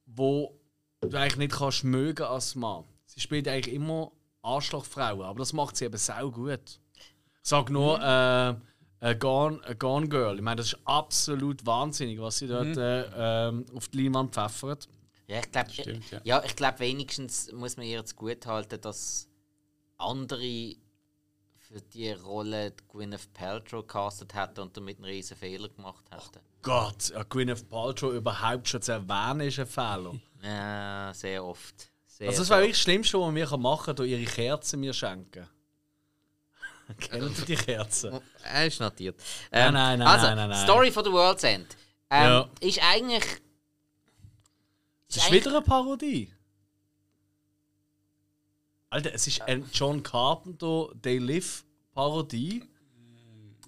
wo 0.06 0.58
du 1.00 1.16
eigentlich 1.16 1.36
nicht 1.36 1.52
kannst 1.52 1.84
mögen 1.84 2.24
als 2.24 2.54
Mann. 2.54 2.84
Sie 3.04 3.20
spielt 3.20 3.46
eigentlich 3.46 3.74
immer 3.74 4.12
Arschlochfrauen, 4.42 5.22
aber 5.22 5.38
das 5.38 5.52
macht 5.52 5.76
sie 5.76 5.84
eben 5.84 5.96
sau 5.96 6.30
gut. 6.30 6.80
Ich 6.94 7.50
sag 7.50 7.70
nur 7.70 8.00
äh, 8.00 8.54
a 9.00 9.12
Gone, 9.12 9.60
a 9.64 9.74
Gone 9.74 10.08
Girl. 10.08 10.36
Ich 10.36 10.42
meine, 10.42 10.56
das 10.56 10.68
ist 10.68 10.78
absolut 10.84 11.64
wahnsinnig, 11.66 12.20
was 12.20 12.38
sie 12.38 12.48
dort 12.48 12.76
äh, 12.76 13.48
ähm, 13.48 13.66
auf 13.74 13.88
die 13.88 14.04
Leinwand 14.04 14.34
pfeffert. 14.34 14.88
Ja, 15.26 15.40
ich 15.40 15.50
glaube, 15.50 15.70
ja. 16.10 16.20
ja. 16.24 16.44
ich 16.44 16.54
glaube 16.54 16.78
wenigstens 16.78 17.52
muss 17.52 17.76
man 17.76 17.86
ihr 17.86 17.98
jetzt 17.98 18.16
gut 18.16 18.46
halten, 18.46 18.80
dass 18.80 19.28
andere 19.98 20.76
für 21.58 21.80
die 21.80 22.12
Rolle 22.12 22.72
Gwyneth 22.88 23.32
Paltrow 23.32 23.84
castet 23.84 24.34
hätten 24.34 24.60
und 24.60 24.76
damit 24.76 24.98
einen 24.98 25.06
riesen 25.06 25.36
Fehler 25.36 25.68
gemacht 25.68 26.04
hätten. 26.10 26.44
Gott, 26.62 27.10
ja, 27.10 27.24
Gwyneth 27.24 27.68
Paltrow 27.68 28.12
überhaupt 28.12 28.68
schon 28.68 28.82
zu 28.82 28.92
erwähnen, 28.92 29.48
ist 29.48 29.58
ein 29.58 29.66
Fehler. 29.66 30.14
Ja, 30.42 31.12
sehr 31.12 31.44
oft. 31.44 31.90
Sehr, 32.06 32.28
Also 32.28 32.42
das 32.42 32.50
wäre 32.50 32.60
wirklich 32.60 32.76
das 32.76 32.82
Schlimmste, 32.82 33.18
was 33.18 33.34
wir 33.34 33.56
machen 33.58 33.84
können, 33.84 33.96
durch 33.96 34.10
ihre 34.10 34.24
Kerzen 34.24 34.80
mir 34.80 34.92
schenken. 34.92 35.48
Kennen 37.00 37.34
Sie 37.34 37.44
die 37.44 37.56
Kerzen? 37.56 38.12
oft. 38.12 38.22
Er 38.42 38.66
ist 38.66 38.80
notiert. 38.80 39.20
Nein, 39.50 39.74
nein, 39.74 39.98
nein, 39.98 40.08
also, 40.08 40.26
nein, 40.26 40.36
nein, 40.36 40.50
nein. 40.50 40.64
Story 40.64 40.90
von 40.92 41.04
The 41.04 41.12
World's 41.12 41.44
End. 41.44 41.76
Ähm, 42.10 42.22
Ja. 42.22 42.50
Ist 42.60 42.80
eigentlich. 42.82 43.24
Es 45.08 45.16
ist 45.16 45.32
wieder 45.32 45.50
eine 45.50 45.62
Parodie. 45.62 46.32
Alter, 48.90 49.12
es 49.14 49.26
ist 49.26 49.42
ein 49.42 49.68
John 49.72 50.02
Carpenter 50.02 50.88
They 51.02 51.18
Live 51.18 51.64
Parodie. 51.92 52.62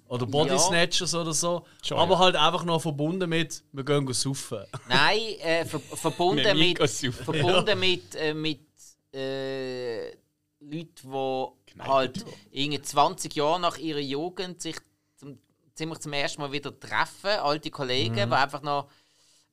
Oder 0.07 0.25
Body 0.25 0.49
Ja. 0.49 0.57
Snatchers 0.57 1.13
oder 1.13 1.33
so. 1.33 1.65
Schon, 1.83 1.99
aber 1.99 2.13
ja. 2.13 2.19
halt 2.19 2.35
einfach 2.35 2.63
noch 2.63 2.81
verbunden 2.81 3.29
mit, 3.29 3.63
wir 3.71 3.83
gehen 3.83 4.05
go 4.07 4.13
saufen. 4.13 4.65
Nein, 4.89 5.19
äh, 5.39 5.65
ver 5.65 5.79
verbunden 5.79 6.57
Mit 6.57 6.79
verbunden 6.79 7.79
mit, 7.79 8.15
äh, 8.15 8.33
mit 8.33 8.61
äh, 9.13 10.09
Leuten, 10.59 11.11
die 11.11 11.47
halt 11.79 12.25
irgendwie 12.51 12.81
20 12.81 13.35
Jahre 13.35 13.59
nach 13.59 13.77
ihrer 13.77 13.99
Jugend 13.99 14.61
sich 14.61 14.77
zum, 15.15 15.39
ziemlich 15.75 15.99
zum 15.99 16.13
ersten 16.13 16.41
Mal 16.41 16.51
wieder 16.51 16.77
treffen, 16.77 17.29
alte 17.29 17.71
Kollegen, 17.71 18.15
die 18.15 18.21
einfach 18.35 18.61
noch. 18.61 18.89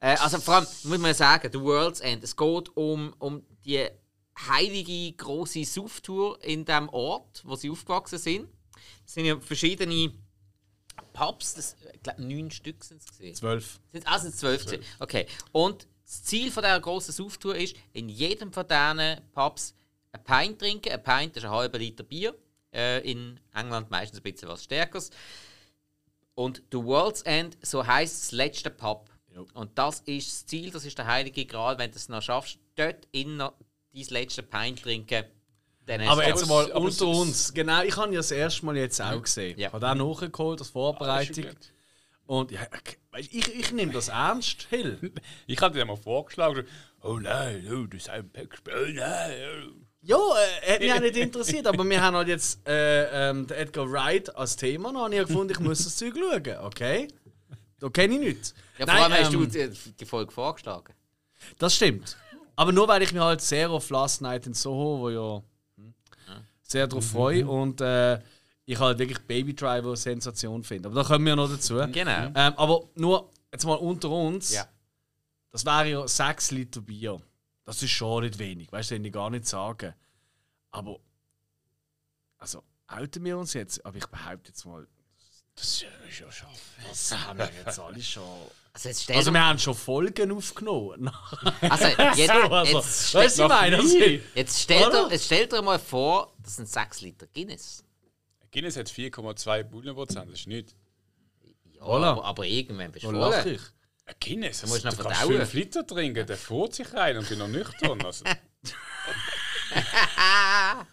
Äh, 0.00 0.16
also 0.16 0.38
vor 0.38 0.56
allem 0.56 0.66
muss 0.84 0.98
man 0.98 1.14
sagen, 1.14 1.50
The 1.52 1.60
World's 1.60 2.00
End. 2.00 2.22
Es 2.22 2.36
geht 2.36 2.76
um, 2.76 3.14
um 3.18 3.42
die 3.64 3.88
heilige 4.48 5.16
große 5.16 5.64
Sauftour 5.64 6.42
in 6.44 6.64
dem 6.64 6.88
Ort, 6.90 7.42
wo 7.44 7.56
sie 7.56 7.70
aufgewachsen 7.70 8.18
sind. 8.18 8.48
Es 9.06 9.14
sind 9.14 9.24
ja 9.24 9.38
verschiedene 9.40 10.12
Pubs, 11.12 11.54
das, 11.54 11.76
ich 11.94 12.02
glaube 12.02 12.22
neun 12.22 12.50
Stück 12.50 12.84
sind 12.84 13.00
es 13.00 13.06
gesehen. 13.06 13.34
Zwölf. 13.34 13.80
Sind 13.92 14.06
also 14.06 14.30
zwölf. 14.30 14.66
gewesen. 14.66 14.84
Okay. 14.98 15.26
Und 15.52 15.86
das 16.04 16.22
Ziel 16.24 16.50
von 16.50 16.62
dieser 16.62 16.80
grossen 16.80 17.12
Sauftour 17.12 17.56
ist, 17.56 17.74
in 17.92 18.08
jedem 18.08 18.52
von 18.52 18.66
diesen 18.66 19.20
Pubs 19.32 19.74
ein 20.16 20.24
Pint 20.24 20.58
trinken. 20.58 20.92
Ein 20.92 21.02
Pint 21.02 21.36
ist 21.36 21.44
ein 21.44 21.50
halber 21.50 21.78
Liter 21.78 22.04
Bier. 22.04 22.34
Äh, 22.72 23.10
in 23.10 23.40
England 23.54 23.90
meistens 23.90 24.20
ein 24.20 24.22
bisschen 24.22 24.48
was 24.48 24.64
Stärkeres. 24.64 25.10
Und 26.34 26.62
The 26.70 26.78
World's 26.78 27.22
End, 27.22 27.56
so 27.62 27.86
heisst 27.86 28.24
das 28.24 28.32
letzte 28.32 28.70
Pub. 28.70 29.10
Jo. 29.34 29.46
Und 29.54 29.78
das 29.78 30.00
ist 30.00 30.28
das 30.28 30.46
Ziel, 30.46 30.70
das 30.70 30.84
ist 30.84 30.98
der 30.98 31.06
heilige 31.06 31.46
Gral. 31.46 31.78
Wenn 31.78 31.90
du 31.90 31.96
es 31.96 32.08
noch 32.08 32.20
schaffst, 32.20 32.58
dort 32.74 33.08
in 33.12 33.38
dein 33.38 33.52
letzte 33.92 34.42
Pint 34.42 34.82
trinken, 34.82 35.24
dann 35.86 36.02
hast 36.02 36.10
Aber 36.10 36.26
jetzt 36.26 36.46
mal 36.46 36.70
unter 36.72 37.06
uns. 37.06 37.54
Genau, 37.54 37.82
ich 37.82 37.96
habe 37.96 38.12
ja 38.12 38.18
das 38.18 38.30
erste 38.32 38.66
Mal 38.66 38.76
jetzt 38.76 39.00
auch 39.00 39.22
gesehen. 39.22 39.58
Ja. 39.58 39.68
Ich 39.68 39.72
habe 39.72 39.88
auch 39.88 39.94
nachgeholt, 39.94 40.60
als 40.60 40.68
Vorbereitung. 40.68 41.46
Ah, 41.46 41.52
Und 42.26 42.50
ja, 42.50 42.66
ich, 43.16 43.54
ich 43.54 43.72
nehme 43.72 43.92
das 43.92 44.08
ernst, 44.08 44.66
Hill. 44.68 45.12
Ich 45.46 45.60
hatte 45.60 45.78
dir 45.78 45.84
mal 45.84 45.96
vorgeschlagen, 45.96 46.66
oh 47.02 47.18
nein, 47.18 47.66
oh, 47.72 47.86
das 47.86 48.02
ist 48.02 48.08
ein 48.10 48.28
Packspiel, 48.28 48.74
oh 48.74 48.92
nein. 48.92 49.70
oh. 49.70 49.85
Ja, 50.06 50.16
äh, 50.16 50.74
hat 50.74 50.80
mich 50.80 50.92
auch 50.92 51.00
nicht 51.00 51.16
interessiert, 51.16 51.66
aber 51.66 51.84
wir 51.84 52.00
haben 52.00 52.14
halt 52.16 52.28
jetzt 52.28 52.66
äh, 52.66 53.30
ähm, 53.30 53.46
den 53.46 53.56
Edgar 53.56 53.90
Wright 53.90 54.34
als 54.36 54.54
Thema 54.54 54.90
und 54.90 54.98
habe 54.98 55.14
ich 55.14 55.26
gefunden, 55.26 55.52
ich 55.52 55.58
muss 55.58 55.82
das 55.82 55.96
Zeug 55.96 56.14
schauen, 56.16 56.58
okay? 56.64 57.08
Da 57.80 57.88
kenne 57.88 58.14
ich 58.14 58.20
nichts. 58.20 58.54
Ja, 58.78 58.86
vor 58.86 58.94
Nein, 58.94 59.12
allem 59.12 59.24
hast 59.24 59.34
du 59.34 59.42
ähm, 59.42 59.50
die, 59.50 59.92
die 59.98 60.04
Folge 60.04 60.30
vorgeschlagen. 60.32 60.94
Das 61.58 61.74
stimmt. 61.74 62.16
Aber 62.54 62.70
nur 62.70 62.86
weil 62.86 63.02
ich 63.02 63.12
mich 63.12 63.20
halt 63.20 63.40
sehr 63.40 63.68
auf 63.68 63.90
Last 63.90 64.22
Night 64.22 64.46
in 64.46 64.54
Soho, 64.54 65.00
wo 65.00 65.10
ja 65.10 65.42
hm, 65.76 65.94
sehr 66.62 66.86
darauf 66.86 67.04
freue 67.04 67.46
und 67.46 67.80
äh, 67.80 68.20
ich 68.64 68.78
halt 68.78 68.98
wirklich 68.98 69.18
Baby 69.18 69.54
Driver 69.54 69.88
eine 69.88 69.96
Sensation 69.96 70.62
finde. 70.62 70.88
Aber 70.88 71.02
da 71.02 71.08
kommen 71.08 71.26
wir 71.26 71.34
noch 71.34 71.50
dazu. 71.50 71.74
Genau. 71.92 72.30
Ähm, 72.34 72.54
aber 72.56 72.84
nur 72.94 73.28
jetzt 73.52 73.64
mal 73.64 73.74
unter 73.74 74.10
uns. 74.10 74.54
Ja. 74.54 74.66
Das 75.50 75.64
wäre 75.64 75.88
ja 75.88 76.06
6 76.06 76.52
Liter 76.52 76.80
Bier. 76.80 77.20
Das 77.66 77.82
ist 77.82 77.90
schon 77.90 78.22
nicht 78.22 78.38
wenig, 78.38 78.70
weißt 78.72 78.92
du, 78.92 78.96
ich 78.96 79.12
gar 79.12 79.28
nicht 79.28 79.46
sagen. 79.46 79.92
Aber, 80.70 80.98
also, 82.38 82.62
halten 82.88 83.24
wir 83.24 83.36
uns 83.36 83.52
jetzt, 83.54 83.84
aber 83.84 83.96
ich 83.98 84.06
behaupte 84.06 84.50
jetzt 84.50 84.64
mal, 84.64 84.86
Das 85.56 85.64
ist 85.64 85.82
ja 85.82 85.88
schon 86.10 86.32
scharf. 86.32 86.60
das 86.88 87.16
haben 87.26 87.38
wir 87.38 87.50
jetzt 87.64 87.78
alle 87.78 88.00
schon. 88.00 88.22
Also, 88.72 88.88
jetzt 88.88 89.10
Also, 89.10 89.32
wir 89.32 89.44
haben 89.44 89.58
schon 89.58 89.74
Folgen 89.74 90.30
aufgenommen. 90.30 91.10
also, 91.62 91.86
jetzt, 92.14 92.32
So, 92.32 92.40
also, 92.52 92.76
jetzt, 92.78 93.14
weißt 93.14 93.38
du, 93.40 93.48
meine, 93.48 93.76
das 93.78 93.86
nie. 93.86 94.22
Jetzt 94.34 94.60
stell, 94.62 94.78
dir, 94.82 94.86
Oder? 94.86 95.10
jetzt 95.10 95.24
stell 95.24 95.46
dir 95.48 95.60
mal 95.62 95.78
vor, 95.80 96.34
das 96.38 96.56
sind 96.56 96.68
6 96.68 97.00
Liter 97.00 97.26
Guinness. 97.26 97.82
Guinness 98.52 98.76
hat 98.76 98.88
4,2 98.88 99.64
Bullenprozent, 99.64 100.30
das 100.30 100.40
ist 100.40 100.46
nicht. 100.46 100.76
Ja, 101.72 101.82
aber, 101.82 102.24
aber 102.24 102.44
irgendwann 102.46 102.92
bist 102.92 103.04
du 103.04 103.10
voll. 103.10 103.58
Ein 104.08 104.14
Guinness, 104.20 104.64
musst 104.66 104.84
du 104.84 104.88
noch 104.88 104.96
kannst 104.96 105.18
verdauen. 105.20 105.36
5 105.38 105.52
Liter 105.52 105.84
trinken, 105.86 106.26
der 106.26 106.36
fährt 106.36 106.74
sich 106.74 106.92
rein 106.94 107.18
und 107.18 107.28
bin 107.28 107.38
noch 107.40 107.48
nüchtern. 107.48 108.00
Also, 108.04 108.24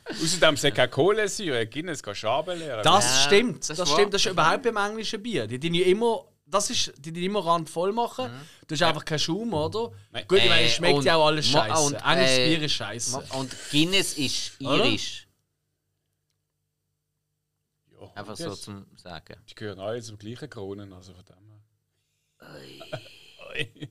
Außerdem 0.10 0.58
sind 0.58 0.74
keine 0.76 0.90
Kohlensäure, 0.90 1.68
Guinness 1.68 2.02
kann 2.02 2.16
Schaben 2.16 2.58
leeren. 2.58 2.84
Das 2.84 3.06
Ja, 3.06 3.22
stimmt, 3.28 3.60
das 3.70 3.78
das, 3.78 3.88
ist 3.88 3.94
stimmt. 3.94 4.14
Das 4.16 4.26
ist 4.26 4.32
überhaupt 4.32 4.64
beim 4.64 4.78
englischen 4.78 5.22
Bier. 5.22 5.46
Die 5.48 5.60
die 5.60 5.82
immer, 5.84 6.26
das 6.46 6.70
ist, 6.72 6.92
die 6.98 7.12
die 7.14 7.26
immer 7.26 7.46
randvoll 7.46 7.94
machen. 7.94 8.32
Du 8.68 8.74
hast 8.76 8.82
einfach 8.82 9.06
keinen 9.06 9.20
Schaum, 9.20 9.54
oder? 9.54 9.92
Nein. 10.12 10.26
Gut, 10.28 10.40
ich 10.40 10.50
meine, 10.50 10.62
Äh, 10.62 10.66
es 10.66 10.74
schmeckt 10.74 10.96
und- 10.98 11.06
ja 11.06 11.16
auch 11.16 11.28
alles 11.28 11.52
Ma- 11.52 11.68
scheiße. 11.68 11.82
und, 11.84 11.94
Englisches 11.94 12.38
äh, 12.40 12.48
Bier 12.50 12.62
ist 12.66 12.72
scheiße. 12.74 13.24
Und 13.34 13.56
Guinness 13.72 14.14
ist 14.18 14.60
Oder? 14.62 14.86
irisch. 14.86 15.28
ja, 17.92 18.12
Einfach 18.16 18.36
so 18.36 18.50
das- 18.50 18.62
zum 18.62 18.86
Sagen. 18.96 19.36
Die 19.50 19.56
gehören 19.56 19.80
alle 19.80 20.02
zum 20.02 20.18
gleichen 20.18 20.50
Kronen, 20.50 20.92
also 20.94 21.14
von 21.14 21.24
dem 21.26 21.43
her. 22.44 23.84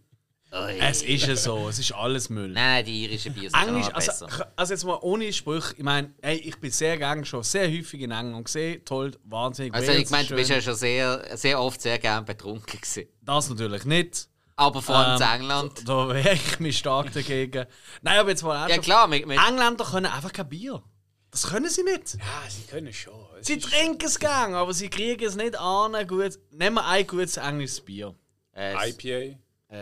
Es 0.79 1.03
ist 1.03 1.27
ja 1.27 1.35
so, 1.35 1.69
es 1.69 1.79
ist 1.79 1.93
alles 1.93 2.29
Müll. 2.29 2.51
Nein, 2.51 2.85
die 2.85 3.05
irischen 3.05 3.33
Bier 3.33 3.49
sind 3.49 3.59
Englisch, 3.59 3.87
noch 3.87 3.95
also, 3.95 4.27
besser. 4.27 4.53
also 4.55 4.73
jetzt 4.74 4.85
mal 4.85 4.99
ohne 5.01 5.33
Sprüche, 5.33 5.74
ich 5.79 5.83
meine, 5.83 6.12
ey, 6.20 6.37
ich 6.37 6.61
bin 6.61 6.70
sehr 6.70 6.99
gerne 6.99 7.24
schon 7.24 7.43
sehr 7.43 7.66
häufig 7.70 8.03
in 8.03 8.11
England 8.11 8.45
gesehen, 8.45 8.85
toll, 8.85 9.12
wahnsinnig. 9.24 9.73
Also 9.73 9.89
Wales 9.89 10.03
ich 10.03 10.11
meine, 10.11 10.29
du 10.29 10.35
bist 10.35 10.51
ja 10.51 10.61
schon 10.61 10.74
sehr, 10.74 11.39
sehr 11.39 11.59
oft 11.59 11.81
sehr 11.81 11.99
gern 11.99 12.27
betrunken 12.27 12.79
gewesen. 12.79 13.09
Das 13.23 13.49
natürlich 13.49 13.85
nicht. 13.87 14.29
Aber 14.57 14.83
vor 14.83 14.97
allem 14.97 15.23
Ähm, 15.23 15.27
in 15.27 15.41
England. 15.41 15.89
Da 15.89 16.09
wehre 16.11 16.35
ich 16.35 16.61
mich 16.61 16.77
stark 16.77 17.12
dagegen. 17.15 17.65
Nein, 18.03 18.19
aber 18.19 18.29
jetzt 18.29 18.43
mal 18.43 18.69
Ja 18.69 18.77
klar, 18.77 19.09
mit, 19.09 19.27
mit, 19.27 19.39
Engländer 19.39 19.85
können 19.87 20.07
einfach 20.07 20.33
kein 20.33 20.51
Bier. 20.51 20.83
Das 21.31 21.49
können 21.49 21.70
sie 21.70 21.83
nicht. 21.83 22.19
Ja, 22.19 22.51
sie 22.51 22.66
können 22.66 22.93
schon. 22.93 23.15
Es 23.41 23.47
Sie 23.47 23.59
trinken 23.59 24.05
es 24.05 24.19
gern, 24.19 24.53
aber 24.53 24.74
sie 24.74 24.91
kriegen 24.91 25.24
es 25.24 25.35
nicht 25.35 25.59
an. 25.59 26.07
Gut. 26.07 26.39
Nehmen 26.51 26.77
wir 26.77 26.87
ein 26.87 27.07
gutes 27.07 27.39
englisches 27.39 27.81
Bier. 27.81 28.15
Äh, 28.55 28.91
IPA. 28.91 29.09
äh, 29.09 29.37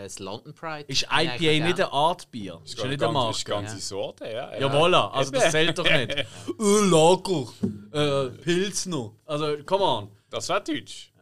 das 0.05 0.19
London 0.19 0.55
Pride. 0.55 0.85
Ist 0.89 1.03
IPA 1.05 1.23
nicht 1.23 1.39
gern. 1.39 1.63
eine 1.65 1.93
Art 1.93 2.31
Bier? 2.31 2.61
Ist 2.65 2.79
ja 2.79 2.87
nicht 2.87 3.03
eine 3.03 3.13
ganz, 3.13 3.37
ist 3.39 3.45
ganze 3.45 3.79
Sorte, 3.79 4.25
ja. 4.31 4.57
Ja, 4.59 4.69
voilà, 4.69 5.11
also 5.11 5.31
das 5.33 5.51
zählt 5.51 5.77
doch 5.79 5.85
nicht. 5.85 6.11
äh, 6.17 6.25
Lager, 6.59 7.49
äh, 7.93 8.31
Pilsner. 8.43 9.13
Also, 9.27 9.57
come 9.65 9.85
on. 9.85 10.11
Das 10.31 10.49
war 10.49 10.61
Deutsch. 10.61 11.13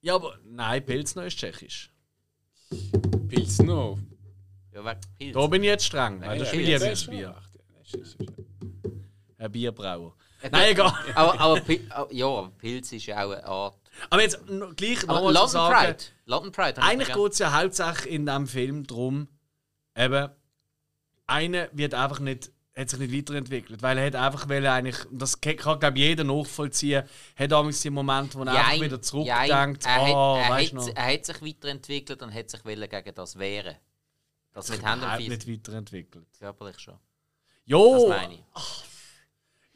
Ja, 0.00 0.14
aber 0.16 0.36
nein, 0.44 0.84
Pilsner 0.84 1.26
ist 1.26 1.36
tschechisch. 1.38 1.90
Pilsner. 3.28 3.96
Ja, 4.74 4.84
wegen 4.84 5.00
Pilz. 5.18 5.34
Da 5.34 5.46
bin 5.46 5.62
ich 5.62 5.68
jetzt 5.68 5.84
streng. 5.86 6.20
weil 6.20 6.38
das 6.38 6.48
ist 6.48 6.54
mein 6.54 6.64
Lieblingsbier. 6.64 7.34
ist- 7.82 7.94
ist- 7.94 8.16
Ein 9.38 9.52
Bierbrauer. 9.52 10.14
Äh, 10.42 10.50
Nein, 10.50 10.72
egal. 10.72 10.92
aber, 11.14 11.40
aber, 11.40 11.62
ah, 11.90 12.06
ja, 12.10 12.26
aber 12.26 12.50
Pilz 12.50 12.92
ist 12.92 13.06
ja 13.06 13.24
auch 13.24 13.30
eine 13.30 13.44
Art. 13.44 13.76
Aber 14.10 14.22
jetzt 14.22 14.40
gleich 14.76 15.06
nochmal 15.06 15.34
zu 15.34 15.46
sagen, 15.48 15.74
Pride. 15.74 16.04
London 16.26 16.52
Pride. 16.52 16.82
eigentlich 16.82 17.12
geht 17.12 17.32
es 17.32 17.38
ja 17.38 17.52
hauptsächlich 17.52 18.12
in 18.12 18.26
diesem 18.26 18.46
Film 18.46 18.86
darum, 18.86 19.28
eben, 19.96 20.30
einer 21.26 21.68
wird 21.72 21.94
einfach 21.94 22.20
nicht, 22.20 22.50
hat 22.76 22.90
sich 22.90 22.98
nicht 22.98 23.14
weiterentwickelt, 23.14 23.82
weil 23.82 23.98
er 23.98 24.06
hat 24.06 24.14
einfach 24.14 24.48
will 24.48 24.66
eigentlich, 24.66 24.96
das 25.10 25.40
kann 25.40 25.80
glaube 25.80 25.98
ich 25.98 26.04
jeder 26.04 26.24
nachvollziehen, 26.24 27.04
hat 27.36 27.52
damals 27.52 27.80
die 27.80 27.90
Momente, 27.90 28.38
wo 28.38 28.42
er 28.42 28.52
einfach 28.52 28.72
Jein, 28.72 28.82
wieder 28.82 29.02
zurückdenkt, 29.02 29.86
er, 29.86 30.02
oh, 30.02 30.38
hat, 30.38 30.50
er, 30.50 30.66
hat, 30.66 30.72
noch, 30.72 30.88
er 30.94 31.12
hat 31.12 31.24
sich 31.24 31.42
weiterentwickelt 31.42 32.22
und 32.22 32.34
hat 32.34 32.50
sich 32.50 32.64
wollen 32.64 32.88
gegen 32.88 33.14
das 33.14 33.38
wehren. 33.38 33.76
Das 34.52 34.70
mit 34.70 34.86
Händen 34.86 35.28
nicht 35.28 35.48
weiterentwickelt. 35.48 36.26
Körperlich 36.38 36.78
schon. 36.78 36.94
Das 36.94 37.00
Jo, 37.66 38.08
meine 38.08 38.34
ich. 38.34 38.40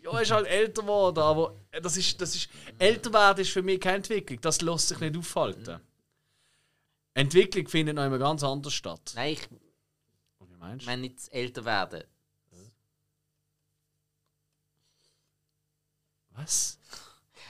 Ja, 0.02 0.10
er 0.12 0.20
ist 0.22 0.31
halt 0.31 0.47
älter 0.47 0.82
geworden, 0.82 1.18
aber 1.18 1.55
das 1.82 1.97
ist, 1.97 2.20
das 2.20 2.35
ist, 2.35 2.48
älter 2.78 3.12
werden 3.12 3.40
ist 3.40 3.51
für 3.51 3.62
mich 3.62 3.81
keine 3.81 3.97
Entwicklung, 3.97 4.40
das 4.40 4.60
lässt 4.60 4.89
sich 4.89 4.98
nicht 5.01 5.16
aufhalten. 5.16 5.81
Entwicklung 7.14 7.66
findet 7.68 7.97
noch 7.97 8.05
immer 8.06 8.18
ganz 8.18 8.43
anders 8.43 8.72
statt. 8.72 9.12
Nein, 9.14 9.32
ich 9.32 9.48
Wie 9.51 10.56
meinst 10.59 10.85
du? 10.86 10.90
meine 10.90 11.02
nicht 11.02 11.28
älter 11.32 11.64
werden. 11.64 12.05
Was? 16.32 16.78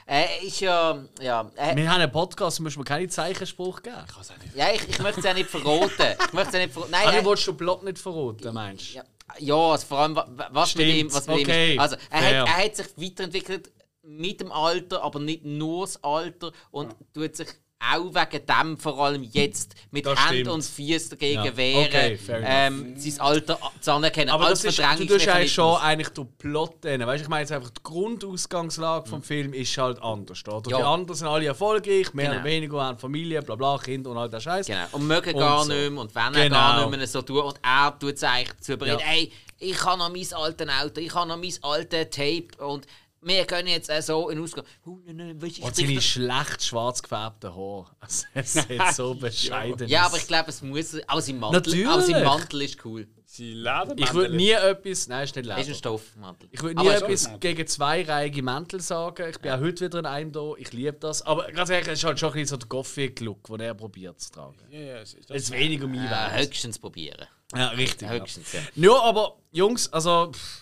Er 0.05 0.41
ist 0.41 0.59
ja. 0.59 1.01
Ja, 1.21 1.49
er, 1.55 1.75
Wir 1.75 1.89
haben 1.89 2.01
einen 2.01 2.11
Podcast, 2.11 2.59
müssen 2.59 2.79
wir 2.79 2.83
keine 2.85 3.07
Zeichenspruch 3.07 3.81
geben. 3.81 3.97
Ich 4.07 4.11
kann 4.13 4.21
es 4.21 4.31
auch 4.31 4.37
nicht. 4.39 4.55
ja 4.55 4.71
ich, 4.73 4.89
ich 4.89 4.99
möchte 4.99 5.19
es 5.19 5.25
ja 5.25 5.33
nicht 5.33 5.49
verraten. 5.49 6.17
Ich 6.27 6.33
möchte 6.33 6.49
es 6.49 6.53
ja 6.53 6.59
nicht 6.59 6.73
verraten. 6.73 6.91
Nein, 6.91 7.07
Aber 7.07 7.17
er, 7.17 7.23
du 7.23 7.29
willst 7.29 7.47
den 7.47 7.57
Plot 7.57 7.83
nicht 7.83 7.99
verraten, 7.99 8.53
meinst 8.53 8.89
du? 8.91 8.97
ja, 8.97 9.03
ja, 9.39 9.55
also 9.55 9.85
vor 9.87 9.99
allem, 9.99 10.15
wa- 10.15 10.27
wa- 10.29 10.49
was 10.51 10.75
mit 10.75 10.85
Stimmt, 10.87 10.99
ihm, 10.99 11.13
was 11.13 11.27
mit 11.27 11.37
ihm 11.39 11.43
okay, 11.43 11.73
ist. 11.73 11.79
Also, 11.79 11.95
er 12.09 12.19
fair. 12.21 12.41
hat, 12.41 12.47
er 12.47 12.65
hat 12.65 12.75
sich 12.75 12.87
weiterentwickelt 12.97 13.71
mit 14.03 14.39
dem 14.41 14.51
Alter, 14.51 15.03
aber 15.03 15.19
nicht 15.19 15.45
nur 15.45 15.85
das 15.85 16.03
Alter 16.03 16.51
und 16.71 16.95
tut 17.13 17.35
sich 17.35 17.47
auch 17.93 18.13
wegen 18.13 18.45
dem 18.45 18.77
vor 18.77 18.99
allem 18.99 19.23
jetzt 19.23 19.73
mit 19.89 20.05
Das 20.05 20.19
Händen 20.19 20.35
stimmt. 20.45 20.49
und 20.49 20.63
Füßen 20.63 21.09
dagegen 21.11 21.43
Ja, 21.45 21.57
wehren, 21.57 21.85
okay, 21.87 22.19
ähm, 22.43 22.93
sein 22.97 23.19
Alter 23.19 23.59
zu 23.79 23.91
anerkennen. 23.91 24.29
Aber 24.29 24.45
als 24.47 24.61
das 24.61 24.77
ist, 24.77 24.99
du 24.99 25.05
tust 25.07 25.27
eigentlich 25.27 25.53
schon 25.53 25.77
eigentlich 25.79 26.09
den 26.09 26.27
Plot 26.37 26.83
denen. 26.83 27.07
Weißt 27.07 27.21
du, 27.21 27.23
ich 27.23 27.29
meine 27.29 27.41
jetzt 27.41 27.51
einfach, 27.51 27.71
die 27.71 27.81
Grundausgangslage 27.83 29.09
vom 29.09 29.23
Film 29.23 29.53
ist 29.53 29.75
halt 29.77 30.01
anders. 30.01 30.43
Oder? 30.47 30.69
Ja. 30.71 30.77
Die 30.77 30.83
anderen 30.83 31.15
sind 31.17 31.27
alle 31.27 31.45
erfolgreich, 31.47 32.13
mehr 32.13 32.27
Genau. 32.27 32.35
oder 32.41 32.43
weniger, 32.45 32.83
haben 32.83 32.97
Familie, 32.99 33.41
bla 33.41 33.55
bla, 33.55 33.77
Kinder 33.77 34.11
und 34.11 34.17
all 34.17 34.29
der 34.29 34.39
Scheiß. 34.39 34.67
Genau. 34.67 34.85
Und 34.91 35.07
mögen 35.07 35.33
Und 35.33 35.39
gar 35.39 35.63
so. 35.65 35.73
nicht 35.73 35.91
mehr 35.91 36.01
und 36.01 36.13
wenn 36.15 36.33
er 36.35 36.43
Genau. 36.43 36.55
gar 36.55 36.87
nicht 36.89 36.97
mehr 36.97 37.07
so 37.07 37.21
tun. 37.21 37.39
Und 37.39 37.59
er 37.63 37.97
tut 37.99 38.13
es 38.15 38.23
eigentlich 38.23 38.57
zu 38.59 38.73
überreden, 38.73 38.99
Ja. 38.99 39.11
ey, 39.13 39.31
ich 39.59 39.83
habe 39.83 39.97
noch 39.99 40.09
mein 40.09 40.25
altes 40.33 40.67
Auto, 40.67 41.01
ich 41.01 41.13
habe 41.13 41.27
noch 41.29 41.37
mein 41.37 41.53
altes 41.61 42.09
Tape 42.09 42.47
und 42.65 42.85
wir 43.23 43.45
können 43.45 43.67
jetzt 43.67 43.91
auch 43.91 44.01
so 44.01 44.29
in 44.29 44.41
Ausgang. 44.41 44.65
Oh, 44.85 44.97
nein, 45.05 45.15
nein, 45.17 45.41
weißt, 45.41 45.57
du, 45.57 45.59
ich 45.61 45.63
Und 45.65 45.75
seine 45.75 46.01
schlecht 46.01 46.63
schwarz 46.63 47.01
gefärbten 47.01 47.53
Haare. 47.55 47.85
Also, 47.99 48.25
es 48.33 48.53
sieht 48.67 48.93
so 48.93 49.13
bescheiden 49.15 49.87
Ja, 49.87 50.05
aber 50.07 50.17
ich 50.17 50.27
glaube, 50.27 50.49
es 50.49 50.61
muss. 50.61 50.95
Aber 51.07 51.21
sein 51.21 51.39
Mantel, 51.39 51.59
Natürlich. 51.61 51.87
aber 51.87 52.01
sein 52.01 52.23
Mantel 52.23 52.61
ist 52.63 52.83
cool. 52.85 53.07
Sie 53.25 53.53
laden 53.53 53.97
Ich 53.97 54.13
würde 54.13 54.35
nie 54.35 54.49
etwas. 54.51 55.07
Nein, 55.07 55.23
ist 55.23 55.35
nicht 55.37 55.45
Es 55.47 55.51
ist 55.51 55.57
ein 55.57 55.63
Leder. 55.65 55.75
Stoffmantel. 55.77 56.49
Ich 56.51 56.61
würde 56.61 56.81
nie 56.81 56.89
Aber- 56.89 56.97
etwas 56.97 57.29
gegen 57.39 57.65
zweireihige 57.65 58.43
Mäntel 58.43 58.81
sagen. 58.81 59.29
Ich 59.29 59.39
bin 59.39 59.51
auch 59.53 59.59
heute 59.61 59.85
wieder 59.85 59.99
in 59.99 60.05
einem 60.05 60.31
da. 60.33 60.51
Ich 60.57 60.73
liebe 60.73 60.97
das. 60.99 61.21
Aber 61.21 61.49
ganz 61.51 61.69
ehrlich, 61.69 61.87
es 61.87 61.99
ist 61.99 62.03
halt 62.03 62.19
schon 62.19 62.29
ein 62.29 62.33
bisschen 62.33 62.47
so 62.47 62.57
der 62.57 62.67
Gothic-Look, 62.67 63.47
den 63.47 63.59
er 63.61 63.73
probiert 63.73 64.19
zu 64.19 64.31
tragen. 64.31 64.57
Ja, 64.69 64.79
ja, 64.79 64.95
es 64.99 65.13
ist 65.13 65.31
Es 65.31 65.43
ist 65.43 65.51
weniger 65.51 65.85
um 65.85 65.93
Äh, 65.93 66.09
wert. 66.09 66.33
höchstens 66.39 66.77
probieren. 66.77 67.25
Ja, 67.55 67.67
richtig. 67.69 68.01
Ja. 68.09 68.15
Höchstens, 68.15 68.51
ja. 68.51 68.59
Ja, 68.75 68.99
aber 69.01 69.37
Jungs, 69.51 69.91
also. 69.93 70.31
Pff, 70.33 70.60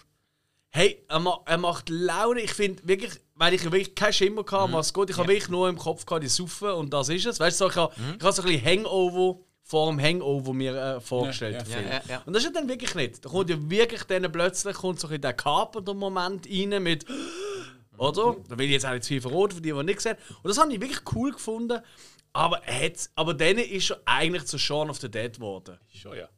hey, 0.71 1.03
er, 1.07 1.19
ma 1.19 1.39
er 1.45 1.57
macht 1.57 1.89
Laune. 1.89 2.41
Ich 2.41 2.53
finde 2.53 2.87
wirklich, 2.87 3.13
weil 3.35 3.53
ich 3.53 3.63
wirklich 3.63 3.95
keinen 3.95 4.13
Schimmer 4.13 4.41
hatte, 4.41 4.63
um 4.63 4.73
was 4.73 4.87
es 4.87 4.93
geht. 4.93 5.09
Ich 5.09 5.17
habe 5.17 5.27
wirklich 5.27 5.49
nur 5.49 5.69
im 5.69 5.77
Kopf 5.77 6.05
gehabt, 6.05 6.23
die 6.23 6.27
Saufen 6.27 6.71
und 6.71 6.93
das 6.93 7.09
ist 7.09 7.25
es. 7.25 7.39
Weißt 7.39 7.59
du, 7.59 7.65
so, 7.65 7.69
ich 7.69 7.75
habe 7.75 7.93
habe 8.21 8.31
so 8.31 8.41
ein 8.41 8.47
bisschen 8.47 8.65
Hangover 8.65 9.39
vor 9.63 9.91
dem 9.91 10.01
Hangover 10.01 10.53
mir 10.53 10.75
äh, 10.75 10.99
vorgestellt. 10.99 11.63
Ja, 11.69 11.79
ja. 11.79 12.01
Ja. 12.09 12.23
Und 12.25 12.33
das 12.33 12.43
ist 12.43 12.49
ja 12.49 12.59
dann 12.59 12.67
wirklich 12.67 12.95
nicht. 12.95 13.23
Da 13.23 13.29
kommt 13.29 13.49
ja 13.49 13.57
wirklich 13.69 14.03
dann 14.03 14.31
plötzlich 14.31 14.75
kommt 14.75 14.99
so 14.99 15.07
ein 15.07 15.21
der 15.21 15.33
Carpenter-Moment 15.33 16.47
rein 16.47 16.81
mit. 16.81 17.05
Oder? 17.97 18.37
Da 18.47 18.57
will 18.57 18.65
ich 18.65 18.71
jetzt 18.71 18.85
auch 18.85 18.93
nicht 18.93 19.03
zu 19.03 19.09
viel 19.09 19.21
verraten, 19.21 19.55
für 19.55 19.61
die, 19.61 19.73
die 19.73 19.83
nicht 19.83 20.01
sehen. 20.01 20.15
Und 20.41 20.47
das 20.47 20.57
habe 20.57 20.73
ich 20.73 20.81
wirklich 20.81 21.01
cool 21.13 21.31
gefunden. 21.31 21.79
Aber, 22.33 22.63
er 22.65 22.91
aber 23.15 23.33
dann 23.33 23.57
ist 23.57 23.91
er 23.91 24.01
eigentlich 24.05 24.45
zu 24.45 24.57
Shaun 24.57 24.89
of 24.89 24.99
the 24.99 25.11
Dead 25.11 25.33
geworden. 25.33 25.77
Schon, 25.93 26.15
ja. 26.17 26.29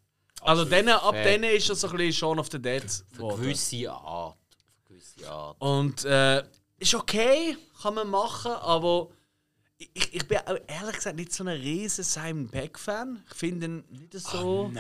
Also 0.42 0.66
dann, 0.66 0.90
ab 0.90 1.16
dann 1.24 1.44
ist 1.44 1.70
er 1.70 1.76
so 1.76 1.88
ein 1.88 1.98
bisschen 1.98 2.14
Shaun 2.14 2.40
of 2.40 2.50
the 2.52 2.60
Dead 2.60 2.84
Für 3.12 3.36
gewisse 3.36 3.92
Art. 3.92 4.38
Für 4.88 4.94
gewisse 4.94 5.30
Art. 5.30 5.56
Und 5.60 6.04
äh, 6.06 6.44
ist 6.80 6.96
okay, 6.96 7.58
kann 7.82 7.94
man 7.94 8.10
machen, 8.10 8.52
aber 8.52 9.10
ich, 9.78 10.14
ich 10.14 10.28
bin 10.28 10.38
auch 10.40 10.58
ehrlich 10.68 10.96
gesagt 10.96 11.16
nicht 11.16 11.34
so 11.34 11.44
ein 11.44 11.50
riesen 11.50 12.04
Simon 12.04 12.50
Peck-Fan. 12.50 13.24
Ich 13.30 13.38
finde 13.38 13.66
ihn 13.68 13.84
nicht 13.90 14.14
so. 14.14 14.72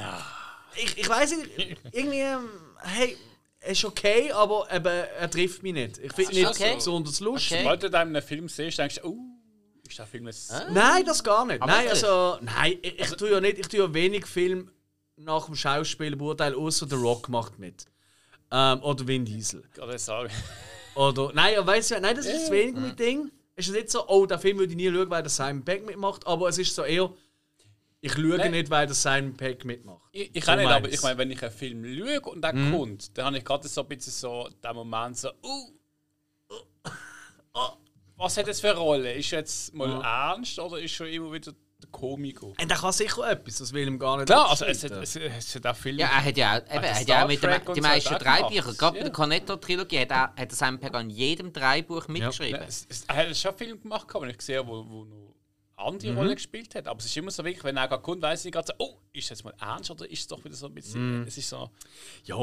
Ich, 0.75 0.97
ich 0.97 1.09
weiß 1.09 1.37
nicht, 1.37 1.77
irgendwie, 1.91 2.19
ähm, 2.19 2.49
hey, 2.79 3.17
er 3.59 3.71
ist 3.71 3.83
okay, 3.83 4.31
aber 4.31 4.67
eben, 4.71 4.87
er 4.87 5.29
trifft 5.29 5.61
mich 5.63 5.73
nicht. 5.73 5.97
Ich 5.97 6.13
finde 6.13 6.31
ist 6.31 6.37
nicht 6.37 6.47
okay. 6.47 6.75
besonders 6.75 7.19
lustig. 7.19 7.51
Okay. 7.51 7.63
Sobald 7.63 7.83
du 7.83 7.97
einem 7.97 8.21
Film 8.21 8.47
siehst, 8.47 8.77
denkst 8.77 8.99
du, 9.01 9.09
oh, 9.09 9.17
ist 9.87 9.99
der 9.99 10.05
Film 10.07 10.27
jetzt. 10.27 10.51
Nein, 10.71 11.05
das 11.05 11.23
gar 11.23 11.45
nicht. 11.45 11.61
Aber 11.61 11.71
nein, 11.71 11.89
also, 11.89 12.37
nein, 12.41 12.77
ich, 12.81 12.99
ich 12.99 13.11
tue 13.11 13.31
ja 13.31 13.41
nicht, 13.41 13.59
ich 13.59 13.67
tue 13.67 13.81
ja 13.81 13.93
wenig 13.93 14.25
Film 14.25 14.71
nach 15.23 15.45
dem 15.45 15.55
Schauspiel 15.55 16.15
beurteilen, 16.15 16.55
außer 16.55 16.87
The 16.87 16.95
Rock 16.95 17.29
macht 17.29 17.59
mit. 17.59 17.85
Ähm, 18.51 18.81
oder 18.83 19.07
Vin 19.07 19.25
Diesel. 19.25 19.63
Gerade 19.73 19.97
sagen. 19.97 20.31
Oder, 20.95 21.31
nein, 21.33 21.53
ja, 21.53 21.65
weißt 21.65 21.91
du, 21.91 22.01
nein, 22.01 22.15
das 22.15 22.25
ist 22.25 22.47
zu 22.47 22.51
wenig 22.51 22.75
mein 22.75 22.95
Ding. 22.95 23.31
Es 23.55 23.67
ist 23.67 23.73
nicht 23.73 23.89
so, 23.89 24.07
oh, 24.07 24.25
den 24.25 24.39
Film 24.39 24.57
würde 24.59 24.71
ich 24.71 24.77
nie 24.77 24.91
schauen, 24.91 25.09
weil 25.09 25.23
der 25.23 25.29
Simon 25.29 25.63
Peck 25.63 25.85
mitmacht, 25.85 26.25
aber 26.25 26.49
es 26.49 26.57
ist 26.57 26.73
so 26.73 26.83
eher, 26.83 27.11
ich 28.01 28.13
schaue 28.13 28.37
Nein. 28.37 28.51
nicht, 28.51 28.69
weil 28.69 28.87
der 28.87 28.95
Simon 28.95 29.35
Peck 29.35 29.63
mitmacht. 29.63 30.01
Ich, 30.11 30.35
ich 30.35 30.43
So 30.43 30.51
kann 30.51 30.59
nicht, 30.59 30.67
aber 30.67 30.89
ich 30.89 31.01
meine, 31.01 31.17
wenn 31.17 31.31
ich 31.31 31.41
einen 31.43 31.51
Film 31.51 31.85
schaue 31.85 32.21
und 32.31 32.41
der 32.41 32.53
kommt, 32.53 33.17
dann 33.17 33.25
habe 33.25 33.37
ich 33.37 33.45
gerade 33.45 33.67
so 33.67 33.81
ein 33.81 33.87
bisschen 33.87 34.11
so 34.13 34.49
den 34.63 34.75
Moment 34.75 35.17
so, 35.17 35.29
uh, 35.29 35.69
uh, 36.49 36.89
oh, 37.53 37.69
was 38.17 38.37
hat 38.37 38.47
das 38.47 38.59
für 38.59 38.71
eine 38.71 38.79
Rolle? 38.79 39.13
Ist 39.13 39.31
jetzt 39.31 39.73
mal 39.73 40.01
ernst 40.01 40.57
oder 40.59 40.79
ist 40.79 40.91
schon 40.91 41.07
immer 41.07 41.31
wieder 41.31 41.53
Komiker? 41.91 42.47
Und 42.47 42.57
der 42.69 42.77
kann 42.77 42.91
sicher 42.91 43.29
etwas, 43.31 43.57
das 43.57 43.73
will 43.73 43.87
ihm 43.87 43.99
gar 43.99 44.17
nicht 44.17 44.27
Klar, 44.27 44.49
also 44.49 44.65
es 44.65 44.83
hat, 44.83 44.91
es, 44.91 45.15
es 45.15 45.55
hat 45.55 45.65
auch 45.67 45.75
Film. 45.75 45.97
Ja, 45.99 46.07
er 46.07 46.23
hat 46.25 46.37
ja 46.37 46.53
auch, 46.53 46.57
eben, 46.75 46.83
er 46.83 46.95
hat 46.99 47.07
ja 47.07 47.23
auch 47.23 47.27
mit 47.27 47.43
dem, 47.43 47.49
und 47.65 47.75
die 47.77 47.81
so 47.81 47.87
meisten 47.87 48.09
er 48.09 48.15
auch 48.15 48.19
drei. 48.21 48.43
Bücher, 48.49 48.73
gerade 48.73 48.91
bei 48.93 48.97
Ja. 48.99 49.03
der 49.03 49.11
Cornetto-Trilogie, 49.13 49.99
hat 49.99 50.11
er, 50.11 50.21
hat 50.35 50.37
er 50.37 50.55
Simon 50.55 50.79
Pegg 50.79 50.95
an 50.95 51.09
jedem 51.09 51.53
Dreibuch 51.53 52.07
Ja, 52.07 52.11
mitgeschrieben. 52.13 52.61
es, 52.67 52.85
es, 52.89 53.03
er 53.07 53.15
hat 53.15 53.37
schon 53.37 53.49
einen 53.49 53.57
Film 53.57 53.81
gemacht, 53.81 54.07
den 54.13 54.29
ich 54.29 54.37
gesehen 54.37 54.59
habe, 54.59 54.69
wo, 54.69 54.85
wo 54.89 55.05
noch 55.05 55.35
andere 55.77 56.11
Mhm. 56.11 56.17
Rolle 56.17 56.35
gespielt 56.35 56.75
hat. 56.75 56.87
Aber 56.87 56.99
es 56.99 57.05
ist 57.07 57.17
immer 57.17 57.31
so 57.31 57.43
wirklich, 57.43 57.63
wenn 57.63 57.75
er 57.77 57.87
gerade 57.87 58.03
kommt, 58.03 58.21
weiß 58.21 58.45
ich 58.45 58.51
gerade 58.51 58.67
so, 58.67 58.73
oh, 58.77 58.97
ist 59.13 59.31
das 59.31 59.39
jetzt 59.39 59.45
mal 59.45 59.53
ernst 59.59 59.89
oder 59.89 60.09
ist 60.09 60.19
es 60.19 60.27
doch 60.27 60.43
wieder 60.43 60.53
so 60.55 60.67
ein 60.67 60.73
bisschen. 60.75 61.21
Mhm. 61.21 61.27
Es 61.27 61.37
ist 61.37 61.49
so. 61.49 61.69
Ja, 62.25 62.35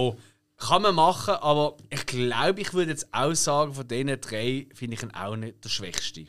Kann 0.56 0.82
man 0.82 0.92
machen, 0.96 1.34
aber 1.34 1.76
ich 1.88 2.04
glaube, 2.04 2.60
ich 2.60 2.74
würde 2.74 2.90
jetzt 2.90 3.06
auch 3.14 3.32
sagen, 3.34 3.74
von 3.74 3.86
diesen 3.86 4.20
drei 4.20 4.66
finde 4.74 4.96
ich 4.96 5.02
ihn 5.04 5.12
auch 5.12 5.36
nicht 5.36 5.62
der 5.64 5.68
schwächste. 5.68 6.26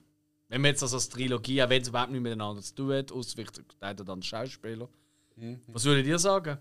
Wenn 0.50 0.62
man 0.62 0.72
jetzt 0.72 0.82
also 0.82 0.98
als 0.98 1.10
Trilogie, 1.10 1.62
auch 1.64 1.70
wenn 1.70 1.82
es 1.82 1.88
überhaupt 1.88 2.12
nicht 2.12 2.22
miteinander 2.22 2.62
zu 2.62 2.76
tun 2.76 2.94
hat, 2.94 3.12
außer 3.12 3.36
vielleicht 3.36 3.62
der 3.82 3.94
dann 3.94 4.22
Schauspieler. 4.22 4.90
Mhm. 5.36 5.62
Was 5.68 5.86
würdet 5.86 6.08
ihr 6.08 6.20
sagen? 6.20 6.58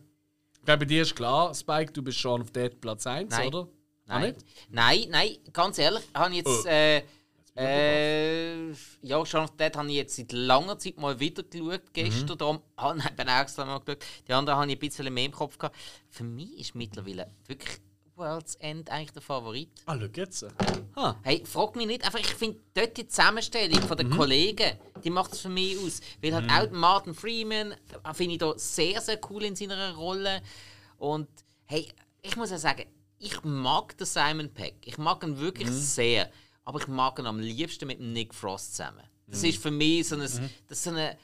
Ich 0.52 0.65
glaube, 0.65 0.81
bei 0.81 0.85
dir 0.85 1.02
ist 1.02 1.16
klar, 1.16 1.55
Spike, 1.55 1.93
du 1.93 2.02
bist 2.02 2.19
schon 2.19 2.43
auf 2.43 2.51
Dead 2.51 2.78
Platz 2.81 3.06
1, 3.06 3.31
Nein. 3.31 3.48
oder? 3.48 3.59
Auch 3.60 3.69
Nein. 4.06 4.35
nicht? 4.35 4.47
nein, 4.70 5.06
nein, 5.10 5.36
ganz 5.52 5.78
ehrlich, 5.78 6.02
habe 6.15 6.31
ich 6.31 6.36
jetzt. 6.39 6.65
Oh. 6.65 6.69
Äh, 6.69 7.02
äh, 7.56 8.69
ja, 9.02 9.27
Shaun 9.27 9.44
of 9.44 9.51
the 9.51 9.56
Dead 9.56 9.77
habe 9.77 9.89
ich 9.89 9.94
jetzt 9.97 10.15
seit 10.15 10.31
langer 10.31 10.78
Zeit 10.78 10.97
mal 10.97 11.19
wieder 11.19 11.43
geschaut, 11.43 11.93
gestern. 11.93 12.28
Mhm. 12.28 12.39
Darum 12.39 12.62
habe 12.77 12.98
ich 13.01 13.10
bin 13.16 13.27
extra 13.27 13.65
mal 13.65 13.81
geschaut. 13.81 14.05
Die 14.28 14.32
anderen 14.32 14.59
habe 14.59 14.70
ich 14.70 14.77
ein 14.77 14.78
bisschen 14.78 15.12
mehr 15.12 15.24
im 15.24 15.32
Kopf 15.32 15.59
gehabt. 15.59 15.77
Für 16.09 16.23
mich 16.23 16.56
ist 16.60 16.77
mittlerweile 16.77 17.32
wirklich 17.47 17.81
World's 18.19 18.57
End 18.57 18.90
eigentlich 18.90 19.12
der 19.12 19.23
Favorit. 19.23 19.70
Ah, 19.86 19.97
schau 19.99 20.07
jetzt. 20.15 20.47
Ah, 20.95 21.16
Hey, 21.23 21.45
frag 21.47 21.77
mich 21.77 21.86
nicht, 21.86 22.05
einfach 22.05 22.19
ich 22.19 22.27
finde 22.27 22.59
dort 22.74 22.97
die 22.97 23.07
Zusammenstellung 23.07 23.81
von 23.82 23.97
den 23.97 24.11
Kollegen, 24.11 24.77
die 25.03 25.11
macht 25.11 25.32
es 25.32 25.40
für 25.40 25.49
mich 25.49 25.78
aus. 25.78 26.01
Weil 26.20 26.35
halt 26.35 26.51
auch 26.51 26.77
Martin 26.77 27.15
Freeman 27.15 27.73
äh, 27.73 28.15
finde 28.15 28.32
ich 28.35 28.39
da 28.39 28.53
sehr, 28.59 29.01
sehr 29.01 29.19
cool 29.31 29.45
in 29.45 29.57
seiner 29.57 29.95
Rolle. 29.95 30.43
Und 30.99 31.28
hey, 31.66 31.89
ich 32.23 32.36
muss 32.36 32.51
ja 32.51 32.59
sagen, 32.59 32.85
ich 33.19 33.43
mag 33.45 33.97
den 33.97 34.07
Simon 34.07 34.53
Peck. 34.53 34.74
Ich 34.85 34.99
mag 34.99 35.23
ihn 35.23 35.39
wirklich 35.39 35.70
sehr. 35.70 36.31
Aber 36.65 36.81
ich 36.81 36.89
mag 36.89 37.19
ihn 37.19 37.27
am 37.27 37.39
liebsten 37.40 37.86
mit 37.86 38.01
Nick 38.01 38.35
Frost 38.35 38.77
zusammen. 38.77 39.03
Das 39.27 39.43
ist 39.43 39.62
für 39.62 39.70
mich 39.70 40.09
so 40.09 40.15
ein, 40.16 40.20
das 40.23 40.39
ist 40.69 40.85
so 40.85 40.90
eine 40.90 41.16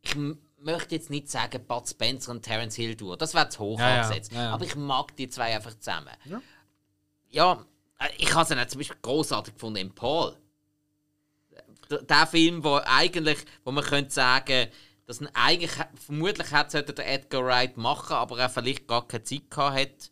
ich 0.00 0.14
möchte 0.60 0.94
jetzt 0.94 1.10
nicht 1.10 1.28
sagen 1.30 1.64
Bud 1.66 1.88
Spencer 1.88 2.30
und 2.32 2.42
Terence 2.42 2.74
Hill 2.76 2.94
durch. 2.96 3.16
Das 3.18 3.34
wäre 3.34 3.48
zu 3.48 3.60
hoch 3.60 3.78
Ja, 3.80 4.02
angesetzt. 4.02 4.32
ja, 4.32 4.42
ja. 4.44 4.50
Aber 4.52 4.64
ich 4.64 4.74
mag 4.76 5.14
die 5.16 5.28
zwei 5.28 5.54
einfach 5.54 5.74
zusammen. 5.78 6.10
Ja. 6.24 6.40
Ja, 7.30 7.64
äh, 8.00 8.08
ich 8.18 8.32
habe 8.34 8.42
es 8.42 8.48
dann 8.48 8.68
zum 8.68 8.78
Beispiel 8.80 8.96
großartig 9.02 9.54
gefunden 9.54 9.78
in 9.78 9.94
Paul. 9.94 10.36
Der 11.90 12.26
Film, 12.26 12.62
wo 12.64 12.74
eigentlich, 12.84 13.38
wo 13.64 13.70
man 13.72 13.82
könnte 13.84 14.10
sagen, 14.10 14.68
dass 15.06 15.20
ihn 15.22 15.28
eigentlich 15.32 15.72
vermutlich 16.04 16.52
hätte 16.52 16.72
sollte 16.72 16.92
der 16.92 17.10
Edgar 17.10 17.44
Wright 17.44 17.76
machen, 17.78 18.12
aber 18.14 18.38
er 18.38 18.50
vielleicht 18.50 18.86
gar 18.86 19.08
keine 19.08 19.22
Zeit 19.24 19.50
gehabt 19.50 19.76
hat, 19.78 20.10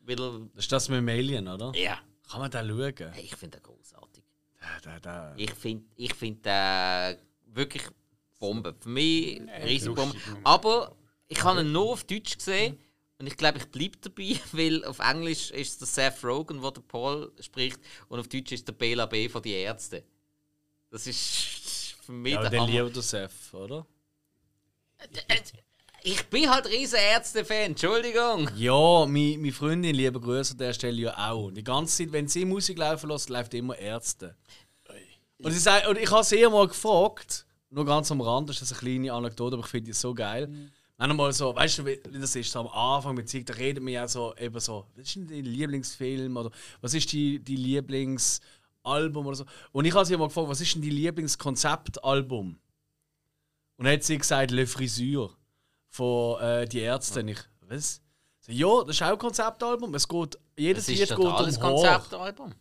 weil 0.00 0.16
das 0.16 0.34
ist 0.56 0.72
das 0.72 0.88
mit 0.88 0.98
dem 0.98 1.08
Alien, 1.08 1.46
oder? 1.46 1.72
ja, 1.76 1.98
Kann 2.28 2.40
man 2.40 2.50
da 2.50 2.64
schauen? 2.66 3.12
hey, 3.12 3.22
ich 3.24 3.36
finde 3.36 3.58
den 3.58 3.62
großartig. 3.62 4.24
Da, 4.60 4.80
da, 4.82 4.98
da. 5.00 5.34
Ich 5.36 5.52
finde 5.52 5.84
ich 5.94 6.12
find 6.14 6.44
den 6.44 7.16
wirklich 7.46 7.84
Bombe. 8.38 8.74
Für 8.80 8.88
mich 8.88 9.40
riesige 9.64 9.94
Bombe. 9.94 10.16
Aber 10.44 10.96
ich 11.28 11.42
habe 11.42 11.60
ihn 11.60 11.72
nur 11.72 11.92
auf 11.92 12.04
Deutsch 12.04 12.36
gesehen 12.36 12.78
und 13.18 13.26
ich 13.26 13.36
glaube, 13.36 13.58
ich 13.58 13.66
bleibe 13.66 13.96
dabei, 14.00 14.38
weil 14.52 14.84
auf 14.84 14.98
Englisch 14.98 15.50
ist 15.50 15.82
es 15.82 15.94
der 15.94 16.10
Seth 16.10 16.24
Rogen, 16.24 16.60
der 16.60 16.70
Paul 16.86 17.32
spricht, 17.40 17.80
und 18.08 18.20
auf 18.20 18.28
Deutsch 18.28 18.52
ist 18.52 18.66
der 18.68 18.72
Bela 18.74 19.06
B. 19.06 19.28
von 19.28 19.42
die 19.42 19.52
Ärzte. 19.52 20.04
Das 20.90 21.06
ist 21.06 21.96
für 22.04 22.12
mich 22.12 22.34
Ja, 22.34 22.40
aber 22.40 22.50
der 22.50 22.60
den 22.60 22.68
Hammer. 22.68 22.82
liebt 22.84 22.96
der 22.96 23.02
Seth, 23.02 23.30
oder? 23.54 23.86
Ich 26.02 26.24
bin 26.26 26.48
halt 26.48 26.66
riesen 26.66 26.98
Ärzte-Fan, 26.98 27.72
Entschuldigung. 27.72 28.48
Ja, 28.56 29.06
meine, 29.06 29.38
meine 29.38 29.52
Freundin, 29.52 29.94
liebe 29.94 30.20
Grüße 30.20 30.52
an 30.52 30.58
der 30.58 30.72
Stelle 30.72 31.02
ja 31.02 31.30
auch. 31.30 31.50
Die 31.50 31.64
ganze 31.64 31.96
Zeit, 32.04 32.12
wenn 32.12 32.28
sie 32.28 32.44
Musik 32.44 32.78
laufen 32.78 33.10
lässt, 33.10 33.28
läuft 33.28 33.54
immer 33.54 33.76
Ärzte. 33.76 34.36
Und, 35.38 35.50
sie 35.50 35.58
sagt, 35.58 35.86
und 35.88 35.98
ich 35.98 36.10
habe 36.10 36.24
sie 36.24 36.46
mal 36.46 36.68
gefragt, 36.68 37.44
nur 37.70 37.84
ganz 37.84 38.10
am 38.10 38.20
Rand, 38.20 38.48
das 38.48 38.62
ist 38.62 38.72
eine 38.72 38.80
kleine 38.80 39.12
Anekdote, 39.12 39.56
aber 39.56 39.64
ich 39.64 39.70
finde 39.70 39.86
die 39.86 39.92
so 39.92 40.14
geil. 40.14 40.48
Mhm. 40.48 40.70
Einmal 40.98 41.32
so, 41.32 41.54
weißt 41.54 41.78
du, 41.78 41.86
wie, 41.86 42.00
das 42.18 42.34
ist, 42.36 42.50
so 42.50 42.60
am 42.60 42.68
Anfang 42.68 43.14
mit 43.14 43.28
Zeit, 43.28 43.50
da 43.50 43.54
redet 43.54 43.82
man 43.82 43.92
ja 43.92 44.08
so, 44.08 44.34
eben 44.36 44.58
so, 44.60 44.86
was 44.94 45.08
ist 45.08 45.16
denn 45.16 45.26
dein 45.26 45.44
Lieblingsfilm 45.44 46.36
oder 46.36 46.50
was 46.80 46.94
ist 46.94 47.12
die, 47.12 47.38
die 47.38 47.56
Lieblingsalbum 47.56 49.26
oder 49.26 49.36
so. 49.36 49.44
Und 49.72 49.84
ich 49.84 49.94
habe 49.94 50.06
sie 50.06 50.16
mal 50.16 50.28
gefragt, 50.28 50.48
was 50.48 50.60
ist 50.60 50.74
denn 50.74 50.82
dein 50.82 50.92
Lieblingskonzeptalbum? 50.92 52.58
Und 53.76 53.84
dann 53.84 53.92
hat 53.92 54.04
sie 54.04 54.16
gesagt, 54.16 54.50
Le 54.52 54.66
Frisure 54.66 55.30
von 55.88 56.40
äh, 56.40 56.66
Die 56.66 56.80
Ärzte. 56.80 57.20
Und 57.20 57.28
ich, 57.28 57.40
was? 57.60 58.00
So, 58.40 58.52
ja, 58.52 58.84
das 58.84 58.96
ist 58.96 59.02
auch 59.02 59.12
ein 59.12 59.18
Konzeptalbum. 59.18 59.94
Es 59.94 60.08
geht, 60.08 60.38
jedes 60.56 60.86
Lied 60.86 61.00
geht 61.00 61.18
um. 61.18 61.34
Konzeptalbum. 61.34 62.54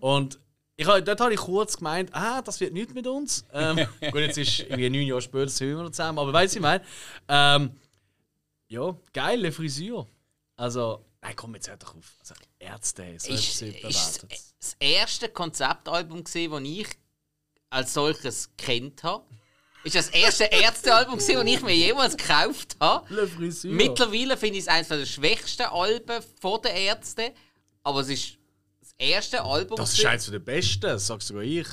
Und 0.00 0.38
ich, 0.76 0.86
dort 0.86 1.20
habe 1.20 1.34
ich 1.34 1.40
kurz 1.40 1.76
gemeint, 1.76 2.10
ah, 2.14 2.42
das 2.42 2.60
wird 2.60 2.72
nichts 2.72 2.94
mit 2.94 3.06
uns. 3.06 3.44
Ähm, 3.52 3.76
gut, 4.00 4.20
jetzt 4.20 4.38
ist 4.38 4.60
irgendwie 4.60 4.90
neun 4.90 5.06
Jahre 5.06 5.22
später 5.22 5.48
sind 5.48 5.68
wir 5.68 5.76
noch 5.76 5.90
zusammen, 5.90 6.18
aber 6.18 6.32
weißt 6.32 6.54
du, 6.54 6.58
ich 6.58 6.62
meine, 6.62 6.84
ähm, 7.28 7.76
ja, 8.68 8.96
geile 9.12 9.52
Frisur. 9.52 10.08
Also, 10.56 11.04
nein, 11.20 11.36
komm, 11.36 11.54
jetzt 11.54 11.68
hör 11.68 11.76
doch 11.76 11.94
auf. 11.94 12.16
Also, 12.20 12.34
Ärzte, 12.58 13.14
so 13.18 13.32
ist, 13.32 13.48
ist 13.48 13.62
überbewertet. 13.62 14.32
das 14.58 14.76
erste 14.78 15.28
Konzeptalbum 15.28 16.24
gesehen, 16.24 16.50
das 16.50 16.62
ich 16.62 16.88
als 17.70 17.94
solches 17.94 18.50
kennt 18.56 19.02
habe. 19.02 19.24
Ist 19.84 19.96
das 19.96 20.10
erste 20.10 20.44
Ärztealbum 20.44 21.16
gesehen, 21.16 21.44
das 21.44 21.54
ich 21.54 21.62
mir 21.62 21.74
jemals 21.74 22.16
gekauft 22.16 22.76
habe. 22.80 23.12
Le 23.12 23.26
Frisur. 23.26 23.72
Mittlerweile 23.72 24.36
finde 24.36 24.58
ich 24.58 24.64
es 24.64 24.68
eines 24.68 24.88
der 24.88 25.04
schwächsten 25.06 25.66
Alben 25.66 26.22
von 26.40 26.62
den 26.62 26.76
Ärzten, 26.76 27.32
aber 27.82 28.00
es 28.00 28.08
ist 28.08 28.38
ersten 29.02 29.36
Album. 29.36 29.76
Das 29.76 29.92
ist 29.92 30.04
eines 30.04 30.26
der 30.26 30.38
besten, 30.38 30.98
sagst 30.98 31.28
sogar 31.28 31.42
ich. 31.42 31.68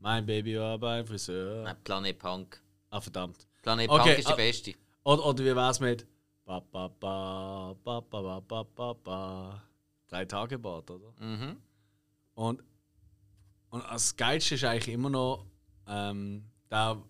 Mein 0.00 0.26
Baby 0.26 0.58
war 0.58 0.78
beim 0.78 1.06
Friseur. 1.06 1.64
Nein, 1.64 1.76
Planet 1.82 2.18
Punk. 2.18 2.62
Ah, 2.90 3.00
verdammt. 3.00 3.46
Planet 3.62 3.88
okay, 3.88 4.02
Punk 4.02 4.18
ist 4.18 4.28
der 4.28 4.34
ah, 4.34 4.36
beste. 4.36 4.74
Oder, 5.04 5.26
oder 5.26 5.44
wie 5.44 5.56
wär's 5.56 5.80
mit. 5.80 6.06
Ba, 6.44 6.60
ba, 6.60 6.88
ba, 6.88 7.74
ba, 7.82 8.00
ba, 8.00 8.40
ba, 8.40 8.62
ba, 8.62 8.92
ba. 8.92 9.62
Drei 10.08 10.24
Tage 10.26 10.58
Bart, 10.58 10.90
oder? 10.90 11.12
Mhm. 11.18 11.56
Und, 12.34 12.62
und 13.70 13.84
das 13.84 14.14
Geilste 14.16 14.56
ist 14.56 14.64
eigentlich 14.64 14.94
immer 14.94 15.10
noch, 15.10 15.46
ähm, 15.86 16.44
da. 16.68 17.02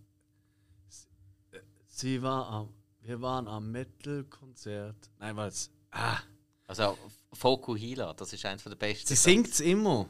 Sie 1.86 2.22
war 2.22 2.48
am. 2.48 2.74
Wir 3.00 3.20
waren 3.20 3.48
am 3.48 3.70
Metal-Konzert. 3.70 5.10
Nein, 5.18 5.36
was? 5.36 5.70
Ah. 5.90 6.20
Also 6.66 6.96
Fokuhila, 7.34 8.14
das 8.14 8.32
ist 8.32 8.44
eines 8.46 8.64
der 8.64 8.74
besten. 8.74 9.06
sie 9.06 9.14
singt 9.16 9.48
es 9.48 9.60
immer. 9.60 10.08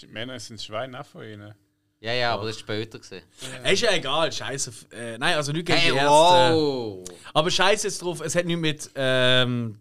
Die 0.00 0.06
Männer 0.06 0.38
sind 0.40 0.60
Schweine 0.62 1.00
auch 1.00 1.06
von 1.06 1.22
ihnen. 1.24 1.54
Ja, 2.02 2.12
ja, 2.14 2.32
aber 2.32 2.46
das 2.46 2.56
ist 2.56 2.60
später 2.60 2.98
gesehen. 2.98 3.22
Äh, 3.62 3.74
Ist 3.74 3.82
ja 3.82 3.92
egal, 3.92 4.32
scheiße. 4.32 4.72
Äh, 4.92 5.18
nein, 5.18 5.34
also 5.36 5.52
nicht 5.52 5.66
gegen 5.66 5.78
Hey, 5.78 5.90
die 5.90 5.96
Ärzte. 5.98 6.10
wow! 6.10 7.04
Aber 7.34 7.50
scheiße 7.50 7.88
jetzt 7.88 8.00
drauf, 8.00 8.22
es 8.22 8.34
hat 8.34 8.46
nichts 8.46 8.60
mit 8.62 8.90
ähm, 8.94 9.78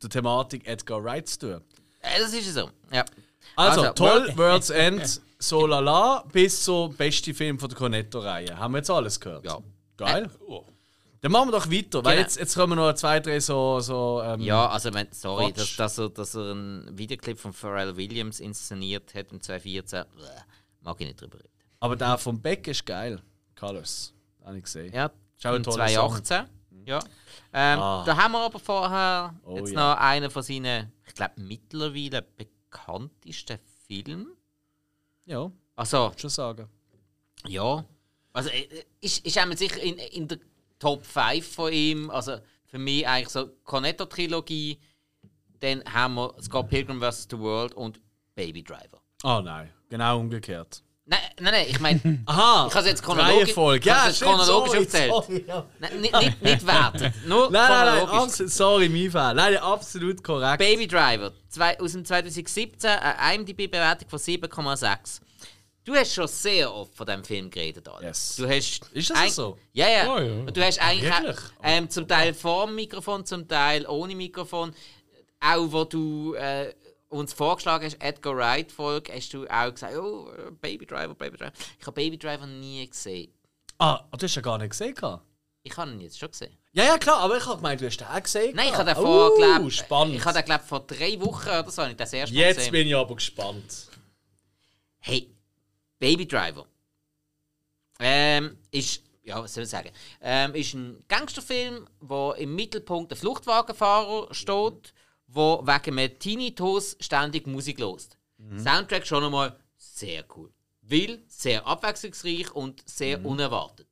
der 0.00 0.08
Thematik 0.10 0.68
Edgar 0.68 1.02
Wright 1.02 1.28
zu 1.28 1.38
tun. 1.40 1.60
Äh, 2.00 2.20
Das 2.20 2.32
ist 2.32 2.54
so. 2.54 2.70
Ja. 2.92 3.04
Also, 3.56 3.80
Also, 3.80 3.92
toll, 3.94 4.32
World's 4.36 4.70
End, 4.70 5.20
so 5.40 5.66
lala, 5.66 6.24
bis 6.32 6.62
zum 6.62 6.94
besten 6.94 7.34
Film 7.34 7.58
von 7.58 7.68
der 7.68 7.76
Cornetto-Reihe. 7.78 8.56
Haben 8.56 8.74
wir 8.74 8.78
jetzt 8.78 8.90
alles 8.90 9.18
gehört? 9.18 9.44
Ja. 9.44 9.58
Geil. 9.96 10.30
Oh. 10.46 10.64
Dann 11.20 11.32
machen 11.32 11.48
wir 11.48 11.58
doch 11.58 11.70
weiter, 11.70 12.04
weil 12.04 12.12
Genau. 12.16 12.22
jetzt, 12.22 12.36
jetzt 12.38 12.54
kommen 12.54 12.76
noch 12.76 12.92
zwei, 12.94 13.18
drei 13.20 13.40
so. 13.40 13.80
so 13.80 14.22
ähm, 14.24 14.40
Ja, 14.40 14.68
also 14.68 14.92
wenn, 14.94 15.08
sorry, 15.12 15.52
dass, 15.52 15.74
dass, 15.76 15.98
er, 15.98 16.10
dass 16.10 16.34
er 16.36 16.52
einen 16.52 16.96
Videoclip 16.96 17.38
von 17.38 17.52
Pharrell 17.52 17.96
Williams 17.96 18.38
inszeniert 18.40 19.14
hat 19.14 19.32
im 19.32 19.40
2014, 19.40 20.04
bäh, 20.16 20.22
mag 20.82 21.00
ich 21.00 21.06
nicht 21.08 21.20
drüber 21.20 21.38
reden. 21.38 21.48
Aber 21.80 21.96
der 21.96 22.18
vom 22.18 22.40
Beck 22.40 22.68
ist 22.68 22.86
geil. 22.86 23.20
Colors. 23.58 24.14
Habe 24.44 24.58
ich 24.58 24.64
gesehen. 24.64 24.92
Ja, 24.94 25.10
Schau, 25.40 25.58
toller 25.58 25.86
2018. 25.88 26.46
Ja. 26.86 26.98
Ähm, 27.52 27.78
Ah. 27.80 28.02
Da 28.06 28.16
haben 28.16 28.32
wir 28.32 28.40
aber 28.40 28.58
vorher 28.58 29.34
Oh 29.44 29.56
jetzt 29.56 29.72
ja. 29.72 29.92
noch 29.94 30.00
einen 30.00 30.30
von 30.30 30.42
seinen, 30.42 30.92
ich 31.06 31.14
glaube, 31.14 31.34
mittlerweile 31.36 32.22
bekanntesten 32.22 33.58
Filmen. 33.86 34.28
Ja, 35.26 35.50
Also, 35.76 36.12
schon 36.16 36.30
sagen. 36.30 36.68
ja. 37.46 37.84
Also, 38.32 38.50
äh, 38.50 38.84
ist, 39.00 39.24
ist 39.26 39.36
einmal 39.38 39.56
sicher 39.58 39.80
in, 39.82 39.96
in 39.98 40.28
der 40.28 40.38
Top 40.78 41.04
5 41.04 41.54
von 41.54 41.72
ihm. 41.72 42.10
Also, 42.10 42.38
für 42.66 42.78
mich 42.78 43.06
eigentlich 43.06 43.28
so 43.30 43.48
Cornetto-Trilogie. 43.64 44.78
Dann 45.60 45.82
haben 45.92 46.14
wir 46.14 46.34
Scott 46.40 46.68
Pilgrim 46.68 47.00
vs. 47.00 47.26
The 47.30 47.38
World 47.38 47.74
und 47.74 48.00
Baby 48.34 48.62
Driver. 48.62 49.00
Oh 49.24 49.40
nein, 49.42 49.70
genau 49.88 50.20
umgekehrt. 50.20 50.82
Nein, 51.06 51.18
nein, 51.40 51.52
nein, 51.54 51.66
ich 51.68 51.80
meine, 51.80 52.00
Aha! 52.26 52.66
Ich 52.68 52.74
habe 52.74 52.84
es 52.84 52.90
jetzt 52.90 53.02
chronologisch- 53.02 53.46
Reihenfolge. 53.46 53.88
Ja, 53.88 54.06
jetzt 54.06 54.20
chronologisch 54.22 54.68
sorry, 54.72 54.78
erzählt. 54.84 55.10
Sorry, 55.10 55.44
ja. 55.48 55.66
nein, 55.80 56.00
nicht, 56.02 56.12
nicht, 56.20 56.42
nicht 56.42 56.66
werten, 56.66 57.14
nur 57.26 57.44
Nein, 57.50 57.62
nein, 57.62 57.70
nein, 57.70 57.86
chronologisch. 58.04 58.22
absolut, 58.24 58.52
sorry, 58.52 58.88
mein 58.90 59.10
Fehler. 59.10 59.34
Nein, 59.34 59.56
absolut 59.56 60.22
korrekt. 60.22 60.58
Baby 60.58 60.86
Driver 60.86 61.32
zwei, 61.48 61.80
aus 61.80 61.92
dem 61.92 62.04
2017, 62.04 62.90
eine 62.90 63.34
IMDb-Bewertung 63.36 64.08
von 64.08 64.18
7,6. 64.18 65.20
Du 65.88 65.94
hast 65.94 66.12
schon 66.12 66.28
sehr 66.28 66.70
oft 66.70 66.94
von 66.94 67.06
diesem 67.06 67.24
Film 67.24 67.48
geredet, 67.50 67.88
Alter. 67.88 68.08
Yes. 68.08 68.36
Du 68.36 68.46
hast 68.46 68.82
Ist 68.92 69.08
das 69.08 69.34
so? 69.34 69.56
Ja, 69.72 69.88
ja. 69.88 70.14
Oh, 70.14 70.18
ja. 70.18 70.32
Und 70.40 70.54
du 70.54 70.62
hast 70.62 70.78
eigentlich 70.82 71.10
ähm, 71.62 71.88
zum 71.88 72.06
Teil 72.06 72.34
vor 72.34 72.66
dem 72.66 72.74
Mikrofon, 72.74 73.24
zum 73.24 73.48
Teil 73.48 73.86
ohne 73.86 74.14
Mikrofon. 74.14 74.74
Auch 75.40 75.72
wo 75.72 75.84
du 75.84 76.34
äh, 76.34 76.74
uns 77.08 77.32
vorgeschlagen 77.32 77.86
hast, 77.86 77.96
Edgar 78.02 78.36
Wright 78.36 78.70
Folge, 78.70 79.14
hast 79.14 79.32
du 79.32 79.46
auch 79.48 79.72
gesagt, 79.72 79.96
oh, 79.96 80.30
Baby 80.60 80.84
Driver, 80.84 81.14
Baby 81.14 81.38
Driver. 81.38 81.52
Ich 81.80 81.86
habe 81.86 81.94
Baby 81.94 82.18
Driver 82.18 82.46
nie 82.46 82.86
gesehen. 82.86 83.32
Ah, 83.78 84.04
du 84.12 84.24
hast 84.26 84.34
ja 84.34 84.42
gar 84.42 84.58
nicht 84.58 84.68
gesehen. 84.72 84.94
Ich 85.62 85.74
habe 85.74 85.90
ihn 85.90 86.00
jetzt 86.02 86.18
schon 86.18 86.30
gesehen. 86.30 86.54
Ja, 86.72 86.84
ja, 86.84 86.98
klar, 86.98 87.20
aber 87.20 87.38
ich 87.38 87.46
habe 87.46 87.56
gemeint, 87.56 87.80
du 87.80 87.86
hast 87.86 87.96
den 87.96 88.08
auch 88.08 88.22
gesehen. 88.22 88.54
Nein, 88.54 88.68
ich 88.68 88.74
habe 88.76 88.92
den 88.92 88.98
Oh, 88.98 89.02
vor, 89.30 89.36
glaub, 89.36 89.72
spannend. 89.72 90.16
ich 90.16 90.24
habe 90.26 90.38
den, 90.38 90.44
glaub, 90.44 90.60
vor 90.60 90.80
drei 90.80 91.18
Wochen 91.18 91.48
oder 91.48 91.70
so 91.70 91.80
habe 91.80 91.92
ich 91.92 91.96
das 91.96 92.12
erste 92.12 92.34
Mal 92.34 92.40
Jetzt 92.42 92.56
gesehen. 92.58 92.72
bin 92.72 92.88
ich 92.88 92.94
aber 92.94 93.14
gespannt. 93.14 93.86
Hey, 94.98 95.30
Baby 95.98 96.26
Driver. 96.26 96.66
Ähm, 98.00 98.58
ist, 98.70 99.02
ja, 99.22 99.42
was 99.42 99.54
soll 99.54 99.64
ich 99.64 99.70
sagen? 99.70 99.90
Ähm, 100.20 100.54
ist 100.54 100.74
ein 100.74 101.02
Gangsterfilm, 101.08 101.88
wo 102.00 102.32
im 102.32 102.54
Mittelpunkt 102.54 103.10
der 103.10 103.18
Fluchtwagenfahrer 103.18 104.32
steht, 104.32 104.94
wo 105.26 105.60
wegen 105.64 105.98
einem 105.98 106.18
Tinnitus 106.18 106.96
ständig 107.00 107.46
Musik 107.46 107.80
lost. 107.80 108.16
Soundtrack 108.56 109.06
schon 109.06 109.24
einmal 109.24 109.58
sehr 109.76 110.24
cool. 110.36 110.52
Will, 110.82 111.22
sehr 111.26 111.66
abwechslungsreich 111.66 112.52
und 112.54 112.88
sehr 112.88 113.24
unerwartet. 113.24 113.88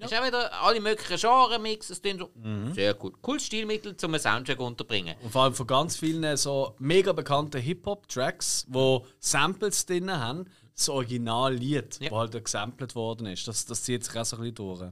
Ist 0.00 0.14
auch 0.14 0.26
wieder 0.26 0.62
alle 0.62 0.80
möglichen 0.80 1.18
Genre-Mix, 1.18 1.90
es 1.90 2.00
klingt 2.00 2.20
so 2.20 2.30
sehr 2.72 2.96
cool. 3.04 3.12
Cooles 3.20 3.44
Stilmittel, 3.44 3.94
um 4.02 4.14
einen 4.14 4.20
Soundtrack 4.20 4.58
unterbringen. 4.58 5.14
Und 5.22 5.30
vor 5.30 5.42
allem 5.42 5.54
von 5.54 5.66
ganz 5.66 5.96
vielen 5.96 6.36
so 6.36 6.74
mega 6.78 7.12
bekannten 7.12 7.60
Hip-Hop-Tracks, 7.60 8.66
wo 8.68 9.06
Samples 9.18 9.84
drin 9.84 10.10
haben, 10.10 10.46
das 10.74 10.88
Originallied, 10.88 12.00
Ja. 12.00 12.08
das 12.10 12.18
halt 12.18 12.44
gesampelt 12.44 12.94
worden 12.94 13.26
ist. 13.26 13.46
Das, 13.48 13.64
das 13.66 13.82
zieht 13.82 14.04
sich 14.04 14.16
auch 14.16 14.24
so 14.24 14.36
ein 14.36 14.42
bisschen 14.42 14.54
durch. 14.54 14.90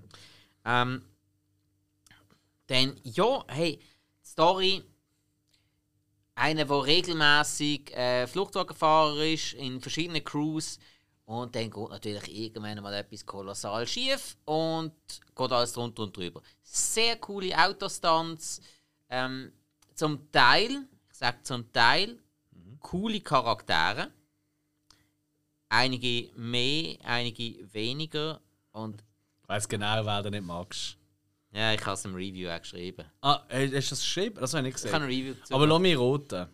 Ähm, 0.64 1.02
dann, 2.66 2.96
ja, 3.04 3.44
hey, 3.48 3.80
Story. 4.24 4.82
Einer, 6.34 6.64
der 6.64 6.84
regelmäßig 6.84 7.92
äh, 7.96 8.26
Flugzeugfahrer 8.28 9.24
ist, 9.24 9.54
in 9.54 9.80
verschiedenen 9.80 10.22
Crews. 10.22 10.78
Und 11.24 11.54
dann 11.56 11.68
geht 11.70 11.88
natürlich 11.90 12.32
irgendwann 12.32 12.80
mal 12.82 12.94
etwas 12.94 13.26
kolossal 13.26 13.86
schief 13.86 14.36
und 14.44 14.92
geht 15.36 15.52
alles 15.52 15.72
drunter 15.72 16.04
und 16.04 16.16
drüber. 16.16 16.40
Sehr 16.62 17.16
coole 17.16 17.54
Autostunts. 17.58 18.60
Ähm, 19.10 19.52
zum 19.94 20.30
Teil, 20.30 20.86
ich 21.10 21.18
sage 21.18 21.42
zum 21.42 21.70
Teil, 21.72 22.18
coole 22.80 23.20
Charaktere. 23.20 24.12
Einige 25.68 26.30
mehr, 26.36 26.96
einige 27.04 27.72
weniger. 27.72 28.40
Und 28.72 29.02
Ich 29.42 29.48
weiss 29.48 29.68
genau, 29.68 30.04
wer 30.04 30.22
du 30.22 30.30
nicht 30.30 30.44
magst. 30.44 30.96
ja, 31.52 31.72
ich 31.74 31.80
habe 31.84 31.92
es 31.94 32.04
im 32.04 32.14
Review 32.14 32.48
auch 32.50 32.60
geschrieben. 32.60 33.04
Ah, 33.20 33.42
hast 33.50 33.72
du 33.72 33.80
das 33.90 34.00
geschrieben? 34.00 34.36
Das 34.40 34.54
habe 34.54 34.66
ich 34.68 34.74
nicht 34.74 34.84
Ich 34.84 34.92
habe 34.92 35.04
ein 35.04 35.08
gesehen. 35.10 35.26
Review 35.26 35.34
dazu 35.40 35.54
Aber 35.54 35.66
lass 35.66 35.80
mich 35.80 35.96
roten. 35.98 36.46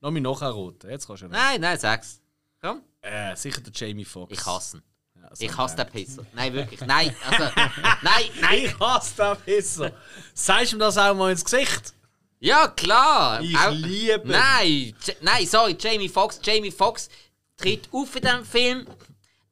Lass 0.00 0.12
mich 0.12 0.22
nachher 0.22 0.48
roten. 0.50 0.90
Jetzt 0.90 1.06
kannst 1.06 1.22
du 1.22 1.26
nicht. 1.26 1.34
Nein, 1.36 1.60
nein, 1.60 1.78
sag's. 1.78 2.20
Komm. 2.60 2.82
Äh, 3.02 3.34
sicher 3.36 3.60
der 3.60 3.72
Jamie 3.74 4.04
Foxx. 4.04 4.32
Ich 4.38 4.46
hasse 4.46 4.78
ihn. 4.78 4.82
Ja, 5.22 5.34
so 5.34 5.44
Ich 5.44 5.56
hasse 5.56 5.76
den. 5.76 5.86
Pisser. 5.88 6.26
Nein, 6.34 6.52
wirklich. 6.54 6.80
Nein, 6.80 7.14
also. 7.28 7.44
Nein, 8.02 8.24
nein. 8.40 8.64
Ich 8.64 8.78
hasse 8.80 9.14
den 9.16 9.36
Pisser. 9.44 9.92
Sagst 10.34 10.72
du 10.72 10.76
mir 10.76 10.84
das 10.84 10.96
auch 10.98 11.14
mal 11.14 11.30
ins 11.30 11.44
Gesicht? 11.44 11.94
Ja, 12.38 12.68
klar. 12.68 13.42
Ich 13.42 13.56
Auch- 13.58 13.70
liebe 13.72 14.22
ihn. 14.24 14.30
Nein, 14.30 14.94
J 15.04 15.16
nein, 15.22 15.46
sorry, 15.46 15.76
Jamie 15.78 16.08
Foxx. 16.08 16.40
Jamie 16.42 16.70
Foxx 16.70 17.10
tritt 17.60 17.88
auf 17.92 18.14
in 18.16 18.22
diesem 18.22 18.44
Film. 18.44 18.86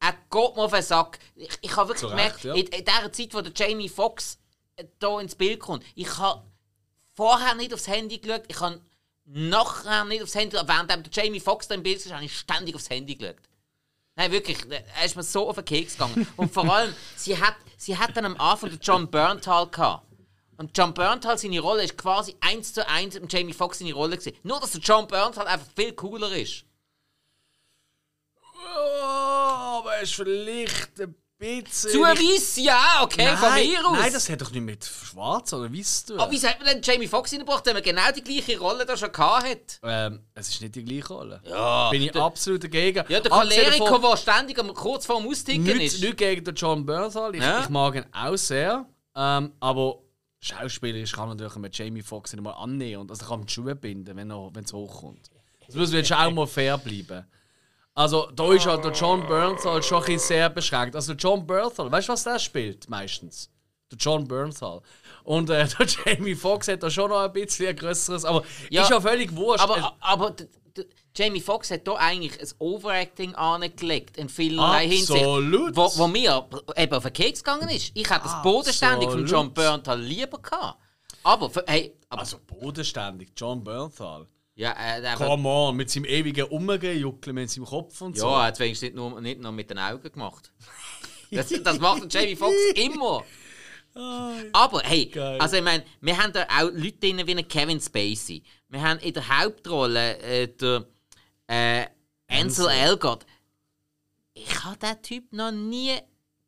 Er 0.01 0.13
geht 0.13 0.57
mir 0.57 0.63
auf 0.63 0.73
den 0.73 0.83
Sack. 0.83 1.19
Ich, 1.35 1.49
ich 1.61 1.77
habe 1.77 1.89
wirklich 1.89 2.03
Zu 2.03 2.11
gemerkt, 2.11 2.45
ja. 2.45 2.55
in, 2.55 2.67
in 2.67 2.85
der 2.85 3.13
Zeit, 3.13 3.35
wo 3.35 3.41
der 3.41 3.53
Jamie 3.55 3.89
Foxx 3.89 4.39
hier 4.77 5.21
ins 5.21 5.35
Bild 5.35 5.61
kommt, 5.61 5.85
ich 5.95 6.19
habe 6.19 6.43
vorher 7.15 7.55
nicht 7.55 7.75
aufs 7.75 7.89
Handy 7.89 8.19
geschaut, 8.19 8.45
ich 8.47 8.61
habe 8.61 8.81
nachher 9.25 10.05
nicht 10.05 10.23
aufs 10.23 10.35
Handy 10.35 10.51
geschaut. 10.51 10.69
Während 10.69 10.91
der 10.91 11.03
Jamie 11.25 11.41
Foxx 11.41 11.69
da 11.69 11.75
im 11.75 11.83
Bild 11.83 11.97
ist, 11.97 12.13
habe 12.13 12.25
ich 12.25 12.39
ständig 12.39 12.75
aufs 12.75 12.91
Handy 12.91 13.17
geschaut. 13.17 13.37
Nein, 14.15 14.33
wirklich, 14.33 14.59
er 14.69 15.05
ist 15.05 15.17
mir 15.17 15.23
so 15.23 15.49
auf 15.49 15.57
den 15.57 15.65
Keks 15.65 15.93
gegangen. 15.93 16.27
Und 16.37 16.53
vor 16.53 16.69
allem, 16.73 16.95
sie 17.17 17.39
hat, 17.39 17.55
sie 17.77 17.97
hat 17.97 18.17
dann 18.17 18.25
am 18.25 18.37
Anfang 18.37 18.71
den 18.71 18.81
John 18.81 19.11
Berntal 19.11 19.69
gehabt. 19.69 20.07
Und 20.57 20.77
John 20.77 20.93
Berntal, 20.93 21.39
seine 21.39 21.61
Rolle 21.61 21.85
ist 21.85 21.97
quasi 21.97 22.35
eins 22.41 22.73
zu 22.73 22.87
eins 22.89 23.15
mit 23.19 23.33
Jamie 23.33 23.53
Foxx 23.53 23.79
seine 23.79 23.93
Rolle 23.93 24.17
gewesen. 24.17 24.37
Nur, 24.43 24.59
dass 24.59 24.73
der 24.73 24.81
John 24.81 25.07
Berntal 25.07 25.47
einfach 25.47 25.69
viel 25.77 25.93
cooler 25.93 26.33
ist. 26.33 26.65
Oh, 28.59 29.79
aber 29.81 29.95
er 29.97 30.03
ist 30.03 30.15
vielleicht 30.15 31.01
ein 31.01 31.15
bisschen. 31.39 31.91
Zu 31.93 32.01
weiss, 32.01 32.57
ja, 32.57 33.01
okay, 33.03 33.27
von 33.37 33.49
nein, 33.51 33.69
mir 33.69 33.87
aus. 33.87 33.97
Nein, 33.99 34.13
das 34.13 34.29
hat 34.29 34.41
doch 34.41 34.51
nicht 34.51 34.63
mit 34.63 34.85
Schwarz 34.85 35.53
oder 35.53 35.73
weiss 35.73 36.05
zu 36.05 36.13
tun. 36.15 36.21
Aber 36.21 36.33
wieso 36.33 36.49
hat 36.49 36.59
man 36.59 36.67
denn 36.67 36.83
Jamie 36.83 37.07
Foxx 37.07 37.33
reingebracht, 37.33 37.65
wenn 37.67 37.75
man 37.75 37.83
genau 37.83 38.11
die 38.15 38.23
gleiche 38.25 38.59
Rolle 38.59 38.85
da 38.85 38.97
schon 38.97 39.13
gehabt 39.13 39.45
hat? 39.49 39.81
Ähm, 39.85 40.21
es 40.35 40.49
ist 40.49 40.61
nicht 40.61 40.75
die 40.75 40.85
gleiche 40.85 41.13
Rolle. 41.15 41.41
Ja. 41.45 41.91
Bin 41.91 42.03
ich 42.03 42.15
absolut 42.17 42.65
dagegen. 42.65 43.05
Ja, 43.09 43.21
der 43.21 43.31
Choleriker, 43.31 43.99
der 44.01 44.17
ständig 44.17 44.59
am- 44.59 44.75
kurz 44.75 45.07
vor 45.07 45.21
dem 45.21 45.29
Austicken 45.31 45.63
Nichts, 45.63 45.95
ist. 45.95 46.01
nichts 46.01 46.17
gegen 46.17 46.45
den 46.45 46.55
John 46.55 46.85
Bernthal. 46.85 47.35
Ich, 47.35 47.43
Ja. 47.43 47.61
ich 47.61 47.69
mag 47.69 47.95
ihn 47.95 48.07
auch 48.13 48.37
sehr. 48.37 48.85
Ähm, 49.15 49.53
aber 49.61 49.99
schauspielerisch 50.41 51.13
kann 51.13 51.29
man 51.29 51.37
natürlich 51.37 51.57
mit 51.57 51.77
Jamie 51.79 52.03
Foxx 52.03 52.33
nicht 52.33 52.43
mal 52.43 52.53
annehmen. 52.53 53.03
Und 53.03 53.11
also 53.11 53.25
kann 53.27 53.39
man 53.41 53.47
die 53.47 53.53
Schuhe 53.53 53.75
binden, 53.77 54.17
wenn 54.17 54.29
wenn 54.31 54.65
es 54.65 54.73
hochkommt. 54.73 55.31
Das 55.67 55.77
muss 55.77 55.93
jetzt 55.93 56.13
auch 56.13 56.31
mal 56.31 56.47
fair 56.47 56.79
bleiben. 56.79 57.27
Also, 57.99 58.31
da 58.33 58.53
ist 58.53 58.65
halt 58.65 58.85
der 58.85 58.93
John 58.93 59.27
Bernthal 59.27 59.83
schon 59.83 60.05
ein 60.05 60.21
sehr 60.21 60.49
beschränkt. 60.51 60.95
Also, 60.95 61.15
John 61.15 61.45
Bernthal, 61.45 61.91
weißt 61.91 62.07
du, 62.09 62.13
was 62.13 62.23
der 62.23 62.39
spielt 62.39 62.89
meistens? 62.89 63.51
Der 63.91 63.99
John 63.99 64.29
Bernthal. 64.29 64.83
Und 65.25 65.51
äh, 65.51 65.67
der 65.79 65.87
Jamie 66.07 66.37
Foxx 66.37 66.69
hat 66.69 66.85
da 66.85 66.91
schon 66.91 67.11
noch 67.11 67.19
ein 67.19 67.33
bisschen 67.33 67.67
ein 67.67 67.75
größeres. 67.75 68.25
Aber 68.25 68.45
Ja, 68.71 68.83
ist 68.83 68.91
ja 68.91 69.01
völlig 69.01 69.35
wurscht. 69.35 69.65
Aber, 69.65 69.97
aber 69.99 70.37
Jamie 71.17 71.41
Foxx 71.41 71.73
hat 71.73 71.89
da 71.89 71.95
eigentlich 71.95 72.41
ein 72.41 72.49
Overacting 72.61 73.35
angelegt 73.35 74.17
in 74.17 74.29
vielerlei 74.29 74.87
Hinsicht. 74.87 75.11
Absolut. 75.11 75.77
Wo, 75.77 75.91
wo 75.97 76.07
mir 76.07 76.47
eben 76.77 76.95
auf 76.95 77.03
den 77.03 77.13
Keks 77.13 77.43
gegangen 77.43 77.69
ist. 77.69 77.91
Ich 77.95 78.09
hätte 78.09 78.23
das 78.23 78.41
bodenständig 78.45 79.11
von. 79.11 79.27
John 79.27 79.53
Berntal 79.53 80.01
lieber 80.01 80.39
gehabt. 80.39 80.79
Aber, 81.25 81.51
für, 81.51 81.65
hey, 81.67 81.97
aber 82.11 82.21
also, 82.21 82.39
bodenständig, 82.47 83.33
John 83.37 83.65
Bernthal. 83.65 84.29
Ja, 84.59 84.73
äh, 84.73 85.15
Come 85.15 85.49
on, 85.49 85.77
mit 85.77 85.89
seinem 85.89 86.07
ewigen 86.07 86.47
Umgejuckeln 86.47 87.33
mit 87.37 87.49
seinem 87.49 87.65
Kopf 87.65 88.01
und 88.01 88.19
so. 88.19 88.27
ja, 88.27 88.41
er 88.41 88.47
hat 88.49 88.59
wenigstens 88.59 88.89
nicht 88.89 88.97
nur, 88.97 89.21
nicht 89.21 89.41
nur 89.41 89.53
mit 89.53 89.71
den 89.71 89.79
Augen 89.79 90.11
gemacht. 90.11 90.53
Das, 91.31 91.49
das 91.49 91.79
macht 91.79 92.13
Jamie 92.13 92.35
Foxx 92.35 92.57
immer. 92.75 93.23
Aber 94.53 94.81
hey, 94.83 95.07
Geil. 95.07 95.41
also 95.41 95.57
ich 95.57 95.63
meine, 95.63 95.85
wir 96.01 96.19
haben 96.19 96.33
da 96.33 96.45
auch 96.45 96.71
Leute 96.73 96.99
drin 96.99 97.25
wie 97.25 97.43
Kevin 97.45 97.81
Spacey. 97.81 98.43
Wir 98.69 98.83
haben 98.83 98.99
in 98.99 99.15
der 99.15 99.29
Hauptrolle 99.29 100.19
äh, 100.19 100.49
der 100.49 100.87
äh, 101.47 101.87
Ansel 102.27 102.67
Ansel. 102.67 102.69
Elgort. 102.71 103.27
Ich 104.35 104.65
habe 104.65 104.77
diesen 104.77 105.03
Typ 105.03 105.33
noch 105.33 105.53
nie 105.53 105.95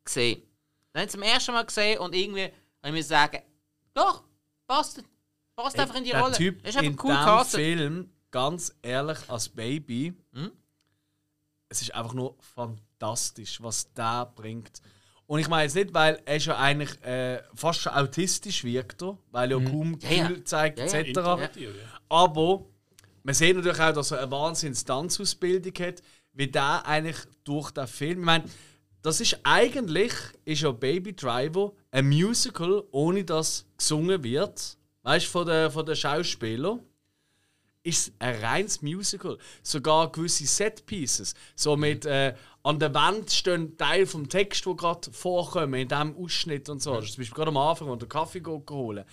gesehen. 0.05 0.43
Ich 0.43 0.95
habe 0.95 1.05
ihn 1.05 1.09
zum 1.11 1.23
ersten 1.23 1.53
Mal 1.53 1.65
gesehen 1.65 2.01
und 2.01 2.15
irgendwie 2.15 2.45
habe 2.45 2.53
ich 2.89 2.93
mir 2.93 3.05
sagen, 3.05 3.43
doch, 3.95 4.25
passt, 4.67 5.05
passt 5.63 5.79
einfach 5.79 5.95
in 5.97 6.05
die 6.05 6.11
der 6.11 6.21
Rolle. 6.23 6.35
Typ 6.37 6.67
ist 6.67 6.81
in 6.81 6.97
cool 7.03 7.15
castet. 7.15 7.61
Film, 7.61 8.11
ganz 8.31 8.75
ehrlich, 8.83 9.19
als 9.29 9.49
Baby, 9.49 10.15
Hm? 10.33 10.51
es 11.69 11.83
ist 11.83 11.95
einfach 11.95 12.15
nur 12.15 12.37
fantastisch, 12.55 13.63
was 13.63 13.93
der 13.95 14.27
bringt. 14.35 14.81
Und 15.27 15.39
ich 15.39 15.49
meine 15.49 15.63
jetzt 15.65 15.77
nicht, 15.77 15.95
weil 15.95 16.21
er 16.25 16.39
ja 16.39 16.57
eigentlich 16.57 17.01
äh, 17.05 17.41
fast 17.55 17.81
schon 17.83 17.93
autistisch 17.93 18.65
wirkt, 18.65 19.03
weil 19.31 19.53
er 19.53 19.61
kaum 19.61 19.91
Mhm. 19.93 19.99
Ja, 20.03 20.11
ja. 20.11 20.23
Gefühl 20.29 20.45
zeigt, 20.45 20.79
Ja, 20.81 20.85
etc. 20.87 21.19
Aber 22.09 22.65
man 23.23 23.35
sieht 23.35 23.55
natürlich 23.55 23.79
auch, 23.81 23.93
dass 23.93 24.11
er 24.11 24.23
eine 24.23 24.31
wahnsinns 24.31 24.85
Tanzausbildung 24.85 25.73
hat, 25.87 26.03
wie 26.33 26.49
der 26.49 26.85
eigentlich 26.87 27.17
durch 27.45 27.71
den 27.71 27.87
Film. 27.87 28.19
Ich 28.21 28.25
meine, 28.25 28.45
das 29.03 29.21
ist 29.21 29.39
eigentlich 29.45 30.13
ist 30.45 30.63
ja 30.63 30.73
Baby 30.73 31.15
Driver 31.15 31.73
ein 31.93 32.09
Musical, 32.09 32.83
ohne 32.91 33.25
dass 33.25 33.67
gesungen 33.79 34.23
wird. 34.25 34.77
Weißt 35.03 35.27
du, 35.27 35.31
von 35.31 35.47
den, 35.47 35.71
von 35.71 35.87
den 35.87 35.97
Schauspielern. 35.97 36.81
Ist 37.83 38.13
ein 38.19 38.35
reines 38.45 38.83
Musical. 38.83 39.39
Sogar 39.63 40.13
gewisse 40.13 40.47
Set-Pieces. 40.47 41.35
So 41.57 41.79
mit 41.79 42.05
äh, 42.05 42.35
an 42.63 42.79
der 42.79 42.93
Wand 42.93 43.33
stehen 43.33 43.79
Teil 43.79 44.07
vom 44.07 44.29
Text, 44.29 44.67
wo 44.67 44.75
gerade 44.75 45.11
vorkommen, 45.13 45.75
in 45.75 45.89
diesem 45.89 46.15
Ausschnitt 46.17 46.69
und 46.69 46.83
so. 46.83 46.97
Das 46.97 47.07
ist 47.07 47.15
zum 47.15 47.23
Beispiel 47.23 47.37
gerade 47.37 47.49
am 47.49 47.57
Anfang, 47.57 47.89
wo 47.89 47.95
er 47.95 47.99
den 47.99 48.09
Kaffee 48.09 48.41
geht 48.41 48.71
holen. 48.71 49.05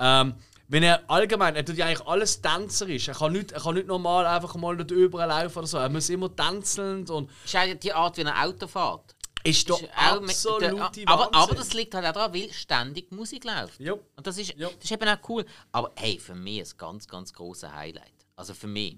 Ähm, 0.00 0.34
wenn 0.68 0.82
er 0.82 1.08
allgemein, 1.08 1.54
er 1.54 1.64
tut 1.64 1.76
ja 1.76 1.86
eigentlich 1.86 2.06
alles 2.06 2.42
tänzerisch. 2.42 3.06
Er 3.06 3.14
kann 3.14 3.32
nicht, 3.32 3.52
er 3.52 3.60
kann 3.60 3.74
nicht 3.74 3.86
normal 3.86 4.26
einfach 4.26 4.56
mal 4.56 4.76
dort 4.76 4.90
überlaufen 4.90 5.58
oder 5.58 5.66
so. 5.68 5.78
Er 5.78 5.88
muss 5.88 6.08
immer 6.08 6.34
tänzelnd 6.34 7.08
und 7.10 7.30
ist 7.44 7.54
auch 7.54 7.74
die 7.74 7.92
Art, 7.92 8.16
wie 8.16 8.22
ein 8.22 8.28
Auto 8.28 8.66
fährt. 8.66 9.15
Ist 9.46 9.70
doch 9.70 9.80
Ist 9.80 9.90
absolute 9.94 10.64
der- 10.66 10.78
Wahnsinn. 10.78 11.08
aber, 11.08 11.34
aber 11.34 11.54
das 11.54 11.72
liegt 11.74 11.94
halt 11.94 12.06
auch 12.06 12.12
daran, 12.12 12.34
weil 12.34 12.52
ständig 12.52 13.10
Musik 13.12 13.44
läuft. 13.44 13.80
Ja. 13.80 13.92
Und 13.92 14.26
das 14.26 14.38
ist, 14.38 14.54
Ja. 14.56 14.68
das 14.68 14.84
ist 14.84 14.90
eben 14.92 15.08
auch 15.08 15.28
cool. 15.28 15.44
Aber 15.72 15.92
hey, 15.96 16.18
für 16.18 16.34
mich 16.34 16.60
ein 16.62 16.76
ganz, 16.76 17.06
ganz 17.08 17.32
großes 17.32 17.72
Highlight. 17.72 18.26
Also 18.36 18.54
für 18.54 18.66
mich, 18.66 18.96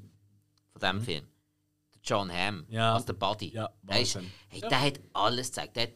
von 0.73 0.81
diesem 0.81 1.03
Film. 1.03 1.25
Der 1.95 2.01
John 2.05 2.33
Hamm 2.33 2.59
Mhm. 2.59 2.67
Ja. 2.75 2.95
als 2.95 3.05
der 3.05 3.13
Buddy. 3.15 3.49
Ja, 3.53 3.71
der, 3.83 4.01
ist, 4.01 4.19
hey, 4.49 4.61
der 4.61 4.81
hat 4.81 5.01
alles 5.13 5.49
gezeigt. 5.49 5.77
Der 5.77 5.83
hat 5.85 5.93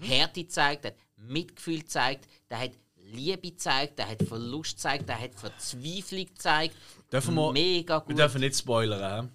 Härte 0.00 0.42
gezeigt, 0.44 0.84
der 0.84 0.90
hat 0.92 0.98
Mitgefühl 1.16 1.78
gezeigt, 1.80 2.28
der 2.50 2.58
hat 2.60 2.72
Liebe 2.96 3.50
gezeigt, 3.52 3.98
der 3.98 4.08
hat 4.08 4.22
Verlust 4.22 4.72
gezeigt, 4.76 5.08
der 5.08 5.20
hat 5.20 5.34
Verzweiflung 5.34 6.26
gezeigt. 6.26 6.74
Dürfen 7.10 7.34
wir- 7.34 7.52
Mega 7.52 7.96
Wir 7.98 8.00
gut. 8.00 8.18
dürfen 8.18 8.40
nicht 8.40 8.56
spoilern? 8.56 9.30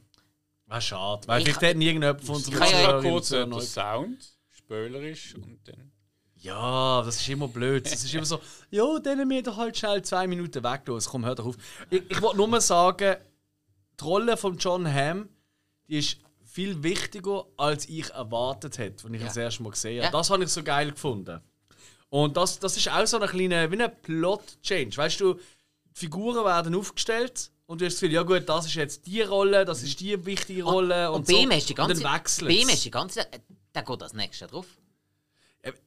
Wäre 0.68 0.82
schade. 0.82 1.28
Weil 1.28 1.40
Ich 1.40 1.46
vielleicht 1.46 1.60
kann- 1.62 1.68
hätte 1.70 1.84
irgendjemand 1.84 2.22
von 2.24 2.36
uns 2.36 2.48
Ich 2.48 2.54
kann 2.54 2.70
ja 2.70 3.02
kurz 3.02 3.30
der 3.30 3.62
Sound, 3.62 4.30
spoilerisch 4.72 5.36
und 5.36 5.60
dann. 5.68 5.92
Ja, 6.38 7.04
das 7.04 7.18
ist 7.22 7.30
immer 7.30 7.48
blöd. 7.48 7.86
Es 7.86 8.04
ist 8.04 8.14
immer 8.14 8.26
so, 8.26 8.40
ja, 8.72 9.00
dann 9.00 9.28
mir 9.28 9.44
doch 9.44 9.58
halt 9.58 9.78
schnell 9.78 10.02
zwei 10.02 10.26
Minuten 10.28 10.64
weg 10.64 10.82
los. 10.88 11.08
Komm, 11.08 11.26
hör 11.26 11.36
doch 11.36 11.46
auf. 11.46 11.56
Ich, 11.90 12.02
ich 12.10 12.22
wollte 12.22 12.38
nur 12.38 12.48
mal 12.48 12.62
sagen, 12.62 13.18
die 14.00 14.04
Rolle 14.04 14.38
von 14.38 14.58
John 14.58 14.92
Hamm, 14.92 15.30
die 15.88 16.00
ist 16.00 16.18
viel 16.44 16.82
wichtiger, 16.82 17.46
als 17.58 17.88
ich 17.88 18.10
erwartet 18.10 18.78
hätte, 18.80 19.04
als 19.06 19.14
ich 19.14 19.22
Ja. 19.22 19.28
das 19.28 19.38
erste 19.38 19.64
Mal 19.64 19.70
gesehen 19.70 19.98
habe. 20.04 20.06
Ja. 20.06 20.12
Das 20.20 20.30
habe 20.30 20.44
ich 20.44 20.50
so 20.50 20.64
geil 20.64 20.92
gefunden. 20.92 21.42
Und 22.10 22.36
das, 22.38 22.60
das 22.60 22.76
ist 22.76 22.90
auch 22.90 23.06
so 23.06 23.18
eine 23.18 23.28
kleine, 23.28 23.72
wie 23.72 23.82
ein 23.82 23.92
Plot-Change. 24.02 24.98
Weißt 24.98 25.20
du, 25.20 25.36
die 25.36 25.40
Figuren 25.94 26.44
werden 26.44 26.74
aufgestellt 26.76 27.52
und 27.68 27.80
du 27.80 27.86
hast 27.86 27.94
das 27.94 28.00
Gefühl, 28.02 28.16
ja 28.16 28.24
gut, 28.24 28.50
das 28.50 28.66
ist 28.66 28.74
jetzt 28.74 29.06
die 29.06 29.22
Rolle, 29.22 29.64
das 29.64 29.84
ist 29.84 30.00
die 30.00 30.26
wichtige 30.26 30.64
Rolle. 30.64 31.12
Und, 31.12 31.20
Und 31.20 31.28
bei 31.28 31.44
so. 31.44 31.50
hast 31.52 31.70
die 31.70 31.76
ganze 31.76 31.94
und 31.94 32.04
dann 32.04 32.14
wechselt 32.16 32.70
hast 32.70 32.86
die 32.86 32.92
ganze 32.92 33.28
äh, 33.72 33.76
der 33.76 33.84
geht 33.84 34.04
als 34.04 34.14
nächstes 34.14 34.50
drauf. 34.50 34.66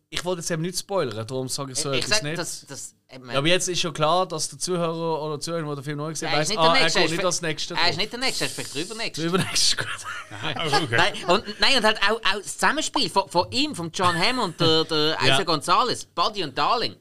Ich 0.08 0.24
wollte 0.24 0.40
jetzt 0.42 0.50
eben 0.52 0.62
nicht 0.62 0.78
spoilern, 0.78 1.26
darum 1.26 1.48
sage 1.48 1.72
ich 1.72 1.78
so 1.78 1.90
ich 1.90 2.04
etwas 2.04 2.18
sag, 2.18 2.22
nicht. 2.22 2.38
das, 2.38 2.64
das, 2.68 2.94
eben, 3.10 3.28
Ja, 3.28 3.38
aber 3.38 3.48
jetzt 3.48 3.68
ist 3.68 3.80
schon 3.80 3.92
klar, 3.92 4.28
dass 4.28 4.48
der 4.48 4.60
Zuhörer 4.60 5.20
oder 5.20 5.40
Zuhörer, 5.40 5.66
der 5.66 5.74
den 5.74 5.82
Film 5.82 5.98
neu 5.98 6.10
gesehen 6.10 6.28
er 6.28 6.36
hat, 6.36 6.42
ist 6.42 6.50
weiss, 6.50 6.56
nicht 6.56 6.62
der 6.62 6.70
ah, 6.70 6.76
er 6.76 6.82
Nächste. 6.84 6.98
geht 7.00 7.08
er 7.08 7.10
nicht 7.10 7.18
ist 7.18 7.24
als 7.24 7.42
Nächster 7.42 7.74
Er 7.74 7.90
ist 7.90 7.96
nicht 7.96 8.12
der 8.12 8.18
Nächste, 8.20 8.44
er 8.44 8.46
ist 8.46 8.54
vielleicht 8.54 8.74
drüber 8.74 8.94
Nächste. 8.94 9.26
Übernächst 9.26 9.62
ist 9.64 9.76
gut. 9.78 9.88
Oh, 10.30 10.76
okay. 10.84 10.86
Nein, 10.96 11.24
und, 11.26 11.60
nein, 11.60 11.76
und 11.78 11.84
halt 11.84 11.98
auch, 12.08 12.20
auch 12.22 12.36
das 12.40 12.52
Zusammenspiel 12.52 13.10
von, 13.10 13.28
von 13.28 13.50
ihm, 13.50 13.74
von 13.74 13.90
John 13.92 14.16
Hamm 14.16 14.38
und 14.38 14.60
der, 14.60 14.84
der 14.84 15.16
Isa 15.20 15.26
Ja. 15.38 15.42
Gonzalez, 15.42 16.04
Buddy 16.04 16.44
und 16.44 16.56
Darling. 16.56 16.94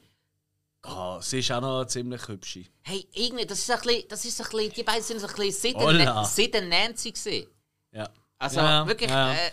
Ah, 0.82 1.20
sie 1.22 1.38
ist 1.38 1.52
auch 1.52 1.60
noch 1.60 1.84
ziemlich 1.86 2.26
hübsch. 2.26 2.58
Hey, 2.82 3.06
irgendwie, 3.12 3.46
das 3.46 3.60
ist 3.60 3.70
ein 3.70 3.80
bisschen, 3.80 4.08
das 4.08 4.24
ist 4.24 4.40
ein 4.40 4.50
bisschen, 4.50 4.72
die 4.72 4.82
beiden 4.82 5.02
sind 5.04 5.20
so 5.20 5.28
ein 5.28 5.34
bisschen 5.34 5.72
seit, 5.72 5.80
Hola. 5.80 5.98
der, 6.04 6.24
seit 6.24 6.52
der 6.52 6.62
Nancy 6.62 7.12
gesehen. 7.12 7.46
Ja. 7.92 8.10
Also 8.38 8.58
Ja, 8.60 8.86
wirklich, 8.86 9.10
ja. 9.10 9.32
Äh, 9.32 9.50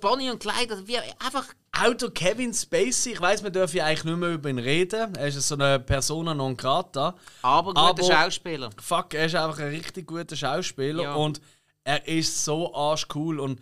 Bonnie 0.00 0.30
und 0.30 0.38
Clyde, 0.38 0.72
also 0.74 0.86
wie 0.86 0.98
einfach, 0.98 1.46
Auch 1.76 1.94
der 1.94 2.10
Kevin 2.10 2.54
Spacey, 2.54 3.12
ich 3.12 3.20
weiß, 3.20 3.42
wir 3.42 3.50
dürfen 3.50 3.76
ja 3.76 3.86
eigentlich 3.86 4.04
nicht 4.04 4.16
mehr 4.16 4.30
über 4.32 4.48
ihn 4.48 4.58
reden. 4.60 5.14
Er 5.16 5.26
ist 5.26 5.48
so 5.48 5.56
eine 5.56 5.80
Persona 5.80 6.32
non 6.32 6.56
grata. 6.56 7.14
aber 7.42 7.74
guter 7.74 7.80
Aber- 7.88 8.02
Schauspieler. 8.04 8.70
Fuck, 8.80 9.14
er 9.14 9.26
ist 9.26 9.34
einfach 9.34 9.58
ein 9.58 9.68
richtig 9.68 10.06
guter 10.06 10.36
Schauspieler 10.36 11.02
Ja. 11.02 11.14
und 11.14 11.40
er 11.82 12.06
ist 12.06 12.44
so 12.44 12.72
arschcool 12.74 13.40
und 13.40 13.60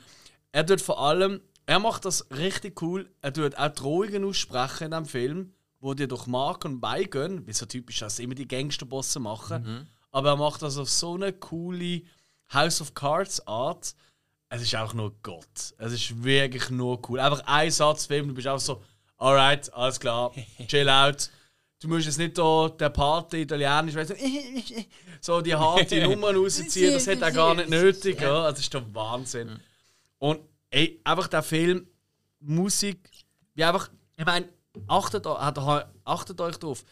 er 0.52 0.66
tut 0.66 0.80
vor 0.82 1.00
allem, 1.00 1.40
er 1.64 1.78
macht 1.78 2.04
das 2.04 2.26
richtig 2.30 2.80
cool. 2.82 3.10
Er 3.22 3.32
tut 3.32 3.56
auch 3.56 3.68
Drohungen 3.70 4.24
aussprechen 4.24 4.84
in 4.84 4.90
diesem 4.90 5.06
Film, 5.06 5.54
wo 5.80 5.94
dir 5.94 6.06
durch 6.06 6.26
Mark 6.26 6.64
und 6.66 6.80
beigehen, 6.80 7.46
wie 7.46 7.52
so 7.52 7.64
typisch, 7.66 8.00
dass 8.00 8.18
immer 8.18 8.34
die 8.34 8.46
Gangsterbosse 8.46 9.18
machen. 9.18 9.62
Mhm. 9.62 9.86
Aber 10.10 10.30
er 10.30 10.36
macht 10.36 10.60
das 10.62 10.76
auf 10.76 10.90
so 10.90 11.14
eine 11.14 11.32
coole 11.32 12.02
House 12.52 12.80
of 12.82 12.92
Cards 12.94 13.44
Art. 13.46 13.94
Es 14.54 14.60
ist 14.60 14.76
auch 14.76 14.92
nur 14.92 15.14
Gott. 15.22 15.72
Es 15.78 15.94
ist 15.94 16.22
wirklich 16.22 16.68
nur 16.68 17.00
cool. 17.08 17.18
Einfach 17.20 17.42
ein 17.46 17.70
Satz 17.70 18.04
Film, 18.04 18.28
du 18.28 18.34
bist 18.34 18.46
auch 18.46 18.58
so, 18.58 18.82
alright, 19.16 19.72
alles 19.72 19.98
klar, 19.98 20.30
chill 20.66 20.90
out. 20.90 21.30
Du 21.80 21.88
musst 21.88 22.04
jetzt 22.04 22.18
nicht 22.18 22.36
da 22.36 22.68
der 22.68 22.90
Party 22.90 23.42
italienisch, 23.42 23.94
weißt 23.94 24.10
du, 24.10 24.14
so 25.22 25.40
die 25.40 25.54
harte 25.54 26.02
Nummern 26.06 26.36
rausziehen, 26.36 26.92
das 26.92 27.06
hat 27.06 27.22
er 27.22 27.32
gar 27.32 27.54
nicht 27.54 27.70
nötig. 27.70 28.20
Ja. 28.20 28.50
Das 28.50 28.60
ist 28.60 28.74
der 28.74 28.94
Wahnsinn. 28.94 29.58
Und 30.18 30.40
ey, 30.68 31.00
einfach 31.02 31.28
der 31.28 31.42
Film, 31.42 31.86
Musik, 32.38 33.08
wie 33.54 33.64
einfach, 33.64 33.88
ich 34.18 34.26
meine, 34.26 34.50
achtet, 34.86 35.26
achtet 35.26 36.40
euch 36.42 36.58
drauf. 36.58 36.84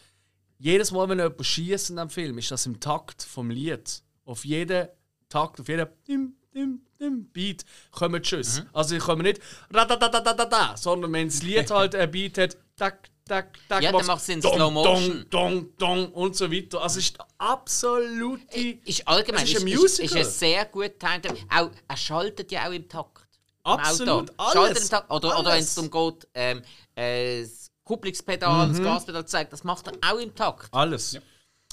Jedes 0.57 0.91
Mal, 0.91 1.07
wenn 1.09 1.19
jemand 1.19 1.45
schießt 1.45 1.91
in 1.91 1.99
einem 1.99 2.09
Film, 2.09 2.39
ist 2.39 2.49
das 2.49 2.65
im 2.65 2.79
Takt 2.79 3.21
vom 3.21 3.51
Lied. 3.51 4.01
Auf 4.25 4.45
jeden 4.45 4.87
Takt, 5.29 5.61
auf 5.61 5.67
jeden 5.67 5.87
dim, 6.07 6.33
dim, 6.55 6.81
dim 7.01 7.25
Beat 7.31 7.65
kommen 7.91 8.21
die 8.21 8.27
Schüsse. 8.29 8.67
Also, 8.73 8.95
ich 8.95 9.01
komme 9.03 9.23
nicht 9.23 9.41
da, 9.71 10.75
sondern 10.77 11.11
wenn 11.13 11.27
das 11.27 11.41
Lied 11.43 11.69
halt 11.71 11.95
ein 11.95 12.11
Beat 12.11 12.37
hat, 12.37 12.57
tak, 12.77 13.09
tak, 13.27 13.53
tak, 13.67 13.81
Ja, 13.83 13.91
dann 13.91 14.05
macht's 14.05 14.29
in 14.29 14.41
Slow 14.41 14.71
Motion. 14.71 15.25
Dong, 15.29 15.75
dong, 15.77 15.77
dong 15.77 16.11
und 16.13 16.35
so 16.35 16.51
weiter. 16.51 16.81
Also, 16.81 16.99
es 16.99 17.05
ist 17.05 17.17
absolute. 17.37 18.57
Ist 18.85 19.07
allgemein, 19.07 19.43
Es 19.43 19.49
ist 19.51 19.55
ist, 19.57 19.63
ein 19.63 19.67
ist, 19.67 19.81
Musical. 19.81 20.21
ist, 20.21 20.27
ein 20.27 20.31
sehr 20.33 20.65
gut 20.65 20.99
timed. 20.99 21.27
Auch, 21.49 21.71
er 21.87 21.97
schaltet 21.97 22.51
ja 22.51 22.67
auch 22.67 22.71
im 22.71 22.87
Takt. 22.87 23.27
Absolut. 23.63 24.29
Schaltet 24.29 24.57
alles, 24.57 24.83
im 24.83 24.89
Takt. 24.89 25.11
Oder, 25.11 25.39
oder 25.39 25.51
wenn 25.51 25.59
es 25.59 25.75
darum 25.75 25.91
geht, 25.91 26.27
ähm, 26.33 26.61
äh, 26.95 27.41
das 27.41 27.71
Kupplungspedal, 27.83 28.67
Mhm. 28.67 28.73
das 28.73 28.81
Gaspedal 28.83 29.25
zeigt, 29.25 29.53
das 29.53 29.63
macht 29.63 29.87
er 29.87 29.93
auch 30.11 30.17
im 30.19 30.33
Takt. 30.33 30.67
Alles. 30.73 31.17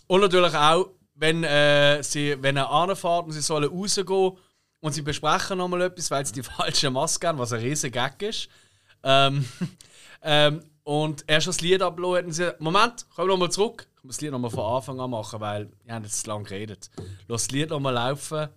Und 0.06 0.20
natürlich 0.20 0.54
auch, 0.54 0.90
wenn, 1.14 1.44
äh, 1.44 2.02
sie, 2.02 2.36
wenn 2.40 2.56
er 2.56 2.70
anfährt 2.70 3.24
und 3.26 3.32
sie 3.32 3.40
sollen 3.40 3.68
rausgehen 3.70 4.36
und 4.80 4.92
sie 4.92 5.02
besprechen 5.02 5.58
nochmal 5.58 5.82
etwas, 5.82 6.10
weil 6.10 6.24
sie 6.26 6.32
die 6.32 6.42
falsche 6.56 6.90
Maske 6.90 7.28
haben, 7.28 7.38
was 7.38 7.52
ein 7.52 7.60
riesen 7.60 7.90
Gag 7.90 8.20
ist. 8.22 8.48
Ähm, 9.02 9.44
ähm, 10.22 10.62
und 10.84 11.24
erst 11.26 11.46
das 11.48 11.60
Lied 11.60 11.82
abgelassen 11.82 12.26
und 12.26 12.32
sie 12.32 12.54
Moment, 12.58 13.06
komm 13.14 13.28
nochmal 13.28 13.50
zurück. 13.50 13.86
Ich 13.96 14.04
muss 14.04 14.16
das 14.16 14.20
Lied 14.22 14.32
nochmal 14.32 14.50
von 14.50 14.64
Anfang 14.64 15.00
an 15.00 15.10
machen, 15.10 15.40
weil 15.40 15.70
wir 15.84 15.94
haben 15.94 16.04
jetzt 16.04 16.26
lange 16.26 16.44
geredet. 16.44 16.90
Lass 17.26 17.44
das 17.44 17.50
Lied 17.50 17.70
nochmal 17.70 17.94
laufen. 17.94 18.48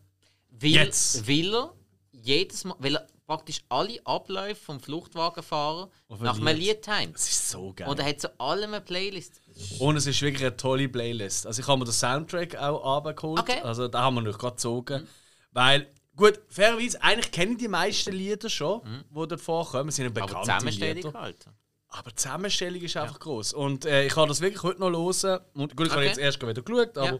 Weil, 0.49 0.69
Jetzt. 0.69 1.27
weil 1.27 1.53
er 1.53 1.73
jedes 2.11 2.63
Mal, 2.63 2.75
weil 2.79 2.95
er 2.95 3.07
praktisch 3.25 3.61
alle 3.69 3.97
Abläufe 4.05 4.61
vom 4.61 4.79
Fluchtwagenfahrer 4.79 5.89
nach 6.19 6.37
ein 6.37 6.47
einem 6.47 6.59
Lied. 6.59 6.81
Timet. 6.81 7.15
Das 7.15 7.29
ist 7.29 7.49
so 7.49 7.73
geil. 7.73 7.87
Und 7.87 7.99
er 7.99 8.05
hat 8.05 8.19
zu 8.19 8.39
allem 8.39 8.73
eine 8.73 8.81
Playlist. 8.81 9.41
Und 9.79 9.95
es 9.95 10.05
ist 10.05 10.21
wirklich 10.21 10.43
eine 10.43 10.57
tolle 10.57 10.89
Playlist. 10.89 11.47
Also 11.47 11.61
ich 11.61 11.67
habe 11.67 11.79
mir 11.79 11.85
den 11.85 11.93
Soundtrack 11.93 12.55
auch 12.57 12.97
abgeholt. 12.97 13.39
Okay. 13.39 13.61
Also 13.61 13.87
da 13.87 14.01
haben 14.01 14.15
wir 14.15 14.21
noch 14.21 14.37
gerade 14.37 14.55
gezogen. 14.55 15.07
Weil, 15.51 15.87
gut, 16.15 16.39
fairerweise, 16.49 17.01
eigentlich 17.01 17.31
kenne 17.31 17.51
ich 17.53 17.57
die 17.57 17.67
meisten 17.67 18.11
Lieder 18.13 18.49
schon, 18.49 18.81
die 19.09 19.13
dort 19.13 19.41
vorkommen. 19.41 19.89
Es 19.89 19.95
sind 19.95 20.15
ja 20.15 20.23
Aber 20.23 20.41
Zusammenstellung 20.41 20.95
Lieder. 21.03 21.13
halt. 21.13 21.45
Aber 21.89 22.09
die 22.11 22.15
Zusammenstellung 22.15 22.81
ist 22.81 22.95
einfach 22.97 23.19
groß. 23.19 23.53
Und 23.53 23.85
äh, 23.85 24.05
ich 24.05 24.15
habe 24.15 24.27
das 24.27 24.39
wirklich 24.41 24.63
heute 24.63 24.79
noch 24.79 24.91
hören. 24.91 25.39
Und 25.53 25.75
gut, 25.75 25.87
ich 25.87 25.91
habe 25.91 26.01
Okay. 26.01 26.09
jetzt 26.09 26.19
erst 26.19 26.41
wieder 26.41 26.61
geschaut, 26.61 26.97
aber 26.97 27.07
Ja. 27.07 27.15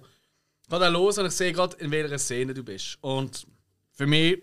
ich 0.66 0.72
habe 0.72 0.86
dann 0.86 0.94
hören 0.96 1.20
und 1.20 1.26
ich 1.26 1.32
sehe 1.34 1.52
gerade, 1.52 1.76
in 1.78 1.92
welcher 1.92 2.18
Szene 2.20 2.54
du 2.54 2.64
bist. 2.64 2.98
Und 3.02 3.46
für 3.92 4.08
mich 4.08 4.42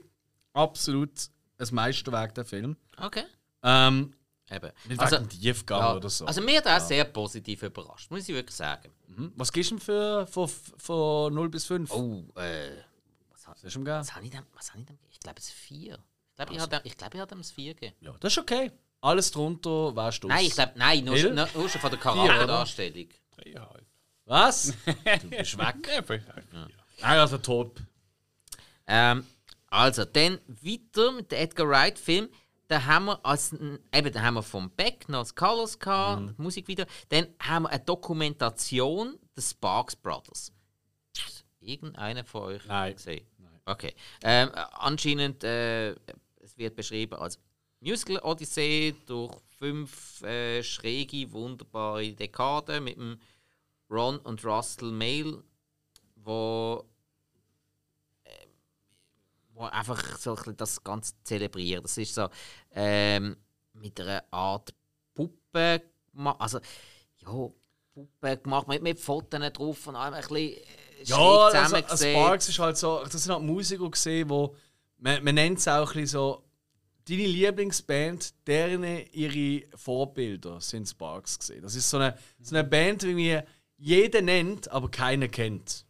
absolut 0.52 1.10
ein 1.58 1.68
Meisterwerk, 1.72 2.34
der 2.34 2.44
Film. 2.44 2.76
Okay. 3.00 3.24
Ähm, 3.62 4.12
Eben. 4.50 4.70
mit 4.88 4.98
Also, 5.00 5.16
also, 5.16 5.28
Tiefgang 5.28 5.80
ja, 5.80 5.96
oder 5.96 6.08
so. 6.10 6.24
also 6.26 6.40
mir 6.40 6.58
hat 6.58 6.66
er 6.66 6.76
auch 6.76 6.86
sehr 6.86 7.04
positiv 7.04 7.62
überrascht, 7.62 8.10
muss 8.10 8.28
ich 8.28 8.34
wirklich 8.34 8.56
sagen. 8.56 8.90
Hm? 9.14 9.32
Was 9.36 9.52
gibst 9.52 9.70
du 9.70 9.76
denn 9.76 9.84
für 9.84 10.26
von, 10.26 10.48
von 10.76 11.34
0 11.34 11.48
bis 11.48 11.64
5? 11.66 11.90
Oh, 11.90 12.24
äh, 12.36 12.70
was, 13.58 13.64
ist 13.64 13.72
schon 13.72 13.84
geil. 13.84 14.00
was 14.00 14.14
habe 14.14 14.24
ich 14.24 14.30
denn? 14.30 14.42
Was 14.54 14.70
habe 14.72 14.82
ich? 14.82 14.88
Ich 15.12 15.20
glaube, 15.20 15.38
es 15.38 15.46
ist 15.48 15.54
4. 15.54 15.94
Ich 16.30 16.36
glaube, 16.36 16.52
ich 16.54 16.60
habe 16.60 16.80
ich 16.84 16.96
glaube, 16.96 17.16
ich 17.16 17.20
habe 17.20 17.34
ihm 17.34 17.38
das 17.38 17.50
4 17.50 17.74
gegeben. 17.74 17.96
Ja, 18.00 18.12
das 18.20 18.32
ist 18.32 18.38
okay. 18.38 18.70
Alles 19.00 19.30
drunter 19.30 19.94
wärst 19.94 20.24
du. 20.24 20.28
Nein, 20.28 20.44
ich 20.46 20.52
glaube, 20.54 20.72
nein, 20.76 21.04
nur, 21.04 21.16
schon- 21.16 21.34
nur, 21.34 21.48
nur 21.54 21.68
schon 21.68 21.80
von 21.80 21.90
der? 21.90 21.98
Charakterdarstellung. 22.00 23.08
Dreieinhalb. 23.36 23.86
Was? 24.24 24.72
du 25.22 25.28
bist 25.30 25.56
weg. 25.58 26.22
Ja. 26.52 26.68
Nein, 27.00 27.18
also 27.18 27.38
top. 27.38 27.80
Ähm, 28.86 29.24
also, 29.68 30.04
dann 30.04 30.40
weiter 30.48 31.12
mit 31.12 31.30
dem 31.30 31.38
Edgar 31.38 31.68
Wright-Film. 31.68 32.28
Da 32.68 32.84
haben 32.84 33.06
wir 33.06 33.24
als, 33.24 33.52
eben, 33.52 34.12
da 34.12 34.20
haben 34.22 34.34
wir 34.34 34.42
vom 34.42 34.70
Beck 34.70 35.08
noch 35.08 35.20
das 35.20 35.34
Colors 35.34 35.78
gehabt, 35.78 36.22
Mhm. 36.22 36.34
Musikvideo. 36.36 36.84
Dann 37.08 37.28
haben 37.40 37.62
wir 37.64 37.70
eine 37.70 37.80
Dokumentation 37.84 39.18
des 39.36 39.50
Sparks 39.52 39.96
Brothers. 39.96 40.52
Irgendeiner 41.60 42.24
von 42.24 42.42
euch 42.42 42.64
Nein. 42.66 42.94
gesehen? 42.94 43.26
Okay. 43.68 43.94
Ähm, 44.22 44.48
äh, 44.54 44.64
anscheinend, 44.72 45.44
äh, 45.44 45.90
es 46.40 46.56
wird 46.56 46.74
beschrieben 46.74 47.14
als 47.14 47.38
Musical 47.80 48.18
Odyssee 48.22 48.94
durch 49.06 49.36
fünf 49.58 50.22
äh, 50.22 50.62
schräge, 50.62 51.30
wunderbare 51.32 52.12
Dekaden 52.12 52.84
mit 52.84 52.96
dem 52.96 53.20
Ron 53.90 54.18
und 54.18 54.44
Russell 54.44 54.90
Mail, 54.90 55.42
wo 56.16 56.84
wo 59.58 59.64
einfach 59.64 60.18
so 60.18 60.36
ein 60.36 60.56
das 60.56 60.82
Ganze 60.82 61.14
zelebrieren. 61.24 61.82
Das 61.82 61.98
ist 61.98 62.14
so 62.14 62.28
ähm, 62.70 63.36
mit 63.72 64.00
einer 64.00 64.24
Art 64.30 64.72
Puppe 65.14 65.82
gemacht. 66.12 66.40
Also, 66.40 66.60
ja, 67.18 67.50
Puppe 67.92 68.38
gemacht 68.38 68.68
mit, 68.68 68.82
mit 68.82 69.00
Fotos 69.00 69.52
drauf 69.52 69.86
und 69.88 69.96
allem 69.96 70.14
ein 70.14 70.20
bisschen 70.20 70.56
äh, 70.56 70.87
schräg 71.04 71.18
also, 71.18 71.58
zusammengesetzt. 71.58 72.12
Sparks 72.12 72.48
ist 72.48 72.58
halt 72.58 72.76
so, 72.76 73.02
das 73.04 73.22
sind 73.22 73.32
halt 73.32 73.42
Musiker 73.42 73.90
gesehen, 73.90 74.28
wo 74.28 74.54
man, 74.98 75.22
man 75.22 75.34
nennt 75.34 75.58
es 75.58 75.68
auch 75.68 75.88
ein 75.88 76.00
bisschen 76.00 76.06
so, 76.06 76.44
deine 77.08 77.26
Lieblingsband, 77.26 78.34
deren 78.46 78.84
ihre 79.12 79.66
Vorbilder 79.76 80.60
sind 80.60 80.88
Sparks 80.88 81.38
gesehen. 81.38 81.62
Das 81.62 81.74
ist 81.74 81.88
so 81.88 81.96
eine, 81.98 82.16
so 82.40 82.54
eine 82.54 82.64
Band, 82.64 83.02
wie 83.04 83.14
mir 83.14 83.44
jeder 83.76 84.20
nennt, 84.22 84.70
aber 84.70 84.90
keiner 84.90 85.28
kennt. 85.28 85.84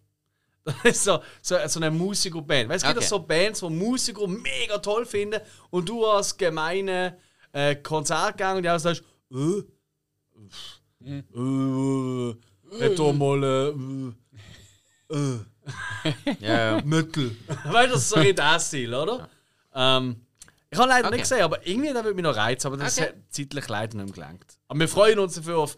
Das 0.65 0.85
ist 0.85 1.05
so, 1.05 1.21
so, 1.41 1.57
so 1.67 1.81
eine 1.81 1.91
Musikerband. 1.91 2.69
Weißt 2.69 2.85
du, 2.85 2.89
es 2.89 2.95
gibt 2.95 2.99
Okay. 2.99 3.09
so 3.09 3.21
Bands, 3.21 3.63
wo 3.63 3.71
Musiker 3.71 4.27
mega 4.27 4.77
toll 4.79 5.07
finden 5.07 5.41
und 5.71 5.89
du 5.89 6.05
als 6.05 6.37
gemeine 6.37 7.17
äh, 7.53 7.75
Konzertgänger, 7.77 8.61
die 8.61 8.69
auch 8.69 8.79
sagst, 8.79 9.03
äh, 9.33 9.63
äh, 11.05 11.19
äh, 11.19 12.35
hätte 12.79 12.95
doch 12.97 13.13
mal 13.15 13.43
äh, 13.43 13.69
äh, 13.69 13.73
äh, 13.73 14.13
Ja, 15.11 16.77
ja. 16.77 16.81
Mittel. 16.85 17.37
weißt 17.65 17.89
du, 17.89 17.93
das 17.93 18.03
ist 18.03 18.09
so 18.11 18.17
in 18.17 18.37
der 18.37 18.61
Stil, 18.61 18.95
oder? 18.95 19.29
Ähm, 19.75 20.17
Ich 20.71 20.79
habe 20.79 20.89
leider 20.89 21.09
Okay. 21.09 21.17
nicht 21.17 21.29
gesehen, 21.29 21.43
aber 21.43 21.67
irgendwie 21.67 21.89
da 21.93 22.05
würde 22.05 22.15
mich 22.15 22.23
noch 22.23 22.37
reizen, 22.37 22.67
aber 22.69 22.77
das 22.77 22.99
Okay. 22.99 23.09
hat 23.09 23.15
zeitlich 23.31 23.69
leider 23.69 23.97
nicht 23.97 24.07
mehr 24.07 24.15
gelangt. 24.15 24.59
Aber 24.69 24.81
wir 24.81 24.89
freuen 24.89 25.19
uns 25.19 25.35
dafür 25.35 25.59
auf 25.59 25.77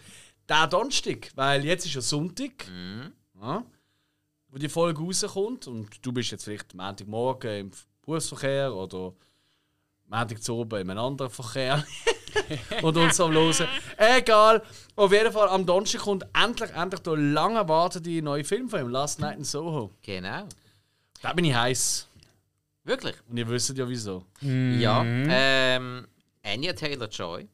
den 0.49 0.71
Donnerstag, 0.71 1.31
weil 1.37 1.65
jetzt 1.65 1.87
ist 1.87 1.95
ja 1.95 2.01
Sonntag, 2.01 2.69
Mhm. 2.69 3.13
ja, 3.41 3.65
wo 4.49 4.59
die 4.59 4.69
Folge 4.69 5.01
rauskommt 5.01 5.69
und 5.69 6.05
du 6.05 6.13
bist 6.13 6.33
jetzt 6.33 6.45
vielleicht 6.45 6.75
Montagmorgen 6.75 7.51
im 7.61 7.71
Berufsverkehr 8.03 8.75
oder 8.75 9.13
Montag 10.07 10.43
zu 10.43 10.57
oben 10.57 10.81
in 10.81 10.91
einem 10.91 10.99
anderen 10.99 11.31
Verkehr 11.31 11.85
und 12.83 12.97
uns 12.97 13.21
am 13.21 13.33
Losen. 13.33 13.67
Egal, 13.97 14.63
auf 14.97 15.13
jeden 15.13 15.33
Fall 15.33 15.49
am 15.49 15.65
Donnerstag 15.67 16.03
kommt 16.03 16.25
endlich, 16.35 16.71
endlich 16.71 17.01
der 17.03 17.17
lang 17.17 17.57
erwartete 17.57 18.23
neue 18.23 18.45
Film 18.45 18.69
von 18.69 18.81
ihm, 18.81 18.89
Last 18.89 19.21
Night 19.21 19.39
in 19.39 19.45
Soho. 19.45 19.91
Genau. 20.03 20.47
Da 21.23 21.33
bin 21.33 21.45
ich 21.45 21.55
heiß 21.55 22.09
Wirklich? 22.85 23.15
und 23.29 23.37
ihr 23.37 23.49
wisst 23.49 23.77
ja 23.77 23.89
wieso. 23.89 24.25
Ja. 24.41 25.03
Ähm, 25.05 26.07
Anya 26.43 26.73
Taylor-Joy. 26.73 27.47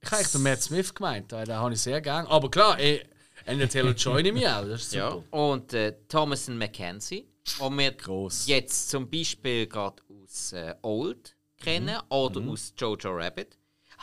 Ich 0.00 0.06
habe 0.06 0.16
eigentlich 0.16 0.32
den 0.32 0.42
Matt 0.42 0.62
Smith 0.62 0.94
gemeint, 0.94 1.32
den 1.32 1.44
den 1.44 1.56
habe 1.56 1.74
ich 1.74 1.80
sehr 1.80 2.00
gern. 2.00 2.26
Aber 2.26 2.50
klar, 2.50 2.78
ey, 2.78 3.02
Anya 3.46 3.66
Taylor-Joy 3.66 4.22
nehme 4.22 4.40
ich 4.40 4.48
auch, 4.48 4.64
das 4.64 4.82
ist 4.82 4.90
super. 4.92 5.22
Ja. 5.30 5.38
Und 5.38 5.72
äh, 5.74 5.94
Thomason 6.08 6.56
McKenzie. 6.58 7.26
Und 7.58 7.78
wir 7.78 7.92
Gross. 7.92 8.46
jetzt 8.46 8.88
zum 8.88 9.10
Beispiel 9.10 9.66
gerade 9.66 10.02
aus 10.08 10.52
äh, 10.52 10.74
Old 10.82 11.36
kennen 11.62 11.98
oder 12.08 12.40
aus 12.40 12.72
Jojo 12.76 13.10
Rabbit. 13.10 13.58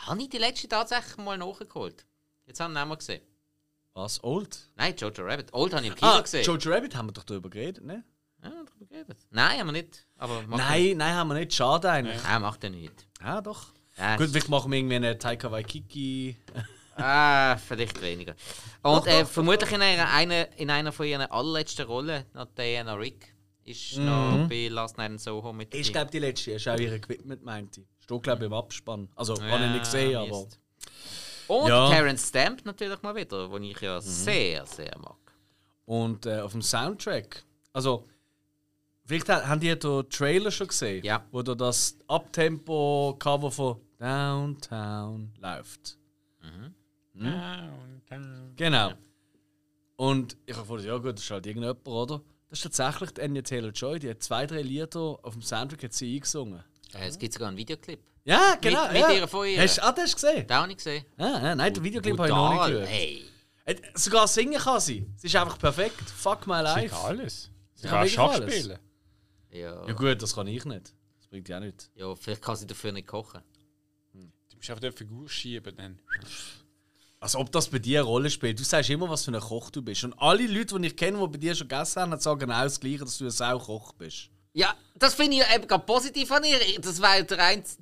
Habe 0.06 0.22
ich 0.22 0.28
die 0.30 0.38
letzte 0.38 0.68
tatsächlich 0.68 1.16
mal 1.18 1.38
nachgeholt. 1.38 2.04
Jetzt 2.46 2.60
haben 2.60 2.72
wir 2.74 2.82
ihn 2.84 2.98
gesehen. 2.98 3.22
Was, 3.94 4.22
Old? 4.24 4.58
Nein, 4.76 4.94
Jojo 4.96 5.22
Rabbit. 5.24 5.52
Old 5.52 5.74
habe 5.74 5.84
ich 5.84 5.90
im 5.90 5.94
Kino 5.96 6.10
Ah, 6.10 6.20
gesehen. 6.20 6.44
Jojo 6.44 6.70
Rabbit 6.70 6.96
haben 6.96 7.08
wir 7.08 7.12
doch 7.12 7.24
darüber 7.24 7.50
geredet, 7.50 7.84
ne? 7.84 8.02
Ja, 8.42 8.50
darüber 8.50 8.86
geredet. 8.88 9.18
Nein, 9.30 9.60
haben 9.60 9.66
wir 9.66 9.72
nicht. 9.72 10.06
Aber 10.16 10.42
Nein, 10.48 10.96
nein, 10.96 11.14
haben 11.14 11.28
wir 11.28 11.34
nicht. 11.34 11.52
Schade 11.54 11.90
eigentlich. 11.90 12.22
Ja. 12.22 12.36
Ah, 12.36 12.38
macht 12.38 12.64
er 12.64 12.70
nicht. 12.70 13.06
Ja, 13.20 13.40
doch. 13.40 13.66
Ja, 13.98 14.16
Gut, 14.16 14.30
vielleicht 14.30 14.48
machen 14.48 14.70
wir 14.72 14.78
irgendwie 14.78 14.96
eine 14.96 15.18
Taika 15.18 15.50
Waikiki. 15.50 16.36
Ah, 16.94 17.56
vielleicht 17.56 18.02
weniger. 18.02 18.34
Und 18.82 19.06
äh, 19.06 19.24
vermutlich 19.24 19.72
in 19.72 19.80
einer, 19.80 20.58
in 20.58 20.70
einer 20.70 20.92
von 20.92 21.06
ihren 21.06 21.22
allerletzten 21.22 21.86
Rollen, 21.86 22.26
noch 22.34 22.44
Diana 22.54 22.92
Rick, 22.92 23.34
ist 23.64 23.96
noch 23.96 24.46
bei 24.46 24.68
Last 24.68 24.98
Night 24.98 25.12
in 25.12 25.18
Soho 25.18 25.54
mit 25.54 25.74
Ich 25.74 25.90
glaube, 25.90 26.10
die 26.10 26.18
letzte 26.18 26.50
ist 26.52 26.68
auch 26.68 26.78
ihr 26.78 26.92
Equipment, 26.92 27.42
meinte 27.42 27.80
ich. 27.80 27.86
Steht, 28.02 28.22
glaube 28.22 28.40
ich, 28.42 28.46
im 28.46 28.52
Abspann. 28.52 29.08
Also, 29.16 29.34
Ja, 29.36 29.48
kann 29.48 29.62
ich 29.64 29.70
nicht 29.72 29.86
sehen, 29.86 30.16
aber. 30.16 30.42
Mist. 30.42 30.58
Und 31.48 31.68
Ja. 31.68 31.88
Terence 31.90 32.28
Stamp 32.28 32.64
natürlich 32.64 33.00
mal 33.02 33.14
wieder, 33.14 33.48
den 33.48 33.62
ich 33.64 33.80
ja 33.80 34.00
sehr, 34.00 34.64
sehr 34.66 34.96
mag. 34.98 35.16
Und 35.84 36.26
äh, 36.26 36.40
auf 36.40 36.52
dem 36.52 36.62
Soundtrack. 36.62 37.44
Also, 37.72 38.04
vielleicht 39.04 39.28
ha- 39.28 39.46
haben 39.46 39.60
die 39.60 39.76
den 39.78 40.08
Trailer 40.10 40.50
schon 40.50 40.68
gesehen, 40.68 41.04
Ja. 41.04 41.24
wo 41.30 41.42
da 41.42 41.54
das 41.54 41.96
Abtempo-Cover 42.08 43.50
von 43.50 43.80
Downtown 43.98 45.32
läuft. 45.40 45.98
Genau. 48.56 48.92
Und 49.96 50.36
ich 50.46 50.56
habe 50.56 50.66
gedacht, 50.66 50.84
ja 50.86 50.96
gut, 50.98 51.14
das 51.16 51.20
ist 51.24 51.30
halt 51.30 51.46
irgendjemand, 51.46 51.86
oder? 51.86 52.20
Das 52.48 52.58
ist 52.58 52.62
tatsächlich 52.76 53.10
die 53.12 53.22
Anya 53.22 53.42
Taylor-Joy, 53.42 53.98
die 53.98 54.10
hat 54.10 54.22
zwei, 54.22 54.46
drei 54.46 54.62
Lieder 54.62 55.18
auf 55.22 55.32
dem 55.34 55.42
Soundtrack 55.42 55.84
hat 55.84 55.92
sie 55.92 56.14
eingesungen. 56.14 56.62
Äh, 56.94 57.06
es 57.06 57.18
gibt 57.18 57.32
sogar 57.32 57.48
einen 57.48 57.56
Videoclip. 57.56 58.00
Ja, 58.24 58.56
genau. 58.60 58.86
mit 58.88 59.00
ja. 59.00 59.10
ihrer 59.10 59.28
von 59.28 59.46
ihr. 59.46 59.60
Hast, 59.60 59.78
ah, 59.82 59.92
das 59.92 60.04
hast 60.12 60.22
du 60.22 60.26
gesehen? 60.28 60.46
Den 60.46 60.56
habe 60.56 60.70
ich 60.70 60.76
gesehen. 60.76 61.04
Ah, 61.16 61.40
ja, 61.42 61.54
nein, 61.54 61.74
den 61.74 61.82
Videoclip 61.82 62.18
habe 62.18 62.28
ich 62.28 62.34
noch 62.34 62.54
nicht 62.54 62.66
gehört. 62.66 62.88
Hey. 62.88 63.24
Äh, 63.64 63.76
Sogar 63.94 64.28
singen 64.28 64.60
kann 64.60 64.80
sie. 64.80 65.06
Sie 65.16 65.26
ist 65.26 65.36
einfach 65.36 65.58
perfekt. 65.58 66.00
Fuck 66.10 66.46
my 66.46 66.58
Sie 66.58 66.62
life. 66.62 66.94
kann 66.94 67.04
alles. 67.06 67.50
Sie 67.74 67.88
kann 67.88 68.00
wirklich 68.00 68.14
Schach 68.14 68.32
alles. 68.32 68.54
spielen. 68.54 68.78
Ja. 69.50 69.86
Ja 69.86 69.92
gut, 69.94 70.22
das 70.22 70.34
kann 70.34 70.46
ich 70.46 70.64
nicht. 70.64 70.94
Das 71.18 71.26
bringt 71.28 71.48
ja 71.48 71.60
nichts. 71.60 71.90
ja, 71.94 72.14
vielleicht 72.14 72.42
kann 72.42 72.56
sie 72.56 72.66
dafür 72.66 72.92
nicht 72.92 73.06
kochen. 73.06 73.42
Du 74.12 74.56
musst 74.56 74.70
einfach 74.70 74.80
die 74.80 74.96
Figur 74.96 75.28
schieben. 75.28 75.76
Dann. 75.76 75.98
Als 77.20 77.36
ob 77.36 77.50
das 77.52 77.68
bei 77.68 77.78
dir 77.78 78.00
eine 78.00 78.08
Rolle 78.08 78.30
spielt. 78.30 78.58
Du 78.58 78.64
sagst 78.64 78.90
immer, 78.90 79.08
was 79.08 79.24
für 79.24 79.32
ein 79.32 79.40
Koch 79.40 79.70
du 79.70 79.82
bist. 79.82 80.04
Und 80.04 80.12
alle 80.14 80.46
Leute, 80.46 80.78
die 80.80 80.86
ich 80.88 80.96
kenne, 80.96 81.18
die 81.18 81.26
bei 81.28 81.38
dir 81.38 81.54
schon 81.54 81.68
gegessen 81.68 82.02
haben, 82.02 82.18
sagen 82.20 82.40
genau 82.40 82.62
das 82.62 82.80
Gleiche, 82.80 82.98
dass 82.98 83.18
du 83.18 83.24
ein 83.24 83.30
Saukoch 83.30 83.92
bist. 83.92 84.30
Ja, 84.54 84.76
das 84.96 85.14
finde 85.14 85.38
ich 85.38 85.54
eben 85.54 85.66
gerade 85.66 85.84
positiv 85.84 86.30
an 86.32 86.44
ihr. 86.44 86.58
Das 86.80 87.00
wäre 87.00 87.24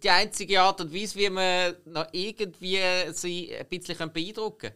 die 0.02 0.10
einzige 0.10 0.60
Art 0.60 0.80
und 0.80 0.94
Weise, 0.94 1.16
wie 1.18 1.28
man 1.30 1.74
noch 1.86 2.06
irgendwie 2.12 2.78
sie 3.12 3.54
ein 3.56 3.66
bisschen 3.66 4.12
beeindrucken 4.12 4.70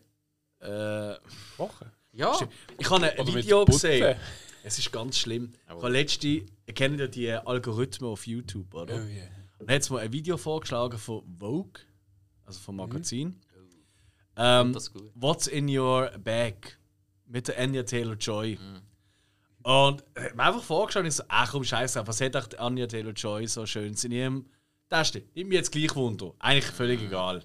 kann. 0.58 1.12
Äh, 1.12 1.18
Kochen. 1.56 1.90
Ja. 2.12 2.36
ich 2.78 2.90
habe 2.90 3.10
ein 3.10 3.18
Oder 3.18 3.32
mit 3.32 3.44
Video 3.44 3.64
gesehen. 3.64 4.16
Es 4.62 4.78
ist 4.78 4.90
ganz 4.92 5.18
schlimm. 5.18 5.52
Ich 5.66 5.70
habe 5.70 5.88
letzte, 5.90 6.26
ihr 6.28 6.46
kennt 6.74 6.98
ja 6.98 7.06
die 7.06 7.30
Algorithmen 7.30 8.10
auf 8.10 8.26
YouTube, 8.26 8.72
oder? 8.74 8.94
Oh 8.94 8.98
yeah. 9.06 9.26
Und 9.58 9.68
dann 9.70 9.80
hat 9.80 9.90
mir 9.90 10.00
ein 10.00 10.12
Video 10.12 10.36
vorgeschlagen 10.36 10.98
von 10.98 11.22
Vogue, 11.38 11.80
also 12.44 12.60
vom 12.60 12.76
Mhm. 12.76 12.80
Magazin. 12.82 13.40
Ähm, 14.36 14.72
Das 14.72 14.84
ist 14.84 14.92
gut. 14.94 15.10
What's 15.14 15.46
in 15.46 15.68
your 15.68 16.10
bag? 16.18 16.54
Mit 17.26 17.48
der 17.48 17.58
Anya 17.58 17.82
Taylor 17.84 18.14
Joy. 18.16 18.58
Mhm. 18.60 18.80
Und 19.64 20.04
ich 20.16 20.24
habe 20.24 20.36
mir 20.36 20.42
einfach 20.44 20.62
vorgestellt, 20.62 21.06
ich 21.06 21.14
so, 21.14 21.24
ach 21.26 21.50
komm, 21.50 21.64
scheiße, 21.64 22.06
was 22.06 22.20
hat 22.20 22.34
echt 22.36 22.58
Anya 22.60 22.86
Taylor 22.86 23.12
Joy 23.12 23.46
so 23.46 23.64
schön 23.66 23.94
in 24.02 24.12
ihrem 24.12 24.46
Taste? 24.90 25.22
Nimmt 25.34 25.48
mich 25.48 25.56
jetzt 25.56 25.72
gleich 25.72 25.94
Wunder. 25.96 26.32
Eigentlich 26.38 26.66
völlig 26.66 27.00
Mhm. 27.00 27.06
egal. 27.06 27.42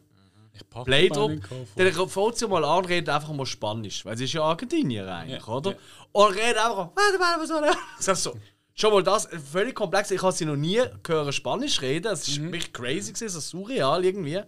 Ich 0.54 0.70
packe 0.70 0.86
Blade 0.86 1.10
mal 1.10 1.16
Drop, 1.16 1.30
in 1.32 1.40
den 1.40 1.48
Koffer. 1.50 1.66
der 1.78 2.08
fängt 2.10 2.38
sie 2.38 2.48
mal 2.48 2.66
an, 2.66 2.84
redet 2.86 3.08
einfach 3.10 3.32
mal 3.32 3.46
Spanisch, 3.46 4.04
weil 4.04 4.18
sie 4.18 4.26
ist 4.26 4.34
ja 4.34 4.44
Argentinier 4.44 5.08
eigentlich, 5.08 5.40
Ja, 5.42 5.54
oder? 5.54 5.72
ja. 5.72 5.78
Und 6.12 6.32
redet 6.36 6.58
einfach, 6.58 6.90
warte, 6.94 7.20
warte, 7.20 7.50
warte. 7.54 7.78
Ich 7.98 8.06
sag 8.06 8.18
so, 8.18 8.38
schon 8.74 8.92
mal 8.92 9.04
das, 9.04 9.30
völlig 9.52 9.74
komplex. 9.74 10.12
Ich 10.12 10.22
habe 10.22 10.34
sie 10.34 10.44
noch 10.46 10.58
nie 10.58 10.82
gehört 11.02 11.34
Spanisch 11.34 11.82
reden. 11.82 12.12
Es 12.12 12.28
ist 12.28 12.40
Mhm. 12.40 12.48
wirklich 12.52 12.74
crazy 12.74 13.14
gewesen, 13.14 13.30
so 13.30 13.40
surreal 13.40 14.04
irgendwie. 14.04 14.40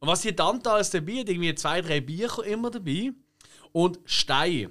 Und 0.00 0.08
was 0.08 0.20
hier 0.22 0.36
dann 0.36 0.62
da 0.62 0.74
alles 0.74 0.90
dabei 0.90 1.20
hat, 1.20 1.30
irgendwie 1.30 1.54
zwei, 1.54 1.80
drei 1.80 2.00
Bier 2.02 2.30
immer 2.44 2.70
dabei 2.70 3.12
und 3.72 3.98
Steine. 4.04 4.70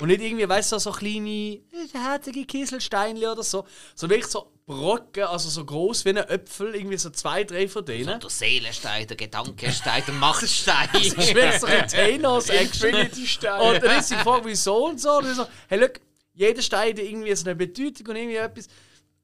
Und 0.00 0.08
nicht 0.08 0.20
irgendwie, 0.22 0.48
weißt 0.48 0.72
du, 0.72 0.78
so 0.78 0.90
kleine, 0.90 1.28
äh, 1.28 1.62
herzige 1.92 2.44
Kieselsteinchen 2.44 3.28
oder 3.28 3.44
so, 3.44 3.64
so 3.94 4.10
wirklich 4.10 4.26
so 4.26 4.50
Brocken, 4.66 5.24
also 5.24 5.48
so 5.50 5.64
groß 5.64 6.04
wie 6.04 6.10
ein 6.10 6.16
Äpfel, 6.16 6.74
irgendwie 6.74 6.96
so 6.96 7.10
zwei, 7.10 7.44
drei 7.44 7.68
von 7.68 7.84
denen. 7.84 8.18
Der 8.18 8.30
Seelenstein, 8.30 9.06
der 9.06 9.16
Gedankenstein, 9.16 10.02
der 10.06 10.14
Machtstein. 10.14 10.88
Das 10.92 11.06
ist 11.06 11.34
wirklich 11.34 11.60
so 11.60 11.66
ein 11.66 11.86
Thanos-Action. 11.86 12.94
Und 12.94 13.82
dann 13.82 13.98
ist 13.98 14.08
sie 14.08 14.16
gefragt, 14.16 14.44
wieso 14.46 14.86
und 14.86 15.00
so. 15.00 15.18
Und 15.18 15.28
ich 15.28 15.34
so, 15.34 15.46
hey, 15.68 15.78
look, 15.78 16.00
jeder 16.32 16.62
Stein 16.62 16.90
hat 16.90 16.98
irgendwie 16.98 17.34
so 17.34 17.44
eine 17.44 17.54
Bedeutung 17.54 18.06
und 18.08 18.16
irgendwie 18.16 18.36
etwas. 18.36 18.68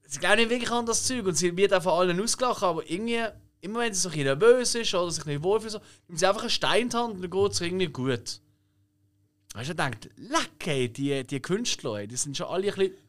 Sie 0.05 0.19
glauben 0.19 0.37
nicht 0.37 0.49
wirklich 0.49 0.71
an 0.71 0.85
das 0.85 1.05
Zeug 1.05 1.25
und 1.25 1.35
sie 1.35 1.55
wird 1.57 1.73
auch 1.73 1.83
von 1.83 1.93
allen 1.93 2.21
ausgelacht, 2.21 2.63
aber 2.63 2.89
irgendwie, 2.89 3.23
immer 3.61 3.79
wenn 3.79 3.93
sie 3.93 3.99
so 4.01 4.09
ein 4.09 4.11
bisschen 4.11 4.25
nervös 4.25 4.75
ist 4.75 4.93
oder 4.93 5.09
sich 5.09 5.25
nicht 5.25 5.41
wohlfühlt, 5.41 5.71
so, 5.71 5.79
nimmt 6.07 6.19
sie 6.19 6.27
einfach 6.27 6.41
einen 6.41 6.49
Stein 6.49 6.81
in 6.83 6.89
die 6.89 6.97
Hand 6.97 7.13
und 7.15 7.21
dann 7.21 7.31
geht 7.31 7.51
es 7.51 7.61
irgendwie 7.61 7.87
gut. 7.87 8.41
Weißt 9.53 9.69
du, 9.69 9.75
denkt, 9.75 10.09
leck, 10.17 10.65
ey, 10.65 10.87
die, 10.87 11.25
die 11.25 11.41
Künstler, 11.41 12.07
die 12.07 12.15
sind 12.15 12.37
schon 12.37 12.47
alle 12.47 12.67
ein 12.67 12.75
bisschen. 12.75 12.95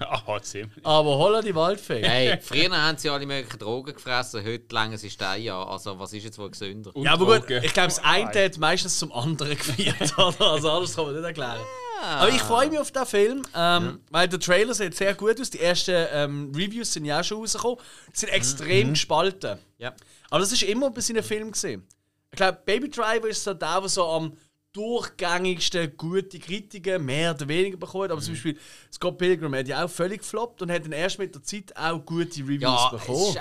Ah, 0.00 0.40
ziemlich. 0.40 0.86
Aber 0.86 1.18
holla 1.18 1.42
die 1.42 1.54
Waldfee. 1.54 2.06
Hey, 2.06 2.38
früher 2.40 2.70
haben 2.70 2.96
sie 2.96 3.08
alle 3.10 3.26
möglichen 3.26 3.58
Drogen 3.58 3.94
gefressen, 3.94 4.44
heute 4.44 4.72
langen 4.72 4.96
sie 4.96 5.10
Steine 5.10 5.52
an. 5.52 5.66
Also, 5.66 5.98
was 5.98 6.12
ist 6.12 6.22
jetzt 6.22 6.38
wohl 6.38 6.50
gesünder? 6.50 6.92
Ja, 6.94 7.14
aber 7.14 7.26
gut, 7.26 7.50
Drogen. 7.50 7.64
ich 7.64 7.72
glaube, 7.72 7.88
das 7.88 7.98
eine 8.04 8.44
hat 8.44 8.58
meistens 8.58 8.96
zum 8.96 9.10
anderen 9.10 9.56
geführt. 9.58 10.14
Also, 10.16 10.70
anders 10.70 10.94
kann 10.94 11.06
man 11.06 11.14
nicht 11.16 11.24
erklären. 11.24 11.60
Aber 12.00 12.28
ich 12.28 12.40
freue 12.40 12.68
mich 12.70 12.78
auf 12.78 12.92
den 12.92 13.06
Film, 13.06 13.42
ähm, 13.56 14.00
weil 14.10 14.28
der 14.28 14.38
Trailer 14.38 14.72
sieht 14.72 14.94
sehr 14.94 15.14
gut 15.14 15.40
aus. 15.40 15.50
Die 15.50 15.58
ersten 15.58 16.06
ähm, 16.12 16.52
Reviews 16.54 16.92
sind 16.92 17.04
ja 17.04 17.18
auch 17.20 17.24
schon 17.24 17.38
rausgekommen. 17.38 17.78
Die 18.14 18.18
sind 18.20 18.28
extrem 18.28 18.90
gespalten. 18.90 19.58
Ja. 19.78 19.94
Aber 20.30 20.40
das 20.40 20.52
ist 20.52 20.62
immer 20.62 20.90
bei 20.90 21.00
seinen 21.00 21.24
Filmen 21.24 21.50
gesehen. 21.50 21.84
Ich 22.30 22.36
glaube, 22.36 22.58
Baby 22.64 22.88
Driver 22.88 23.26
ist 23.26 23.42
so 23.42 23.54
der, 23.54 23.80
der 23.80 23.88
so 23.88 24.06
am 24.06 24.32
durchgängigsten 24.78 25.96
gute 25.96 26.38
Kritiken 26.38 27.04
mehr 27.04 27.34
oder 27.34 27.46
weniger 27.48 27.76
bekommen. 27.76 28.10
Aber 28.10 28.20
zum 28.20 28.34
Beispiel 28.34 28.58
Scott 28.92 29.18
Pilgrim 29.18 29.54
hat 29.54 29.68
ja 29.68 29.84
auch 29.84 29.90
völlig 29.90 30.20
gefloppt 30.20 30.62
und 30.62 30.70
hat 30.70 30.84
dann 30.84 30.92
erst 30.92 31.18
mit 31.18 31.34
der 31.34 31.42
Zeit 31.42 31.76
auch 31.76 31.98
gute 32.04 32.40
Reviews 32.40 32.62
Ja, 32.62 32.90
es 32.94 33.00
bekommen. 33.00 33.28
ist, 33.28 33.36
äh, 33.36 33.40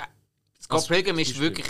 Scott 0.61 0.87
Pilgrim 0.87 1.19
ist 1.19 1.39
wirklich 1.39 1.67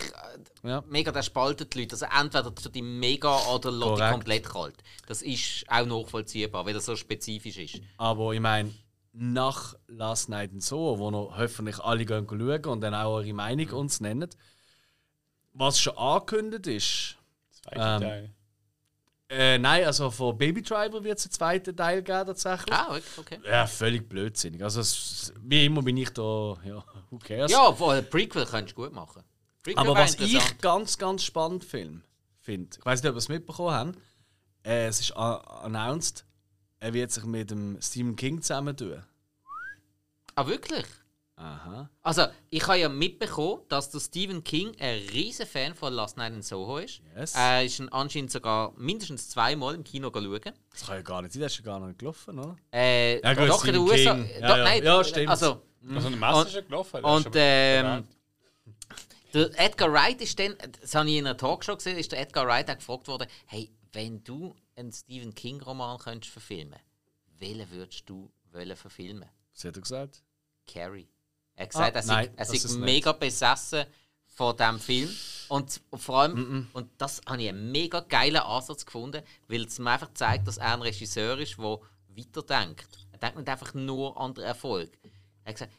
äh, 0.64 0.68
Ja. 0.70 0.84
mega 0.88 1.12
der 1.12 1.22
spaltet 1.24 1.74
die 1.74 1.82
Leute. 1.82 1.94
Also 1.96 2.06
entweder 2.06 2.54
tut 2.56 2.74
die 2.74 2.82
mega 2.82 3.38
oder 3.54 3.72
lässt 3.72 3.98
die 4.02 4.12
komplett 4.12 4.46
kalt. 4.50 4.76
Das 5.08 5.22
ist 5.22 5.66
auch 5.68 5.86
nachvollziehbar, 5.86 6.66
weil 6.66 6.74
das 6.74 6.86
so 6.86 6.96
spezifisch 6.96 7.58
ist. 7.58 7.82
Aber 7.98 8.32
ich 8.34 8.40
meine, 8.40 8.74
nach 9.14 9.76
Last 9.88 10.30
Night 10.30 10.52
in 10.54 10.62
Soho, 10.62 10.98
wo 11.00 11.12
noch 11.12 11.38
hoffentlich 11.38 11.80
alle 11.80 12.06
gehen 12.06 12.26
schauen 12.30 12.66
und 12.66 12.82
dann 12.82 12.94
auch 12.96 13.16
eure 13.16 13.34
Meinung 13.34 13.70
uns 13.72 14.00
nennen, 14.00 14.30
was 15.54 15.80
schon 15.80 15.98
angekündigt 15.98 16.68
ist, 16.68 17.18
Zweite 17.64 17.80
Ähm, 17.82 18.02
Teil. 18.02 18.34
Äh, 19.30 19.58
nein, 19.58 19.84
also 19.86 20.10
von 20.12 20.38
Baby 20.38 20.62
Driver 20.62 21.04
wird 21.04 21.18
es 21.20 21.26
einen 21.26 21.32
zweiten 21.34 21.76
Teil 21.76 22.02
geben 22.04 22.26
tatsächlich. 22.28 22.74
Ah, 22.76 22.98
okay. 23.18 23.40
Ja, 23.46 23.68
völlig 23.68 24.08
blödsinnig. 24.08 24.64
Also 24.64 24.82
es, 24.82 25.34
wie 25.42 25.66
immer 25.66 25.82
bin 25.82 25.98
ich 25.98 26.10
da, 26.12 26.58
ja, 26.64 26.84
who 27.10 27.18
cares. 27.20 27.52
Ja, 27.52 27.78
wo- 27.78 27.90
ein 27.90 28.10
Prequel 28.10 28.46
könntest 28.46 28.78
du 28.78 28.84
gut 28.84 28.94
machen. 28.94 29.24
Prequel 29.64 29.80
Aber 29.82 29.96
was 30.00 30.16
ich 30.16 30.58
ganz, 30.60 30.98
ganz 30.98 31.24
spannend 31.24 31.64
finde, 31.66 32.02
find, 32.40 32.78
ich 32.78 32.86
weiß 32.86 33.02
nicht, 33.04 33.10
ob 33.10 33.16
ihr 33.16 33.20
es 33.20 33.28
mitbekommen 33.30 33.72
habt, 33.74 33.98
äh, 34.66 34.88
es 34.88 35.00
ist 35.02 35.12
announced, 35.16 36.26
er 36.80 36.94
wird 36.94 37.12
sich 37.12 37.24
mit 37.26 37.52
dem 37.52 37.78
Stephen 37.82 38.16
King 38.16 38.42
zusammen 38.42 38.78
tun. 38.78 39.04
Ah, 40.36 40.46
wirklich? 40.48 40.86
Aha. 41.38 41.88
Also, 42.02 42.26
ich 42.50 42.66
habe 42.68 42.80
ja 42.80 42.90
mitbekommen, 42.90 43.62
dass 43.70 43.92
der 43.92 44.00
Stephen 44.00 44.44
King 44.44 44.76
ein 44.80 44.98
riesen 45.14 45.46
Fan 45.46 45.76
von 45.76 45.94
Last 45.94 46.18
Night 46.18 46.34
in 46.34 46.42
Soho 46.42 46.80
ist. 46.80 47.00
Yes. 47.16 47.36
Er 47.36 47.64
ist 47.64 47.80
ihn 47.80 47.90
anscheinend 47.90 48.32
sogar 48.32 48.74
mindestens 48.76 49.30
zweimal 49.30 49.76
im 49.76 49.84
Kino 49.84 50.10
schauen. 50.12 50.42
Das 50.72 50.86
kann 50.86 50.96
ja 50.96 51.02
gar 51.04 51.22
nicht 51.22 51.34
sein, 51.34 51.44
das 51.44 51.52
ist 51.54 51.60
ja 51.60 51.66
gar 51.66 51.80
nicht 51.86 52.00
gelaufen, 52.00 52.40
oder? 52.40 52.58
Äh, 52.74 53.22
Ja, 53.22 53.34
gut, 53.36 53.50
doch 53.50 53.64
in 53.66 53.74
den 53.74 53.88
Stephen 53.88 54.00
USA. 54.02 54.16
King. 54.16 54.42
Ja, 54.42 54.48
doch, 54.48 54.58
ja. 54.58 54.64
Nein, 54.64 54.84
Ja, 54.84 55.04
stimmt. 55.04 55.30
Also, 55.30 55.62
Also 55.94 56.08
eine 56.08 56.18
Messe 56.18 56.48
ist 56.48 56.54
ja 56.56 56.62
gelaufen. 56.62 57.04
und 57.06 57.28
ähm, 57.36 58.08
der 59.34 59.60
Edgar 59.60 59.92
Wright 59.94 60.20
ist 60.22 60.40
dann, 60.40 60.56
das 60.82 60.96
habe 60.96 61.08
ich 61.10 61.18
in 61.18 61.28
einer 61.28 61.38
Talkshow 61.38 61.76
gesehen, 61.76 61.98
ist 61.98 62.12
der 62.12 62.20
Edgar 62.22 62.48
Wright 62.48 62.70
auch 62.72 62.76
gefragt 62.78 63.08
worden, 63.08 63.28
hey, 63.46 63.70
wenn 63.94 64.24
du 64.24 64.56
einen 64.76 64.92
Stephen 64.92 65.36
King 65.36 65.62
Roman 65.62 66.00
könntest 66.00 66.32
verfilmen, 66.32 66.80
welchen 67.38 67.70
würdest 67.72 68.10
du 68.10 68.32
wollen 68.52 68.76
verfilmen? 68.76 69.30
Was 69.54 69.64
hat 69.66 69.76
er 69.76 69.82
gesagt? 69.82 70.24
Carrie. 70.66 71.08
Er 71.58 71.64
hat 71.64 71.70
gesagt, 71.72 71.96
Ah, 71.96 72.00
er 72.00 72.04
sei, 72.04 72.14
nein, 72.28 72.34
er 72.38 72.46
sei 72.46 72.54
nicht. 72.54 72.78
mega 72.80 73.12
besessen 73.12 73.86
von 74.28 74.56
diesem 74.56 74.80
Film. 74.80 75.14
Und 75.50 75.82
vor 75.96 76.20
allem, 76.22 76.70
und 76.74 76.90
das 76.98 77.22
habe 77.28 77.42
ich 77.42 77.50
einen 77.50 77.72
mega 77.72 78.00
geilen 78.02 78.38
Ansatz 78.42 78.86
gefunden, 78.86 79.24
weil 79.48 79.66
es 79.66 79.80
mir 79.80 79.90
einfach 79.92 80.14
zeigt, 80.14 80.48
dass 80.48 80.58
er 80.58 80.74
ein 80.74 80.82
Regisseur 80.82 81.38
ist, 81.40 81.58
der 81.58 81.80
weiterdenkt. 82.10 83.08
Er 83.12 83.18
denkt 83.20 83.38
nicht 83.38 83.50
einfach 83.50 83.74
nur 83.74 84.18
an 84.20 84.34
den 84.34 84.44
Erfolg. 84.44 84.98
Er 85.44 85.50
hat 85.50 85.56
gesagt, 85.56 85.74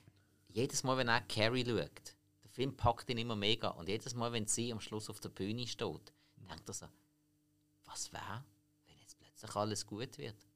jedes 0.49 0.83
Mal, 0.83 0.97
wenn 0.97 1.09
er 1.09 1.21
Carrie 1.21 1.65
schaut, 1.65 2.17
der 2.43 2.51
Film 2.51 2.77
packt 2.77 3.09
ihn 3.11 3.19
immer 3.19 3.37
mega. 3.37 3.69
Und 3.69 3.89
jedes 3.89 4.15
Mal, 4.15 4.33
wenn 4.33 4.47
sie 4.47 4.73
am 4.73 4.81
Schluss 4.81 5.09
auf 5.11 5.21
der 5.21 5.29
Bühne 5.29 5.67
steht, 5.67 6.13
denkt 6.51 6.69
er 6.69 6.75
so, 6.75 6.87
was 7.85 8.13
wäre, 8.13 8.45
wenn 8.87 8.97
jetzt 8.99 9.19
plötzlich 9.19 9.55
alles 9.55 9.87
gut 9.87 10.19
wird? 10.19 10.48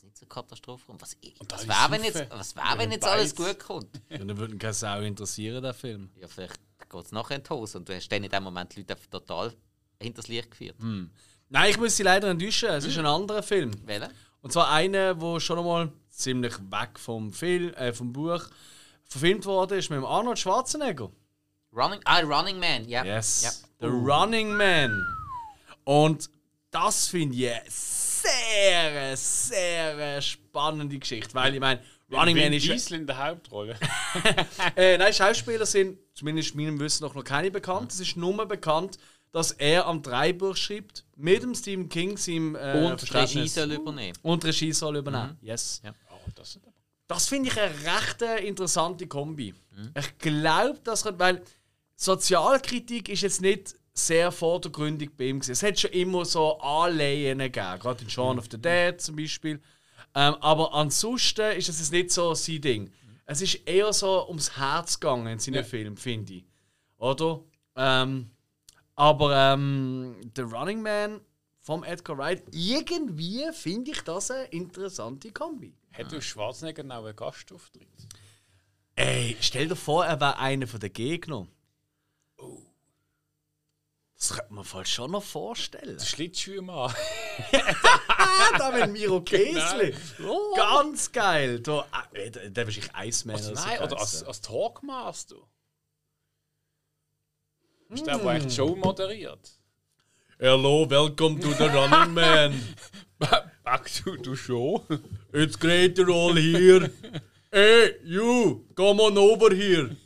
Es 0.00 0.04
nicht 0.04 0.16
zur 0.16 0.28
Katastrophe 0.30 0.86
kommt? 0.86 1.02
Was, 1.02 1.14
was 1.38 1.60
alle 1.60 1.68
wäre, 1.68 1.90
wenn 1.90 2.04
jetzt, 2.04 2.30
was 2.30 2.56
wär, 2.56 2.78
wenn 2.78 2.90
jetzt 2.90 3.04
alles 3.04 3.34
gut 3.34 3.58
kommt? 3.58 4.00
Ja, 4.08 4.16
dann 4.16 4.38
würde 4.38 4.54
ihn 4.54 4.58
keine 4.58 4.72
Sau 4.72 5.00
interessieren, 5.02 5.62
der 5.62 5.74
Film. 5.74 6.08
Ja, 6.18 6.26
vielleicht 6.26 6.58
geht 6.78 7.04
es 7.04 7.12
nachher 7.12 7.36
in 7.36 7.42
die 7.42 7.50
Hose 7.50 7.76
und 7.76 7.86
du 7.86 7.94
hast 7.94 8.08
dann 8.08 8.24
in 8.24 8.30
dem 8.30 8.42
Moment 8.42 8.74
die 8.74 8.80
Leute 8.80 8.96
total 9.10 9.52
hinters 10.00 10.28
Licht 10.28 10.50
geführt. 10.52 10.76
Nein, 11.50 11.70
ich 11.70 11.78
muss 11.78 11.98
sie 11.98 12.02
leider 12.02 12.30
enttäuschen. 12.30 12.70
Es 12.70 12.86
ist 12.86 12.96
ein 12.96 13.04
anderer 13.04 13.42
Film. 13.42 13.72
Welcher? 13.84 14.08
Und 14.40 14.52
zwar 14.54 14.70
einer, 14.70 15.14
der 15.14 15.40
schon 15.40 15.58
einmal 15.58 15.92
ziemlich 16.08 16.58
weg 16.58 16.98
vom, 16.98 17.30
Film, 17.34 17.74
äh, 17.74 17.92
vom 17.92 18.10
Buch 18.10 18.44
verfilmt 19.04 19.44
worden 19.44 19.78
ist 19.78 19.90
mit 19.90 19.98
dem 19.98 20.06
Arnold 20.06 20.38
Schwarzenegger. 20.38 21.10
Running, 21.74 22.00
ah, 22.06 22.20
Running 22.20 22.58
Man, 22.58 22.88
ja. 22.88 23.04
Yes. 23.04 23.42
Ja. 23.42 23.50
The 23.80 23.86
Running 23.86 24.56
Man. 24.56 25.04
Und 25.84 26.30
das 26.70 27.08
finde 27.08 27.36
ich 27.36 27.50
eine 27.50 27.64
sehr, 28.22 29.16
sehr 29.96 30.22
spannende 30.22 30.98
Geschichte. 30.98 31.34
Weil 31.34 31.54
ich 31.54 31.60
meine, 31.60 31.80
Running 32.12 32.36
Vin 32.36 32.44
Man 32.44 32.52
ist. 32.54 32.66
Diesel 32.66 32.98
in 32.98 33.06
der 33.06 33.18
Hauptrolle. 33.18 33.76
Äh, 34.76 34.98
nein, 34.98 35.12
Schauspieler 35.12 35.66
sind 35.66 35.98
zumindest 36.14 36.54
meinem 36.54 36.78
Wissen 36.80 37.04
nach 37.04 37.14
noch 37.14 37.24
keine 37.24 37.50
bekannt. 37.50 37.92
Es 37.92 38.00
ist 38.00 38.16
nur 38.16 38.46
bekannt, 38.46 38.98
dass 39.32 39.52
er 39.52 39.86
am 39.86 40.02
Dreibuch 40.02 40.56
schreibt, 40.56 41.04
mit 41.16 41.42
dem 41.42 41.54
Stephen 41.54 41.88
King, 41.88 42.16
seinem 42.16 42.56
äh, 42.56 42.84
Und. 42.84 43.14
Regie 43.14 43.46
soll 43.46 43.72
übernehmen. 43.72 44.18
Und 44.22 44.44
Regie 44.44 44.72
soll 44.72 44.96
übernehmen. 44.96 45.38
Yes. 45.40 45.80
Ja. 45.84 45.94
Oh, 46.10 46.30
das 46.34 46.56
ist 46.56 46.60
Das 47.06 47.28
finde 47.28 47.50
ich 47.50 47.60
eine 47.60 47.72
recht 47.72 48.22
äh, 48.22 48.38
interessante 48.46 49.06
Kombi. 49.06 49.54
Ich 49.96 50.18
glaube, 50.18 50.78
dass 50.84 51.04
weil 51.18 51.42
Sozialkritik 51.96 53.08
ist 53.08 53.22
jetzt 53.22 53.40
nicht 53.40 53.74
sehr 53.92 54.32
vordergründig 54.32 55.10
bei 55.16 55.24
ihm 55.24 55.40
gewesen. 55.40 55.52
Es 55.52 55.62
hat 55.62 55.78
schon 55.78 55.90
immer 55.90 56.24
so 56.24 56.58
Anleihen 56.60 57.38
gegeben, 57.38 57.78
gerade 57.80 58.04
in 58.04 58.10
Shaun 58.10 58.38
of 58.38 58.46
the 58.50 58.58
Dead 58.58 59.00
zum 59.00 59.16
Beispiel. 59.16 59.60
Ähm, 60.14 60.34
aber 60.40 60.74
ansonsten 60.74 61.52
ist 61.56 61.68
es 61.68 61.90
nicht 61.90 62.10
so 62.10 62.34
sein 62.34 62.60
Ding. 62.60 62.92
Es 63.26 63.42
ist 63.42 63.54
eher 63.66 63.92
so 63.92 64.26
ums 64.28 64.56
Herz 64.56 64.98
gegangen 64.98 65.26
in 65.26 65.38
seinen 65.38 65.54
Ja. 65.56 65.62
Filmen, 65.62 65.96
finde 65.96 66.34
ich. 66.34 66.44
Oder? 66.98 67.40
Ähm, 67.76 68.30
aber 68.96 69.36
ähm, 69.54 70.16
The 70.34 70.42
Running 70.42 70.82
Man 70.82 71.20
vom 71.60 71.84
Edgar 71.84 72.18
Wright, 72.18 72.42
irgendwie 72.50 73.44
finde 73.52 73.92
ich 73.92 74.00
das 74.02 74.30
eine 74.30 74.44
interessante 74.46 75.30
Kombi. 75.30 75.74
Hätte 75.90 76.20
Schwarzenegger 76.20 76.82
noch 76.82 77.04
einen 77.04 77.14
Gastauftritt? 77.14 77.88
Ey, 78.96 79.36
stell 79.40 79.68
dir 79.68 79.76
vor, 79.76 80.04
er 80.04 80.20
wäre 80.20 80.38
einer 80.38 80.66
von 80.66 80.80
den 80.80 80.92
Gegner. 80.92 81.46
Das 84.20 84.34
könnte 84.34 84.52
man 84.52 84.64
voll 84.64 84.84
schon 84.84 85.12
noch 85.12 85.22
vorstellen. 85.22 85.96
Der 85.96 86.04
Schlittschuhmann. 86.04 86.94
Da 88.58 88.74
wenn 88.74 88.92
Miro 88.92 89.20
Käsli. 89.24 89.94
Ganz 90.56 91.10
geil. 91.10 91.60
Da, 91.60 91.86
äh, 92.12 92.30
der 92.30 92.50
der 92.50 92.66
wahrscheinlich 92.66 92.90
Iceman 92.96 93.36
Also, 93.36 93.54
so 93.54 93.64
nein, 93.64 93.80
oder 93.80 93.98
als, 93.98 94.22
als 94.24 94.40
Talkmaster. 94.42 95.36
Ist 97.88 98.06
der, 98.06 98.18
der 98.18 98.26
eigentlich 98.28 98.48
die 98.48 98.56
Show 98.56 98.76
moderiert? 98.76 99.50
Hello, 100.38 100.88
welcome 100.88 101.40
to 101.40 101.52
the 101.52 101.64
Running 101.64 102.12
Man. 102.12 102.76
Back 103.64 103.90
to 104.04 104.16
the 104.22 104.36
show. 104.36 104.84
It's 105.32 105.58
great 105.58 105.96
you're 105.96 106.10
all 106.10 106.34
here. 106.36 106.90
Hey, 107.52 107.96
you, 108.04 108.66
come 108.74 109.00
on 109.00 109.16
over 109.16 109.54
here. 109.54 109.96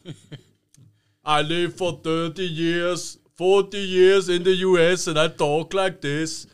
I 1.25 1.43
live 1.43 1.77
for 1.77 2.01
30 2.03 2.43
years, 2.43 3.19
40 3.37 3.77
years 3.79 4.29
in 4.29 4.45
the 4.45 4.65
US 4.65 5.09
and 5.09 5.19
I 5.19 5.29
talk 5.29 5.73
like 5.73 6.01
this. 6.01 6.47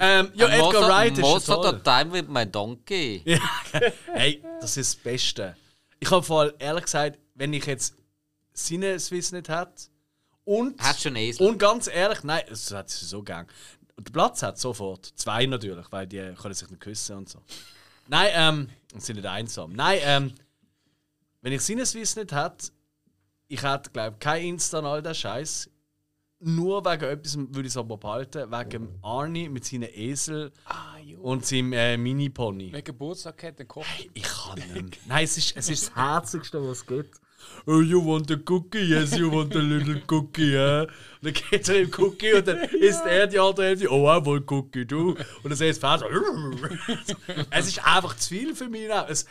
Ähm, 0.00 0.32
ja, 0.34 0.48
Edgar 0.48 0.82
of- 0.82 0.88
Wright 0.88 1.12
ist 1.12 1.20
Most 1.20 1.46
schon 1.46 1.56
of 1.56 1.64
the 1.64 1.70
toll. 1.72 1.82
time 1.82 2.12
with 2.12 2.28
my 2.28 2.44
donkey. 2.44 3.22
Hey, 4.12 4.42
das 4.60 4.76
ist 4.76 4.94
das 4.96 5.02
Beste. 5.02 5.56
Ich 6.00 6.10
habe 6.10 6.22
vor 6.24 6.40
allem 6.40 6.54
ehrlich 6.58 6.84
gesagt, 6.84 7.18
wenn 7.34 7.52
ich 7.52 7.66
jetzt 7.66 7.94
Sinneswiss 8.52 9.30
nicht 9.32 9.48
hätte 9.48 9.72
und, 10.44 10.80
du 10.80 11.08
einen 11.08 11.16
Esel? 11.16 11.46
und 11.46 11.58
ganz 11.58 11.86
ehrlich, 11.86 12.24
nein, 12.24 12.42
das 12.48 12.72
hat 12.72 12.90
sie 12.90 13.04
so 13.04 13.22
gern. 13.22 13.46
Der 13.98 14.10
Platz 14.10 14.42
hat 14.42 14.58
sofort. 14.58 15.12
Zwei 15.14 15.46
natürlich, 15.46 15.86
weil 15.90 16.06
die 16.06 16.34
können 16.40 16.54
sich 16.54 16.68
nicht 16.68 16.80
küssen 16.80 17.18
und 17.18 17.28
so. 17.28 17.40
Nein, 18.08 18.30
ähm, 18.34 18.68
und 18.94 19.02
sind 19.04 19.16
nicht 19.16 19.26
einsam. 19.26 19.72
Nein, 19.74 20.00
ähm, 20.02 20.34
wenn 21.42 21.52
ich 21.52 21.60
Sinneswiss 21.60 22.16
nicht 22.16 22.32
hätte, 22.32 22.70
ich 23.46 23.62
hätte, 23.62 23.90
glaube 23.90 24.16
ich, 24.16 24.20
kein 24.20 24.42
Insta 24.44 24.78
und 24.80 24.86
all 24.86 25.02
der 25.02 25.14
Scheiß. 25.14 25.70
Nur 26.42 26.82
wegen 26.86 27.04
etwas 27.04 27.36
würde 27.36 27.60
ich 27.60 27.66
es 27.66 27.76
aber 27.76 27.98
behalten, 27.98 28.50
wegen 28.50 28.88
Arnie 29.02 29.48
mit 29.48 29.64
seinen 29.66 29.90
Esel 29.92 30.50
und 31.20 31.44
seinem 31.44 31.74
äh, 31.74 31.98
Mini-Pony. 31.98 32.72
Wenn 32.72 32.82
Geburtstag 32.82 33.42
hat, 33.42 33.60
dann 33.60 33.68
kocht 33.68 33.86
Ich 34.14 34.22
kann 34.22 34.58
nicht. 34.72 35.06
Nein, 35.06 35.24
es 35.24 35.36
ist, 35.36 35.56
es 35.56 35.68
ist 35.68 35.88
das 35.88 35.96
Herzigste, 35.96 36.62
was 36.62 36.78
es 36.78 36.86
gibt. 36.86 37.20
Oh, 37.66 37.80
you 37.80 38.00
want 38.04 38.30
a 38.30 38.36
cookie? 38.36 38.80
Yes, 38.80 39.16
you 39.16 39.30
want 39.30 39.54
a 39.54 39.58
little 39.58 40.00
cookie, 40.08 40.52
ja. 40.52 40.82
Und 40.82 40.90
dann 41.22 41.32
geht 41.32 41.68
er 41.68 41.80
im 41.80 41.90
Cookie 41.98 42.32
und 42.34 42.48
dann 42.48 42.58
isst 42.80 43.04
er 43.04 43.26
die 43.26 43.38
andere 43.38 43.66
Hälfte. 43.66 43.90
Oh, 43.90 44.04
I 44.04 44.24
want 44.24 44.50
Cookie, 44.50 44.86
du. 44.86 45.10
Und 45.10 45.18
dann 45.44 45.58
das 45.58 45.78
Pferd 45.78 46.00
so. 46.00 46.06
es 47.50 47.68
ist 47.68 47.86
einfach 47.86 48.16
zu 48.16 48.28
viel 48.30 48.54
für 48.54 48.68
mich. 48.68 48.88
Es, 49.08 49.26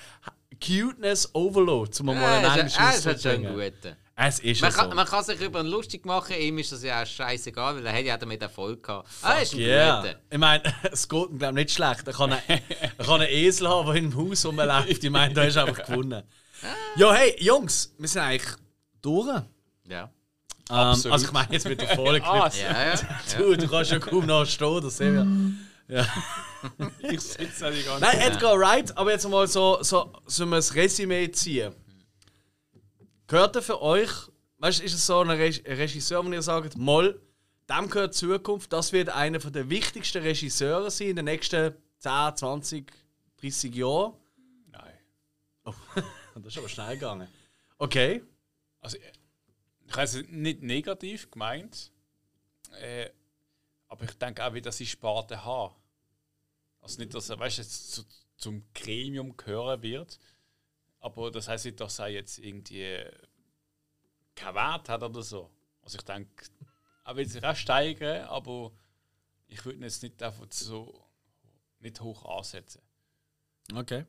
Cuteness 0.59 1.33
Overload, 1.33 1.91
zum 1.91 2.07
mal 2.07 2.15
einen 2.15 2.43
Ja, 2.43 2.55
englischen 2.55 2.79
halt 2.79 2.95
Ausdruck 2.97 3.19
schon 3.19 3.43
bringen. 3.43 3.95
Es 4.21 4.39
ist 4.39 4.59
Man 4.61 4.71
ja 4.71 4.75
kann, 4.77 4.89
so. 4.89 4.95
man 4.97 5.05
kann 5.07 5.23
sich 5.23 5.39
über 5.39 5.61
ihn 5.61 5.67
lustig 5.67 6.05
machen, 6.05 6.35
ihm 6.35 6.57
ist 6.57 6.73
das 6.73 6.83
ja 6.83 7.01
auch 7.01 7.05
scheißegal, 7.05 7.77
weil 7.77 7.85
er 7.85 7.93
hat 7.93 8.03
ja 8.03 8.17
damit 8.17 8.41
Erfolg 8.41 8.83
gehabt. 8.83 9.07
Ah, 9.21 9.35
ist 9.35 9.53
ein 9.53 9.59
Ja, 9.61 10.01
guter. 10.01 10.15
ich 10.29 10.37
meine, 10.37 10.63
es 10.91 11.07
geht 11.07 11.29
ihm 11.29 11.37
glaube 11.39 11.53
nicht 11.55 11.71
schlecht. 11.71 12.05
Er 12.05 12.13
kann, 12.13 12.33
einen, 12.33 12.41
er 12.97 13.05
kann 13.05 13.21
einen 13.21 13.29
Esel 13.31 13.69
haben, 13.69 13.87
der 13.87 13.95
im 13.95 14.15
Haus 14.17 14.45
rumläuft. 14.45 15.03
Ich 15.03 15.09
meine, 15.09 15.33
da 15.33 15.43
ist 15.43 15.55
einfach 15.57 15.85
gewonnen. 15.85 16.23
Ja, 16.97 17.13
hey, 17.13 17.33
Jungs, 17.39 17.93
wir 17.97 18.07
sind 18.09 18.21
eigentlich 18.21 18.51
durch. 19.01 19.29
Ähm, 19.37 19.43
Ja. 19.87 20.09
Absolut. 20.67 21.13
also 21.13 21.25
ich 21.25 21.31
meine 21.31 21.53
jetzt 21.53 21.67
mit 21.67 21.79
der 21.81 21.95
Folge. 21.95 22.25
Ah. 22.27 22.51
Ja, 22.61 22.87
ja. 22.93 22.95
du, 23.37 23.55
du 23.55 23.67
kannst 23.69 23.91
ja 23.91 23.99
kaum 23.99 24.25
noch 24.25 24.45
stehen, 24.45 24.81
das 24.81 24.97
sehen 24.97 25.59
wir. 25.87 26.05
ich 27.09 27.21
sitze 27.21 27.67
eigentlich 27.67 27.85
gar 27.85 27.99
nicht. 27.99 28.01
Nein, 28.01 28.19
Edgar 28.19 28.59
Wright, 28.59 28.95
aber 28.97 29.11
jetzt 29.11 29.27
mal 29.29 29.47
so, 29.47 29.79
so, 29.81 30.11
so 30.27 30.43
ein 30.43 30.53
Resümee 30.53 31.31
ziehen. 31.31 31.73
Gehört 33.29 33.55
er 33.55 33.61
für 33.61 33.79
euch, 33.81 34.09
weißt 34.57 34.79
du, 34.79 34.83
ist 34.83 34.93
es 34.95 35.05
so 35.05 35.19
ein 35.19 35.29
Reg- 35.29 35.63
ein 35.69 35.77
Regisseur, 35.77 36.25
wenn 36.25 36.33
ihr 36.33 36.41
sagt, 36.41 36.75
Moll, 36.75 37.21
dem 37.69 37.87
gehört 37.87 38.15
Zukunft, 38.15 38.73
das 38.73 38.91
wird 38.91 39.09
einer 39.09 39.37
der 39.37 39.69
wichtigsten 39.69 40.23
Regisseure 40.23 40.89
sein 40.89 41.09
in 41.09 41.15
den 41.17 41.25
nächsten 41.25 41.75
10, 41.99 42.35
20, 42.35 42.91
30 43.39 43.75
Jahren? 43.75 44.15
Nein. 44.71 44.97
Oh, 45.63 45.73
das 46.35 46.47
ist 46.47 46.57
aber 46.57 46.69
schnell 46.69 46.95
gegangen. 46.95 47.27
Okay. 47.77 48.23
Also, 48.81 48.97
ich 48.97 49.91
habe 49.93 50.03
es 50.03 50.15
nicht 50.29 50.63
negativ 50.63 51.29
gemeint, 51.29 51.91
äh, 52.81 53.11
aber 53.89 54.05
ich 54.05 54.13
denke 54.17 54.43
auch, 54.43 54.55
wie 54.55 54.61
dass 54.61 54.79
ich 54.79 54.89
Sparte 54.89 55.45
habe. 55.45 55.75
Also 56.81 56.99
nicht, 56.99 57.13
dass 57.13 57.29
er 57.29 57.37
weißt, 57.39 57.59
jetzt 57.59 57.91
zu, 57.91 58.03
zum 58.37 58.63
Gremium 58.73 59.37
gehören 59.37 59.83
wird, 59.83 60.17
aber 60.99 61.31
das 61.31 61.47
heißt 61.47 61.65
nicht, 61.65 61.79
dass 61.79 61.99
er 61.99 62.07
jetzt 62.07 62.39
irgendwie 62.39 63.03
keinen 64.35 64.55
Wert 64.55 64.89
hat 64.89 65.03
oder 65.03 65.21
so. 65.21 65.49
Also 65.81 65.97
ich 65.97 66.03
denke, 66.03 66.45
er 67.05 67.15
will 67.15 67.27
sich 67.27 67.43
auch 67.43 67.55
steigern, 67.55 68.25
aber 68.27 68.71
ich 69.47 69.63
würde 69.65 69.79
ihn 69.79 69.83
jetzt 69.83 70.03
nicht 70.03 70.21
einfach 70.21 70.45
so 70.51 71.03
nicht 71.79 72.01
hoch 72.01 72.25
ansetzen. 72.37 72.81
Okay. 73.73 74.05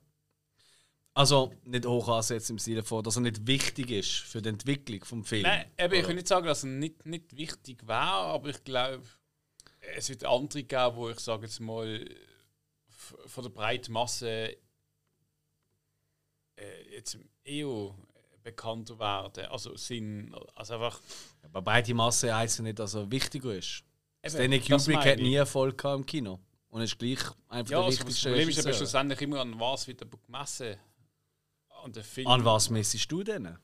Also 1.14 1.52
nicht 1.64 1.86
hoch 1.86 2.08
ansetzen 2.08 2.52
im 2.52 2.58
Sinne 2.58 2.82
von, 2.82 3.02
dass 3.02 3.16
er 3.16 3.22
nicht 3.22 3.46
wichtig 3.46 3.90
ist 3.90 4.10
für 4.10 4.40
die 4.40 4.48
Entwicklung 4.48 5.04
vom 5.04 5.24
Film. 5.24 5.42
Nein, 5.42 5.70
eben, 5.76 5.94
ich 5.94 6.06
will 6.06 6.14
nicht 6.14 6.28
sagen, 6.28 6.46
dass 6.46 6.64
er 6.64 6.70
nicht, 6.70 7.04
nicht 7.04 7.36
wichtig 7.36 7.86
wäre, 7.86 7.98
aber 7.98 8.48
ich 8.50 8.62
glaube, 8.64 9.02
es 9.96 10.08
wird 10.08 10.24
andere 10.24 10.62
geben, 10.62 10.96
wo 10.96 11.10
ich 11.10 11.18
sage 11.18 11.46
jetzt 11.46 11.60
mal 11.60 12.04
von 13.26 13.44
der 13.44 13.50
breiten 13.50 13.92
Masse 13.92 14.56
äh, 16.60 16.94
jetzt 16.94 17.18
eher 17.44 17.94
bekannter 18.42 18.98
werden. 18.98 19.46
Also 19.46 19.76
sind 19.76 20.34
also 20.54 20.74
einfach 20.74 21.00
Aber 21.42 21.62
breite 21.62 21.94
Masse 21.94 22.34
heisst 22.34 22.58
ja 22.58 22.64
nicht, 22.64 22.78
dass 22.78 22.94
er 22.94 23.10
wichtiger 23.10 23.54
ist. 23.54 23.84
Stanley 24.26 24.60
das 24.60 24.86
Kubrick 24.86 25.04
hat 25.04 25.18
nie 25.18 25.34
Erfolg 25.34 25.78
gehabt 25.78 26.00
im 26.00 26.06
Kino. 26.06 26.40
Und 26.68 26.82
ist 26.82 26.98
gleich 26.98 27.18
einer 27.48 27.68
ja, 27.68 27.78
der 27.78 27.78
also 27.80 28.04
das 28.04 28.22
Problem 28.22 28.48
ist 28.48 28.58
aber 28.64 28.72
schlussendlich 28.72 29.20
immer 29.22 29.40
an 29.40 29.58
was 29.58 29.88
wird 29.88 30.02
aber 30.02 30.18
gemessen. 30.18 30.76
An 31.82 31.92
den 31.92 32.04
Film. 32.04 32.26
An 32.28 32.44
was 32.44 32.70
messest 32.70 33.10
du 33.10 33.22
denn? 33.22 33.46
Eben 33.46 33.58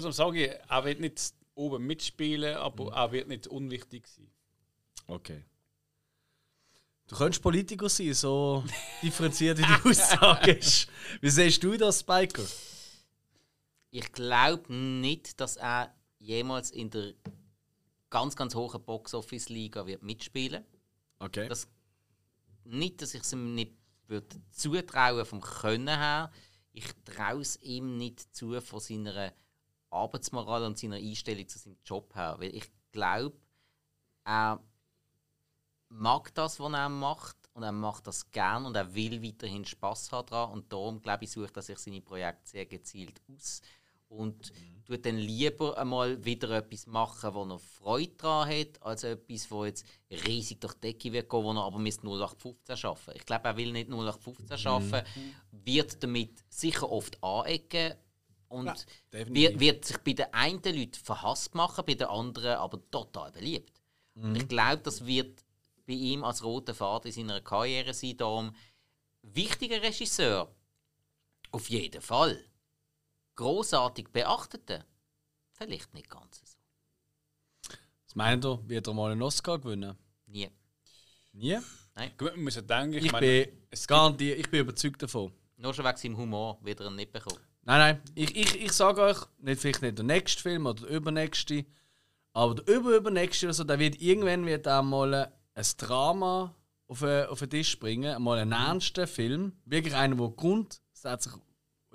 darum 0.00 0.12
sage 0.12 0.46
ich, 0.46 0.52
er 0.68 0.84
wird 0.84 1.00
nicht 1.00 1.34
oben 1.54 1.86
mitspielen, 1.86 2.56
aber 2.56 2.84
Mhm. 2.84 2.92
er 2.92 3.12
wird 3.12 3.28
nicht 3.28 3.46
unwichtig 3.48 4.06
sein. 4.06 4.30
Okay. 5.06 5.44
Du 7.10 7.16
könntest 7.16 7.42
Politiker 7.42 7.88
sein, 7.88 8.14
so 8.14 8.62
differenziert 9.02 9.58
wie 9.58 9.62
die 9.62 9.88
Aussage 9.90 10.52
ist. 10.52 10.86
Wie 11.20 11.28
siehst 11.28 11.60
du 11.60 11.76
das, 11.76 11.98
Spiker? 12.00 12.44
Ich 13.90 14.12
glaube 14.12 14.72
nicht, 14.72 15.40
dass 15.40 15.56
er 15.56 15.92
jemals 16.20 16.70
in 16.70 16.88
der 16.88 17.14
ganz, 18.10 18.36
ganz 18.36 18.54
hohen 18.54 18.80
Box-Office-Liga 18.84 19.86
wird 19.86 20.04
mitspielen 20.04 20.64
Okay. 21.18 21.48
Das- 21.48 21.66
Nicht, 22.62 23.02
dass 23.02 23.12
ich 23.14 23.22
es 23.22 23.32
ihm 23.32 23.56
nicht 23.56 23.72
würde 24.06 24.28
zutrauen 24.52 25.26
vom 25.26 25.40
Können 25.40 25.88
her. 25.88 26.30
Ich 26.72 26.84
traue 27.04 27.40
es 27.40 27.60
ihm 27.60 27.96
nicht 27.96 28.32
zu 28.36 28.60
von 28.60 28.78
seiner 28.78 29.32
Arbeitsmoral 29.90 30.62
und 30.64 30.78
seiner 30.78 30.94
Einstellung 30.96 31.48
zu 31.48 31.58
seinem 31.58 31.76
Job 31.84 32.14
her. 32.14 32.36
Weil 32.38 32.54
ich 32.54 32.70
glaube, 32.92 33.36
er 34.24 34.62
mag 35.90 36.34
das, 36.34 36.58
was 36.60 36.72
er 36.72 36.88
macht 36.88 37.36
und 37.52 37.62
er 37.62 37.72
macht 37.72 38.06
das 38.06 38.30
gern 38.30 38.64
und 38.64 38.76
er 38.76 38.94
will 38.94 39.22
weiterhin 39.22 39.64
Spaß 39.64 40.12
haben 40.12 40.26
daran 40.26 40.52
und 40.52 40.72
darum 40.72 41.02
glaube 41.02 41.24
ich 41.24 41.30
sucht 41.30 41.56
er 41.56 41.62
sich 41.62 41.78
seine 41.78 42.00
Projekte 42.00 42.48
sehr 42.48 42.66
gezielt 42.66 43.20
aus 43.28 43.60
und 44.08 44.52
tut 44.84 45.06
dann 45.06 45.18
lieber 45.18 45.78
einmal 45.78 46.24
wieder 46.24 46.50
etwas 46.50 46.86
machen, 46.86 47.34
wo 47.34 47.44
er 47.44 47.58
Freude 47.58 48.12
daran 48.16 48.48
hat, 48.48 48.82
als 48.82 49.04
etwas, 49.04 49.50
wo 49.50 49.64
jetzt 49.64 49.86
riesig 50.10 50.60
durch 50.60 50.74
die 50.74 50.92
Decke 50.92 51.12
wird 51.12 51.28
gehen, 51.28 51.44
wo 51.44 51.52
er 51.52 51.64
aber 51.64 51.78
müsste 51.78 52.06
0815 52.06 52.76
schaffen. 52.76 53.14
Ich 53.16 53.24
glaube, 53.24 53.48
er 53.48 53.56
will 53.56 53.72
nicht 53.72 53.88
0815 53.88 54.58
schaffen, 54.58 55.02
wird 55.52 56.02
damit 56.02 56.42
sicher 56.48 56.90
oft 56.90 57.22
anecken 57.22 57.94
und 58.48 58.86
definitiv. 59.12 59.34
wird, 59.34 59.60
wird 59.60 59.84
sich 59.84 59.98
bei 59.98 60.12
den 60.12 60.32
einen 60.32 60.62
Leuten 60.62 60.94
verhasst 60.94 61.54
machen, 61.54 61.84
bei 61.86 61.94
den 61.94 62.08
anderen 62.08 62.56
aber 62.56 62.80
total 62.90 63.30
beliebt. 63.30 63.80
Und 64.16 64.36
ich 64.36 64.48
glaube, 64.48 64.82
das 64.82 65.06
wird 65.06 65.44
bei 65.90 65.96
ihm 65.96 66.22
als 66.22 66.44
roter 66.44 66.74
Faden 66.74 67.08
in 67.08 67.28
seiner 67.28 67.40
Karriere 67.40 67.92
sein. 67.92 68.16
Darum 68.16 68.54
wichtiger 69.22 69.82
Regisseur, 69.82 70.54
auf 71.50 71.68
jeden 71.68 72.00
Fall. 72.00 72.44
Großartig 73.34 74.08
beachtete, 74.12 74.84
vielleicht 75.52 75.92
nicht 75.94 76.08
ganz 76.08 76.38
so. 76.38 76.46
Was 78.06 78.14
meint 78.14 78.44
ihr? 78.44 78.60
Wird 78.68 78.86
er 78.86 78.94
mal 78.94 79.10
einen 79.10 79.22
Oscar 79.22 79.58
gewinnen? 79.58 79.96
Nie. 80.26 80.50
Nie? 81.32 81.58
Gut, 82.16 82.34
man 82.36 82.44
muss 82.44 82.54
ja 82.54 82.62
denken, 82.62 82.94
ich, 82.94 83.06
Ich, 83.06 83.12
meine, 83.12 83.44
bin 83.44 83.66
es 83.70 83.86
garantiert, 83.86 84.38
ich 84.38 84.50
bin 84.50 84.60
überzeugt 84.60 85.02
davon. 85.02 85.32
Nur 85.56 85.74
schon 85.74 85.84
wegen 85.84 85.96
seinem 85.96 86.16
Humor 86.16 86.58
wird 86.62 86.80
er 86.80 86.86
ihn 86.86 86.96
nicht 86.96 87.12
bekommen. 87.12 87.40
Nein, 87.62 87.78
nein, 87.78 88.02
ich, 88.14 88.34
ich, 88.36 88.60
ich 88.62 88.72
sage 88.72 89.02
euch, 89.02 89.18
nicht, 89.38 89.60
vielleicht 89.60 89.82
nicht 89.82 89.98
der 89.98 90.04
nächste 90.04 90.42
Film 90.42 90.66
oder 90.66 90.86
der 90.86 90.96
übernächste, 90.96 91.66
aber 92.32 92.54
der 92.54 92.76
überübernächste 92.76 93.46
oder 93.46 93.54
so, 93.54 93.64
der 93.64 93.78
wird 93.78 94.00
irgendwann 94.00 94.46
wird 94.46 94.66
auch 94.66 94.82
mal 94.82 95.32
ein 95.54 95.64
Drama 95.78 96.54
auf, 96.86 97.00
den- 97.00 97.26
auf 97.26 97.38
den 97.40 97.50
Tisch 97.50 97.78
bringen, 97.78 98.22
mal 98.22 98.38
einen 98.38 98.52
ernsten 98.52 99.06
Film, 99.06 99.52
wirklich 99.64 99.94
einen, 99.94 100.16
der 100.18 100.28
grundsätzlich 100.28 101.34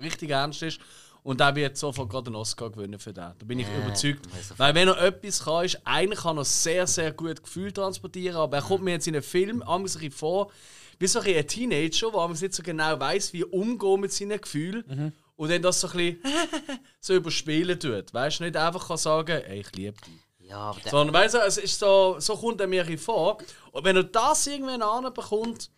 richtig 0.00 0.30
ernst 0.30 0.62
ist. 0.62 0.80
Und 1.22 1.40
der 1.40 1.56
wird 1.56 1.76
sofort 1.76 2.08
gerade 2.08 2.26
einen 2.28 2.36
Oscar 2.36 2.70
gewinnen 2.70 3.00
für 3.00 3.12
den. 3.12 3.32
Da 3.36 3.44
bin 3.44 3.58
ich 3.58 3.66
überzeugt. 3.84 4.28
also 4.32 4.54
Weil 4.58 4.74
wenn 4.76 4.86
er 4.86 5.00
etwas 5.02 5.42
kann, 5.42 5.64
ist, 5.64 5.80
eigentlich 5.84 6.20
kann 6.20 6.36
er 6.38 6.44
sehr, 6.44 6.86
sehr 6.86 7.10
gut 7.12 7.42
Gefühl 7.42 7.72
transportieren, 7.72 8.36
aber 8.36 8.58
er 8.58 8.62
kommt 8.62 8.84
mir 8.84 8.92
jetzt 8.92 9.08
in 9.08 9.14
einem 9.16 9.24
Film 9.24 9.60
ein 9.62 9.82
bisschen 9.82 10.12
vor, 10.12 10.52
wie 11.00 11.06
so 11.08 11.18
ein, 11.18 11.46
Teenager, 11.48 12.12
der 12.12 12.28
nicht 12.28 12.54
so 12.54 12.62
genau 12.62 12.98
weiß, 13.00 13.32
wie 13.32 13.42
er 13.42 13.52
umgehen 13.52 14.00
mit 14.00 14.12
seinen 14.12 14.40
Gefühlen. 14.40 15.12
Und 15.34 15.50
dann 15.50 15.60
das 15.62 15.80
so 15.80 15.88
ein 15.88 15.96
bisschen 15.96 16.20
so 17.00 17.14
überspielen 17.16 17.78
tut. 17.80 18.14
Weißt 18.14 18.38
du, 18.38 18.44
nicht 18.44 18.56
einfach 18.56 18.86
kann 18.86 18.96
sagen, 18.96 19.42
ey, 19.46 19.60
ich 19.60 19.72
liebe 19.74 19.96
dich. 20.00 20.14
Ja, 20.48 20.58
aber 20.58 20.80
der, 20.80 20.90
Sondern 20.90 21.14
weißt 21.14 21.34
du, 21.34 21.38
es 21.38 21.58
ist 21.58 21.78
so, 21.78 22.16
so 22.18 22.36
kommt 22.36 22.60
er 22.60 22.66
mir 22.66 22.98
vor. 22.98 23.38
Und 23.72 23.84
wenn 23.84 23.96
er 23.96 24.04
das 24.04 24.46
irgendwann 24.46 24.82
anbekommt 24.82 25.70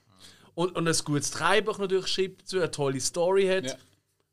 und, 0.55 0.77
und 0.77 0.86
ein 0.89 0.97
gutes 1.05 1.31
Drehbuch 1.31 1.78
natürlich 1.78 2.09
schreibt 2.09 2.43
dazu, 2.43 2.57
eine 2.59 2.70
tolle 2.70 3.01
Story 3.01 3.47
hat, 3.47 3.65
Ja. 3.65 3.74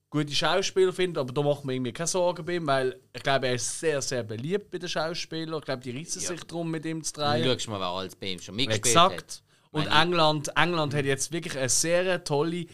gute 0.09 0.33
Schauspieler 0.33 0.91
findet, 0.91 1.17
aber 1.19 1.31
da 1.31 1.41
macht 1.41 1.63
man 1.63 1.75
irgendwie 1.75 1.93
keine 1.93 2.07
Sorgen 2.07 2.45
bei 2.45 2.55
ihm, 2.55 2.67
weil 2.67 2.99
ich 3.13 3.23
glaube, 3.23 3.47
er 3.47 3.55
ist 3.55 3.79
sehr, 3.79 4.01
sehr 4.01 4.23
beliebt 4.23 4.71
bei 4.71 4.77
den 4.77 4.89
Schauspielern. 4.89 5.59
Ich 5.59 5.65
glaube, 5.65 5.81
die 5.83 5.97
reissen 5.97 6.19
sich 6.21 6.43
darum, 6.43 6.69
mit 6.69 6.85
ihm 6.85 7.03
zu 7.03 7.13
drehen. 7.13 7.59
schau 7.59 7.71
mal, 7.71 7.79
wer 7.79 7.87
alles 7.87 8.15
bei 8.15 8.27
ihm 8.27 8.39
schon 8.39 8.55
mitgespielt 8.55 8.95
hat. 8.97 9.11
Exakt. 9.13 9.41
Und 9.71 9.87
England, 9.87 10.51
England 10.55 10.93
hat 10.93 11.03
jetzt 11.05 11.31
wirklich 11.33 11.57
eine 11.57 11.67
sehr 11.67 12.23
tolle 12.23 12.65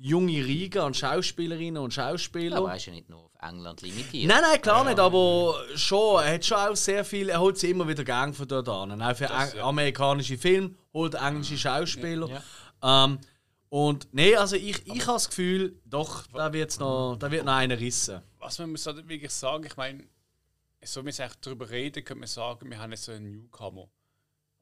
junge 0.00 0.44
Riege 0.44 0.82
an 0.82 0.94
Schauspielerinnen 0.94 1.82
und 1.82 1.92
Schauspieler. 1.92 2.56
Aber 2.56 2.70
er 2.70 2.76
ist 2.76 2.86
ja 2.86 2.92
nicht 2.92 3.10
nur 3.10 3.20
auf 3.20 3.32
England 3.40 3.82
limitiert. 3.82 4.26
Nein, 4.26 4.40
nein, 4.40 4.62
klar 4.62 4.84
nicht, 4.84 4.98
aber 4.98 5.62
schon, 5.74 6.22
er 6.22 6.34
hat 6.34 6.44
schon 6.44 6.56
auch 6.56 6.74
sehr 6.74 7.04
viel, 7.04 7.28
er 7.28 7.38
holt 7.38 7.58
sie 7.58 7.70
immer 7.70 7.86
wieder 7.86 8.02
gern 8.02 8.32
von 8.32 8.48
dort 8.48 8.68
an. 8.68 9.00
Auch 9.00 9.16
für 9.16 9.26
Das, 9.26 9.54
ja. 9.54 9.64
amerikanische 9.64 10.38
Filme 10.38 10.74
holt 10.94 11.14
er 11.14 11.28
englische 11.28 11.58
Schauspieler. 11.58 12.42
Ähm, 12.82 13.18
und 13.68 14.08
nee, 14.12 14.34
also 14.34 14.56
ich, 14.56 14.86
ich 14.86 15.02
habe 15.02 15.12
das 15.12 15.28
Gefühl, 15.28 15.78
doch, 15.84 16.26
da, 16.28 16.52
wird's 16.52 16.78
noch, 16.78 17.16
da 17.18 17.30
wird 17.30 17.44
noch 17.44 17.52
einer 17.52 17.78
rissen. 17.78 18.22
was 18.38 18.58
man 18.58 18.70
muss 18.70 18.86
halt 18.86 19.06
wirklich 19.06 19.30
sagen, 19.30 19.64
ich 19.66 19.76
meine, 19.76 20.02
so 20.82 21.04
wir 21.04 21.12
eigentlich 21.12 21.40
darüber 21.42 21.68
reden, 21.68 22.02
könnte 22.02 22.20
man 22.20 22.26
sagen, 22.26 22.70
wir 22.70 22.78
haben 22.78 22.90
jetzt 22.90 23.04
so 23.04 23.12
einen 23.12 23.30
Newcomer. 23.30 23.88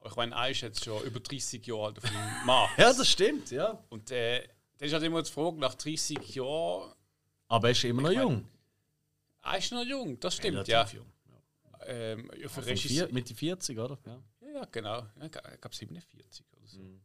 Aber 0.01 0.09
ich 0.09 0.15
meine, 0.17 0.35
er 0.35 0.49
ist 0.49 0.61
jetzt 0.61 0.83
schon 0.83 1.01
über 1.03 1.21
30 1.21 1.65
Jahre 1.65 1.85
alt 1.85 1.97
auf 1.97 2.03
dem 2.03 2.13
Markt. 2.45 2.77
Ja, 2.77 2.93
das 2.93 3.07
stimmt, 3.07 3.51
ja. 3.51 3.81
Und 3.89 4.11
äh, 4.11 4.43
das 4.79 4.87
ist 4.87 4.93
halt 4.93 5.03
immer 5.03 5.21
die 5.21 5.29
Frage, 5.31 5.57
nach 5.59 5.75
30 5.75 6.35
Jahren, 6.35 6.93
Aber 7.47 7.67
er 7.67 7.71
ist 7.71 7.83
immer 7.83 8.01
noch 8.01 8.09
Ich 8.11 8.17
mein, 8.17 8.27
jung. 8.27 8.47
er 9.43 9.57
ist 9.57 9.71
noch 9.71 9.83
jung, 9.85 10.19
das 10.19 10.35
stimmt, 10.35 10.55
Relativ 10.67 10.73
ja. 10.73 10.85
jung. 10.99 11.05
Ähm, 11.85 12.31
ja, 12.39 12.49
für 12.49 12.57
Also 12.57 12.69
Regisseur. 12.71 13.05
vier, 13.07 13.13
Mitte 13.13 13.35
40, 13.35 13.77
oder? 13.79 13.97
Ja. 14.05 14.19
Ja, 14.41 14.49
ja, 14.53 14.65
genau. 14.71 14.97
Ja, 15.19 15.25
ich 15.25 15.31
glaube 15.61 15.75
47 15.75 16.45
oder 16.57 16.67
so. 16.67 16.79
Mhm. 16.79 17.01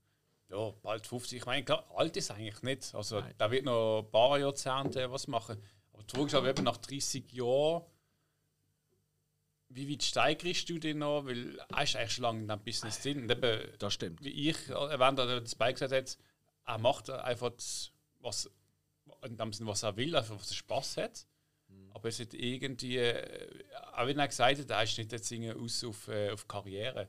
Ja, 0.51 0.71
bald 0.83 1.07
50. 1.07 1.39
Ich 1.39 1.47
meine, 1.47 1.65
klar, 1.65 1.85
alt 1.97 2.17
ist 2.17 2.31
eigentlich 2.31 2.63
nicht. 2.63 2.95
Also, 2.95 3.23
da 3.39 3.51
wird 3.51 3.65
noch 3.65 4.01
ein 4.03 4.11
paar 4.11 4.39
Jahrzehnte 4.39 5.11
was 5.11 5.27
machen. 5.29 5.61
Aber 5.93 6.03
die 6.03 6.11
Frage 6.15 6.27
ist 6.27 6.35
aber 6.35 6.49
eben 6.51 6.65
nach 6.65 6.77
30 6.77 7.33
Jahren, 7.33 7.83
wie 9.71 9.91
weit 9.91 10.03
steigerst 10.03 10.69
du 10.69 10.79
denn 10.79 10.99
noch? 10.99 11.25
Weil 11.27 11.59
er 11.59 11.83
ist 11.83 11.97
eigentlich 11.97 12.13
schon 12.13 12.23
lange 12.23 12.41
in 12.41 12.47
diesem 12.49 12.63
Business 12.65 13.01
drin. 13.03 13.23
Und 13.23 13.31
eben, 13.31 13.79
Das 13.79 13.95
stimmt. 13.95 14.23
wie 14.23 14.51
ich 14.51 14.69
erwähnt 14.69 15.19
habe, 15.19 15.41
das 15.41 15.55
Bike 15.55 15.77
gesagt 15.77 15.93
hat, 15.93 16.19
er 16.67 16.79
macht 16.79 17.11
einfach 17.11 17.51
das, 17.51 17.91
was, 18.21 18.51
in 19.25 19.37
dem 19.37 19.53
Sinne, 19.53 19.69
was 19.71 19.83
er 19.83 19.97
will, 19.97 20.15
einfach 20.17 20.37
was 20.39 20.51
er 20.51 20.55
Spaß 20.57 20.97
hat. 20.99 21.27
Mhm. 21.69 21.91
Aber 21.95 22.09
es 22.09 22.19
hat 22.21 22.35
irgendwie, 22.35 22.97
äh, 22.99 23.65
auch 23.97 24.07
wenn 24.07 24.19
er 24.19 24.29
gesagt 24.29 24.59
hat, 24.59 24.71
er 24.71 24.83
ist 24.83 24.97
nicht 24.99 25.13
jetzt 25.13 25.31
irgendwie 25.31 25.53
aus 25.53 25.85
auf, 25.85 26.09
äh, 26.09 26.31
auf 26.31 26.47
Karriere. 26.49 27.09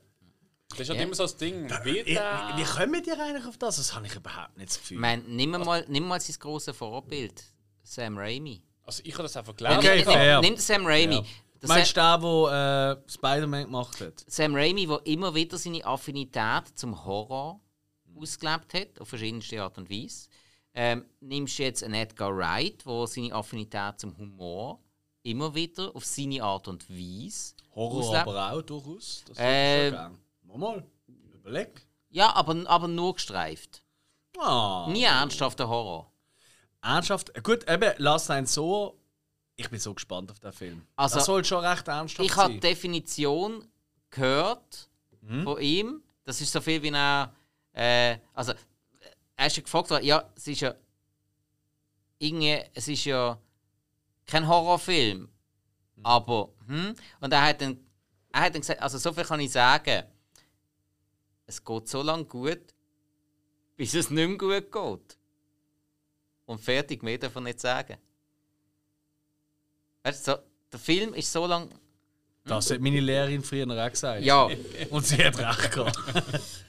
Das 0.70 0.80
ist 0.80 0.90
halt 0.90 1.00
Ja. 1.00 1.06
immer 1.06 1.16
so 1.16 1.24
das 1.24 1.38
Ding. 1.38 1.70
Wie, 1.84 2.06
wie 2.06 2.64
kommen 2.64 3.04
die 3.04 3.12
eigentlich 3.12 3.46
auf 3.46 3.58
das? 3.58 3.78
Das 3.78 3.94
habe 3.94 4.08
ich 4.08 4.16
überhaupt 4.16 4.58
nicht 4.58 4.70
das 4.70 4.80
Gefühl. 4.80 4.98
Ich 4.98 5.02
meine, 5.02 5.22
nimm 5.24 5.52
mal, 5.52 5.86
nimm 5.88 6.08
mal 6.08 6.20
sein 6.20 6.36
grosses 6.40 6.76
Vorbild, 6.76 7.44
Sam 7.84 8.18
Raimi. 8.18 8.62
also 8.84 9.02
ich 9.06 9.14
habe 9.14 9.24
das 9.24 9.38
einfach 9.38 9.56
gelernt. 9.56 9.78
Okay, 9.84 9.98
nimm, 9.98 10.06
fair. 10.06 10.42
nimm 10.42 10.58
Sam 10.58 10.86
Raimi. 10.86 11.16
Ja. 11.16 11.24
Meinst 11.68 11.96
du 11.98 12.02
den, 12.02 12.22
der 12.22 13.02
äh, 13.06 13.12
Spider-Man 13.12 13.64
gemacht 13.66 14.02
hat? 14.02 14.24
Sam 14.28 14.56
Raimi, 14.56 14.86
der 14.88 15.02
immer 15.06 15.34
wieder 15.34 15.58
seine 15.58 15.84
Affinität 15.86 16.64
zum 16.76 17.06
Horror 17.06 17.60
ausgelebt 18.20 18.74
hat, 18.74 19.00
auf 19.02 19.08
verschiedenste 19.10 19.62
Art 19.62 19.78
und 19.78 19.90
Weise. 19.90 20.28
Ähm, 20.74 21.06
nimmst 21.22 21.58
du 21.58 21.64
jetzt 21.64 21.84
einen 21.84 21.94
Edgar 21.94 22.36
Wright, 22.36 22.86
der 22.86 23.08
seine 23.08 23.34
Affinität 23.34 24.00
zum 24.00 24.18
Humor 24.18 24.80
immer 25.24 25.56
wieder 25.56 25.96
auf 25.96 26.06
seine 26.06 26.44
Art 26.44 26.68
und 26.68 26.90
Weise 26.90 27.54
Horror 27.74 28.00
auslebt. 28.00 28.28
aber 28.28 28.52
auch 28.54 28.62
durchaus. 28.62 29.24
Das 29.28 29.38
Äh, 29.38 29.90
schon 29.90 29.98
gern. 29.98 30.60
Mal. 30.60 30.84
Überleg. 31.34 31.86
Ja, 32.10 32.34
aber, 32.36 32.56
aber 32.68 32.88
nur 32.88 33.14
gestreift. 33.16 33.84
Ah. 34.38 34.88
Nie 34.92 35.04
ernsthafter 35.04 35.68
Horror. 35.68 36.12
Ernsthaft? 36.82 37.44
Gut, 37.44 37.70
eben, 37.70 37.94
lass 37.98 38.30
einen 38.30 38.46
so. 38.48 38.98
Ich 39.58 39.70
bin 39.70 39.80
so 39.80 39.94
gespannt 39.94 40.30
auf 40.32 40.40
den 40.40 40.52
Film. 40.52 40.86
Also, 40.98 41.16
das 41.16 41.26
soll 41.26 41.44
schon 41.46 41.66
recht 41.66 41.88
ernsthaft 41.88 42.30
Ich 42.30 42.36
habe 42.36 42.50
sein. 42.52 42.54
die 42.54 42.60
Definition 42.68 43.66
gehört 44.10 44.90
von 45.44 45.60
ihm. 45.62 46.04
Das 46.26 46.42
ist 46.42 46.52
so 46.52 46.60
viel 46.62 46.82
wie 46.84 46.90
er. 46.90 47.34
Äh, 47.76 48.20
also, 48.34 48.54
er 49.36 49.48
ist 49.48 49.58
ja 49.58 49.64
gefragt 49.64 49.90
worden, 49.90 50.06
ja, 50.06 50.32
es 50.36 50.48
ist 50.48 50.62
ja 50.62 50.74
irgendwie, 52.18 52.62
es 52.74 52.88
ist 52.88 53.04
ja 53.04 53.38
kein 54.26 54.48
Horrorfilm, 54.48 55.28
aber, 56.02 56.54
hm? 56.68 56.96
Und 57.20 57.34
er 57.34 57.42
hat 57.42 57.62
dann, 57.62 57.78
er 58.32 58.42
hat 58.42 58.54
dann 58.54 58.62
gesagt, 58.62 58.82
also 58.82 58.98
so 58.98 59.12
viel 59.12 59.26
kann 59.26 59.42
ich 59.42 59.52
sagen, 59.52 60.04
es 61.46 61.64
geht 61.64 61.88
so 61.90 62.02
lange 62.02 62.24
gut, 62.24 62.74
bis 63.76 63.94
es 63.94 64.10
nicht 64.10 64.28
mehr 64.28 64.38
gut 64.62 64.72
geht. 64.72 65.18
Und 66.46 66.62
fertig, 66.62 67.04
mehr 67.04 67.18
davon 67.18 67.44
nicht 67.44 67.60
sagen. 67.60 67.98
Weißt 70.04 70.28
du, 70.28 70.32
so, 70.32 70.38
der 70.72 70.80
Film 70.80 71.14
ist 71.14 71.32
so 71.32 71.46
lang. 71.46 71.70
Das 72.46 72.70
hat 72.70 72.80
meine 72.80 73.00
Lehrerin 73.00 73.44
früher 73.44 73.68
auch 73.68 73.90
gesagt. 73.90 74.24
Ja, 74.24 74.48
Und 74.92 75.06
sie 75.06 75.18
hat 75.26 75.38
recht 75.38 75.72
gehabt. 75.72 75.98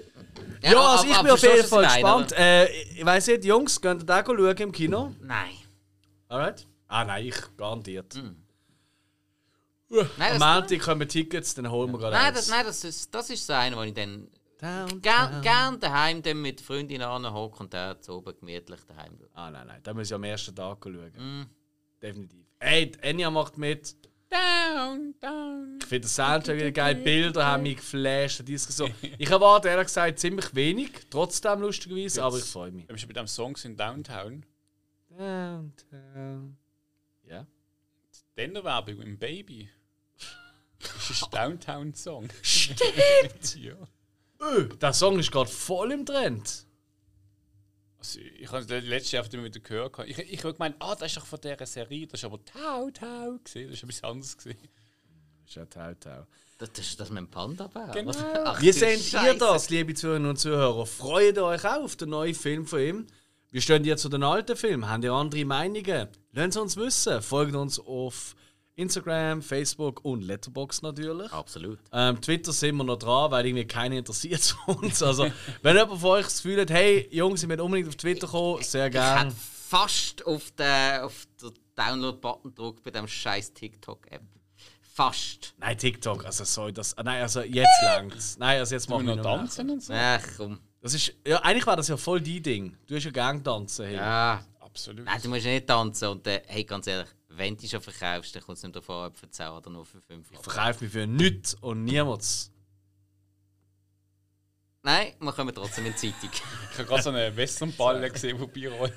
Ja, 0.72 0.80
also 0.80 1.06
ich 1.06 1.18
bin 1.18 1.30
auf 1.30 1.43
jeden 1.43 1.66
Fall 1.66 1.84
gespannt. 1.84 2.32
Äh, 2.32 2.66
ich 2.66 3.05
weiss 3.05 3.26
nicht, 3.26 3.44
Jungs, 3.44 3.80
könnt 3.80 4.02
ihr 4.02 4.06
da 4.06 4.24
schauen 4.24 4.56
im 4.56 4.72
Kino? 4.72 5.14
Nein. 5.20 5.55
Alright? 6.28 6.66
Ah 6.88 7.05
nein, 7.05 7.26
ich 7.26 7.36
garantiert. 7.56 8.14
Nein, 9.88 10.40
Am 10.40 10.55
Montag 10.55 10.80
kommen 10.80 11.09
Tickets, 11.09 11.55
dann 11.55 11.70
holen 11.70 11.93
wir 11.93 11.98
gerade 11.98 12.16
nein, 12.16 12.26
eins. 12.26 12.38
das, 12.38 12.48
nein 12.48 12.66
das, 12.66 12.82
ist, 12.84 13.14
das 13.14 13.30
ist 13.30 13.48
das 13.48 13.56
eine, 13.56 13.76
wo 13.76 13.82
ich 13.82 13.94
dann 13.94 14.28
Down, 14.59 15.02
gern, 15.02 15.32
down. 15.32 15.43
gern 15.43 15.80
daheim 15.80 16.22
dann 16.22 16.40
mit 16.40 16.60
Freundinnen 16.60 17.06
anhocke 17.06 17.60
und 17.60 17.72
der 17.72 18.01
zu 18.01 18.14
oben 18.14 18.34
gemütlich 18.40 18.80
daheim 18.88 19.16
schaue. 19.18 19.28
Ah 19.34 19.51
nein, 19.51 19.66
nein, 19.66 19.80
da 19.82 19.93
muss 19.93 20.06
ich 20.06 20.14
am 20.14 20.24
ersten 20.24 20.55
Tag 20.56 20.78
schauen. 20.82 21.12
Mm. 21.16 21.47
Definitiv. 22.01 22.47
Ey, 22.59 22.90
Enya 23.02 23.30
macht 23.30 23.59
mit. 23.59 23.94
Down, 24.28 25.15
down. 25.20 25.78
Ich 25.81 25.86
finde 25.86 26.07
den 26.07 26.09
Soundtrack 26.09 26.57
wieder 26.57 26.73
geil. 26.73 26.97
Bilder 26.97 27.47
haben 27.47 27.62
mich 27.62 27.77
geflasht. 27.77 28.47
Die 28.47 28.57
so. 28.57 28.89
Ich 29.19 29.31
erwarte 29.31 29.69
ehrlich 29.69 29.86
gesagt 29.86 30.19
ziemlich 30.19 30.55
wenig, 30.55 30.90
trotzdem 31.11 31.61
lustigerweise, 31.61 32.23
aber 32.23 32.39
ich 32.39 32.44
freue 32.44 32.73
mich. 32.73 32.89
Wir 32.89 32.98
schon 32.98 33.09
bei 33.09 33.15
dem 33.15 33.28
Song 33.28 33.57
sind, 33.57 33.78
Downtown, 33.78 34.44
Downtown. 35.11 36.57
Ja. 37.24 37.47
dann 38.35 38.55
der 38.55 38.65
Werbung 38.65 39.01
im 39.01 39.19
Baby. 39.19 39.70
Das 40.78 41.11
ist 41.11 41.24
ein 41.24 41.31
Downtown-Song. 41.31 42.28
Stimmt! 42.43 43.57
ja. 43.61 43.77
Öh, 44.43 44.69
der 44.77 44.93
Song 44.93 45.19
ist 45.19 45.32
gerade 45.32 45.51
voll 45.51 45.93
im 45.93 46.05
Trend. 46.05 46.65
Ich 48.15 48.51
habe 48.53 48.65
das 48.65 48.85
letzte 48.85 49.16
Jahr 49.16 49.33
wieder 49.33 49.61
gehört. 49.61 49.99
Ich, 50.07 50.19
ich 50.19 50.45
habe 50.45 50.55
gemeint, 50.55 50.77
ah, 50.78 50.95
das 50.95 51.09
ist 51.09 51.16
doch 51.16 51.27
von 51.27 51.41
dieser 51.41 51.66
Serie. 51.66 52.07
Das 52.07 52.20
ist 52.20 52.24
aber 52.24 52.45
Tau 52.45 52.91
Tau 52.91 53.39
gesehen. 53.43 53.70
Das 53.70 53.78
ist 53.78 53.83
etwas 53.83 54.05
anderes 54.05 54.37
gesehen. 54.37 54.59
Das 55.47 55.51
ist 55.51 55.57
ja 55.57 55.66
Tautau. 55.66 56.27
Das, 56.59 56.73
das 56.73 56.87
ist 56.87 57.01
das 57.01 57.11
mit 57.11 57.19
dem 57.19 57.28
Panda-Bär? 57.28 57.91
Genau. 57.93 58.12
Ach, 58.45 58.61
Wie 58.61 58.73
seht 58.73 59.12
ihr 59.12 59.35
das, 59.35 59.70
liebe 59.70 59.95
Zuhörerinnen 59.95 60.31
und 60.31 60.39
Zuhörer? 60.39 60.87
Freut 60.87 61.37
ihr 61.37 61.45
euch 61.45 61.65
auch 61.65 61.85
auf 61.85 61.97
den 61.97 62.09
neuen 62.11 62.35
Film 62.35 62.66
von 62.66 62.81
ihm? 62.81 63.07
Wie 63.53 63.61
stehen 63.61 63.85
ihr 63.85 63.97
zu 63.97 64.09
den 64.09 64.24
alten 64.24 64.57
Filmen? 64.57 64.89
Habt 64.89 65.05
ihr 65.05 65.12
andere 65.12 65.45
Meinungen? 65.45 66.09
Lasst 66.33 66.49
es 66.49 66.57
uns 66.57 66.77
wissen. 66.77 67.23
Folgt 67.23 67.55
uns 67.55 67.78
auf 67.78 68.35
Instagram, 68.77 69.40
Facebook 69.43 70.05
und 70.05 70.23
Letterboxd 70.23 70.82
natürlich. 70.82 71.32
Absolut. 71.32 71.78
Ähm, 71.93 72.20
Twitter 72.20 72.53
sind 72.53 72.77
wir 72.77 72.85
noch 72.85 72.98
dran, 72.98 73.31
weil 73.31 73.47
irgendwie 73.47 73.66
keiner 73.66 73.97
interessiert 73.97 74.43
zu 74.43 74.55
uns. 74.66 75.03
Also, 75.03 75.27
wenn 75.62 75.77
jemand 75.77 76.01
von 76.01 76.11
euch 76.11 76.24
das 76.24 76.43
Gefühl 76.43 76.61
hat, 76.61 76.70
hey 76.70 77.09
Jungs, 77.11 77.43
ich 77.43 77.48
möchte 77.48 77.65
unbedingt 77.65 77.89
auf 77.89 77.97
Twitter 77.97 78.27
kommen, 78.27 78.62
sehr 78.62 78.86
Ich 78.86 78.93
gerne. 78.93 79.31
hätte 79.31 79.36
fast 79.69 80.24
auf 80.27 80.51
den, 80.53 81.01
auf 81.01 81.27
den 81.43 81.53
Download-Button 81.74 82.51
gedrückt 82.55 82.82
bei 82.85 82.90
dem 82.90 83.09
scheiß 83.09 83.53
TikTok-App. 83.55 84.23
Fast. 84.94 85.55
Nein, 85.59 85.77
TikTok, 85.77 86.24
also 86.24 86.44
soll 86.44 86.73
das. 86.73 86.97
ah, 86.97 87.03
Nein, 87.03 87.20
also 87.23 87.43
jetzt 87.43 87.82
langt's. 87.82 88.39
Nein, 88.39 88.59
also 88.61 88.74
jetzt 88.74 88.89
machen 88.89 89.07
wir 89.07 89.16
noch 89.16 89.24
tanzen 89.24 89.69
und 89.70 89.82
so. 89.82 89.93
Ach 89.94 90.23
komm. 90.39 90.59
Das 90.81 90.94
ist, 90.94 91.12
ja, 91.27 91.39
eigentlich 91.43 91.66
war 91.66 91.77
das 91.77 91.89
ja 91.89 91.97
voll 91.97 92.20
die 92.20 92.40
Ding. 92.40 92.77
Du 92.86 92.94
hast 92.94 93.05
ja 93.05 93.11
gern 93.11 93.43
tanzen. 93.43 93.86
Hey. 93.86 93.97
Ja. 93.97 94.43
Absolut. 94.61 95.05
Nein, 95.05 95.20
du 95.23 95.28
musst 95.31 95.44
ja 95.44 95.51
nicht 95.53 95.66
tanzen. 95.66 96.09
Und 96.09 96.27
äh, 96.27 96.43
hey, 96.47 96.65
ganz 96.65 96.86
ehrlich, 96.86 97.09
wenn 97.36 97.56
du 97.56 97.66
schon 97.68 97.80
verkaufst, 97.80 98.34
dann 98.34 98.42
kommt 98.42 98.58
es 98.58 98.64
nicht 98.64 98.76
davon, 98.76 99.06
ob 99.06 99.16
für 99.16 99.30
10 99.30 99.48
oder 99.48 99.70
nur 99.70 99.84
für 99.84 100.00
5 100.00 100.30
Ich 100.32 100.38
verkaufe 100.38 100.84
mich 100.84 100.92
für 100.92 101.06
nichts 101.06 101.54
und 101.54 101.84
niemals. 101.84 102.50
Nein, 104.82 105.14
wir 105.18 105.32
kommen 105.32 105.54
trotzdem 105.54 105.86
in 105.86 105.92
die 105.92 106.12
Zeitung. 106.12 106.30
Ich 106.72 106.78
habe 106.78 106.88
gerade 106.88 107.02
so 107.02 107.10
einen 107.10 107.36
Westernball 107.36 108.08
gesehen, 108.10 108.38
der 108.38 108.46
beirollt. 108.46 108.92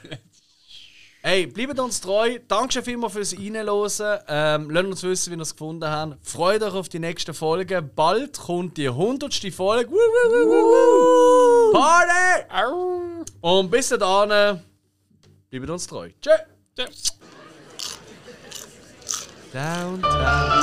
Hey, 1.22 1.48
bleibt 1.48 1.78
uns 1.80 2.00
treu. 2.00 2.40
Dankeschön 2.48 2.84
vielmals 2.84 3.12
fürs 3.12 3.34
Reinhören. 3.34 4.20
Ähm, 4.28 4.70
lasst 4.70 4.88
uns 4.88 5.04
wissen, 5.04 5.34
wie 5.34 5.38
ihr 5.38 5.42
es 5.42 5.52
gefunden 5.52 5.90
habt. 5.90 6.26
Freut 6.26 6.64
euch 6.64 6.74
auf 6.74 6.88
die 6.88 7.00
nächsten 7.00 7.34
Folgen. 7.34 7.92
Bald 7.94 8.38
kommt 8.38 8.78
die 8.78 8.88
100. 8.88 9.34
Folge. 9.54 9.92
Woo, 9.92 9.96
woo, 9.96 10.32
woo, 10.32 10.50
woo, 10.50 11.74
woo. 11.74 11.74
Party! 11.74 13.32
Und 13.42 13.70
bis 13.70 13.90
dahin, 13.90 14.62
bleibt 15.50 15.70
uns 15.70 15.88
treu. 15.88 16.10
Tschö! 16.22 16.32
Tschüss. 16.78 17.19
Downtown. 19.52 20.60